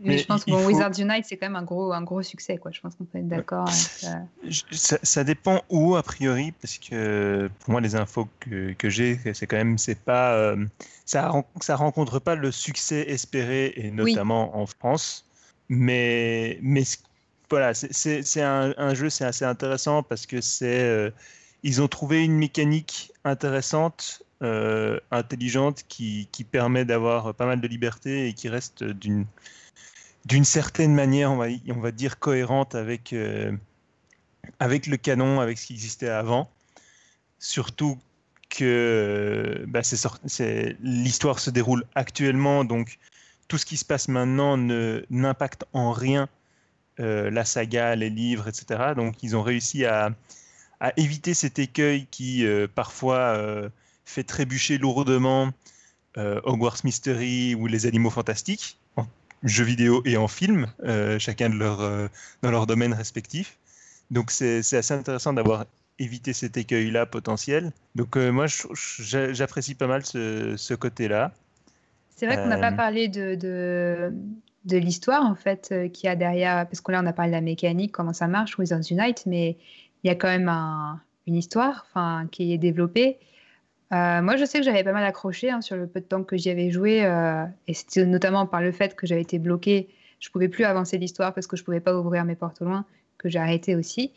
Mais, 0.00 0.18
je 0.18 0.26
pense 0.26 0.44
que 0.44 0.50
bon, 0.50 0.64
Wizards 0.64 0.98
Unite, 0.98 1.24
c'est 1.26 1.36
quand 1.36 1.46
même 1.46 1.56
un 1.56 1.64
gros, 1.64 1.92
un 1.92 2.02
gros 2.02 2.22
succès. 2.22 2.56
Quoi. 2.56 2.70
Je 2.70 2.80
pense 2.80 2.94
qu'on 2.94 3.04
peut 3.04 3.18
être 3.18 3.28
d'accord. 3.28 3.68
Ça. 3.68 4.26
ça. 5.02 5.24
dépend 5.24 5.62
où, 5.70 5.96
a 5.96 6.02
priori, 6.02 6.52
parce 6.52 6.78
que 6.78 7.50
pour 7.60 7.70
moi, 7.70 7.80
les 7.80 7.96
infos 7.96 8.28
que, 8.38 8.72
que 8.74 8.88
j'ai, 8.88 9.18
c'est 9.34 9.46
quand 9.46 9.56
même, 9.56 9.76
c'est 9.76 9.98
pas, 9.98 10.34
euh, 10.34 10.64
ça, 11.04 11.32
ça 11.60 11.76
rencontre 11.76 12.20
pas 12.20 12.36
le 12.36 12.52
succès 12.52 13.06
espéré, 13.08 13.72
et 13.76 13.90
notamment 13.90 14.56
en 14.56 14.66
France. 14.66 15.24
Mais, 15.68 16.58
mais 16.62 16.84
voilà, 17.50 17.74
c'est 17.74 18.42
un, 18.42 18.74
un, 18.76 18.94
jeu, 18.94 19.10
c'est 19.10 19.24
assez 19.24 19.44
intéressant 19.44 20.02
parce 20.02 20.26
que 20.26 20.40
c'est, 20.40 20.80
euh, 20.80 21.10
ils 21.62 21.82
ont 21.82 21.88
trouvé 21.88 22.24
une 22.24 22.36
mécanique 22.36 23.12
intéressante 23.24 24.22
euh, 24.42 25.00
intelligente 25.10 25.84
qui, 25.88 26.28
qui 26.30 26.44
permet 26.44 26.84
d'avoir 26.84 27.34
pas 27.34 27.44
mal 27.44 27.60
de 27.60 27.66
liberté 27.66 28.28
et 28.28 28.34
qui 28.34 28.48
reste 28.48 28.84
d'une 28.84 29.26
d'une 30.24 30.44
certaine 30.44 30.94
manière, 30.94 31.32
on 31.32 31.36
va, 31.36 31.90
dire, 31.90 32.18
cohérente 32.18 32.74
avec, 32.74 33.12
euh, 33.12 33.52
avec 34.58 34.86
le 34.86 34.96
canon, 34.96 35.40
avec 35.40 35.58
ce 35.58 35.66
qui 35.66 35.74
existait 35.74 36.08
avant. 36.08 36.50
Surtout 37.38 37.98
que 38.50 39.64
bah, 39.68 39.80
l'histoire 40.80 41.38
se 41.38 41.50
déroule 41.50 41.84
actuellement, 41.94 42.64
donc 42.64 42.98
tout 43.46 43.58
ce 43.58 43.66
qui 43.66 43.76
se 43.76 43.84
passe 43.84 44.08
maintenant 44.08 44.56
n'impacte 44.56 45.64
en 45.72 45.92
rien 45.92 46.28
euh, 47.00 47.30
la 47.30 47.44
saga, 47.44 47.94
les 47.94 48.10
livres, 48.10 48.48
etc. 48.48 48.92
Donc 48.96 49.22
ils 49.22 49.36
ont 49.36 49.42
réussi 49.42 49.84
à, 49.84 50.10
éviter 50.96 51.34
cet 51.34 51.58
écueil 51.58 52.06
qui 52.10 52.44
euh, 52.44 52.66
parfois 52.72 53.18
euh, 53.18 53.68
fait 54.04 54.24
trébucher 54.24 54.78
lourdement 54.78 55.52
Hogwarts 56.16 56.78
Mystery 56.82 57.54
ou 57.54 57.68
les 57.68 57.86
animaux 57.86 58.10
fantastiques, 58.10 58.76
jeux 59.42 59.64
vidéo 59.64 60.02
et 60.04 60.16
en 60.16 60.28
film, 60.28 60.66
chacun 61.18 61.50
de 61.50 61.54
leur, 61.54 61.78
dans 62.42 62.50
leur 62.50 62.66
domaine 62.66 62.92
respectif. 62.92 63.58
Donc 64.10 64.30
c'est 64.30 64.58
assez 64.58 64.94
intéressant 64.94 65.32
d'avoir 65.32 65.66
évité 65.98 66.32
cet 66.32 66.56
écueil-là 66.56 67.06
potentiel. 67.06 67.72
Donc 67.94 68.16
moi 68.16 68.46
j'apprécie 68.46 69.74
pas 69.74 69.86
mal 69.86 70.04
ce, 70.04 70.74
côté-là. 70.74 71.32
C'est 72.16 72.26
vrai 72.26 72.36
qu'on 72.36 72.48
n'a 72.48 72.58
pas 72.58 72.72
parlé 72.72 73.08
de 73.08 74.12
de 74.68 74.76
l'histoire 74.76 75.24
en 75.24 75.34
fait 75.34 75.70
euh, 75.72 75.88
qu'il 75.88 76.06
y 76.06 76.10
a 76.10 76.16
derrière, 76.16 76.66
parce 76.66 76.80
que 76.80 76.92
là 76.92 77.00
on 77.02 77.06
a 77.06 77.12
parlé 77.12 77.30
de 77.30 77.36
la 77.36 77.40
mécanique, 77.40 77.92
comment 77.92 78.12
ça 78.12 78.28
marche, 78.28 78.58
Wizards 78.58 78.90
Unite, 78.90 79.24
mais 79.26 79.56
il 80.04 80.08
y 80.08 80.10
a 80.10 80.14
quand 80.14 80.28
même 80.28 80.48
une 81.26 81.34
histoire 81.34 81.86
qui 82.30 82.52
est 82.52 82.58
développée. 82.58 83.18
Euh, 83.92 84.22
moi 84.22 84.36
je 84.36 84.44
sais 84.44 84.58
que 84.58 84.64
j'avais 84.64 84.84
pas 84.84 84.92
mal 84.92 85.04
accroché 85.04 85.50
hein, 85.50 85.60
sur 85.60 85.76
le 85.76 85.86
peu 85.86 86.00
de 86.00 86.04
temps 86.04 86.22
que 86.22 86.36
j'y 86.36 86.50
avais 86.50 86.70
joué, 86.70 87.04
euh, 87.04 87.44
et 87.66 87.74
c'était 87.74 88.04
notamment 88.04 88.46
par 88.46 88.60
le 88.60 88.72
fait 88.72 88.94
que 88.94 89.06
j'avais 89.06 89.22
été 89.22 89.38
bloqué, 89.38 89.88
je 90.20 90.28
pouvais 90.30 90.48
plus 90.48 90.64
avancer 90.64 90.98
l'histoire 90.98 91.32
parce 91.32 91.46
que 91.46 91.56
je 91.56 91.64
pouvais 91.64 91.80
pas 91.80 91.96
ouvrir 91.96 92.24
mes 92.24 92.34
portes 92.34 92.60
au 92.62 92.66
loin, 92.66 92.84
que 93.16 93.28
j'ai 93.28 93.38
arrêté 93.38 93.76
aussi. 93.76 94.12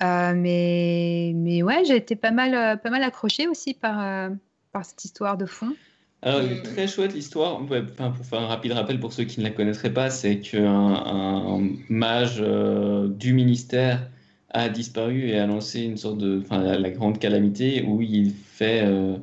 mais, 0.00 1.32
mais 1.34 1.62
ouais, 1.62 1.84
j'ai 1.84 1.96
été 1.96 2.16
pas 2.16 2.30
mal, 2.30 2.80
pas 2.80 2.90
mal 2.90 3.02
accroché 3.02 3.48
aussi 3.48 3.74
par, 3.74 4.30
par 4.72 4.84
cette 4.84 5.04
histoire 5.04 5.36
de 5.36 5.46
fond. 5.46 5.74
Alors, 6.22 6.40
euh, 6.40 6.62
très 6.62 6.88
chouette 6.88 7.14
l'histoire. 7.14 7.58
pour 7.58 8.26
faire 8.26 8.40
un 8.40 8.46
rapide 8.46 8.72
rappel 8.72 8.98
pour 8.98 9.12
ceux 9.12 9.24
qui 9.24 9.40
ne 9.40 9.44
la 9.44 9.50
connaîtraient 9.50 9.92
pas, 9.92 10.10
c'est 10.10 10.40
qu'un 10.40 10.66
un 10.66 11.68
mage 11.88 12.38
euh, 12.40 13.08
du 13.08 13.32
ministère 13.32 14.10
a 14.50 14.68
disparu 14.68 15.28
et 15.28 15.38
a 15.38 15.46
lancé 15.46 15.82
une 15.82 15.96
sorte 15.96 16.18
de, 16.18 16.40
enfin, 16.42 16.62
la, 16.62 16.90
grande 16.90 17.18
calamité 17.18 17.84
où 17.86 18.00
il 18.00 18.34
fait 18.56 18.82
euh, 18.84 19.16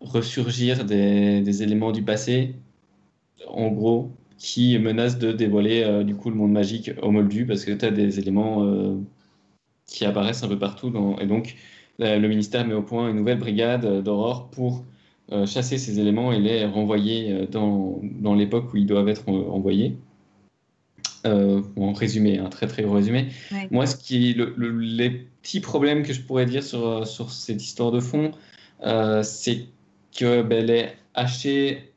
ressurgir 0.00 0.84
des, 0.84 1.62
éléments 1.62 1.92
du 1.92 2.02
passé, 2.02 2.54
en 3.48 3.68
gros, 3.68 4.10
qui 4.38 4.78
menacent 4.78 5.18
de 5.18 5.32
dévoiler 5.32 6.04
du 6.04 6.16
coup 6.16 6.30
le 6.30 6.36
monde 6.36 6.52
magique 6.52 6.90
au 7.02 7.10
Moldu 7.10 7.46
parce 7.46 7.64
que 7.64 7.72
tu 7.72 7.84
as 7.84 7.90
des 7.90 8.18
éléments 8.18 8.96
qui 9.86 10.06
apparaissent 10.06 10.42
un 10.42 10.48
peu 10.48 10.58
partout. 10.58 10.92
et 11.20 11.26
donc, 11.26 11.56
le 11.98 12.26
ministère 12.26 12.66
met 12.66 12.74
au 12.74 12.82
point 12.82 13.10
une 13.10 13.16
nouvelle 13.16 13.38
brigade 13.38 14.02
d'aurore 14.02 14.50
pour 14.50 14.84
euh, 15.32 15.46
chasser 15.46 15.78
ces 15.78 16.00
éléments 16.00 16.32
et 16.32 16.40
les 16.40 16.64
renvoyer 16.64 17.32
euh, 17.32 17.46
dans, 17.46 18.34
l'époque 18.34 18.74
où 18.74 18.76
ils 18.78 18.86
doivent 18.86 19.08
être 19.08 19.28
euh, 21.26 21.62
en 21.76 21.92
résumé, 21.92 22.38
un 22.38 22.48
très 22.48 22.66
très 22.66 22.82
gros 22.82 22.94
résumé. 22.94 23.28
Moi, 23.70 23.86
ce 23.86 23.96
qui, 23.96 24.34
le, 24.34 24.54
les 24.78 25.10
petits 25.10 25.60
problèmes 25.60 26.02
que 26.02 26.12
je 26.12 26.20
pourrais 26.20 26.46
dire 26.46 26.62
sur, 26.62 27.06
sur 27.06 27.30
cette 27.30 27.62
histoire 27.62 27.92
de 27.92 28.00
fond, 28.00 28.32
c'est 29.22 29.66
qu'elle 30.12 30.46
ben, 30.46 30.68
est 30.70 30.96
hachée 31.14 31.92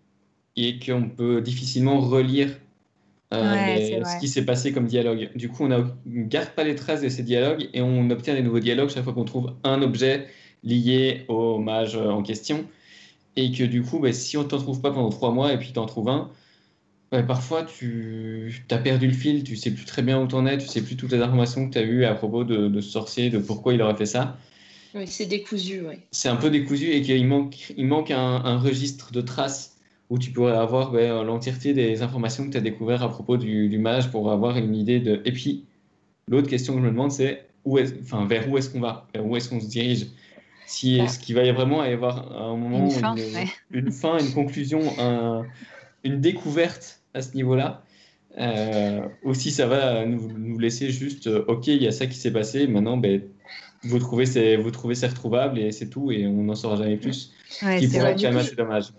et 0.56 0.80
qu'on 0.80 1.10
peut 1.10 1.41
difficilement 1.41 2.00
relire 2.00 2.50
ce 3.32 4.20
qui 4.20 4.28
s'est 4.28 4.45
passé 4.45 4.72
comme 4.72 4.86
dialogue. 4.86 5.30
Du 5.36 5.50
coup, 5.50 5.66
on 5.66 5.70
ne 5.70 5.84
garde 6.06 6.50
pas 6.50 6.64
les 6.64 6.76
traces 6.76 7.02
de 7.02 7.10
ces 7.10 7.24
dialogues 7.24 7.70
et 7.74 7.82
on 7.82 8.10
obtient 8.10 8.36
des 8.36 8.44
nouveaux 8.44 8.60
dialogues 8.60 8.90
chaque 8.90 9.04
fois 9.04 9.14
qu'on 9.14 9.26
trouve 9.26 9.54
un 9.64 9.82
objet 9.82 10.28
lié 10.64 11.26
au 11.28 11.58
mage 11.58 11.95
en 11.95 12.22
question 12.24 12.66
et 13.36 13.52
que 13.52 13.64
du 13.64 13.82
coup, 13.82 14.00
bah, 14.00 14.14
si 14.14 14.38
on 14.38 14.44
ne 14.44 14.48
t'en 14.48 14.60
trouve 14.60 14.82
pas 14.82 14.91
pendant 14.91 15.10
trois 15.10 15.32
mois 15.32 15.54
et 15.54 15.58
puis 15.58 15.72
tu 15.74 15.80
en 15.80 15.86
trouves 15.86 16.10
un, 16.10 16.30
bah, 17.14 17.22
parfois 17.22 17.64
tu 17.64 18.52
as 18.72 18.77
perdu 18.80 19.06
le 19.06 19.14
fil, 19.14 19.44
tu 19.44 19.56
sais 19.56 19.69
plus 19.69 19.85
très 19.85 20.02
bien 20.02 20.19
où 20.19 20.27
tu 20.27 20.34
en 20.34 20.48
es, 20.48 20.57
tu 20.57 20.65
sais 20.65 20.81
plus 20.81 20.95
toutes 20.95 21.11
les 21.11 21.22
informations 21.22 21.69
que 21.69 21.73
tu 21.73 21.77
as 21.77 21.84
eues 21.84 22.06
à 22.06 22.15
propos 22.15 22.44
de, 22.44 22.81
ce 22.81 22.90
sorcier, 22.90 23.30
de 23.30 23.38
pourquoi 23.38 23.76
il 23.76 23.84
aurait 23.84 23.95
fait 23.95 24.07
ça. 24.07 24.35
Oui, 24.95 25.06
c'est 25.06 25.27
décousu, 25.27 25.84
oui. 25.88 25.98
C'est 26.10 26.30
un 26.30 26.38
peu 26.38 26.49
décousu 26.49 26.88
et 26.88 27.03
qu'il 27.03 27.27
manque, 27.27 27.72
il 27.77 27.85
manque 27.85 28.10
un, 28.10 28.57
registre 28.57 29.11
de 29.11 29.22
traces 29.22 29.77
où 30.10 30.18
tu 30.18 30.31
pourrais 30.31 30.57
avoir 30.57 30.91
bah, 30.91 31.22
l'entièreté 31.22 31.73
des 31.73 32.02
informations 32.02 32.48
que 32.48 32.49
tu 32.53 32.57
as 32.57 32.61
découvert 32.61 33.03
à 33.03 33.10
propos 33.10 33.38
du, 33.38 33.77
mage 33.77 34.10
pour 34.10 34.31
avoir 34.31 34.57
une 34.57 34.73
idée 34.73 34.99
de. 34.99 35.22
Et 35.23 35.34
puis, 35.34 35.65
l'autre 36.27 36.49
question 36.49 36.73
que 36.73 36.80
je 36.80 36.85
me 36.85 36.90
demande, 36.90 37.11
c'est 37.11 37.45
où 37.64 37.77
est, 37.77 37.94
enfin, 38.02 38.26
vers 38.26 38.49
où 38.49 38.57
est-ce 38.57 38.72
qu'on 38.72 38.80
va, 38.81 39.07
vers 39.14 39.23
où 39.23 39.38
est-ce 39.38 39.49
qu'on 39.49 39.60
se 39.60 39.68
dirige? 39.68 40.07
Si, 40.65 40.95
Est-ce 40.95 41.19
qu'il 41.19 41.35
va 41.35 41.44
y 41.44 41.52
vraiment 41.52 41.85
y 41.85 41.94
avoir 41.94 42.41
un 42.41 42.57
moment, 42.57 42.90
une 43.69 43.91
fin, 43.91 44.18
une, 44.18 44.34
conclusion, 44.34 44.81
une 46.03 46.19
découverte 46.19 47.03
à 47.14 47.22
ce 47.22 47.35
niveau-là 47.35 47.84
euh, 48.38 49.02
Aussi, 49.23 49.52
ça 49.52 49.68
va 49.68 50.06
nous, 50.06 50.57
laisser 50.60 50.90
juste, 50.90 51.27
euh, 51.27 51.45
ok, 51.48 51.68
il 51.68 51.81
y 51.81 51.88
a 51.88 51.91
ça 51.91 52.07
qui 52.07 52.18
s'est 52.18 52.34
passé, 52.34 52.68
maintenant, 52.68 52.98
ben, 52.98 53.22
vous 53.84 53.99
trouvez 53.99 54.26
c'est 54.26 54.56
vous 54.56 54.72
trouvez 54.72 54.95
c'est 54.95 55.07
retrouvable 55.07 55.60
et 55.60 55.72
c'est 55.72 55.90
tout 55.90 56.11
et 56.11 56.26
on 56.26 56.44
n'en 56.44 56.56
saura 56.56 56.77
jamais 56.77 56.98
plus. 56.98 57.34
Ouais, 57.61 57.80
qui 57.80 57.88
pourrait 57.88 58.11
être 58.11 58.22
quand 58.22 58.30
même 58.30 58.38
assez 58.38 58.56
dommage. 58.56 58.94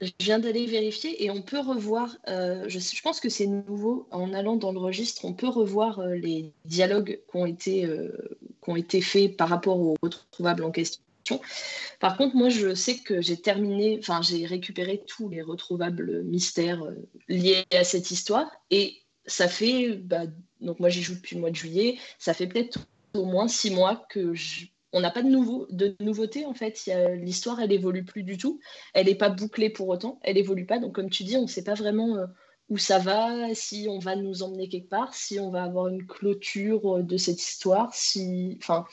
Je 0.00 0.12
viens 0.20 0.38
d'aller 0.38 0.66
vérifier 0.66 1.24
et 1.24 1.30
on 1.30 1.42
peut 1.42 1.58
revoir, 1.58 2.16
euh, 2.28 2.64
je, 2.68 2.78
je, 2.78 3.02
pense 3.02 3.18
que 3.18 3.28
c'est 3.28 3.48
nouveau, 3.48 4.06
en 4.12 4.32
allant 4.32 4.56
dans 4.56 4.70
le 4.70 4.78
registre, 4.78 5.24
on 5.24 5.32
peut 5.32 5.48
revoir 5.48 5.98
euh, 5.98 6.14
les 6.14 6.52
dialogues 6.64 7.18
qui 7.28 7.36
ont, 7.36 7.46
été, 7.46 7.84
euh, 7.84 8.12
qui 8.62 8.70
ont 8.70 8.76
été 8.76 9.00
faits 9.00 9.36
par 9.36 9.48
rapport 9.48 9.80
aux 9.80 9.96
retrouvables 10.00 10.62
en 10.62 10.70
question. 10.70 11.02
Par 12.00 12.16
contre, 12.16 12.36
moi, 12.36 12.48
je 12.48 12.74
sais 12.74 12.98
que 12.98 13.20
j'ai 13.20 13.36
terminé, 13.36 13.96
enfin, 13.98 14.20
j'ai 14.22 14.46
récupéré 14.46 15.02
tous 15.06 15.28
les 15.28 15.42
retrouvables 15.42 16.22
mystères 16.24 16.82
liés 17.28 17.64
à 17.72 17.84
cette 17.84 18.10
histoire 18.10 18.50
et 18.70 18.98
ça 19.28 19.46
fait, 19.46 19.94
bah, 19.96 20.22
donc 20.60 20.80
moi 20.80 20.88
j'y 20.88 21.02
joue 21.02 21.14
depuis 21.14 21.36
le 21.36 21.40
mois 21.40 21.50
de 21.50 21.56
juillet, 21.56 21.98
ça 22.18 22.34
fait 22.34 22.46
peut-être 22.46 22.78
au 23.14 23.24
moins 23.24 23.48
six 23.48 23.70
mois 23.70 24.06
que 24.08 24.32
on 24.92 25.00
n'a 25.00 25.10
pas 25.10 25.22
de, 25.22 25.28
nouveau, 25.28 25.66
de 25.70 25.94
nouveauté 26.00 26.46
en 26.46 26.54
fait. 26.54 26.88
L'histoire, 27.20 27.60
elle 27.60 27.72
évolue 27.72 28.04
plus 28.04 28.22
du 28.22 28.38
tout. 28.38 28.58
Elle 28.94 29.06
n'est 29.06 29.14
pas 29.14 29.28
bouclée 29.28 29.68
pour 29.68 29.88
autant. 29.88 30.18
Elle 30.22 30.38
évolue 30.38 30.64
pas. 30.64 30.78
Donc, 30.78 30.94
comme 30.94 31.10
tu 31.10 31.24
dis, 31.24 31.36
on 31.36 31.42
ne 31.42 31.46
sait 31.46 31.64
pas 31.64 31.74
vraiment 31.74 32.16
euh, 32.16 32.26
où 32.70 32.78
ça 32.78 32.98
va, 32.98 33.54
si 33.54 33.86
on 33.90 33.98
va 33.98 34.16
nous 34.16 34.42
emmener 34.42 34.68
quelque 34.68 34.88
part, 34.88 35.12
si 35.12 35.38
on 35.38 35.50
va 35.50 35.64
avoir 35.64 35.88
une 35.88 36.06
clôture 36.06 36.96
euh, 36.96 37.02
de 37.02 37.18
cette 37.18 37.42
histoire. 37.42 37.94
Si, 37.94 38.56
enfin, 38.62 38.86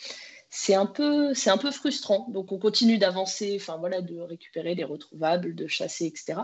c'est 0.57 0.73
un 0.73 0.85
peu, 0.85 1.33
c'est 1.33 1.49
un 1.49 1.57
peu 1.57 1.69
frustrant. 1.69 2.27
Donc, 2.29 2.53
on 2.53 2.57
continue 2.57 2.97
d'avancer, 2.97 3.57
enfin 3.59 3.75
voilà, 3.75 4.01
de 4.01 4.21
récupérer 4.21 4.73
les 4.73 4.85
retrouvables, 4.85 5.53
de 5.53 5.67
chasser, 5.67 6.05
etc. 6.05 6.39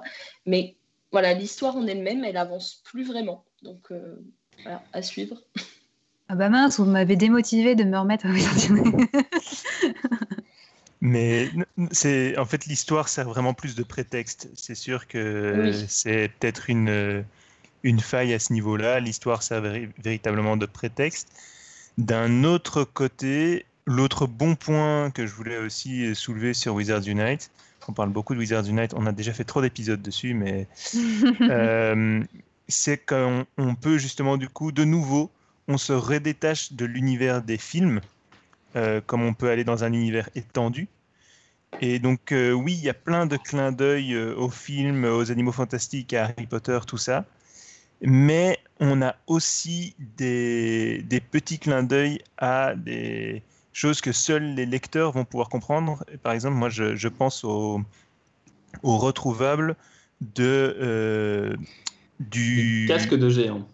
Mais 0.46 0.76
voilà, 1.14 1.34
l'histoire 1.34 1.78
en 1.78 1.88
elle-même, 1.88 2.26
elle 2.26 2.36
avance 2.36 2.82
plus 2.84 3.06
vraiment. 3.06 3.46
Donc, 3.64 3.90
euh, 3.92 4.22
voilà, 4.64 4.84
à 4.94 5.02
suivre. 5.02 5.42
Ah 6.34 6.36
bah 6.36 6.48
mince, 6.48 6.80
vous 6.80 6.86
m'avez 6.86 7.18
démotivé 7.18 7.76
de 7.76 7.84
me 7.84 8.00
remettre 8.00 8.26
à 8.26 8.30
Mais 11.02 11.50
c'est 11.92 12.38
en 12.38 12.46
fait 12.46 12.68
l'histoire 12.68 13.10
sert 13.10 13.28
vraiment 13.28 13.54
plus 13.54 13.76
de 13.76 13.84
prétexte. 13.84 14.48
C'est 14.56 14.76
sûr 14.76 15.10
que 15.10 15.74
c'est 15.90 16.32
peut-être 16.40 16.70
une, 16.70 17.26
une 17.84 18.00
faille 18.00 18.34
à 18.34 18.40
ce 18.40 18.54
niveau-là. 18.54 19.02
L'histoire 19.02 19.44
sert 19.44 19.60
véritablement 19.60 20.56
de 20.56 20.66
prétexte. 20.66 21.28
D'un 21.98 22.46
autre 22.46 22.86
côté, 22.86 23.66
l'autre 23.86 24.28
bon 24.28 24.56
point 24.56 25.12
que 25.12 25.26
je 25.26 25.34
voulais 25.34 25.58
aussi 25.58 26.16
soulever 26.16 26.54
sur 26.54 26.76
Wizards 26.76 27.08
Unite, 27.08 27.52
on 27.88 27.94
parle 27.94 28.10
beaucoup 28.10 28.34
de 28.34 28.40
Wizards 28.40 28.68
Unite, 28.68 28.94
on 28.96 29.06
a 29.06 29.12
déjà 29.12 29.34
fait 29.34 29.44
trop 29.44 29.62
d'épisodes 29.62 30.02
dessus, 30.02 30.34
mais 30.34 30.68
euh, 31.42 32.24
c'est 32.68 32.98
qu'on 32.98 33.46
peut 33.80 33.98
justement 33.98 34.38
du 34.38 34.48
coup 34.48 34.72
de 34.72 34.84
nouveau 34.84 35.32
on 35.68 35.78
se 35.78 35.94
redétache 35.94 36.74
de 36.74 36.86
l'univers 36.86 37.42
des 37.42 37.58
films, 37.58 38.02
euh, 38.76 39.00
comme 39.06 39.22
on 39.22 39.34
peut 39.34 39.50
aller 39.50 39.64
dans 39.64 39.84
un 39.84 39.94
univers 39.94 40.30
étendu. 40.36 40.88
Et 41.80 42.00
donc, 42.00 42.32
euh, 42.32 42.52
oui, 42.52 42.74
il 42.74 42.84
y 42.84 42.90
a 42.90 42.94
plein 42.94 43.26
de 43.26 43.38
clins 43.38 43.72
d'œil 43.72 44.18
aux 44.18 44.50
films, 44.50 45.06
aux 45.06 45.32
animaux 45.32 45.54
fantastiques, 45.54 46.14
à 46.14 46.26
Harry 46.26 46.48
Potter, 46.48 46.80
tout 46.86 46.98
ça. 46.98 47.26
Mais 48.02 48.58
on 48.80 49.02
a 49.02 49.16
aussi 49.28 49.96
des, 50.18 51.06
petits 51.32 51.60
clins 51.60 51.84
d'œil 51.84 52.20
à 52.38 52.74
des 52.76 53.44
choses 53.74 54.02
que 54.02 54.12
seuls 54.12 54.56
les 54.56 54.66
lecteurs 54.66 55.12
vont 55.12 55.26
pouvoir 55.26 55.50
comprendre. 55.50 56.04
Par 56.24 56.34
exemple, 56.34 56.56
moi, 56.56 56.70
je, 56.70 57.08
pense 57.08 57.44
aux 57.44 57.82
au 58.84 58.98
retrouvables 58.98 59.76
de, 60.22 61.58
du... 62.20 62.86
casque 62.88 63.16
de 63.16 63.30
géant. 63.30 63.68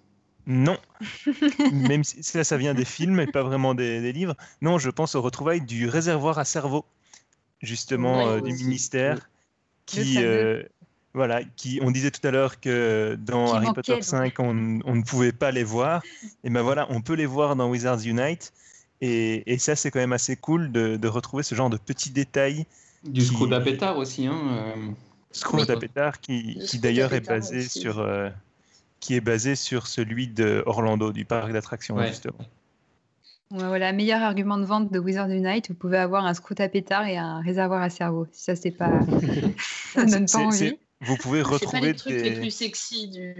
Non, 0.47 0.77
même 1.73 2.05
si 2.05 2.23
ça, 2.23 2.45
ça 2.45 2.55
vient 2.55 2.73
des 2.73 2.85
films 2.85 3.19
et 3.19 3.27
pas 3.27 3.43
vraiment 3.43 3.75
des, 3.75 4.13
livres. 4.13 4.35
Non, 4.61 4.77
je 4.77 4.89
pense 4.89 5.13
aux 5.13 5.21
retrouvailles 5.21 5.61
du 5.61 5.89
réservoir 5.89 6.39
à 6.39 6.45
cerveau, 6.45 6.85
justement 7.61 8.27
euh, 8.27 8.39
du 8.39 8.53
ministère, 8.53 9.29
qui, 9.85 10.23
euh, 10.23 10.63
voilà, 11.13 11.43
qui, 11.43 11.79
on 11.83 11.91
disait 11.91 12.11
tout 12.11 12.25
à 12.25 12.31
l'heure 12.31 12.61
que 12.61 13.17
dans 13.19 13.55
Harry 13.55 13.67
Potter 13.73 14.01
5, 14.01 14.39
on, 14.39 14.53
ne 14.53 15.03
pouvait 15.03 15.33
pas 15.33 15.51
les 15.51 15.65
voir. 15.65 16.01
Et 16.45 16.49
ben 16.49 16.61
voilà, 16.61 16.87
on 16.91 17.01
peut 17.01 17.15
les 17.15 17.25
voir 17.25 17.57
dans 17.57 17.69
Wizards 17.69 18.05
Unite. 18.05 18.53
Et, 19.01 19.51
et 19.51 19.57
ça, 19.57 19.75
c'est 19.75 19.91
quand 19.91 19.99
même 19.99 20.13
assez 20.13 20.35
cool 20.35 20.71
de, 20.71 20.97
de, 20.97 21.07
retrouver 21.07 21.43
ce 21.43 21.53
genre 21.55 21.69
de 21.69 21.77
petits 21.77 22.09
détails. 22.09 22.65
Du 23.03 23.21
qui... 23.21 23.27
screw 23.27 23.47
pétard 23.63 23.97
aussi. 23.97 24.27
Hein, 24.27 24.39
euh... 24.51 24.91
Screw 25.31 25.59
oui. 25.59 25.79
pétard 25.79 26.19
qui, 26.19 26.59
qui 26.65 26.79
d'ailleurs 26.79 27.13
est 27.13 27.21
basé 27.21 27.59
aussi. 27.59 27.79
sur. 27.81 27.99
Euh, 27.99 28.29
qui 28.99 29.13
est 29.13 29.21
basé 29.21 29.55
sur 29.55 29.85
celui 29.85 30.27
de 30.27 30.63
Orlando, 30.65 31.11
du 31.11 31.23
parc 31.23 31.51
d'attractions, 31.51 31.95
ouais. 31.95 32.07
justement. 32.07 32.39
Ouais, 33.51 33.67
voilà, 33.67 33.93
meilleur 33.93 34.21
argument 34.21 34.57
de 34.57 34.65
vente 34.65 34.91
de 34.91 34.99
Wizard 34.99 35.29
Unite, 35.29 35.69
vous 35.69 35.75
pouvez 35.75 35.97
avoir 35.97 36.25
un 36.25 36.33
screw 36.33 36.59
à 36.59 36.67
pétard 36.67 37.07
et 37.07 37.17
un 37.17 37.39
réservoir 37.41 37.81
à 37.81 37.89
cerveau. 37.89 38.27
Si 38.31 38.43
ça, 38.43 38.55
c'est 38.55 38.71
pas. 38.71 38.99
ça 39.93 40.05
donne 40.05 40.25
pas 40.25 40.39
envie. 40.39 40.77
Vous 41.01 41.15
pouvez 41.17 41.41
retrouver. 41.41 41.67
C'est 41.67 41.79
pas 41.79 41.85
les 41.85 41.95
trucs 41.95 42.13
des... 42.15 42.29
les 42.31 42.39
plus 42.39 42.51
sexy 42.51 43.07
du... 43.07 43.35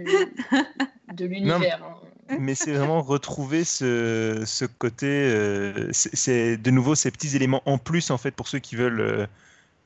de 1.14 1.26
l'univers. 1.26 2.00
Mais 2.38 2.54
c'est 2.54 2.72
vraiment 2.72 3.00
retrouver 3.00 3.64
ce, 3.64 4.42
ce 4.44 4.64
côté. 4.64 5.06
Euh, 5.06 5.88
c'est 5.92 6.56
de 6.56 6.70
nouveau 6.70 6.94
ces 6.94 7.10
petits 7.10 7.34
éléments 7.36 7.62
en 7.64 7.78
plus, 7.78 8.10
en 8.10 8.18
fait, 8.18 8.32
pour 8.32 8.48
ceux 8.48 8.58
qui 8.58 8.76
veulent 8.76 9.00
euh, 9.00 9.26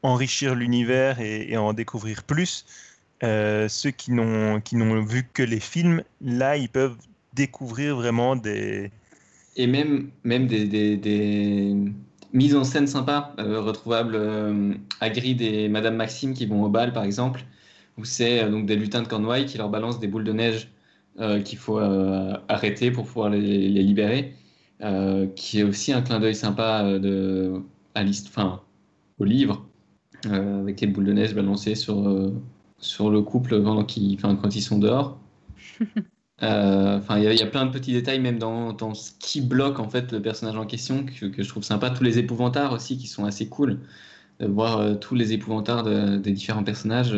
enrichir 0.02 0.54
l'univers 0.54 1.20
et, 1.20 1.56
en 1.56 1.72
découvrir 1.72 2.24
plus. 2.24 2.64
Euh, 3.22 3.68
ceux 3.68 3.90
qui 3.90 4.10
n'ont 4.12 4.60
vu 5.04 5.28
que 5.32 5.42
les 5.42 5.60
films, 5.60 6.02
là, 6.20 6.56
ils 6.56 6.68
peuvent 6.68 6.96
découvrir 7.34 7.96
vraiment 7.96 8.34
des. 8.34 8.90
Et 9.56 9.66
même, 9.66 10.10
même 10.24 10.46
des, 10.46 10.66
des, 10.96 11.76
mises 12.32 12.56
en 12.56 12.64
scène 12.64 12.86
sympas, 12.86 13.34
retrouvables 13.38 14.14
euh, 14.16 14.74
Hagrid 15.00 15.42
et 15.42 15.68
Madame 15.68 15.96
Maxime 15.96 16.34
qui 16.34 16.46
vont 16.46 16.64
au 16.64 16.68
bal, 16.68 16.92
par 16.92 17.04
exemple, 17.04 17.44
où 17.98 18.04
c'est 18.04 18.48
donc 18.50 18.66
des 18.66 18.76
lutins 18.76 19.02
de 19.02 19.08
Cornouailles 19.08 19.46
qui 19.46 19.58
leur 19.58 19.68
balancent 19.68 20.00
des 20.00 20.08
boules 20.08 20.24
de 20.24 20.32
neige 20.32 20.68
qu'il 21.44 21.58
faut 21.58 21.78
arrêter 22.48 22.90
pour 22.90 23.04
pouvoir 23.04 23.30
les, 23.30 23.68
les 23.68 23.82
libérer, 23.82 24.34
qui 25.36 25.60
est 25.60 25.62
aussi 25.62 25.92
un 25.92 26.02
clin 26.02 26.20
d'œil 26.20 26.34
sympa 26.34 26.98
de, 26.98 27.62
à 27.94 28.02
enfin, 28.02 28.60
au 29.18 29.24
livre, 29.24 29.66
avec 30.24 30.80
les 30.80 30.86
boules 30.86 31.04
de 31.04 31.12
neige 31.12 31.34
balancées 31.34 31.74
sur 31.74 32.32
sur 32.82 33.10
le 33.10 33.22
couple 33.22 33.62
pendant 33.62 33.84
qu'ils, 33.84 34.14
enfin, 34.16 34.36
quand 34.36 34.54
ils 34.54 34.62
sont 34.62 34.78
dehors. 34.78 35.18
Enfin, 36.44 37.18
il 37.18 37.32
y, 37.32 37.36
y, 37.36 37.42
a 37.42 37.46
plein 37.46 37.66
de 37.66 37.70
petits 37.70 37.92
détails, 37.92 38.18
même 38.18 38.36
dans, 38.36 38.72
dans, 38.72 38.94
ce 38.94 39.12
qui 39.20 39.40
bloque 39.40 39.78
en 39.78 39.88
fait 39.88 40.10
le 40.10 40.20
personnage 40.20 40.56
en 40.56 40.66
question, 40.66 41.04
que, 41.04 41.26
que, 41.26 41.40
je 41.40 41.48
trouve 41.48 41.62
sympa. 41.62 41.88
Tous 41.90 42.02
les 42.02 42.18
épouvantards 42.18 42.72
aussi, 42.72 42.98
qui 42.98 43.06
sont 43.06 43.24
assez 43.24 43.48
cool. 43.48 43.78
De 44.40 44.48
voir 44.48 44.78
euh, 44.78 44.94
tous 44.96 45.14
les 45.14 45.32
épouvantards 45.32 45.84
de, 45.84 46.16
des 46.16 46.32
différents 46.32 46.64
personnages. 46.64 47.16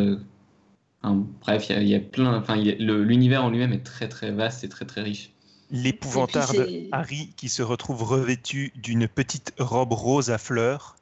Enfin, 1.04 1.24
bref, 1.40 1.66
il 1.70 1.82
y, 1.82 1.90
y, 1.90 1.94
a 1.94 2.00
plein. 2.00 2.34
Enfin, 2.34 2.56
l'univers 2.56 3.44
en 3.44 3.50
lui-même 3.50 3.72
est 3.72 3.84
très 3.84 4.08
très 4.08 4.30
vaste 4.30 4.64
et 4.64 4.68
très 4.68 4.86
très 4.86 5.02
riche. 5.02 5.30
L'épouvantard 5.70 6.52
de 6.52 6.88
Harry 6.92 7.30
qui 7.36 7.48
se 7.48 7.62
retrouve 7.62 8.02
revêtu 8.02 8.72
d'une 8.76 9.08
petite 9.08 9.54
robe 9.58 9.92
rose 9.92 10.30
à 10.30 10.38
fleurs 10.38 10.96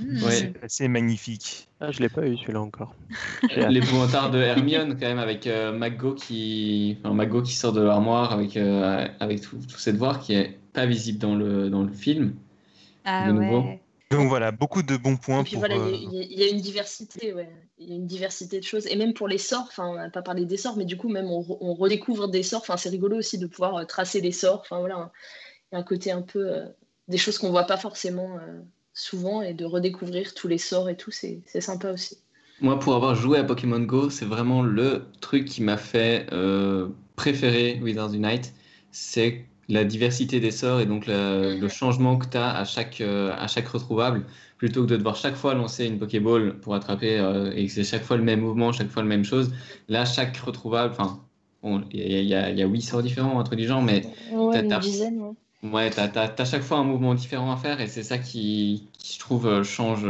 Mmh. 0.00 0.22
Ouais. 0.22 0.52
C'est 0.68 0.88
magnifique. 0.88 1.68
Ah, 1.80 1.90
je 1.90 2.00
l'ai 2.00 2.08
pas 2.08 2.26
eu 2.26 2.36
celui-là 2.36 2.60
encore. 2.60 2.94
L'épouvantard 3.68 4.30
de 4.30 4.38
Hermione 4.38 4.96
quand 4.98 5.06
même 5.06 5.18
avec 5.18 5.46
euh, 5.46 5.72
McGo 5.72 6.14
qui, 6.14 6.98
enfin, 7.02 7.14
McGo 7.14 7.42
qui 7.42 7.54
sort 7.54 7.72
de 7.72 7.80
l'armoire 7.80 8.32
avec 8.32 8.56
euh, 8.56 9.06
avec 9.20 9.42
cette 9.76 9.96
voix 9.96 10.16
qui 10.16 10.34
est 10.34 10.58
pas 10.72 10.86
visible 10.86 11.18
dans 11.18 11.34
le 11.34 11.70
dans 11.70 11.82
le 11.82 11.92
film. 11.92 12.34
Ah 13.04 13.28
de 13.28 13.32
nouveau. 13.32 13.62
Ouais. 13.62 13.80
Donc 14.10 14.28
voilà, 14.28 14.52
beaucoup 14.52 14.82
de 14.82 14.96
bons 14.96 15.16
points. 15.16 15.40
Et 15.40 15.44
puis 15.44 15.52
pour, 15.52 15.60
voilà, 15.60 15.76
il 15.76 15.82
euh... 15.82 16.22
y, 16.22 16.40
y, 16.40 16.42
a 16.42 16.48
une 16.48 16.60
diversité, 16.60 17.34
ouais. 17.34 17.50
Il 17.78 17.90
y 17.90 17.92
a 17.92 17.96
une 17.96 18.06
diversité 18.06 18.58
de 18.58 18.64
choses. 18.64 18.86
Et 18.86 18.96
même 18.96 19.12
pour 19.12 19.28
les 19.28 19.38
sorts, 19.38 19.66
enfin, 19.68 19.86
on 19.86 19.94
n'a 19.96 20.08
pas 20.08 20.22
parlé 20.22 20.46
des 20.46 20.56
sorts, 20.56 20.76
mais 20.76 20.86
du 20.86 20.96
coup, 20.96 21.08
même 21.08 21.26
on, 21.26 21.44
on 21.60 21.74
redécouvre 21.74 22.28
des 22.28 22.42
sorts. 22.42 22.62
Enfin, 22.62 22.76
c'est 22.76 22.88
rigolo 22.88 23.18
aussi 23.18 23.38
de 23.38 23.46
pouvoir 23.46 23.76
euh, 23.76 23.84
tracer 23.84 24.20
les 24.20 24.32
sorts. 24.32 24.60
Enfin, 24.60 24.78
voilà, 24.78 25.12
il 25.70 25.74
y 25.74 25.76
a 25.76 25.80
un 25.80 25.84
côté 25.84 26.10
un 26.10 26.22
peu 26.22 26.50
euh, 26.50 26.64
des 27.08 27.18
choses 27.18 27.38
qu'on 27.38 27.50
voit 27.50 27.64
pas 27.64 27.76
forcément 27.76 28.38
euh, 28.38 28.60
souvent 28.94 29.42
et 29.42 29.54
de 29.54 29.64
redécouvrir 29.64 30.34
tous 30.34 30.48
les 30.48 30.58
sorts 30.58 30.88
et 30.88 30.96
tout, 30.96 31.10
c'est 31.10 31.42
sympa 31.60 31.92
aussi. 31.92 32.18
Moi, 32.60 32.78
pour 32.78 32.94
avoir 32.94 33.14
joué 33.14 33.38
à 33.38 33.44
Pokémon 33.44 33.78
Go, 33.80 34.10
c'est 34.10 34.24
vraiment 34.24 34.62
le 34.62 35.04
truc 35.20 35.44
qui 35.44 35.62
m'a 35.62 35.76
fait 35.76 36.26
euh, 36.32 36.88
préférer 37.14 37.78
Wizards 37.82 38.14
Unite. 38.14 38.52
C'est 38.90 39.44
la 39.68 39.84
diversité 39.84 40.40
des 40.40 40.50
sorts 40.50 40.80
et 40.80 40.86
donc 40.86 41.06
la, 41.06 41.54
le 41.54 41.68
changement 41.68 42.16
que 42.16 42.26
tu 42.26 42.36
as 42.36 42.56
à 42.56 42.64
chaque, 42.64 43.00
euh, 43.00 43.32
à 43.38 43.46
chaque 43.48 43.68
retrouvable. 43.68 44.24
Plutôt 44.56 44.82
que 44.82 44.88
de 44.88 44.96
devoir 44.96 45.14
chaque 45.14 45.36
fois 45.36 45.54
lancer 45.54 45.86
une 45.86 45.98
Pokéball 45.98 46.58
pour 46.58 46.74
attraper 46.74 47.18
euh, 47.18 47.52
et 47.54 47.66
que 47.66 47.72
c'est 47.72 47.84
chaque 47.84 48.02
fois 48.02 48.16
le 48.16 48.24
même 48.24 48.40
mouvement, 48.40 48.72
chaque 48.72 48.88
fois 48.88 49.02
la 49.02 49.08
même 49.08 49.24
chose. 49.24 49.52
Là, 49.88 50.04
chaque 50.04 50.36
retrouvable, 50.38 50.92
enfin, 50.92 51.20
il 51.62 51.70
bon, 51.70 51.84
y, 51.92 51.98
y, 51.98 52.28
y, 52.28 52.34
a 52.34 52.66
8 52.66 52.80
sorts 52.80 53.02
différents 53.02 53.38
entre 53.38 53.54
les 53.54 53.66
gens, 53.66 53.82
mais. 53.82 54.02
Ouais, 54.32 54.58
une 54.58 54.78
dizaine, 54.80 55.20
ouais. 55.20 55.70
Ouais, 55.70 55.90
tu 55.90 56.00
as, 56.00 56.10
as, 56.14 56.34
as, 56.36 56.44
chaque 56.44 56.62
fois 56.62 56.78
un 56.78 56.84
mouvement 56.84 57.14
différent 57.14 57.52
à 57.52 57.56
faire 57.56 57.80
et 57.80 57.88
c'est 57.88 58.04
ça 58.04 58.18
qui, 58.18 58.88
qui, 58.98 59.14
je 59.14 59.18
trouve, 59.20 59.46
euh, 59.46 59.62
change. 59.62 60.06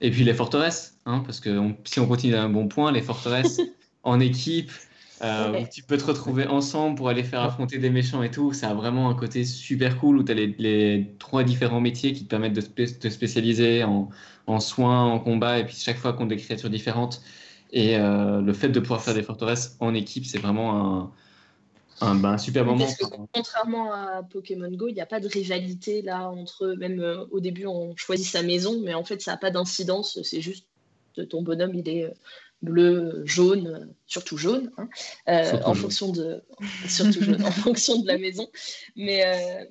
Et 0.00 0.10
puis 0.10 0.24
les 0.24 0.34
forteresses, 0.34 0.96
hein, 1.06 1.22
parce 1.24 1.38
que 1.40 1.50
on, 1.50 1.76
si 1.84 2.00
on 2.00 2.06
continue 2.06 2.34
à 2.34 2.42
un 2.42 2.48
bon 2.48 2.66
point, 2.66 2.90
les 2.90 3.02
forteresses 3.02 3.60
en 4.02 4.18
équipe, 4.18 4.72
euh, 5.22 5.52
ouais. 5.52 5.62
où 5.62 5.66
tu 5.72 5.82
peux 5.82 5.96
te 5.96 6.04
retrouver 6.04 6.46
ensemble 6.46 6.96
pour 6.96 7.08
aller 7.08 7.22
faire 7.22 7.42
affronter 7.42 7.78
des 7.78 7.90
méchants 7.90 8.22
et 8.22 8.30
tout, 8.30 8.52
ça 8.52 8.70
a 8.70 8.74
vraiment 8.74 9.08
un 9.08 9.14
côté 9.14 9.44
super 9.44 9.98
cool 9.98 10.18
où 10.18 10.24
tu 10.24 10.32
as 10.32 10.34
les, 10.34 10.54
les, 10.58 11.14
trois 11.18 11.44
différents 11.44 11.80
métiers 11.80 12.12
qui 12.12 12.24
te 12.24 12.28
permettent 12.28 12.54
de 12.54 12.60
te 12.60 12.86
spé 12.86 13.10
spécialiser 13.10 13.84
en, 13.84 14.08
en, 14.46 14.60
soins, 14.60 15.04
en 15.04 15.20
combat 15.20 15.60
et 15.60 15.64
puis 15.64 15.76
chaque 15.76 15.98
fois 15.98 16.12
contre 16.12 16.30
des 16.30 16.36
créatures 16.36 16.70
différentes. 16.70 17.22
Et 17.72 17.96
euh, 17.96 18.40
le 18.40 18.52
fait 18.52 18.68
de 18.68 18.80
pouvoir 18.80 19.02
faire 19.02 19.14
des 19.14 19.22
forteresses 19.22 19.76
en 19.80 19.94
équipe, 19.94 20.26
c'est 20.26 20.38
vraiment 20.38 21.02
un 21.02 21.12
un, 22.00 22.16
ben, 22.16 22.30
un 22.30 22.38
super 22.38 22.64
moment. 22.64 22.78
Parce 22.78 22.96
que 22.96 23.04
contrairement 23.32 23.92
à 23.92 24.22
Pokémon 24.22 24.70
Go, 24.70 24.88
il 24.88 24.94
n'y 24.94 25.00
a 25.00 25.06
pas 25.06 25.20
de 25.20 25.28
rivalité 25.28 26.02
là 26.02 26.28
entre 26.28 26.74
même 26.78 27.00
euh, 27.00 27.24
au 27.30 27.40
début 27.40 27.66
on 27.66 27.94
choisit 27.96 28.26
sa 28.26 28.42
maison, 28.42 28.80
mais 28.80 28.94
en 28.94 29.04
fait 29.04 29.22
ça 29.22 29.32
n'a 29.32 29.36
pas 29.36 29.50
d'incidence, 29.50 30.20
c'est 30.22 30.40
juste 30.40 30.66
ton 31.30 31.42
bonhomme 31.42 31.74
il 31.74 31.88
est 31.88 32.12
bleu, 32.64 33.22
jaune, 33.24 33.94
surtout 34.06 34.36
jaune, 34.36 34.70
hein, 34.78 34.88
euh, 35.28 35.44
surtout 35.44 35.64
en 35.64 35.74
jaune. 35.74 35.82
fonction 35.82 36.12
de 36.12 36.42
surtout 36.88 37.22
jaune, 37.22 37.44
en 37.44 37.50
fonction 37.50 38.00
de 38.00 38.06
la 38.06 38.18
maison, 38.18 38.48
mais 38.96 39.24
euh, 39.26 39.64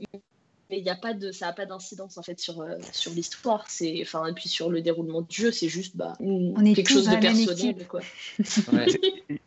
mais 0.69 0.79
il 0.79 0.85
y 0.85 0.89
a 0.89 0.95
pas 0.95 1.13
de 1.13 1.31
ça 1.31 1.47
n'a 1.47 1.53
pas 1.53 1.65
d'incidence 1.65 2.17
en 2.17 2.23
fait 2.23 2.39
sur 2.39 2.61
euh, 2.61 2.77
sur 2.91 3.11
l'histoire, 3.11 3.65
c'est 3.69 3.99
enfin 4.01 4.25
et 4.27 4.33
puis 4.33 4.49
sur 4.49 4.69
le 4.69 4.81
déroulement 4.81 5.21
du 5.21 5.41
jeu, 5.41 5.51
c'est 5.51 5.69
juste 5.69 5.97
bah 5.97 6.13
on 6.19 6.63
est 6.63 6.73
quelque 6.73 6.91
chose 6.91 7.09
de 7.09 7.15
personnel 7.17 7.87
quoi. 7.87 8.01
Ouais. 8.73 8.87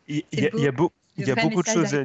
il, 0.07 0.23
y 0.33 0.45
a, 0.45 0.49
il 0.53 0.63
y 0.63 0.67
a, 0.67 0.71
beau, 0.71 0.91
il 1.17 1.27
y 1.27 1.31
a 1.31 1.35
beaucoup 1.35 1.63
de 1.63 1.67
choses 1.67 1.95
à 1.95 2.03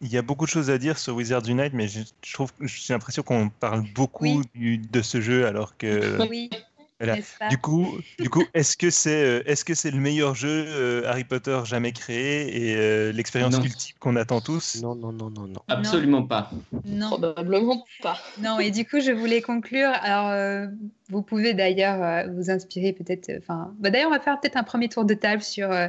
il 0.00 0.12
y 0.12 0.18
a 0.18 0.22
beaucoup 0.22 0.44
de 0.44 0.50
choses 0.50 0.70
à 0.70 0.78
dire 0.78 0.98
sur 0.98 1.14
Wizards 1.14 1.48
Unite, 1.48 1.72
mais 1.72 1.88
je, 1.88 2.00
je 2.22 2.32
trouve, 2.34 2.52
j'ai 2.60 2.92
l'impression 2.92 3.22
qu'on 3.22 3.48
parle 3.48 3.84
beaucoup 3.94 4.24
oui. 4.24 4.40
du, 4.54 4.78
de 4.78 5.02
ce 5.02 5.20
jeu, 5.20 5.46
alors 5.46 5.76
que. 5.76 6.20
Oui. 6.28 6.50
Voilà. 6.98 7.16
Du 7.50 7.58
coup, 7.58 7.98
du 8.18 8.30
coup, 8.30 8.42
est-ce 8.54 8.74
que 8.76 8.88
c'est, 8.88 9.42
est-ce 9.44 9.66
que 9.66 9.74
c'est 9.74 9.90
le 9.90 9.98
meilleur 9.98 10.34
jeu 10.34 10.64
euh, 10.66 11.02
Harry 11.06 11.24
Potter 11.24 11.60
jamais 11.64 11.92
créé 11.92 12.70
et 12.70 12.74
euh, 12.74 13.12
l'expérience 13.12 13.56
ultime 13.58 13.96
qu'on 14.00 14.16
attend 14.16 14.40
tous? 14.40 14.80
Non, 14.82 14.94
non, 14.94 15.12
non, 15.12 15.28
non, 15.28 15.46
non. 15.46 15.60
Absolument 15.68 16.20
non. 16.20 16.26
pas. 16.26 16.50
Non. 16.86 17.08
Probablement 17.08 17.84
pas. 18.02 18.18
Non, 18.42 18.60
et 18.60 18.70
du 18.70 18.86
coup, 18.86 19.00
je 19.00 19.12
voulais 19.12 19.42
conclure. 19.42 19.90
Alors, 20.00 20.28
euh, 20.28 20.66
vous 21.10 21.20
pouvez 21.20 21.52
d'ailleurs 21.52 22.02
euh, 22.02 22.32
vous 22.32 22.50
inspirer 22.50 22.94
peut-être. 22.94 23.30
Enfin, 23.38 23.74
bah, 23.78 23.90
d'ailleurs, 23.90 24.08
on 24.08 24.14
va 24.14 24.20
faire 24.20 24.40
peut-être 24.40 24.56
un 24.56 24.64
premier 24.64 24.88
tour 24.88 25.04
de 25.04 25.14
table 25.14 25.42
sur 25.42 25.70
euh, 25.70 25.88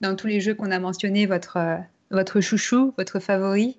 dans 0.00 0.14
tous 0.14 0.28
les 0.28 0.40
jeux 0.40 0.54
qu'on 0.54 0.70
a 0.70 0.78
mentionnés 0.78 1.26
votre 1.26 1.58
votre 2.12 2.40
chouchou, 2.40 2.94
votre 2.96 3.18
favori. 3.18 3.78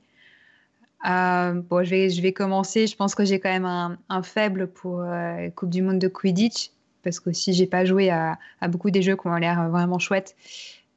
Euh, 1.09 1.53
bon, 1.53 1.83
je 1.83 1.89
vais, 1.89 2.09
je 2.09 2.21
vais 2.21 2.33
commencer. 2.33 2.87
Je 2.87 2.95
pense 2.95 3.15
que 3.15 3.25
j'ai 3.25 3.39
quand 3.39 3.49
même 3.49 3.65
un, 3.65 3.97
un 4.09 4.23
faible 4.23 4.67
pour 4.67 5.01
euh, 5.01 5.49
Coupe 5.55 5.69
du 5.69 5.81
Monde 5.81 5.99
de 5.99 6.07
Quidditch, 6.07 6.71
parce 7.03 7.19
que 7.19 7.31
si 7.31 7.53
j'ai 7.53 7.67
pas 7.67 7.85
joué 7.85 8.09
à, 8.09 8.37
à, 8.61 8.67
beaucoup 8.67 8.91
des 8.91 9.01
jeux 9.01 9.15
qui 9.15 9.27
ont 9.27 9.35
l'air 9.35 9.69
vraiment 9.69 9.99
chouettes, 9.99 10.35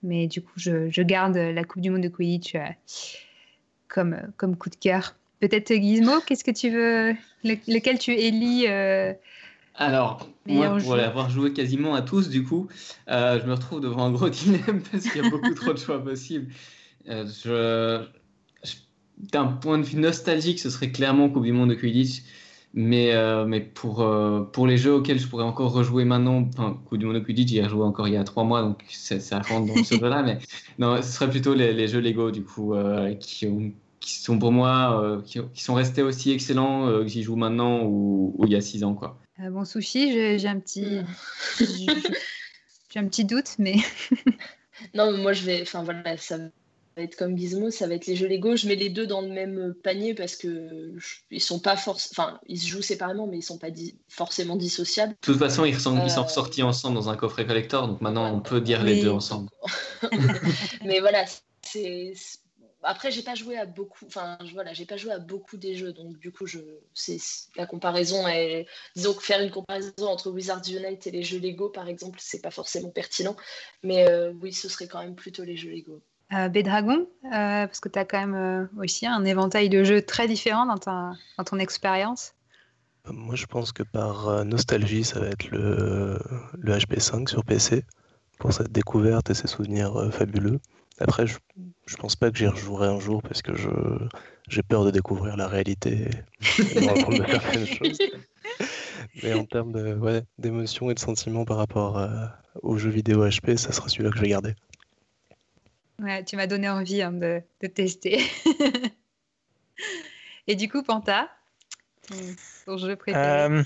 mais 0.02 0.26
du 0.26 0.42
coup, 0.42 0.52
je, 0.56 0.90
je, 0.90 1.02
garde 1.02 1.36
la 1.36 1.64
Coupe 1.64 1.82
du 1.82 1.90
Monde 1.90 2.02
de 2.02 2.08
Quidditch 2.08 2.54
euh, 2.54 2.60
comme, 3.88 4.16
comme 4.36 4.56
coup 4.56 4.70
de 4.70 4.76
cœur. 4.76 5.16
Peut-être 5.40 5.72
Gizmo, 5.74 6.20
qu'est-ce 6.26 6.44
que 6.44 6.50
tu 6.50 6.70
veux, 6.70 7.12
le, 7.42 7.56
lequel 7.66 7.98
tu 7.98 8.12
élis 8.12 8.66
alors, 9.76 10.28
moi, 10.46 10.78
pour 10.78 10.94
avoir 10.94 11.30
joué 11.30 11.52
quasiment 11.52 11.94
à 11.94 12.02
tous, 12.02 12.28
du 12.28 12.44
coup, 12.44 12.68
euh, 13.08 13.40
je 13.40 13.46
me 13.46 13.54
retrouve 13.54 13.80
devant 13.80 14.04
un 14.04 14.12
gros 14.12 14.28
dilemme 14.28 14.82
parce 14.92 15.04
qu'il 15.04 15.22
y 15.22 15.26
a 15.26 15.30
beaucoup 15.30 15.54
trop 15.54 15.72
de 15.72 15.78
choix 15.78 16.02
possibles. 16.02 16.52
Euh, 17.08 17.26
je, 17.26 18.06
d'un 19.18 19.46
point 19.46 19.78
de 19.78 19.84
vue 19.84 19.98
nostalgique, 19.98 20.60
ce 20.60 20.70
serait 20.70 20.90
clairement 20.90 21.28
Coupe 21.28 21.44
du 21.44 21.52
Monde 21.52 21.70
de 21.70 21.74
Quidditch. 21.74 22.22
Mais, 22.76 23.14
euh, 23.14 23.44
mais 23.46 23.60
pour, 23.60 24.00
euh, 24.00 24.40
pour 24.40 24.66
les 24.66 24.76
jeux 24.76 24.94
auxquels 24.94 25.20
je 25.20 25.28
pourrais 25.28 25.44
encore 25.44 25.72
rejouer 25.72 26.04
maintenant, 26.04 26.48
enfin, 26.52 26.76
Coupe 26.86 26.98
du 26.98 27.06
Monde 27.06 27.14
de 27.14 27.20
Quidditch, 27.20 27.48
j'y 27.48 27.58
ai 27.58 27.62
rejoué 27.62 27.84
encore 27.84 28.08
il 28.08 28.14
y 28.14 28.16
a 28.16 28.24
trois 28.24 28.42
mois, 28.42 28.62
donc 28.62 28.82
ça 28.88 29.38
rentre 29.38 29.72
dans 29.72 29.84
ce 29.84 29.94
jeu-là. 30.00 30.24
Mais 30.24 30.38
non, 30.80 30.96
ce 30.96 31.02
serait 31.02 31.30
plutôt 31.30 31.54
les, 31.54 31.72
les 31.72 31.86
jeux 31.86 32.00
Lego, 32.00 32.32
du 32.32 32.42
coup, 32.42 32.74
euh, 32.74 33.14
qui, 33.14 33.46
ont, 33.46 33.72
qui 34.00 34.16
sont 34.16 34.40
pour 34.40 34.50
moi, 34.50 35.00
euh, 35.00 35.22
qui, 35.22 35.38
qui, 35.54 35.62
sont 35.62 35.74
restés 35.74 36.02
aussi 36.02 36.32
excellents 36.32 36.88
euh, 36.88 37.02
que 37.02 37.08
j'y 37.08 37.22
joue 37.22 37.36
maintenant 37.36 37.84
ou, 37.84 38.34
ou, 38.36 38.46
il 38.46 38.52
y 38.52 38.56
a 38.56 38.60
six 38.60 38.82
ans. 38.82 38.94
Quoi. 38.94 39.20
bon, 39.38 39.64
Sushi, 39.64 40.38
j'ai 40.38 40.48
un 40.48 40.58
petit. 40.58 41.00
j'ai 41.60 42.98
un 42.98 43.06
petit 43.06 43.24
doute, 43.24 43.54
mais. 43.60 43.76
non, 44.94 45.16
moi, 45.16 45.32
je 45.32 45.44
vais. 45.44 45.62
Enfin, 45.62 45.84
voilà, 45.84 46.16
ça 46.16 46.38
être 47.02 47.16
comme 47.16 47.36
Gizmo, 47.36 47.70
ça 47.70 47.86
va 47.86 47.94
être 47.94 48.06
les 48.06 48.16
jeux 48.16 48.28
Lego. 48.28 48.56
Je 48.56 48.68
mets 48.68 48.76
les 48.76 48.88
deux 48.88 49.06
dans 49.06 49.20
le 49.20 49.28
même 49.28 49.74
panier 49.82 50.14
parce 50.14 50.36
que 50.36 50.94
ils 51.30 51.40
sont 51.40 51.58
pas 51.58 51.74
enfin 51.86 52.38
ils 52.46 52.60
se 52.60 52.68
jouent 52.68 52.82
séparément, 52.82 53.26
mais 53.26 53.38
ils 53.38 53.42
sont 53.42 53.58
pas 53.58 53.68
forcément 54.08 54.56
dissociables. 54.56 55.12
De 55.12 55.32
toute 55.32 55.38
façon, 55.38 55.64
ils 55.64 55.78
sont, 55.78 56.02
ils 56.04 56.10
sont 56.10 56.24
ressortis 56.24 56.62
ensemble 56.62 56.94
dans 56.94 57.08
un 57.08 57.16
coffret 57.16 57.46
collector, 57.46 57.88
donc 57.88 58.00
maintenant 58.00 58.32
on 58.32 58.40
peut 58.40 58.60
dire 58.60 58.82
les 58.82 59.02
deux 59.02 59.10
ensemble. 59.10 59.48
mais 60.84 61.00
voilà, 61.00 61.24
c'est 61.62 62.14
après 62.84 63.10
j'ai 63.10 63.22
pas 63.22 63.34
joué 63.34 63.56
à 63.56 63.66
beaucoup 63.66 64.04
enfin 64.06 64.38
voilà 64.52 64.72
j'ai 64.72 64.84
pas 64.84 64.96
joué 64.96 65.12
à 65.12 65.18
beaucoup 65.18 65.56
des 65.56 65.74
jeux 65.74 65.92
donc 65.92 66.18
du 66.18 66.30
coup 66.30 66.46
je 66.46 66.58
c'est 66.92 67.18
la 67.56 67.66
comparaison 67.66 68.28
est 68.28 68.66
disons 68.94 69.14
que 69.14 69.22
faire 69.22 69.40
une 69.40 69.50
comparaison 69.50 70.06
entre 70.06 70.30
Wizards 70.30 70.62
Unite 70.68 71.06
et 71.06 71.10
les 71.10 71.22
jeux 71.22 71.38
Lego 71.38 71.70
par 71.70 71.88
exemple 71.88 72.18
c'est 72.20 72.42
pas 72.42 72.50
forcément 72.50 72.90
pertinent 72.90 73.36
mais 73.82 74.08
euh, 74.08 74.32
oui 74.40 74.52
ce 74.52 74.68
serait 74.68 74.86
quand 74.86 75.02
même 75.02 75.14
plutôt 75.14 75.44
les 75.44 75.56
jeux 75.56 75.70
Lego 75.70 75.94
euh, 75.94 76.13
Bédragon 76.48 77.06
euh, 77.24 77.66
parce 77.66 77.80
que 77.80 77.88
tu 77.88 77.98
as 77.98 78.04
quand 78.04 78.18
même 78.18 78.34
euh, 78.34 78.66
aussi 78.78 79.06
un 79.06 79.24
éventail 79.24 79.68
de 79.68 79.84
jeux 79.84 80.02
très 80.02 80.28
différents 80.28 80.66
dans, 80.66 80.78
ta, 80.78 81.12
dans 81.38 81.44
ton 81.44 81.58
expérience 81.58 82.34
moi 83.10 83.34
je 83.34 83.46
pense 83.46 83.72
que 83.72 83.82
par 83.82 84.44
nostalgie 84.44 85.04
ça 85.04 85.20
va 85.20 85.26
être 85.26 85.50
le, 85.50 86.18
le 86.58 86.72
HP5 86.72 87.28
sur 87.28 87.44
PC 87.44 87.84
pour 88.38 88.52
cette 88.52 88.72
découverte 88.72 89.28
et 89.30 89.34
ces 89.34 89.46
souvenirs 89.46 90.08
fabuleux 90.10 90.58
après, 91.00 91.26
je, 91.26 91.38
je 91.86 91.96
pense 91.96 92.14
pas 92.14 92.30
que 92.30 92.38
j'y 92.38 92.46
rejouerai 92.46 92.86
un 92.86 93.00
jour 93.00 93.22
parce 93.22 93.42
que 93.42 93.56
je 93.56 93.68
j'ai 94.48 94.62
peur 94.62 94.84
de 94.84 94.90
découvrir 94.90 95.36
la 95.36 95.48
réalité 95.48 96.08
et 96.58 97.58
de 97.58 97.64
choses. 97.66 97.98
Mais 99.22 99.32
en 99.32 99.44
termes 99.44 99.74
ouais, 99.74 100.22
d'émotions 100.38 100.90
et 100.90 100.94
de 100.94 100.98
sentiments 100.98 101.44
par 101.44 101.56
rapport 101.56 102.06
aux 102.62 102.76
jeux 102.76 102.90
vidéo 102.90 103.26
HP, 103.26 103.56
ça 103.56 103.72
sera 103.72 103.88
celui-là 103.88 104.10
que 104.10 104.16
je 104.16 104.22
vais 104.22 104.28
garder. 104.28 104.54
Ouais, 106.00 106.24
tu 106.24 106.36
m'as 106.36 106.46
donné 106.46 106.68
envie 106.68 107.02
hein, 107.02 107.12
de, 107.12 107.42
de, 107.60 107.66
tester. 107.66 108.22
et 110.46 110.56
du 110.56 110.68
coup, 110.68 110.82
Panta, 110.82 111.30
ton, 112.64 112.76
jeu 112.76 112.96
préféré 112.96 113.24
euh, 113.24 113.62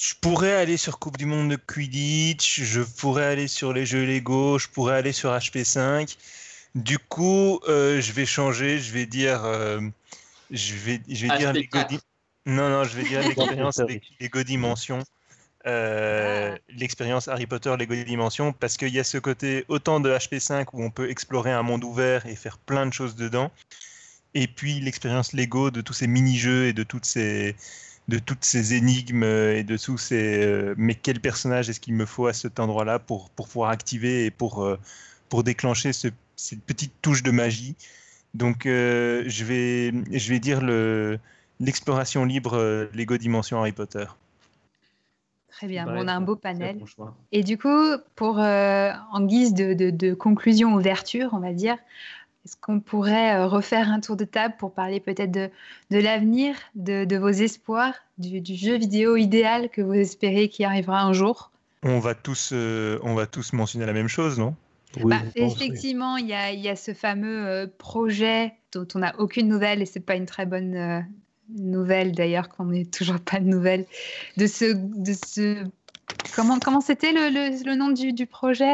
je 0.00 0.14
pourrais 0.14 0.54
aller 0.54 0.78
sur 0.78 0.98
Coupe 0.98 1.18
du 1.18 1.26
Monde 1.26 1.50
de 1.50 1.56
Quidditch, 1.56 2.62
je 2.62 2.80
pourrais 2.80 3.26
aller 3.26 3.48
sur 3.48 3.74
les 3.74 3.84
jeux 3.84 4.06
Lego, 4.06 4.58
je 4.58 4.68
pourrais 4.68 4.96
aller 4.96 5.12
sur 5.12 5.30
HP5. 5.30 6.16
Du 6.74 6.98
coup, 6.98 7.60
euh, 7.68 8.00
je 8.00 8.12
vais 8.12 8.24
changer, 8.24 8.78
je 8.78 8.92
vais 8.92 9.04
dire, 9.04 9.44
euh, 9.44 9.80
je 10.50 10.74
vais, 10.74 11.02
je 11.06 11.26
vais 11.26 11.36
dire 11.36 11.52
Lego 11.52 11.78
Non, 12.46 12.70
non, 12.70 12.84
je 12.84 12.96
vais 12.96 13.02
dire 13.02 13.20
l'expérience 13.20 13.82
Lego 14.20 14.42
Dimension. 14.42 15.00
Euh, 15.66 16.56
l'expérience 16.70 17.28
Harry 17.28 17.46
Potter 17.46 17.76
Lego 17.78 17.94
Dimension 17.94 18.54
parce 18.54 18.78
qu'il 18.78 18.94
y 18.94 18.98
a 18.98 19.04
ce 19.04 19.18
côté 19.18 19.66
autant 19.68 20.00
de 20.00 20.10
HP5 20.10 20.68
où 20.72 20.82
on 20.82 20.90
peut 20.90 21.10
explorer 21.10 21.52
un 21.52 21.62
monde 21.62 21.84
ouvert 21.84 22.24
et 22.24 22.34
faire 22.34 22.56
plein 22.56 22.86
de 22.86 22.94
choses 22.94 23.14
dedans 23.14 23.50
et 24.32 24.46
puis 24.46 24.80
l'expérience 24.80 25.34
Lego 25.34 25.70
de 25.70 25.82
tous 25.82 25.92
ces 25.92 26.06
mini-jeux 26.06 26.68
et 26.68 26.72
de 26.72 26.82
toutes 26.82 27.04
ces, 27.04 27.56
de 28.08 28.18
toutes 28.18 28.42
ces 28.42 28.72
énigmes 28.72 29.22
et 29.22 29.62
de 29.62 29.76
tous 29.76 29.98
ces 29.98 30.46
euh, 30.46 30.74
mais 30.78 30.94
quel 30.94 31.20
personnage 31.20 31.68
est-ce 31.68 31.80
qu'il 31.80 31.94
me 31.94 32.06
faut 32.06 32.26
à 32.26 32.32
cet 32.32 32.58
endroit-là 32.58 32.98
pour, 32.98 33.28
pour 33.28 33.46
pouvoir 33.46 33.68
activer 33.68 34.24
et 34.24 34.30
pour, 34.30 34.64
euh, 34.64 34.78
pour 35.28 35.44
déclencher 35.44 35.92
ce, 35.92 36.08
cette 36.36 36.62
petite 36.62 36.94
touche 37.02 37.22
de 37.22 37.32
magie. 37.32 37.76
Donc 38.32 38.62
je, 38.64 39.44
vais, 39.44 39.92
je 40.18 40.28
vais 40.30 40.40
dire 40.40 40.62
le, 40.62 41.18
l'exploration 41.58 42.24
libre 42.24 42.88
Lego 42.94 43.18
Dimension 43.18 43.58
Harry 43.58 43.72
Potter. 43.72 44.06
Très 45.60 45.66
bien, 45.66 45.86
on 45.86 46.08
a 46.08 46.14
un 46.14 46.22
beau 46.22 46.36
panel. 46.36 46.78
Et 47.32 47.42
du 47.42 47.58
coup, 47.58 47.90
pour, 48.14 48.38
en 48.38 49.20
guise 49.20 49.52
de, 49.52 49.74
de, 49.74 49.90
de 49.90 50.14
conclusion, 50.14 50.72
ouverture, 50.74 51.30
on 51.34 51.38
va 51.38 51.52
dire, 51.52 51.76
est-ce 52.44 52.56
qu'on 52.56 52.80
pourrait 52.80 53.36
euh, 53.36 53.46
refaire 53.46 53.90
un 53.90 54.00
tour 54.00 54.16
de 54.16 54.24
table 54.24 54.54
pour 54.58 54.72
parler 54.72 54.98
peut-être 54.98 55.30
de, 55.30 55.50
de 55.90 55.98
l'avenir, 55.98 56.56
de, 56.74 57.04
de, 57.04 57.16
vos 57.18 57.28
espoirs, 57.28 57.94
du, 58.16 58.40
du, 58.40 58.54
jeu 58.54 58.78
vidéo 58.78 59.16
idéal 59.16 59.68
que 59.68 59.82
vous 59.82 59.92
espérez 59.92 60.48
qui 60.48 60.64
arrivera 60.64 61.02
un 61.02 61.12
jour? 61.12 61.50
On 61.82 61.98
va, 61.98 62.14
tous, 62.14 62.50
euh, 62.52 62.98
on 63.02 63.14
va 63.14 63.26
tous 63.26 63.52
mentionner 63.52 63.84
la 63.84 63.92
même 63.92 64.08
chose, 64.08 64.38
non? 64.38 64.54
Oui, 64.96 65.04
bah, 65.04 65.22
Effectivement, 65.34 66.16
il 66.16 66.26
y, 66.28 66.32
a, 66.32 66.52
y, 66.52 66.68
a, 66.68 66.76
ce 66.76 66.94
fameux 66.94 67.46
euh, 67.46 67.66
projet 67.78 68.54
dont 68.72 68.88
on 68.94 69.00
n'a 69.00 69.14
aucune 69.18 69.46
nouvelle 69.46 69.82
et 69.82 69.86
ce 69.86 69.98
n'est 69.98 70.04
pas 70.04 70.16
une 70.16 70.26
très 70.26 70.46
bonne 70.46 70.74
euh, 70.74 71.00
nouvelle 71.56 72.12
d'ailleurs 72.12 72.48
qu'on 72.48 72.66
n'ait 72.66 72.84
toujours 72.98 73.20
pas 73.20 73.40
de 73.40 73.46
nouvelles 73.46 73.86
de 74.36 74.46
ce, 74.46 74.74
de 74.74 75.12
ce 75.12 75.64
Comment 76.34 76.58
comment 76.58 76.80
c'était 76.80 77.12
le, 77.12 77.28
le, 77.30 77.64
le, 77.64 77.76
nom 77.76 77.90
du, 77.90 78.12
du 78.12 78.26
projet 78.26 78.68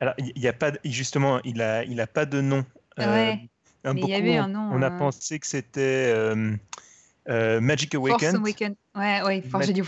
Alors 0.00 0.14
il 0.18 0.40
y 0.40 0.46
a 0.46 0.52
pas 0.52 0.70
justement 0.84 1.40
il 1.44 1.60
a 1.62 1.82
il 1.84 2.00
a 2.00 2.06
pas 2.06 2.26
de 2.26 2.40
nom 2.40 2.64
euh, 3.00 3.34
il 3.84 4.08
y 4.08 4.14
avait 4.14 4.36
un 4.36 4.48
nom. 4.48 4.70
On 4.72 4.82
a 4.82 4.92
euh, 4.92 4.98
pensé 4.98 5.38
que 5.38 5.46
c'était 5.46 6.12
euh, 6.14 7.60
Magic 7.60 7.94
Awakened. 7.94 8.20
Force 8.20 8.34
Awakened. 8.34 8.76
Ouais, 8.94 9.22
ouais, 9.22 9.42
Force 9.42 9.68
Magic 9.68 9.84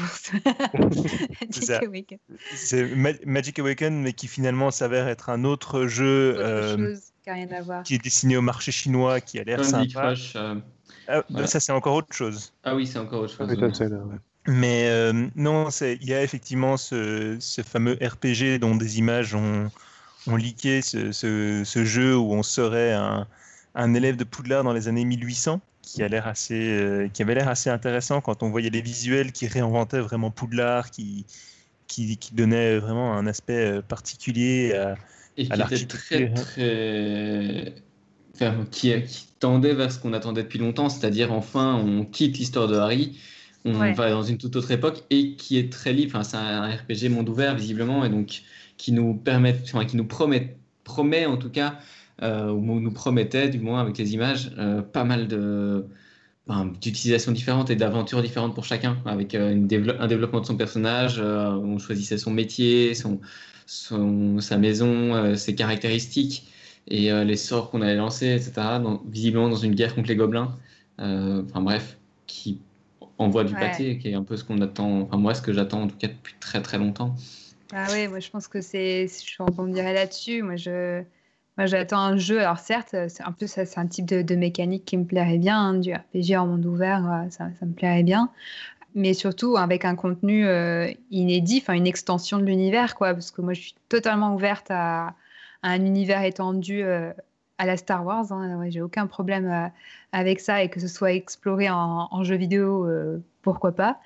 Awakened. 1.83 2.21
C'est 2.55 2.95
Magic 3.27 3.59
Awakened, 3.59 4.03
mais 4.03 4.13
qui 4.13 4.29
finalement 4.29 4.71
s'avère 4.71 5.09
être 5.09 5.31
un 5.31 5.45
autre 5.45 5.87
jeu 5.87 6.39
qui, 7.85 7.95
est 7.95 8.03
destiné 8.03 8.37
au 8.37 8.43
marché 8.43 8.73
chinois, 8.73 9.21
qui 9.21 9.39
a 9.39 9.45
l'air 9.45 9.65
sympa. 9.65 10.15
Ah, 11.13 11.47
ça, 11.47 11.61
c'est 11.61 11.73
encore 11.73 11.95
autre 11.95 12.15
chose. 12.15 12.53
Ah 12.65 12.75
oui, 12.75 12.87
c'est 12.87 12.99
encore 12.99 13.23
autre 13.23 13.35
chose. 13.35 13.49
Mais 14.47 15.13
non, 15.37 15.69
il 15.71 16.05
y 16.05 16.15
a 16.15 16.23
effectivement 16.23 16.77
ce, 16.77 17.37
ce, 17.39 17.63
fameux 17.63 17.99
RPG 18.01 18.59
dont 18.59 18.75
des 18.75 18.99
images 18.99 19.35
ont, 19.35 19.71
on 20.27 20.37
liquait 20.37 20.83
ce, 20.83 21.13
ce, 21.13 21.85
jeu 21.85 22.17
où 22.17 22.33
on 22.33 22.43
serait 22.43 22.93
un, 22.93 23.27
un, 23.75 23.95
élève 23.95 24.17
de 24.17 24.25
Poudlard 24.25 24.65
dans 24.65 24.73
les 24.73 24.89
années 24.89 25.05
1800 25.05 25.61
qui, 25.83 26.03
a 26.03 26.09
l'air 26.09 26.27
assez, 26.27 26.55
euh, 26.55 27.09
qui 27.09 27.23
avait 27.23 27.35
l'air 27.35 27.49
assez 27.49 27.69
intéressant 27.69 28.21
quand 28.21 28.43
on 28.43 28.51
voyait 28.51 28.71
les 28.71 28.81
visuels 28.81 29.33
qui 29.33 29.47
réinventaient 29.47 30.01
vraiment 30.01 30.31
Poudlard, 30.31 30.91
qui, 30.91 31.27
qui, 31.89 32.17
qui 32.17 32.35
donnaient 32.35 32.79
vraiment 32.79 33.15
un 33.15 33.27
aspect 33.27 33.67
euh, 33.67 33.83
particulier 33.83 34.75
à, 34.75 34.97
Et 35.37 35.49
très, 35.49 36.33
très... 36.33 37.75
Qui, 38.71 38.93
qui, 39.03 39.27
tendait 39.39 39.75
vers 39.75 39.91
ce 39.93 39.99
qu'on 39.99 40.13
attendait 40.13 40.43
depuis 40.43 40.59
longtemps, 40.59 40.89
c'est-à-dire 40.89 41.33
enfin 41.33 41.75
on 41.75 42.05
quitte 42.05 42.39
l'histoire 42.39 42.69
de 42.69 42.77
Harry, 42.77 43.19
on 43.65 43.93
va 43.93 44.11
dans 44.11 44.23
une 44.23 44.39
toute 44.39 44.57
autre 44.57 44.71
époque 44.71 45.03
et 45.11 45.35
qui 45.35 45.59
est 45.59 45.71
très 45.73 45.93
libre. 45.93 46.13
Enfin, 46.17 46.25
c'est 46.25 46.37
un 46.37 46.69
RPG 46.69 47.09
monde 47.11 47.29
ouvert 47.29 47.55
visiblement 47.55 48.05
et 48.05 48.09
donc 48.09 48.43
qui 48.77 48.93
nous 48.93 49.21
enfin, 49.29 49.85
qui 49.85 49.97
nous 49.97 50.05
promet, 50.05 50.57
promet 50.85 51.27
en 51.27 51.37
tout 51.37 51.51
cas, 51.51 51.79
euh, 52.23 52.51
ou 52.51 52.81
nous 52.81 52.93
promettait 52.93 53.49
du 53.49 53.59
moins 53.59 53.81
avec 53.81 53.99
les 53.99 54.15
images, 54.15 54.53
euh, 54.59 54.83
pas 54.83 55.05
mal 55.05 55.29
de 55.29 55.87
d'utilisations 56.81 57.33
différentes 57.33 57.71
et 57.71 57.77
d'aventures 57.77 58.21
différentes 58.21 58.55
pour 58.55 58.65
chacun, 58.65 58.99
avec 59.07 59.35
euh, 59.35 59.53
une 59.53 59.69
un 60.01 60.07
développement 60.07 60.41
de 60.41 60.47
son 60.47 60.57
personnage, 60.57 61.21
on 61.21 61.79
choisissait 61.79 62.19
son 62.19 62.31
métier, 62.31 62.95
son, 62.95 63.21
son 63.67 64.39
sa 64.41 64.59
maison, 64.59 65.37
ses 65.37 65.55
caractéristiques 65.55 66.52
et 66.89 67.11
les 67.25 67.37
sorts 67.37 67.71
qu'on 67.71 67.81
allait 67.81 67.97
lancer, 67.97 68.27
etc. 68.35 68.53
visiblement 69.07 69.49
dans 69.49 69.57
une 69.57 69.75
guerre 69.75 69.95
contre 69.95 70.09
les 70.09 70.17
gobelins. 70.17 70.55
Enfin 70.99 71.61
bref, 71.61 71.97
qui 72.27 72.61
envoie 73.19 73.45
du 73.45 73.55
pâté, 73.55 73.99
qui 73.99 74.11
est 74.11 74.15
un 74.15 74.23
peu 74.23 74.37
ce 74.37 74.45
qu'on 74.45 74.61
attend, 74.61 75.03
enfin 75.03 75.17
moi 75.17 75.35
ce 75.35 75.43
que 75.43 75.53
j'attends 75.53 75.83
en 75.83 75.89
tout 75.89 75.97
cas 75.97 76.09
depuis 76.09 76.35
très 76.41 76.61
très 76.61 76.79
longtemps. 76.79 77.15
Ah 77.73 77.87
oui, 77.93 78.07
moi 78.09 78.21
je 78.21 78.31
pense 78.31 78.49
que 78.49 78.61
c'est. 78.61 79.07
Je 79.09 79.43
rebondirai 79.43 79.95
là-dessus. 79.95 80.43
Moi, 80.43 80.57
je. 80.57 81.03
Moi, 81.59 81.67
j'attends 81.67 82.01
un 82.01 82.17
jeu. 82.17 82.41
Alors, 82.41 82.59
certes, 82.59 82.95
c'est 83.09 83.23
un 83.23 83.33
peu 83.33 83.47
ça, 83.47 83.67
c'est 83.67 83.79
un 83.79 83.87
type 83.87 84.07
de, 84.07 84.35
mécanique 84.35 84.87
qui 84.87 84.97
me 84.97 85.05
plairait 85.05 85.37
bien, 85.37 85.59
hein, 85.59 85.75
du 85.75 85.93
RPG 85.93 86.35
en 86.37 86.47
monde 86.47 86.65
ouvert, 86.65 87.05
euh, 87.07 87.29
ça, 87.29 87.49
ça, 87.61 87.67
me 87.67 87.73
plairait 87.73 88.05
bien. 88.05 88.31
Mais 88.95 89.13
surtout 89.13 89.59
avec 89.59 89.85
un 89.85 89.95
contenu 89.95 90.47
euh, 90.47 90.91
inédit, 91.11 91.59
enfin 91.63 91.75
une 91.75 91.87
extension 91.87 92.39
de 92.39 92.45
l'univers, 92.45 92.95
quoi. 92.95 93.13
Parce 93.13 93.31
que 93.31 93.43
moi, 93.43 93.53
je 93.53 93.61
suis 93.61 93.75
totalement 93.91 94.35
ouverte 94.35 94.71
à, 94.71 95.15
un 95.63 95.85
univers 95.85 96.23
étendu 96.23 96.83
euh, 96.83 97.13
à 97.59 97.67
la 97.67 97.77
Star 97.77 98.05
Wars. 98.05 98.33
Hein. 98.33 98.69
J'ai 98.71 98.81
aucun 98.81 99.07
problème 99.07 99.71
avec 100.13 100.41
ça 100.41 100.63
et 100.63 100.69
que 100.69 100.81
ce 100.81 100.89
soit 100.89 101.13
exploré 101.13 101.69
en, 101.71 102.25
jeu 102.25 102.37
vidéo, 102.37 102.89
pourquoi 103.43 103.73
pas. 103.73 103.99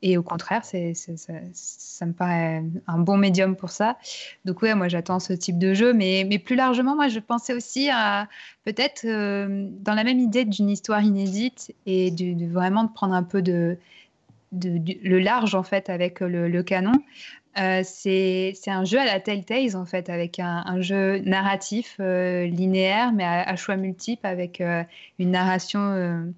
Et 0.00 0.16
au 0.16 0.22
contraire, 0.22 0.64
c'est, 0.64 0.94
ça, 0.94 2.06
me 2.06 2.12
paraît 2.12 2.62
un 2.86 2.98
bon 2.98 3.16
médium 3.16 3.56
pour 3.56 3.70
ça. 3.70 3.98
Donc 4.44 4.62
ouais, 4.62 4.74
moi 4.74 4.86
j'attends 4.86 5.18
ce 5.18 5.32
type 5.32 5.58
de 5.58 5.74
jeu. 5.74 5.92
Mais, 5.92 6.24
plus 6.38 6.54
largement, 6.54 6.94
moi 6.94 7.08
je 7.08 7.18
pensais 7.18 7.52
aussi 7.52 7.90
à 7.90 8.28
peut-être 8.64 9.04
euh, 9.04 9.68
dans 9.80 9.94
la 9.94 10.04
même 10.04 10.20
idée 10.20 10.44
d'une 10.44 10.70
histoire 10.70 11.02
inédite 11.02 11.74
et 11.86 12.10
de, 12.10 12.46
vraiment 12.46 12.84
de 12.84 12.92
prendre 12.92 13.14
un 13.14 13.24
peu 13.24 13.42
de, 13.42 13.76
le 14.52 15.18
large 15.18 15.54
en 15.54 15.64
fait 15.64 15.90
avec 15.90 16.20
le, 16.20 16.62
canon. 16.62 16.92
Euh, 17.58 17.82
c'est, 17.84 18.54
un 18.68 18.84
jeu 18.84 19.00
à 19.00 19.04
la 19.04 19.20
Telltale 19.20 19.76
en 19.76 19.84
fait, 19.84 20.10
avec 20.10 20.38
un, 20.38 20.80
jeu 20.80 21.18
narratif 21.20 21.96
euh, 21.98 22.46
linéaire 22.46 23.12
mais 23.12 23.24
à, 23.24 23.42
à, 23.42 23.56
choix 23.56 23.76
multiples 23.76 24.26
avec 24.26 24.62
une 25.18 25.30
narration 25.30 26.32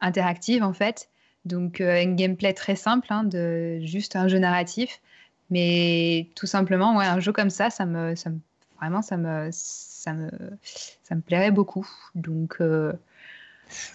interactive 0.00 0.62
en 0.62 0.72
fait. 0.72 1.08
Donc 1.44 1.80
euh, 1.80 2.00
un 2.00 2.14
gameplay 2.14 2.52
très 2.52 2.76
simple, 2.76 3.08
hein, 3.10 3.24
de 3.24 3.80
juste 3.82 4.14
un 4.14 4.28
jeu 4.28 4.38
narratif, 4.38 5.00
mais 5.50 6.28
tout 6.36 6.46
simplement, 6.46 6.96
ouais, 6.96 7.06
un 7.06 7.18
jeu 7.18 7.32
comme 7.32 7.50
ça, 7.50 7.70
ça 7.70 7.84
me, 7.84 8.14
ça 8.14 8.30
me 8.30 8.38
vraiment, 8.76 9.02
ça 9.02 9.16
me, 9.16 9.48
ça 9.52 10.12
me, 10.12 10.30
ça 10.62 11.14
me 11.16 11.20
plairait 11.20 11.50
beaucoup. 11.50 11.88
Donc, 12.14 12.58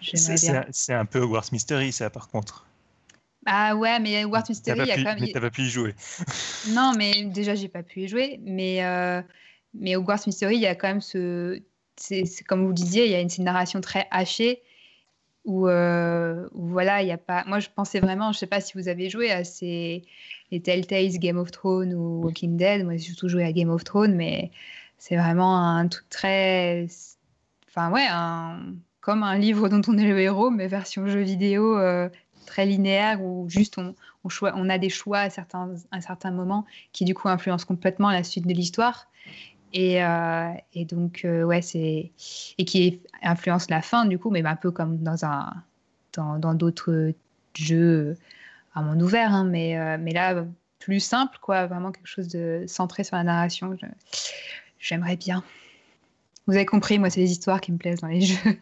c'est 0.02 0.94
un 0.94 1.06
peu 1.06 1.20
Hogwarts 1.20 1.50
Mystery, 1.52 1.92
ça, 1.94 2.10
par 2.10 2.28
contre. 2.28 2.67
Ah 3.50 3.78
ouais, 3.78 3.98
mais 4.00 4.26
Mystery, 4.50 4.80
il 4.82 4.88
y 4.88 4.92
a 4.92 4.96
quand 4.98 5.04
même. 5.04 5.20
Mais 5.22 5.32
t'as 5.32 5.40
pas 5.40 5.50
pu 5.50 5.62
y 5.62 5.70
jouer. 5.70 5.96
non, 6.72 6.92
mais 6.98 7.24
déjà, 7.24 7.56
j'ai 7.56 7.70
pas 7.70 7.82
pu 7.82 8.02
y 8.02 8.08
jouer. 8.10 8.42
Mais, 8.44 8.84
euh, 8.84 9.22
mais 9.74 9.96
Hogwarts 9.96 10.28
Mystery, 10.28 10.56
il 10.56 10.62
y 10.62 10.68
a 10.68 10.76
quand 10.76 10.90
même 10.90 11.02
ce. 11.02 11.62
C'est 11.96 12.26
comme 12.46 12.66
vous 12.66 12.74
disiez, 12.74 13.06
il 13.06 13.12
y 13.12 13.16
a 13.16 13.22
une, 13.22 13.30
une 13.36 13.46
narration 13.46 13.80
très 13.80 14.06
hachée. 14.12 14.62
Où, 15.46 15.70
euh, 15.70 16.50
où, 16.52 16.68
voilà, 16.68 17.02
il 17.02 17.08
y 17.08 17.12
a 17.12 17.18
pas. 17.18 17.46
Moi, 17.48 17.62
je 17.62 17.70
pensais 17.74 18.02
vraiment, 18.02 18.34
je 18.34 18.38
sais 18.38 18.48
pas 18.48 18.60
si 18.60 18.74
vous 18.76 18.90
avez 18.90 19.10
joué 19.10 19.32
à 19.32 19.46
ces 19.46 20.04
les 20.52 20.62
Telltales, 20.62 21.18
Game 21.18 21.38
of 21.38 21.50
Thrones 21.52 21.94
ou 21.94 22.24
Walking 22.24 22.58
Dead. 22.58 22.84
Moi, 22.84 22.98
j'ai 22.98 23.04
surtout 23.04 23.30
joué 23.30 23.46
à 23.46 23.54
Game 23.54 23.70
of 23.70 23.86
Thrones, 23.86 24.14
mais 24.14 24.52
c'est 24.98 25.16
vraiment 25.16 25.58
un 25.58 25.88
truc 25.88 26.10
très. 26.10 26.88
Enfin, 27.70 27.92
ouais, 27.92 28.08
un 28.10 28.76
comme 29.08 29.24
un 29.24 29.38
livre 29.38 29.70
dont 29.70 29.82
on 29.88 29.98
est 29.98 30.06
le 30.06 30.20
héros, 30.20 30.50
mais 30.50 30.68
version 30.68 31.08
jeu 31.08 31.22
vidéo 31.22 31.78
euh, 31.78 32.10
très 32.48 32.66
linéaire 32.66 33.22
où 33.22 33.48
juste 33.50 33.78
on, 33.78 33.94
on, 34.24 34.30
on, 34.42 34.70
a 34.70 34.78
des 34.78 34.90
choix 34.90 35.20
à 35.20 35.30
certains, 35.30 35.76
à 35.92 36.02
certains 36.02 36.32
moments 36.32 36.66
qui 36.94 37.06
du 37.06 37.14
coup 37.14 37.30
influencent 37.30 37.66
complètement 37.66 38.10
la 38.12 38.24
suite 38.24 38.48
de 38.48 38.54
l'histoire. 38.54 39.08
Et, 39.74 40.04
euh, 40.04 40.52
et, 40.74 40.86
donc, 40.86 41.24
euh, 41.26 41.44
ouais, 41.44 41.62
c'est. 41.62 42.12
Et 42.58 42.66
qui 42.66 43.02
influence 43.22 43.70
la 43.70 43.82
fin, 43.82 44.06
du 44.06 44.18
coup, 44.18 44.30
mais 44.30 44.44
un 44.44 44.56
peu 44.56 44.72
comme 44.72 44.98
dans 44.98 45.26
un 45.26 45.54
dans 46.14 46.56
d'autres 46.56 47.14
jeux 47.54 48.18
à 48.74 48.82
monde 48.82 49.04
ouvert, 49.04 49.32
hein, 49.32 49.44
mais, 49.44 49.98
mais 50.00 50.14
là, 50.14 50.46
plus 50.80 51.00
simple, 51.00 51.38
quoi, 51.42 51.68
vraiment 51.68 51.92
quelque 51.92 52.08
chose 52.08 52.28
de 52.28 52.64
centré 52.66 53.04
sur 53.04 53.18
la 53.18 53.24
narration. 53.24 53.78
J'aimerais 54.80 55.16
bien. 55.16 55.44
Vous 56.48 56.56
avez 56.56 56.66
compris, 56.66 56.98
moi, 56.98 57.10
c'est 57.10 57.20
les 57.20 57.32
histoires 57.32 57.60
qui 57.60 57.72
me 57.72 57.78
plaisent 57.78 58.00
dans 58.00 58.08
les 58.08 58.22
jeux. 58.22 58.58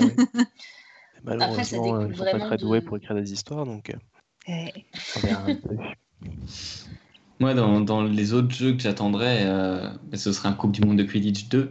Ah 0.00 0.04
Malheureusement, 1.26 2.00
je 2.00 2.06
ne 2.06 2.14
suis 2.14 2.22
pas 2.22 2.38
très 2.38 2.56
doué 2.56 2.80
pour 2.80 2.96
écrire 2.96 3.16
des 3.16 3.32
histoires, 3.32 3.66
donc 3.66 3.92
euh, 4.48 4.52
Moi, 7.40 7.52
dans, 7.52 7.80
dans, 7.80 8.02
les 8.04 8.32
autres 8.32 8.54
jeux 8.54 8.72
que 8.72 8.80
j'attendrais, 8.80 9.42
euh, 9.44 9.90
ben, 10.04 10.16
ce 10.16 10.32
serait 10.32 10.48
un 10.48 10.52
Coupe 10.52 10.72
du 10.72 10.80
Monde 10.82 10.98
de 10.98 11.02
Quidditch 11.02 11.48
2, 11.48 11.70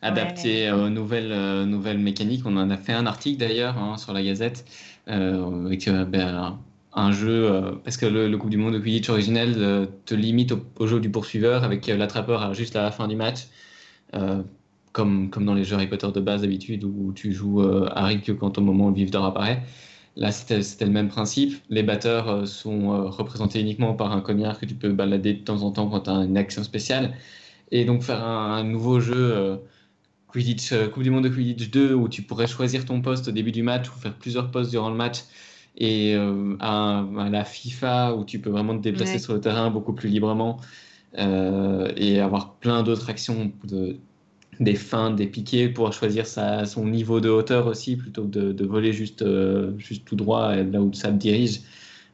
adapté 0.00 0.70
aux 0.70 0.88
nouvelles, 0.88 1.32
euh, 1.32 1.66
nouvelles 1.66 1.98
mécaniques. 1.98 2.46
On 2.46 2.56
en 2.56 2.70
a 2.70 2.76
fait 2.76 2.92
un 2.92 3.06
article 3.06 3.38
d'ailleurs 3.38 3.76
hein, 3.76 3.96
sur 3.98 4.12
la 4.12 4.22
Gazette, 4.22 4.64
avec 5.06 5.90
ben, 5.90 6.58
un 6.94 7.12
jeu, 7.12 7.80
parce 7.84 7.96
que 7.96 8.06
le, 8.06 8.34
Coupe 8.38 8.50
du 8.50 8.56
Monde 8.56 8.74
de 8.74 8.78
Quidditch 8.78 9.10
originel 9.10 9.88
te 10.06 10.14
limite 10.14 10.52
au, 10.52 10.64
au, 10.78 10.86
jeu 10.86 11.00
du 11.00 11.10
poursuiveur, 11.10 11.64
avec 11.64 11.88
l'attrapeur 11.88 12.54
juste 12.54 12.76
à 12.76 12.82
la 12.82 12.92
fin 12.92 13.08
du 13.08 13.16
match 13.16 13.48
comme, 14.94 15.28
comme 15.28 15.44
dans 15.44 15.54
les 15.54 15.64
jeux 15.64 15.74
Harry 15.74 15.88
Potter 15.88 16.06
de 16.14 16.20
base 16.20 16.42
d'habitude 16.42 16.84
où 16.84 17.12
tu 17.12 17.32
joues 17.32 17.62
euh, 17.62 17.88
Harry 17.94 18.20
que 18.22 18.30
quand 18.30 18.56
au 18.56 18.60
moment 18.60 18.86
où 18.86 18.90
le 18.90 18.94
vif 18.94 19.10
d'or 19.10 19.26
apparaît. 19.26 19.62
Là, 20.16 20.30
c'était 20.30 20.84
le 20.84 20.92
même 20.92 21.08
principe. 21.08 21.60
Les 21.68 21.82
batteurs 21.82 22.28
euh, 22.28 22.44
sont 22.46 22.92
euh, 22.92 23.08
représentés 23.08 23.60
uniquement 23.60 23.94
par 23.94 24.12
un 24.12 24.20
cognard 24.20 24.58
que 24.60 24.66
tu 24.66 24.74
peux 24.74 24.92
balader 24.92 25.34
de 25.34 25.40
temps 25.40 25.62
en 25.62 25.72
temps 25.72 25.88
quand 25.88 26.02
tu 26.02 26.10
as 26.10 26.14
une 26.14 26.36
action 26.36 26.62
spéciale. 26.62 27.12
Et 27.72 27.84
donc, 27.84 28.02
faire 28.02 28.24
un, 28.24 28.62
nouveau 28.62 29.00
jeu 29.00 29.58
Quidditch, 30.28 30.72
Coupe 30.92 31.02
du 31.02 31.10
Monde 31.10 31.24
de 31.24 31.28
Quidditch 31.28 31.70
2 31.70 31.92
où 31.92 32.08
tu 32.08 32.22
pourrais 32.22 32.46
choisir 32.46 32.84
ton 32.84 33.00
poste 33.00 33.26
au 33.26 33.32
début 33.32 33.50
du 33.50 33.64
match 33.64 33.88
ou 33.88 33.98
faire 33.98 34.14
plusieurs 34.14 34.52
postes 34.52 34.70
durant 34.70 34.90
le 34.90 34.96
match. 34.96 35.22
Et 35.76 36.14
à, 36.60 37.04
la 37.32 37.44
FIFA 37.44 38.14
où 38.14 38.24
tu 38.24 38.38
peux 38.38 38.50
vraiment 38.50 38.76
te 38.76 38.82
déplacer 38.82 39.18
sur 39.18 39.34
le 39.34 39.40
terrain 39.40 39.70
beaucoup 39.70 39.92
plus 39.92 40.08
librement 40.08 40.60
et 41.18 42.20
avoir 42.20 42.54
plein 42.56 42.84
d'autres 42.84 43.10
actions 43.10 43.50
de, 43.64 43.96
des 44.60 44.74
feintes, 44.74 45.16
des 45.16 45.26
piquets 45.26 45.68
pour 45.68 45.92
choisir 45.92 46.26
sa, 46.26 46.66
son 46.66 46.86
niveau 46.86 47.20
de 47.20 47.28
hauteur 47.28 47.66
aussi, 47.66 47.96
plutôt 47.96 48.24
que 48.24 48.52
de, 48.52 48.64
voler 48.66 48.92
juste, 48.92 49.22
euh, 49.22 49.76
juste 49.78 50.04
tout 50.04 50.16
droit 50.16 50.54
là 50.56 50.80
où 50.80 50.92
ça 50.92 51.10
dirige, 51.10 51.60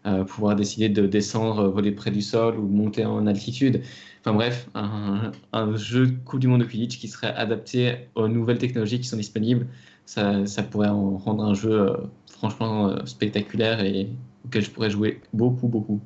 euh, 0.07 0.25
pouvoir 0.25 0.57
décider 0.57 0.89
de 0.89 1.07
descendre, 1.07 1.69
voler 1.69 1.93
près 1.93 2.11
du 2.11 2.23
sol 2.23 2.59
ou 2.59 2.67
monter 2.67 3.05
en 3.05 3.27
altitude. 3.27 3.83
Enfin 4.21 4.35
bref, 4.35 4.69
un, 4.75 5.33
un 5.53 5.77
jeu 5.77 6.09
Coupe 6.25 6.41
du 6.41 6.49
Monde 6.49 6.61
de 6.61 6.67
Quidditch 6.67 6.99
qui 6.99 7.09
serait 7.09 7.35
adapté 7.35 7.97
aux 8.15 8.29
nouvelles 8.29 8.59
technologies 8.59 9.01
qui 9.01 9.09
sont 9.09 9.17
disponibles, 9.17 9.67
ça, 10.07 10.47
ça 10.47 10.63
pourrait 10.63 10.89
en 10.89 11.17
rendre 11.19 11.45
un 11.45 11.55
jeu 11.55 11.73
euh, 11.73 11.97
franchement 12.31 13.05
spectaculaire 13.07 13.81
et 13.85 14.09
auquel 14.45 14.63
je 14.63 14.71
pourrais 14.71 14.91
jouer 14.91 15.21
beaucoup, 15.33 15.69
beaucoup. 15.69 16.01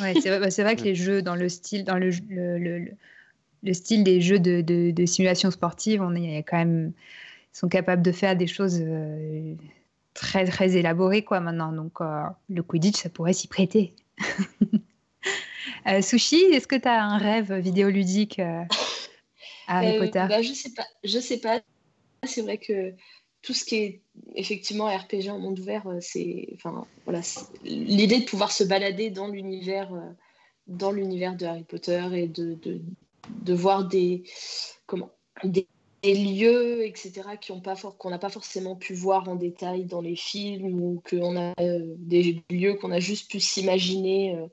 Ouais, 0.00 0.14
c'est 0.20 0.30
vrai, 0.30 0.40
bah, 0.40 0.48
vrai, 0.48 0.76
que 0.76 0.84
les 0.84 0.94
jeux 0.94 1.22
dans 1.22 1.34
le 1.34 1.48
style, 1.48 1.84
dans 1.84 1.98
le, 1.98 2.10
le 2.30 2.58
le 2.58 2.92
style 3.70 4.02
des 4.02 4.20
jeux 4.20 4.40
de, 4.40 4.60
de, 4.60 5.06
simulation 5.06 5.50
sportive, 5.50 6.02
on 6.02 6.14
est 6.14 6.38
quand 6.38 6.56
même, 6.56 6.92
ils 7.54 7.58
sont 7.58 7.68
capables 7.68 8.02
de 8.02 8.12
faire 8.12 8.36
des 8.36 8.46
choses 8.46 8.80
euh, 8.80 9.54
très 10.14 10.44
très 10.46 10.76
élaborées 10.76 11.22
quoi 11.22 11.40
maintenant. 11.40 11.72
Donc 11.72 12.00
euh, 12.00 12.22
le 12.48 12.62
Quidditch, 12.62 13.00
ça 13.00 13.08
pourrait 13.08 13.32
s'y 13.32 13.46
prêter. 13.46 13.94
euh, 15.86 16.02
Sushi, 16.02 16.40
est-ce 16.52 16.66
que 16.66 16.76
tu 16.76 16.88
as 16.88 17.02
un 17.02 17.18
rêve 17.18 17.52
vidéoludique 17.54 18.40
à 18.40 18.66
Harry 19.68 19.98
Potter 19.98 20.26
bah, 20.28 20.42
Je 20.42 20.52
sais 20.52 20.72
pas. 20.74 20.86
Je 21.04 21.18
sais 21.18 21.38
pas. 21.38 21.60
C'est 22.24 22.42
vrai 22.42 22.58
que 22.58 22.92
tout 23.42 23.52
ce 23.52 23.64
qui 23.64 23.76
est 23.76 24.02
effectivement 24.36 24.86
RPG 24.86 25.28
en 25.28 25.38
monde 25.38 25.58
ouvert, 25.58 25.84
c'est, 26.00 26.48
enfin 26.54 26.86
voilà, 27.04 27.20
l'idée 27.64 28.20
de 28.20 28.24
pouvoir 28.24 28.52
se 28.52 28.62
balader 28.62 29.10
dans 29.10 29.26
l'univers, 29.26 29.90
dans 30.68 30.92
l'univers 30.92 31.36
de 31.36 31.46
Harry 31.46 31.64
Potter 31.64 32.06
et 32.12 32.28
de, 32.28 32.54
de 32.54 32.80
voir 33.54 33.86
des, 33.86 34.24
comment, 34.86 35.10
des, 35.44 35.66
lieux, 36.04 36.84
etc., 36.84 37.22
qu'on 37.98 38.10
n'a 38.10 38.18
pas 38.18 38.28
forcément 38.28 38.74
pu 38.74 38.94
voir 38.94 39.28
en 39.28 39.36
détail 39.36 39.84
dans 39.84 40.00
les 40.00 40.16
films 40.16 40.80
ou 40.80 41.02
a 41.36 41.54
euh, 41.60 41.94
des 41.98 42.42
lieux 42.50 42.74
qu'on 42.74 42.90
a 42.90 42.98
juste 42.98 43.30
pu 43.30 43.38
s'imaginer 43.38 44.34
euh, 44.34 44.46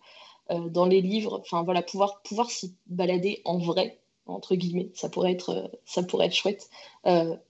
euh, 0.51 0.69
dans 0.69 0.85
les 0.85 1.01
livres. 1.01 1.39
Enfin 1.41 1.63
voilà, 1.63 1.81
pouvoir, 1.81 2.21
pouvoir 2.21 2.51
s'y 2.51 2.75
balader 2.85 3.41
en 3.45 3.57
vrai, 3.57 3.99
entre 4.27 4.55
guillemets, 4.55 4.91
ça 4.93 5.09
pourrait 5.09 5.31
être, 5.31 5.71
ça 5.85 6.03
pourrait 6.03 6.27
être 6.27 6.35
chouette. 6.35 6.69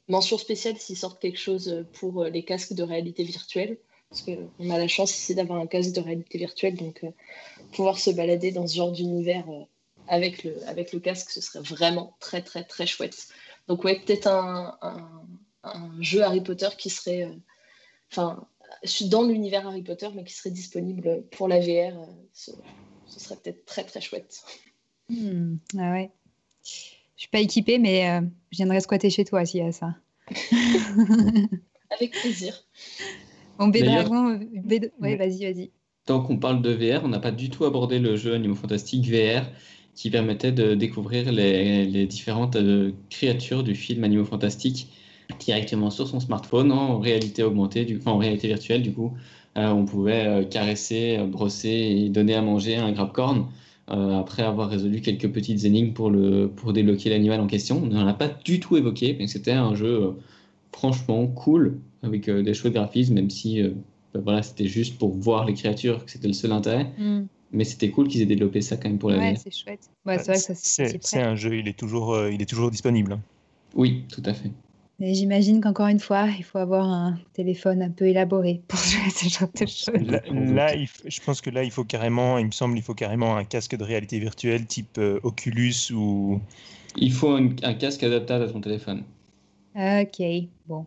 mention 0.07 0.37
spéciale 0.37 0.77
s'ils 0.77 0.97
sortent 0.97 1.21
quelque 1.21 1.39
chose 1.39 1.85
pour 1.93 2.23
les 2.23 2.43
casques 2.43 2.73
de 2.73 2.83
réalité 2.83 3.23
virtuelle 3.23 3.77
parce 4.09 4.23
qu'on 4.23 4.69
a 4.71 4.77
la 4.79 4.87
chance 4.87 5.15
ici 5.15 5.35
d'avoir 5.35 5.59
un 5.59 5.67
casque 5.67 5.91
de 5.91 6.01
réalité 6.01 6.39
virtuelle, 6.39 6.75
donc 6.75 7.05
pouvoir 7.73 7.99
se 7.99 8.09
balader 8.09 8.51
dans 8.51 8.65
ce 8.65 8.75
genre 8.75 8.91
d'univers 8.91 9.45
avec 10.09 10.43
le, 10.43 10.55
avec 10.67 10.91
le 10.91 10.99
casque, 10.99 11.29
ce 11.29 11.39
serait 11.39 11.61
vraiment 11.61 12.17
très, 12.19 12.41
très, 12.41 12.63
très 12.63 12.85
chouette. 12.85 13.27
Donc, 13.67 13.83
ouais, 13.83 14.01
peut-être 14.03 14.27
un, 14.27 14.77
un, 15.63 16.01
jeu 16.01 16.23
Harry 16.23 16.41
Potter 16.41 16.69
qui 16.77 16.89
serait. 16.89 17.23
Euh, 17.23 17.35
enfin, 18.11 18.47
dans 19.09 19.23
l'univers 19.23 19.67
Harry 19.67 19.83
Potter, 19.83 20.09
mais 20.15 20.23
qui 20.23 20.33
serait 20.33 20.51
disponible 20.51 21.23
pour 21.31 21.47
la 21.47 21.59
VR. 21.59 21.97
Euh, 21.97 22.05
ce, 22.33 22.51
serait 23.07 23.35
peut-être 23.35 23.65
très, 23.65 23.83
très 23.83 24.01
chouette. 24.01 24.43
Hmm, 25.09 25.55
ah 25.77 25.91
ouais. 25.91 26.11
Je 26.63 27.23
suis 27.23 27.29
pas 27.29 27.39
équipée, 27.39 27.79
mais 27.79 28.09
euh, 28.09 28.21
je 28.51 28.57
viendrai 28.57 28.79
squatter 28.79 29.09
chez 29.09 29.25
toi 29.25 29.45
s'il 29.45 29.61
y 29.61 29.67
a 29.67 29.71
ça. 29.71 29.95
avec 31.89 32.11
plaisir. 32.11 32.63
Bon, 33.57 33.67
Bédragon, 33.67 34.39
ouais, 34.99 35.15
vas-y, 35.15 35.51
vas-y. 35.51 35.71
Tant 36.05 36.23
qu'on 36.23 36.37
parle 36.37 36.61
de 36.61 36.71
VR, 36.71 37.03
on 37.03 37.09
n'a 37.09 37.19
pas 37.19 37.31
du 37.31 37.49
tout 37.49 37.65
abordé 37.65 37.99
le 37.99 38.15
jeu 38.15 38.33
Animaux 38.33 38.55
Fantastiques 38.55 39.07
VR 39.07 39.45
qui 39.99 40.09
permettait 40.09 40.53
de 40.53 40.75
découvrir 40.75 41.29
les, 41.29 42.05
différentes 42.05 42.55
euh, 42.55 42.93
créatures 43.09 43.63
du 43.63 43.75
film 43.75 44.05
Animaux 44.05 44.23
Fantastiques 44.23 44.87
directement 45.41 45.89
sur 45.89 46.07
son 46.07 46.21
smartphone 46.21 46.71
en 46.71 46.99
réalité 46.99 47.43
augmentée, 47.43 47.83
du, 47.83 47.97
enfin, 47.97 48.11
en 48.11 48.17
réalité 48.17 48.47
virtuelle 48.47 48.81
du 48.81 48.93
coup. 48.93 49.11
Euh, 49.57 49.67
on 49.67 49.83
pouvait 49.83 50.25
euh, 50.25 50.45
caresser, 50.45 51.17
brosser 51.27 51.69
et 51.69 52.09
donner 52.09 52.33
à 52.33 52.41
manger 52.41 52.77
un 52.77 52.93
grabcorn 52.93 53.47
après 53.87 54.43
avoir 54.43 54.69
résolu 54.69 55.01
quelques 55.01 55.27
petites 55.31 55.65
énigmes 55.65 55.93
pour, 55.93 56.11
le, 56.11 56.47
pour 56.47 56.73
débloquer 56.73 57.09
l'animal 57.09 57.41
en 57.41 57.47
question. 57.47 57.81
On 57.83 57.87
n'en 57.87 58.05
a 58.05 58.13
pas 58.13 58.27
du 58.27 58.59
tout 58.59 58.77
évoqué, 58.77 59.15
mais 59.17 59.25
c'était 59.25 59.51
un 59.51 59.73
jeu 59.73 60.13
franchement 60.71 61.25
cool 61.25 61.79
avec 62.03 62.29
des 62.29 62.53
chouettes 62.53 62.73
graphismes, 62.73 63.15
même 63.15 63.31
si 63.31 63.63
ben 64.13 64.21
voilà, 64.21 64.43
c'était 64.43 64.67
juste 64.67 64.99
pour 64.99 65.09
voir 65.15 65.43
les 65.43 65.55
créatures 65.55 66.05
que 66.05 66.11
c'était 66.11 66.27
le 66.27 66.35
seul 66.35 66.51
intérêt. 66.51 66.91
Mm. 66.99 67.21
Mais 67.51 67.63
c'était 67.63 67.89
cool 67.89 68.07
qu'ils 68.07 68.21
aient 68.21 68.27
développé 68.27 68.61
ça 68.61 68.77
quand 68.77 68.89
même 68.89 68.99
pour 68.99 69.09
la 69.09 69.17
Ouais, 69.17 69.35
c'est 69.35 69.51
chouette. 69.51 69.89
Ouais, 70.05 70.17
c'est 70.19 71.21
un 71.21 71.35
jeu, 71.35 71.57
il 71.57 71.67
est 71.67 71.77
toujours, 71.77 72.13
euh, 72.13 72.31
il 72.31 72.41
est 72.41 72.45
toujours 72.45 72.69
disponible. 72.69 73.13
Hein. 73.13 73.21
Oui, 73.75 74.05
tout 74.11 74.23
à 74.25 74.33
fait. 74.33 74.51
J'imagine 74.99 75.61
qu'encore 75.61 75.87
une 75.87 75.99
fois, 75.99 76.27
il 76.37 76.43
faut 76.43 76.57
avoir 76.57 76.85
un 76.85 77.17
téléphone 77.31 77.81
un 77.81 77.89
peu 77.89 78.05
élaboré 78.05 78.61
pour 78.67 78.79
jouer 78.79 78.99
à 79.07 79.09
ce 79.09 79.29
genre 79.29 79.49
de 79.53 79.65
choses. 79.65 80.53
Là, 80.53 80.75
je 80.75 81.21
pense 81.21 81.39
que 81.39 81.49
là, 81.49 81.63
il 81.63 81.71
faut 81.71 81.85
carrément, 81.85 82.37
il 82.37 82.47
me 82.47 82.51
semble, 82.51 82.77
il 82.77 82.81
faut 82.81 82.93
carrément 82.93 83.37
un 83.37 83.45
casque 83.45 83.77
de 83.77 83.83
réalité 83.83 84.19
virtuelle 84.19 84.65
type 84.65 84.97
euh, 84.97 85.21
Oculus 85.23 85.91
ou. 85.93 86.41
Il 86.97 87.13
faut 87.13 87.31
un, 87.31 87.73
casque 87.75 88.03
adaptable 88.03 88.43
à 88.43 88.49
ton 88.49 88.59
téléphone. 88.59 89.03
Ok, 89.75 90.21
bon. 90.67 90.85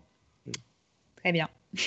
Très 1.17 1.33
bien. 1.33 1.49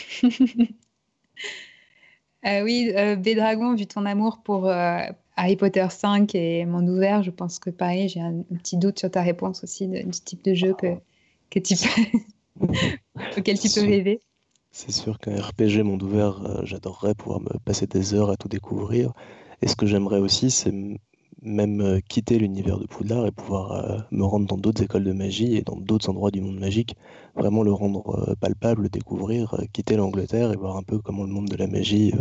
Euh, 2.45 2.61
oui, 2.63 2.91
euh, 2.95 3.15
Bédragon, 3.15 3.75
vu 3.75 3.87
ton 3.87 4.05
amour 4.05 4.39
pour 4.43 4.67
euh, 4.67 4.99
Harry 5.35 5.55
Potter 5.55 5.87
5 5.89 6.35
et 6.35 6.65
Monde 6.65 6.89
ouvert, 6.89 7.23
je 7.23 7.31
pense 7.31 7.57
que 7.57 7.71
pareil, 7.71 8.07
j'ai 8.07 8.21
un, 8.21 8.43
petit 8.59 8.77
doute 8.77 8.99
sur 8.99 9.09
ta 9.09 9.21
réponse 9.21 9.63
aussi 9.63 9.87
du 9.87 10.09
type 10.11 10.43
de 10.43 10.53
jeu 10.53 10.73
que, 10.73 10.95
que 11.49 11.59
tu 11.59 11.75
auquel 13.37 13.59
tu 13.59 13.69
peux 13.69 13.81
rêver. 13.81 14.19
C'est 14.71 14.91
sûr 14.91 15.19
qu'un 15.19 15.41
RPG 15.41 15.83
monde 15.83 16.03
ouvert, 16.03 16.45
euh, 16.45 16.61
j'adorerais 16.65 17.15
pouvoir 17.15 17.39
me 17.39 17.57
passer 17.63 17.87
des 17.87 18.13
heures 18.13 18.29
à 18.29 18.35
tout 18.35 18.49
découvrir. 18.49 19.13
Et 19.61 19.67
ce 19.67 19.75
que 19.75 19.85
j'aimerais 19.85 20.19
aussi, 20.19 20.51
c'est 20.51 20.73
même 21.41 21.81
euh, 21.81 21.99
quitter 22.07 22.39
l'univers 22.39 22.79
de 22.79 22.85
Poudlard 22.85 23.27
et 23.27 23.31
pouvoir 23.31 23.71
euh, 23.71 23.99
me 24.11 24.23
rendre 24.23 24.47
dans 24.47 24.57
d'autres 24.57 24.83
écoles 24.83 25.03
de 25.03 25.13
magie 25.13 25.55
et 25.55 25.61
dans 25.61 25.75
d'autres 25.75 26.09
endroits 26.09 26.31
du 26.31 26.41
monde 26.41 26.59
magique, 26.59 26.95
vraiment 27.35 27.63
le 27.63 27.73
rendre 27.73 28.35
palpable, 28.39 28.83
le 28.83 28.89
découvrir, 28.89 29.55
quitter 29.73 29.95
l'Angleterre 29.95 30.51
et 30.53 30.55
voir 30.55 30.77
un 30.77 30.83
peu 30.83 30.99
comment 30.99 31.23
le 31.23 31.29
monde 31.29 31.49
de 31.49 31.57
la 31.57 31.67
magie 31.67 32.13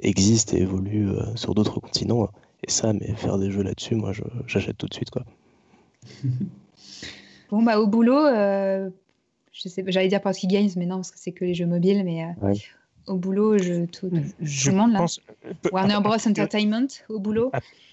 existe 0.00 0.54
et 0.54 0.62
évolue 0.62 1.08
sur 1.34 1.54
d'autres 1.54 1.80
continents. 1.80 2.28
Et 2.66 2.70
ça, 2.70 2.92
mais 2.92 3.12
faire 3.14 3.38
des 3.38 3.50
jeux 3.50 3.62
là-dessus, 3.62 3.96
moi, 3.96 4.12
j'achète 4.46 4.78
tout 4.78 4.86
de 4.86 4.94
suite, 4.94 5.10
quoi. 5.10 5.24
Bon, 7.50 7.62
bah, 7.62 7.78
au 7.80 7.86
boulot, 7.86 8.24
je 8.24 9.68
sais, 9.68 9.84
j'allais 9.86 10.08
dire 10.08 10.20
Portkey 10.20 10.48
Games, 10.48 10.70
mais 10.76 10.86
non, 10.86 10.96
parce 10.96 11.10
que 11.12 11.18
c'est 11.18 11.32
que 11.32 11.44
les 11.44 11.54
jeux 11.54 11.66
mobiles, 11.66 12.04
mais 12.04 12.24
au 13.06 13.16
boulot, 13.16 13.58
je, 13.58 13.84
tout, 13.86 14.10
le 14.10 14.72
monde 14.72 14.92
là. 14.92 15.06
Warner 15.72 15.98
Bros 16.02 16.16
Entertainment 16.26 16.88
au 17.08 17.18
boulot. 17.18 17.52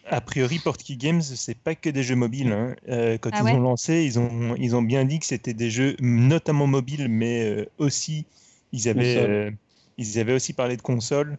A, 0.09 0.21
priori, 0.21 0.59
Portkey 0.59 0.95
Games, 0.95 1.21
c'est 1.21 1.57
pas 1.57 1.75
que 1.75 1.89
des 1.89 2.03
jeux 2.03 2.15
mobiles. 2.15 2.51
Hein. 2.51 2.75
Euh, 2.89 3.17
quand 3.17 3.29
ah 3.33 3.41
ils 3.43 3.55
ont 3.55 3.61
lancé, 3.61 4.03
ils 4.03 4.19
ont, 4.19 4.55
ils 4.57 4.75
ont 4.75 4.81
bien 4.81 5.05
dit 5.05 5.19
que 5.19 5.25
c'était 5.25 5.53
des 5.53 5.69
jeux 5.69 5.95
notamment 5.99 6.67
mobiles, 6.67 7.07
mais 7.07 7.43
euh, 7.43 7.65
aussi 7.77 8.25
ils 8.73 8.89
avaient, 8.89 9.17
euh, 9.17 9.51
ils 9.97 10.19
avaient 10.19 10.33
aussi 10.33 10.53
parlé 10.53 10.77
de 10.77 10.81
consoles. 10.81 11.37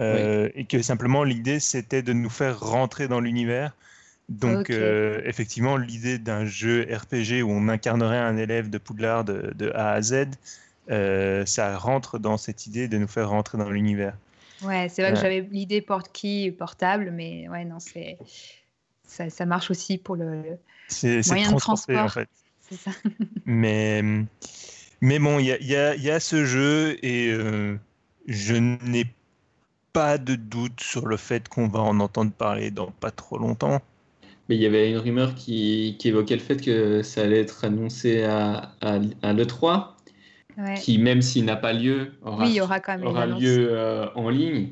Et 0.00 0.64
que 0.68 0.80
simplement 0.80 1.24
l'idée 1.24 1.58
c'était 1.58 2.02
de 2.02 2.12
nous 2.12 2.30
faire 2.30 2.60
rentrer 2.60 3.08
dans 3.08 3.18
l'univers. 3.18 3.74
Donc 4.28 4.70
effectivement 4.70 5.76
l'idée 5.76 6.18
d'un 6.18 6.44
jeu 6.44 6.86
RPG 6.88 7.42
où 7.42 7.50
on 7.50 7.68
incarnerait 7.68 8.18
un 8.18 8.36
élève 8.36 8.70
de 8.70 8.78
Poudlard 8.78 9.24
de, 9.24 9.52
de 9.56 9.72
A 9.74 9.92
à 9.92 10.02
Z, 10.02 10.26
euh, 10.90 11.44
ça 11.44 11.76
rentre 11.76 12.18
dans 12.18 12.36
cette 12.36 12.66
idée 12.66 12.88
de 12.88 12.98
nous 12.98 13.08
faire 13.08 13.28
rentrer 13.28 13.58
dans 13.58 13.70
l'univers. 13.70 14.16
Ouais, 14.62 14.88
c'est 14.88 15.02
vrai 15.02 15.12
que 15.12 15.20
j'avais 15.20 15.40
l'idée 15.40 15.80
porte-key 15.80 16.50
portable, 16.50 17.12
mais 17.12 17.48
ouais, 17.48 17.64
non, 17.64 17.78
c'est 17.78 18.18
ça, 19.04 19.30
ça, 19.30 19.46
marche 19.46 19.70
aussi 19.70 19.98
pour 19.98 20.16
le, 20.16 20.58
moyen 21.28 21.52
de 21.52 21.58
transport. 21.58 21.98
En 21.98 22.08
fait. 22.08 22.28
Ça. 22.70 22.90
mais, 23.44 24.02
mais 25.00 25.18
bon, 25.18 25.38
il 25.38 25.46
y 25.46 25.52
a, 25.52 25.62
y, 25.62 25.76
a, 25.76 25.94
y 25.94 26.10
a, 26.10 26.20
ce 26.20 26.44
jeu 26.44 26.98
et 27.04 27.30
euh, 27.30 27.78
je 28.26 28.54
n'ai 28.54 29.06
pas 29.92 30.18
de 30.18 30.34
doute 30.34 30.80
sur 30.80 31.06
le 31.06 31.16
fait 31.16 31.48
qu'on 31.48 31.68
va 31.68 31.80
en 31.80 32.00
entendre 32.00 32.32
parler 32.32 32.70
dans 32.70 32.90
pas 32.90 33.10
trop 33.10 33.38
longtemps. 33.38 33.80
Mais 34.48 34.56
il 34.56 34.62
y 34.62 34.66
avait 34.66 34.90
une 34.90 34.98
rumeur 34.98 35.34
qui, 35.34 35.96
qui, 35.98 36.08
évoquait 36.08 36.36
le 36.36 36.42
fait 36.42 36.56
que 36.56 37.02
ça 37.02 37.22
allait 37.22 37.40
être 37.40 37.64
annoncé 37.64 38.24
à, 38.24 38.72
à, 38.80 38.98
à 39.22 39.32
l'E3 39.32 39.97
qui, 40.76 40.98
même 40.98 41.22
s'il 41.22 41.44
n'a 41.44 41.56
pas 41.56 41.72
lieu, 41.72 42.12
aura, 42.22 42.46
lieu 42.46 43.68
euh, 43.70 44.06
en 44.14 44.28
ligne. 44.28 44.70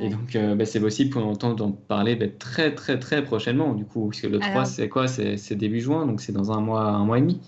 Et 0.00 0.10
donc, 0.10 0.36
euh, 0.36 0.54
bah, 0.54 0.64
c'est 0.64 0.78
possible 0.78 1.12
qu'on 1.12 1.24
entende 1.24 1.60
en 1.60 1.72
parler 1.72 2.14
bah, 2.14 2.26
très, 2.38 2.72
très, 2.72 3.00
très 3.00 3.24
prochainement, 3.24 3.74
du 3.74 3.84
coup. 3.84 4.06
Parce 4.08 4.20
que 4.20 4.28
le 4.28 4.38
3, 4.38 4.64
c'est 4.64 4.88
quoi? 4.88 5.08
C'est 5.08 5.54
début 5.54 5.80
juin, 5.80 6.06
donc 6.06 6.20
c'est 6.20 6.32
dans 6.32 6.52
un 6.52 6.60
mois, 6.60 6.82
un 6.82 7.04
mois 7.04 7.18
et 7.18 7.22
demi. 7.22 7.40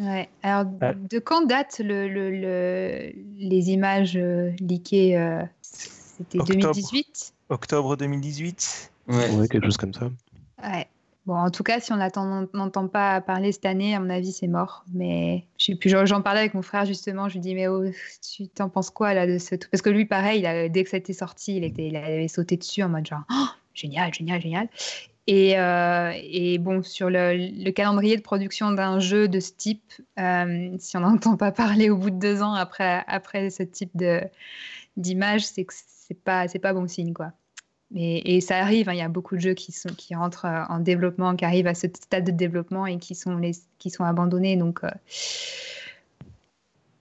Ouais. 0.00 0.28
Alors, 0.42 0.64
de 0.64 1.18
quand 1.18 1.46
datent 1.46 1.80
le, 1.84 2.08
le, 2.08 3.12
les 3.38 3.70
images 3.70 4.16
euh, 4.16 4.50
leakées 4.60 5.38
C'était 5.60 6.38
2018 6.38 7.34
Octobre 7.50 7.96
2018 7.96 8.92
ouais. 9.08 9.48
quelque 9.48 9.66
chose 9.66 9.76
comme 9.76 9.92
ça. 9.92 10.10
Ouais. 10.62 10.86
Bon, 11.24 11.36
en 11.36 11.50
tout 11.50 11.62
cas, 11.62 11.78
si 11.78 11.92
on 11.92 11.96
n'entend 11.96 12.88
pas 12.88 13.20
parler 13.20 13.52
cette 13.52 13.66
année, 13.66 13.94
à 13.94 14.00
mon 14.00 14.10
avis, 14.10 14.32
c'est 14.32 14.48
mort. 14.48 14.84
Mais 14.92 15.44
j'en 15.56 16.20
parlais 16.20 16.40
avec 16.40 16.54
mon 16.54 16.62
frère 16.62 16.84
justement. 16.84 17.28
Je 17.28 17.34
lui 17.34 17.40
dis, 17.40 17.54
mais 17.54 17.68
oh, 17.68 17.84
tu 18.36 18.48
t'en 18.48 18.68
penses 18.68 18.90
quoi 18.90 19.14
là 19.14 19.26
de 19.26 19.38
ce 19.38 19.54
truc? 19.54 19.70
Parce 19.70 19.82
que 19.82 19.90
lui, 19.90 20.04
pareil, 20.04 20.42
dès 20.70 20.82
que 20.82 20.90
ça 20.90 20.96
était 20.96 21.12
sorti, 21.12 21.56
il, 21.56 21.64
était, 21.64 21.86
il 21.86 21.96
avait 21.96 22.26
sauté 22.26 22.56
dessus 22.56 22.82
en 22.82 22.88
mode 22.88 23.06
genre, 23.06 23.22
oh, 23.30 23.46
génial, 23.72 24.12
génial, 24.12 24.40
génial. 24.40 24.68
Et, 25.28 25.56
euh, 25.56 26.12
et, 26.16 26.58
bon, 26.58 26.82
sur 26.82 27.08
le, 27.08 27.70
calendrier 27.70 28.16
de 28.16 28.22
production 28.22 28.72
d'un 28.72 28.98
jeu 28.98 29.28
de 29.28 29.38
ce 29.38 29.52
type, 29.52 29.92
euh, 30.18 30.74
si 30.78 30.96
on 30.96 31.00
n'entend 31.02 31.36
pas 31.36 31.52
parler 31.52 31.90
au 31.90 31.96
bout 31.96 32.10
de 32.10 32.18
deux 32.18 32.42
ans 32.42 32.54
après, 32.54 33.04
après 33.06 33.50
ce 33.50 33.62
type 33.62 33.92
d'image, 34.96 35.46
c'est 35.46 35.64
que 35.64 35.74
c'est 35.76 36.14
pas, 36.14 36.48
pas 36.48 36.72
bon 36.72 36.88
signe, 36.88 37.12
quoi. 37.12 37.32
Et, 37.94 38.40
ça 38.40 38.58
arrive, 38.58 38.88
hein, 38.88 38.94
il 38.94 38.98
y 38.98 39.02
a 39.02 39.08
beaucoup 39.08 39.36
de 39.36 39.40
jeux 39.40 39.54
qui, 39.54 39.70
sont, 39.70 39.90
qui 39.90 40.14
rentrent 40.14 40.46
euh, 40.46 40.64
en 40.70 40.78
développement, 40.78 41.36
qui 41.36 41.44
arrivent 41.44 41.66
à 41.66 41.74
ce 41.74 41.88
stade 41.88 42.24
de 42.24 42.30
développement 42.30 42.86
et 42.86 42.98
qui 42.98 43.14
sont, 43.14 43.36
les, 43.36 43.52
qui 43.78 43.90
sont 43.90 44.04
abandonnés. 44.04 44.56
Donc, 44.56 44.82
euh, 44.82 44.90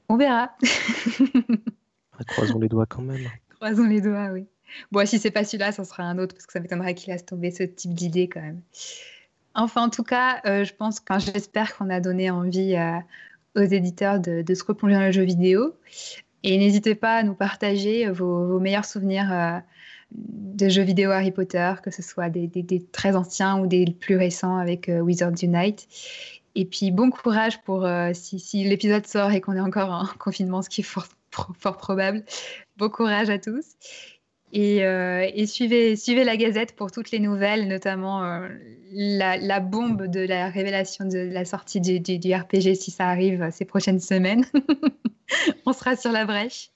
on 0.10 0.18
verra. 0.18 0.52
Croisons 2.28 2.60
les 2.60 2.68
doigts 2.68 2.86
quand 2.86 3.02
même. 3.02 3.26
Croisons 3.56 3.86
les 3.86 4.02
doigts, 4.02 4.30
oui. 4.34 4.48
Bon, 4.92 5.06
si 5.06 5.18
c'est 5.18 5.32
pas 5.32 5.46
celui-là, 5.46 5.72
ça 5.72 5.86
sera 5.86 6.04
un 6.04 6.18
autre, 6.18 6.36
parce 6.36 6.46
que 6.46 6.54
ça 6.54 6.60
m'étonnerait 6.60 6.94
qu'il 6.94 7.14
laisse 7.14 7.26
tomber 7.26 7.52
ce 7.52 7.64
type 7.64 7.94
d'idée 7.94 8.28
quand 8.28 8.42
même. 8.42 8.62
Enfin, 9.54 9.84
en 9.84 9.90
tout 9.90 10.04
cas, 10.04 10.42
euh, 10.46 10.66
je 10.66 10.74
pense, 10.74 11.02
j'espère 11.20 11.76
qu'on 11.78 11.90
a 11.90 12.00
donné 12.02 12.30
envie 12.30 12.76
aux 13.56 13.62
éditeurs 13.62 14.20
de, 14.20 14.54
se 14.54 14.64
replonger 14.64 14.96
dans 14.96 15.06
le 15.06 15.12
jeu 15.12 15.24
vidéo. 15.24 15.74
Et 16.44 16.58
n'hésitez 16.58 16.96
pas 16.96 17.16
à 17.16 17.24
nous 17.24 17.36
partager 17.36 18.10
vos, 18.10 18.48
vos 18.48 18.60
meilleurs 18.60 18.86
souvenirs 18.86 19.62
de 20.12 20.70
jeux 20.70 20.84
vidéo 20.84 21.12
Harry 21.12 21.32
Potter, 21.32 21.74
que 21.84 21.92
ce 21.92 22.02
soit 22.02 22.30
des, 22.30 22.50
très 22.92 23.16
anciens 23.16 23.60
ou 23.60 23.68
des 23.68 23.86
plus 23.86 24.18
récents 24.18 24.58
avec 24.58 24.90
euh, 24.90 25.00
Wizards 25.00 25.42
Unite. 25.42 25.88
Et 26.56 26.66
puis 26.66 26.92
bon 26.92 27.10
courage 27.10 27.62
pour 27.64 27.86
euh, 27.86 28.12
si, 28.14 28.64
l'épisode 28.66 29.08
sort 29.08 29.32
et 29.32 29.42
qu'on 29.42 29.56
est 29.56 29.62
encore 29.62 29.92
en 29.92 30.06
confinement, 30.20 30.62
ce 30.62 30.70
qui 30.70 30.82
est 30.82 30.84
fort, 30.84 31.08
probable. 31.78 32.24
Bon 32.78 32.90
courage 32.90 33.30
à 33.30 33.40
tous. 33.40 33.66
Et, 34.54 34.84
euh, 34.84 35.30
suivez, 35.46 35.96
suivez 35.96 36.26
la 36.26 36.36
Gazette 36.36 36.76
pour 36.76 36.92
toutes 36.92 37.12
les 37.12 37.20
nouvelles, 37.20 37.70
notamment 37.70 38.22
la, 38.92 39.60
bombe 39.62 40.08
de 40.08 40.20
la 40.20 40.50
révélation 40.50 41.06
de 41.06 41.20
la 41.20 41.46
sortie 41.46 41.80
du 41.80 42.34
RPG 42.36 42.76
si 42.76 42.92
ça 42.92 43.08
arrive 43.08 43.50
ces 43.52 43.64
prochaines 43.64 44.02
semaines. 44.02 44.46
On 45.66 45.72
sera 45.72 45.96
sur 45.96 46.12
la 46.12 46.26
brèche. 46.26 46.72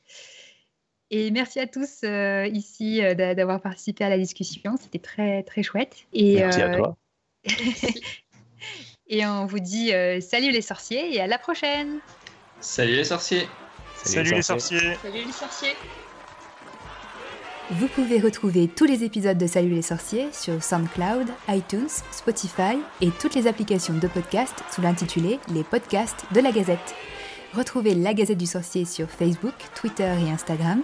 Et 1.11 1.29
merci 1.31 1.59
à 1.59 1.67
tous 1.67 2.01
euh, 2.03 2.47
ici 2.47 3.03
euh, 3.03 3.13
d'avoir 3.13 3.61
participé 3.61 4.03
à 4.03 4.09
la 4.09 4.17
discussion. 4.17 4.75
C'était 4.81 4.99
très, 4.99 5.43
très 5.43 5.61
chouette. 5.61 5.95
Et, 6.13 6.37
merci 6.37 6.61
à 6.61 6.71
euh, 6.71 6.77
toi. 6.77 6.97
et 9.07 9.25
on 9.25 9.45
vous 9.45 9.59
dit 9.59 9.91
salut 10.21 10.51
les 10.51 10.61
sorciers 10.61 11.15
et 11.15 11.21
à 11.21 11.27
la 11.27 11.37
prochaine. 11.37 11.99
Salut 12.59 12.95
les 12.95 13.03
sorciers. 13.03 13.47
Salut, 14.03 14.31
les, 14.31 14.41
sorciers. 14.41 14.95
Salut 15.01 15.25
les 15.25 15.31
sorciers. 15.31 15.73
Vous 17.71 17.87
pouvez 17.87 18.19
retrouver 18.19 18.67
tous 18.67 18.85
les 18.85 19.03
épisodes 19.03 19.37
de 19.37 19.47
Salut 19.47 19.73
les 19.73 19.81
sorciers 19.81 20.31
sur 20.31 20.63
SoundCloud, 20.63 21.27
iTunes, 21.49 21.89
Spotify 22.11 22.77
et 23.01 23.09
toutes 23.19 23.33
les 23.33 23.47
applications 23.47 23.95
de 23.95 24.07
podcast 24.07 24.63
sous 24.71 24.81
l'intitulé 24.81 25.39
Les 25.53 25.63
podcasts 25.63 26.25
de 26.33 26.41
la 26.41 26.51
Gazette. 26.51 26.95
Retrouvez 27.55 27.95
la 27.95 28.13
Gazette 28.13 28.37
du 28.37 28.47
Sorcier 28.47 28.83
sur 28.83 29.09
Facebook, 29.09 29.53
Twitter 29.75 30.13
et 30.25 30.29
Instagram. 30.29 30.81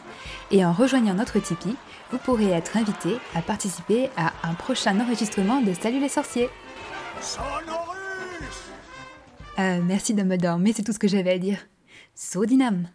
Et 0.52 0.64
en 0.64 0.72
rejoignant 0.72 1.14
notre 1.14 1.40
Tipeee, 1.40 1.76
vous 2.12 2.18
pourrez 2.18 2.50
être 2.52 2.78
invité 2.78 3.18
à 3.36 3.42
participer 3.42 4.10
à 4.16 4.32
un 4.44 4.54
prochain 4.54 4.98
enregistrement 5.02 5.62
de 5.62 5.74
Salut 5.74 6.00
les 6.00 6.08
sorciers. 6.08 6.50
Euh, 9.60 9.82
merci 9.84 10.14
de 10.14 10.24
me 10.24 10.38
dormir, 10.38 10.74
c'est 10.76 10.84
tout 10.84 10.94
ce 10.94 11.00
que 11.00 11.10
j'avais 11.10 11.34
à 11.34 11.38
dire. 11.40 11.58
Sodinam 12.16 12.88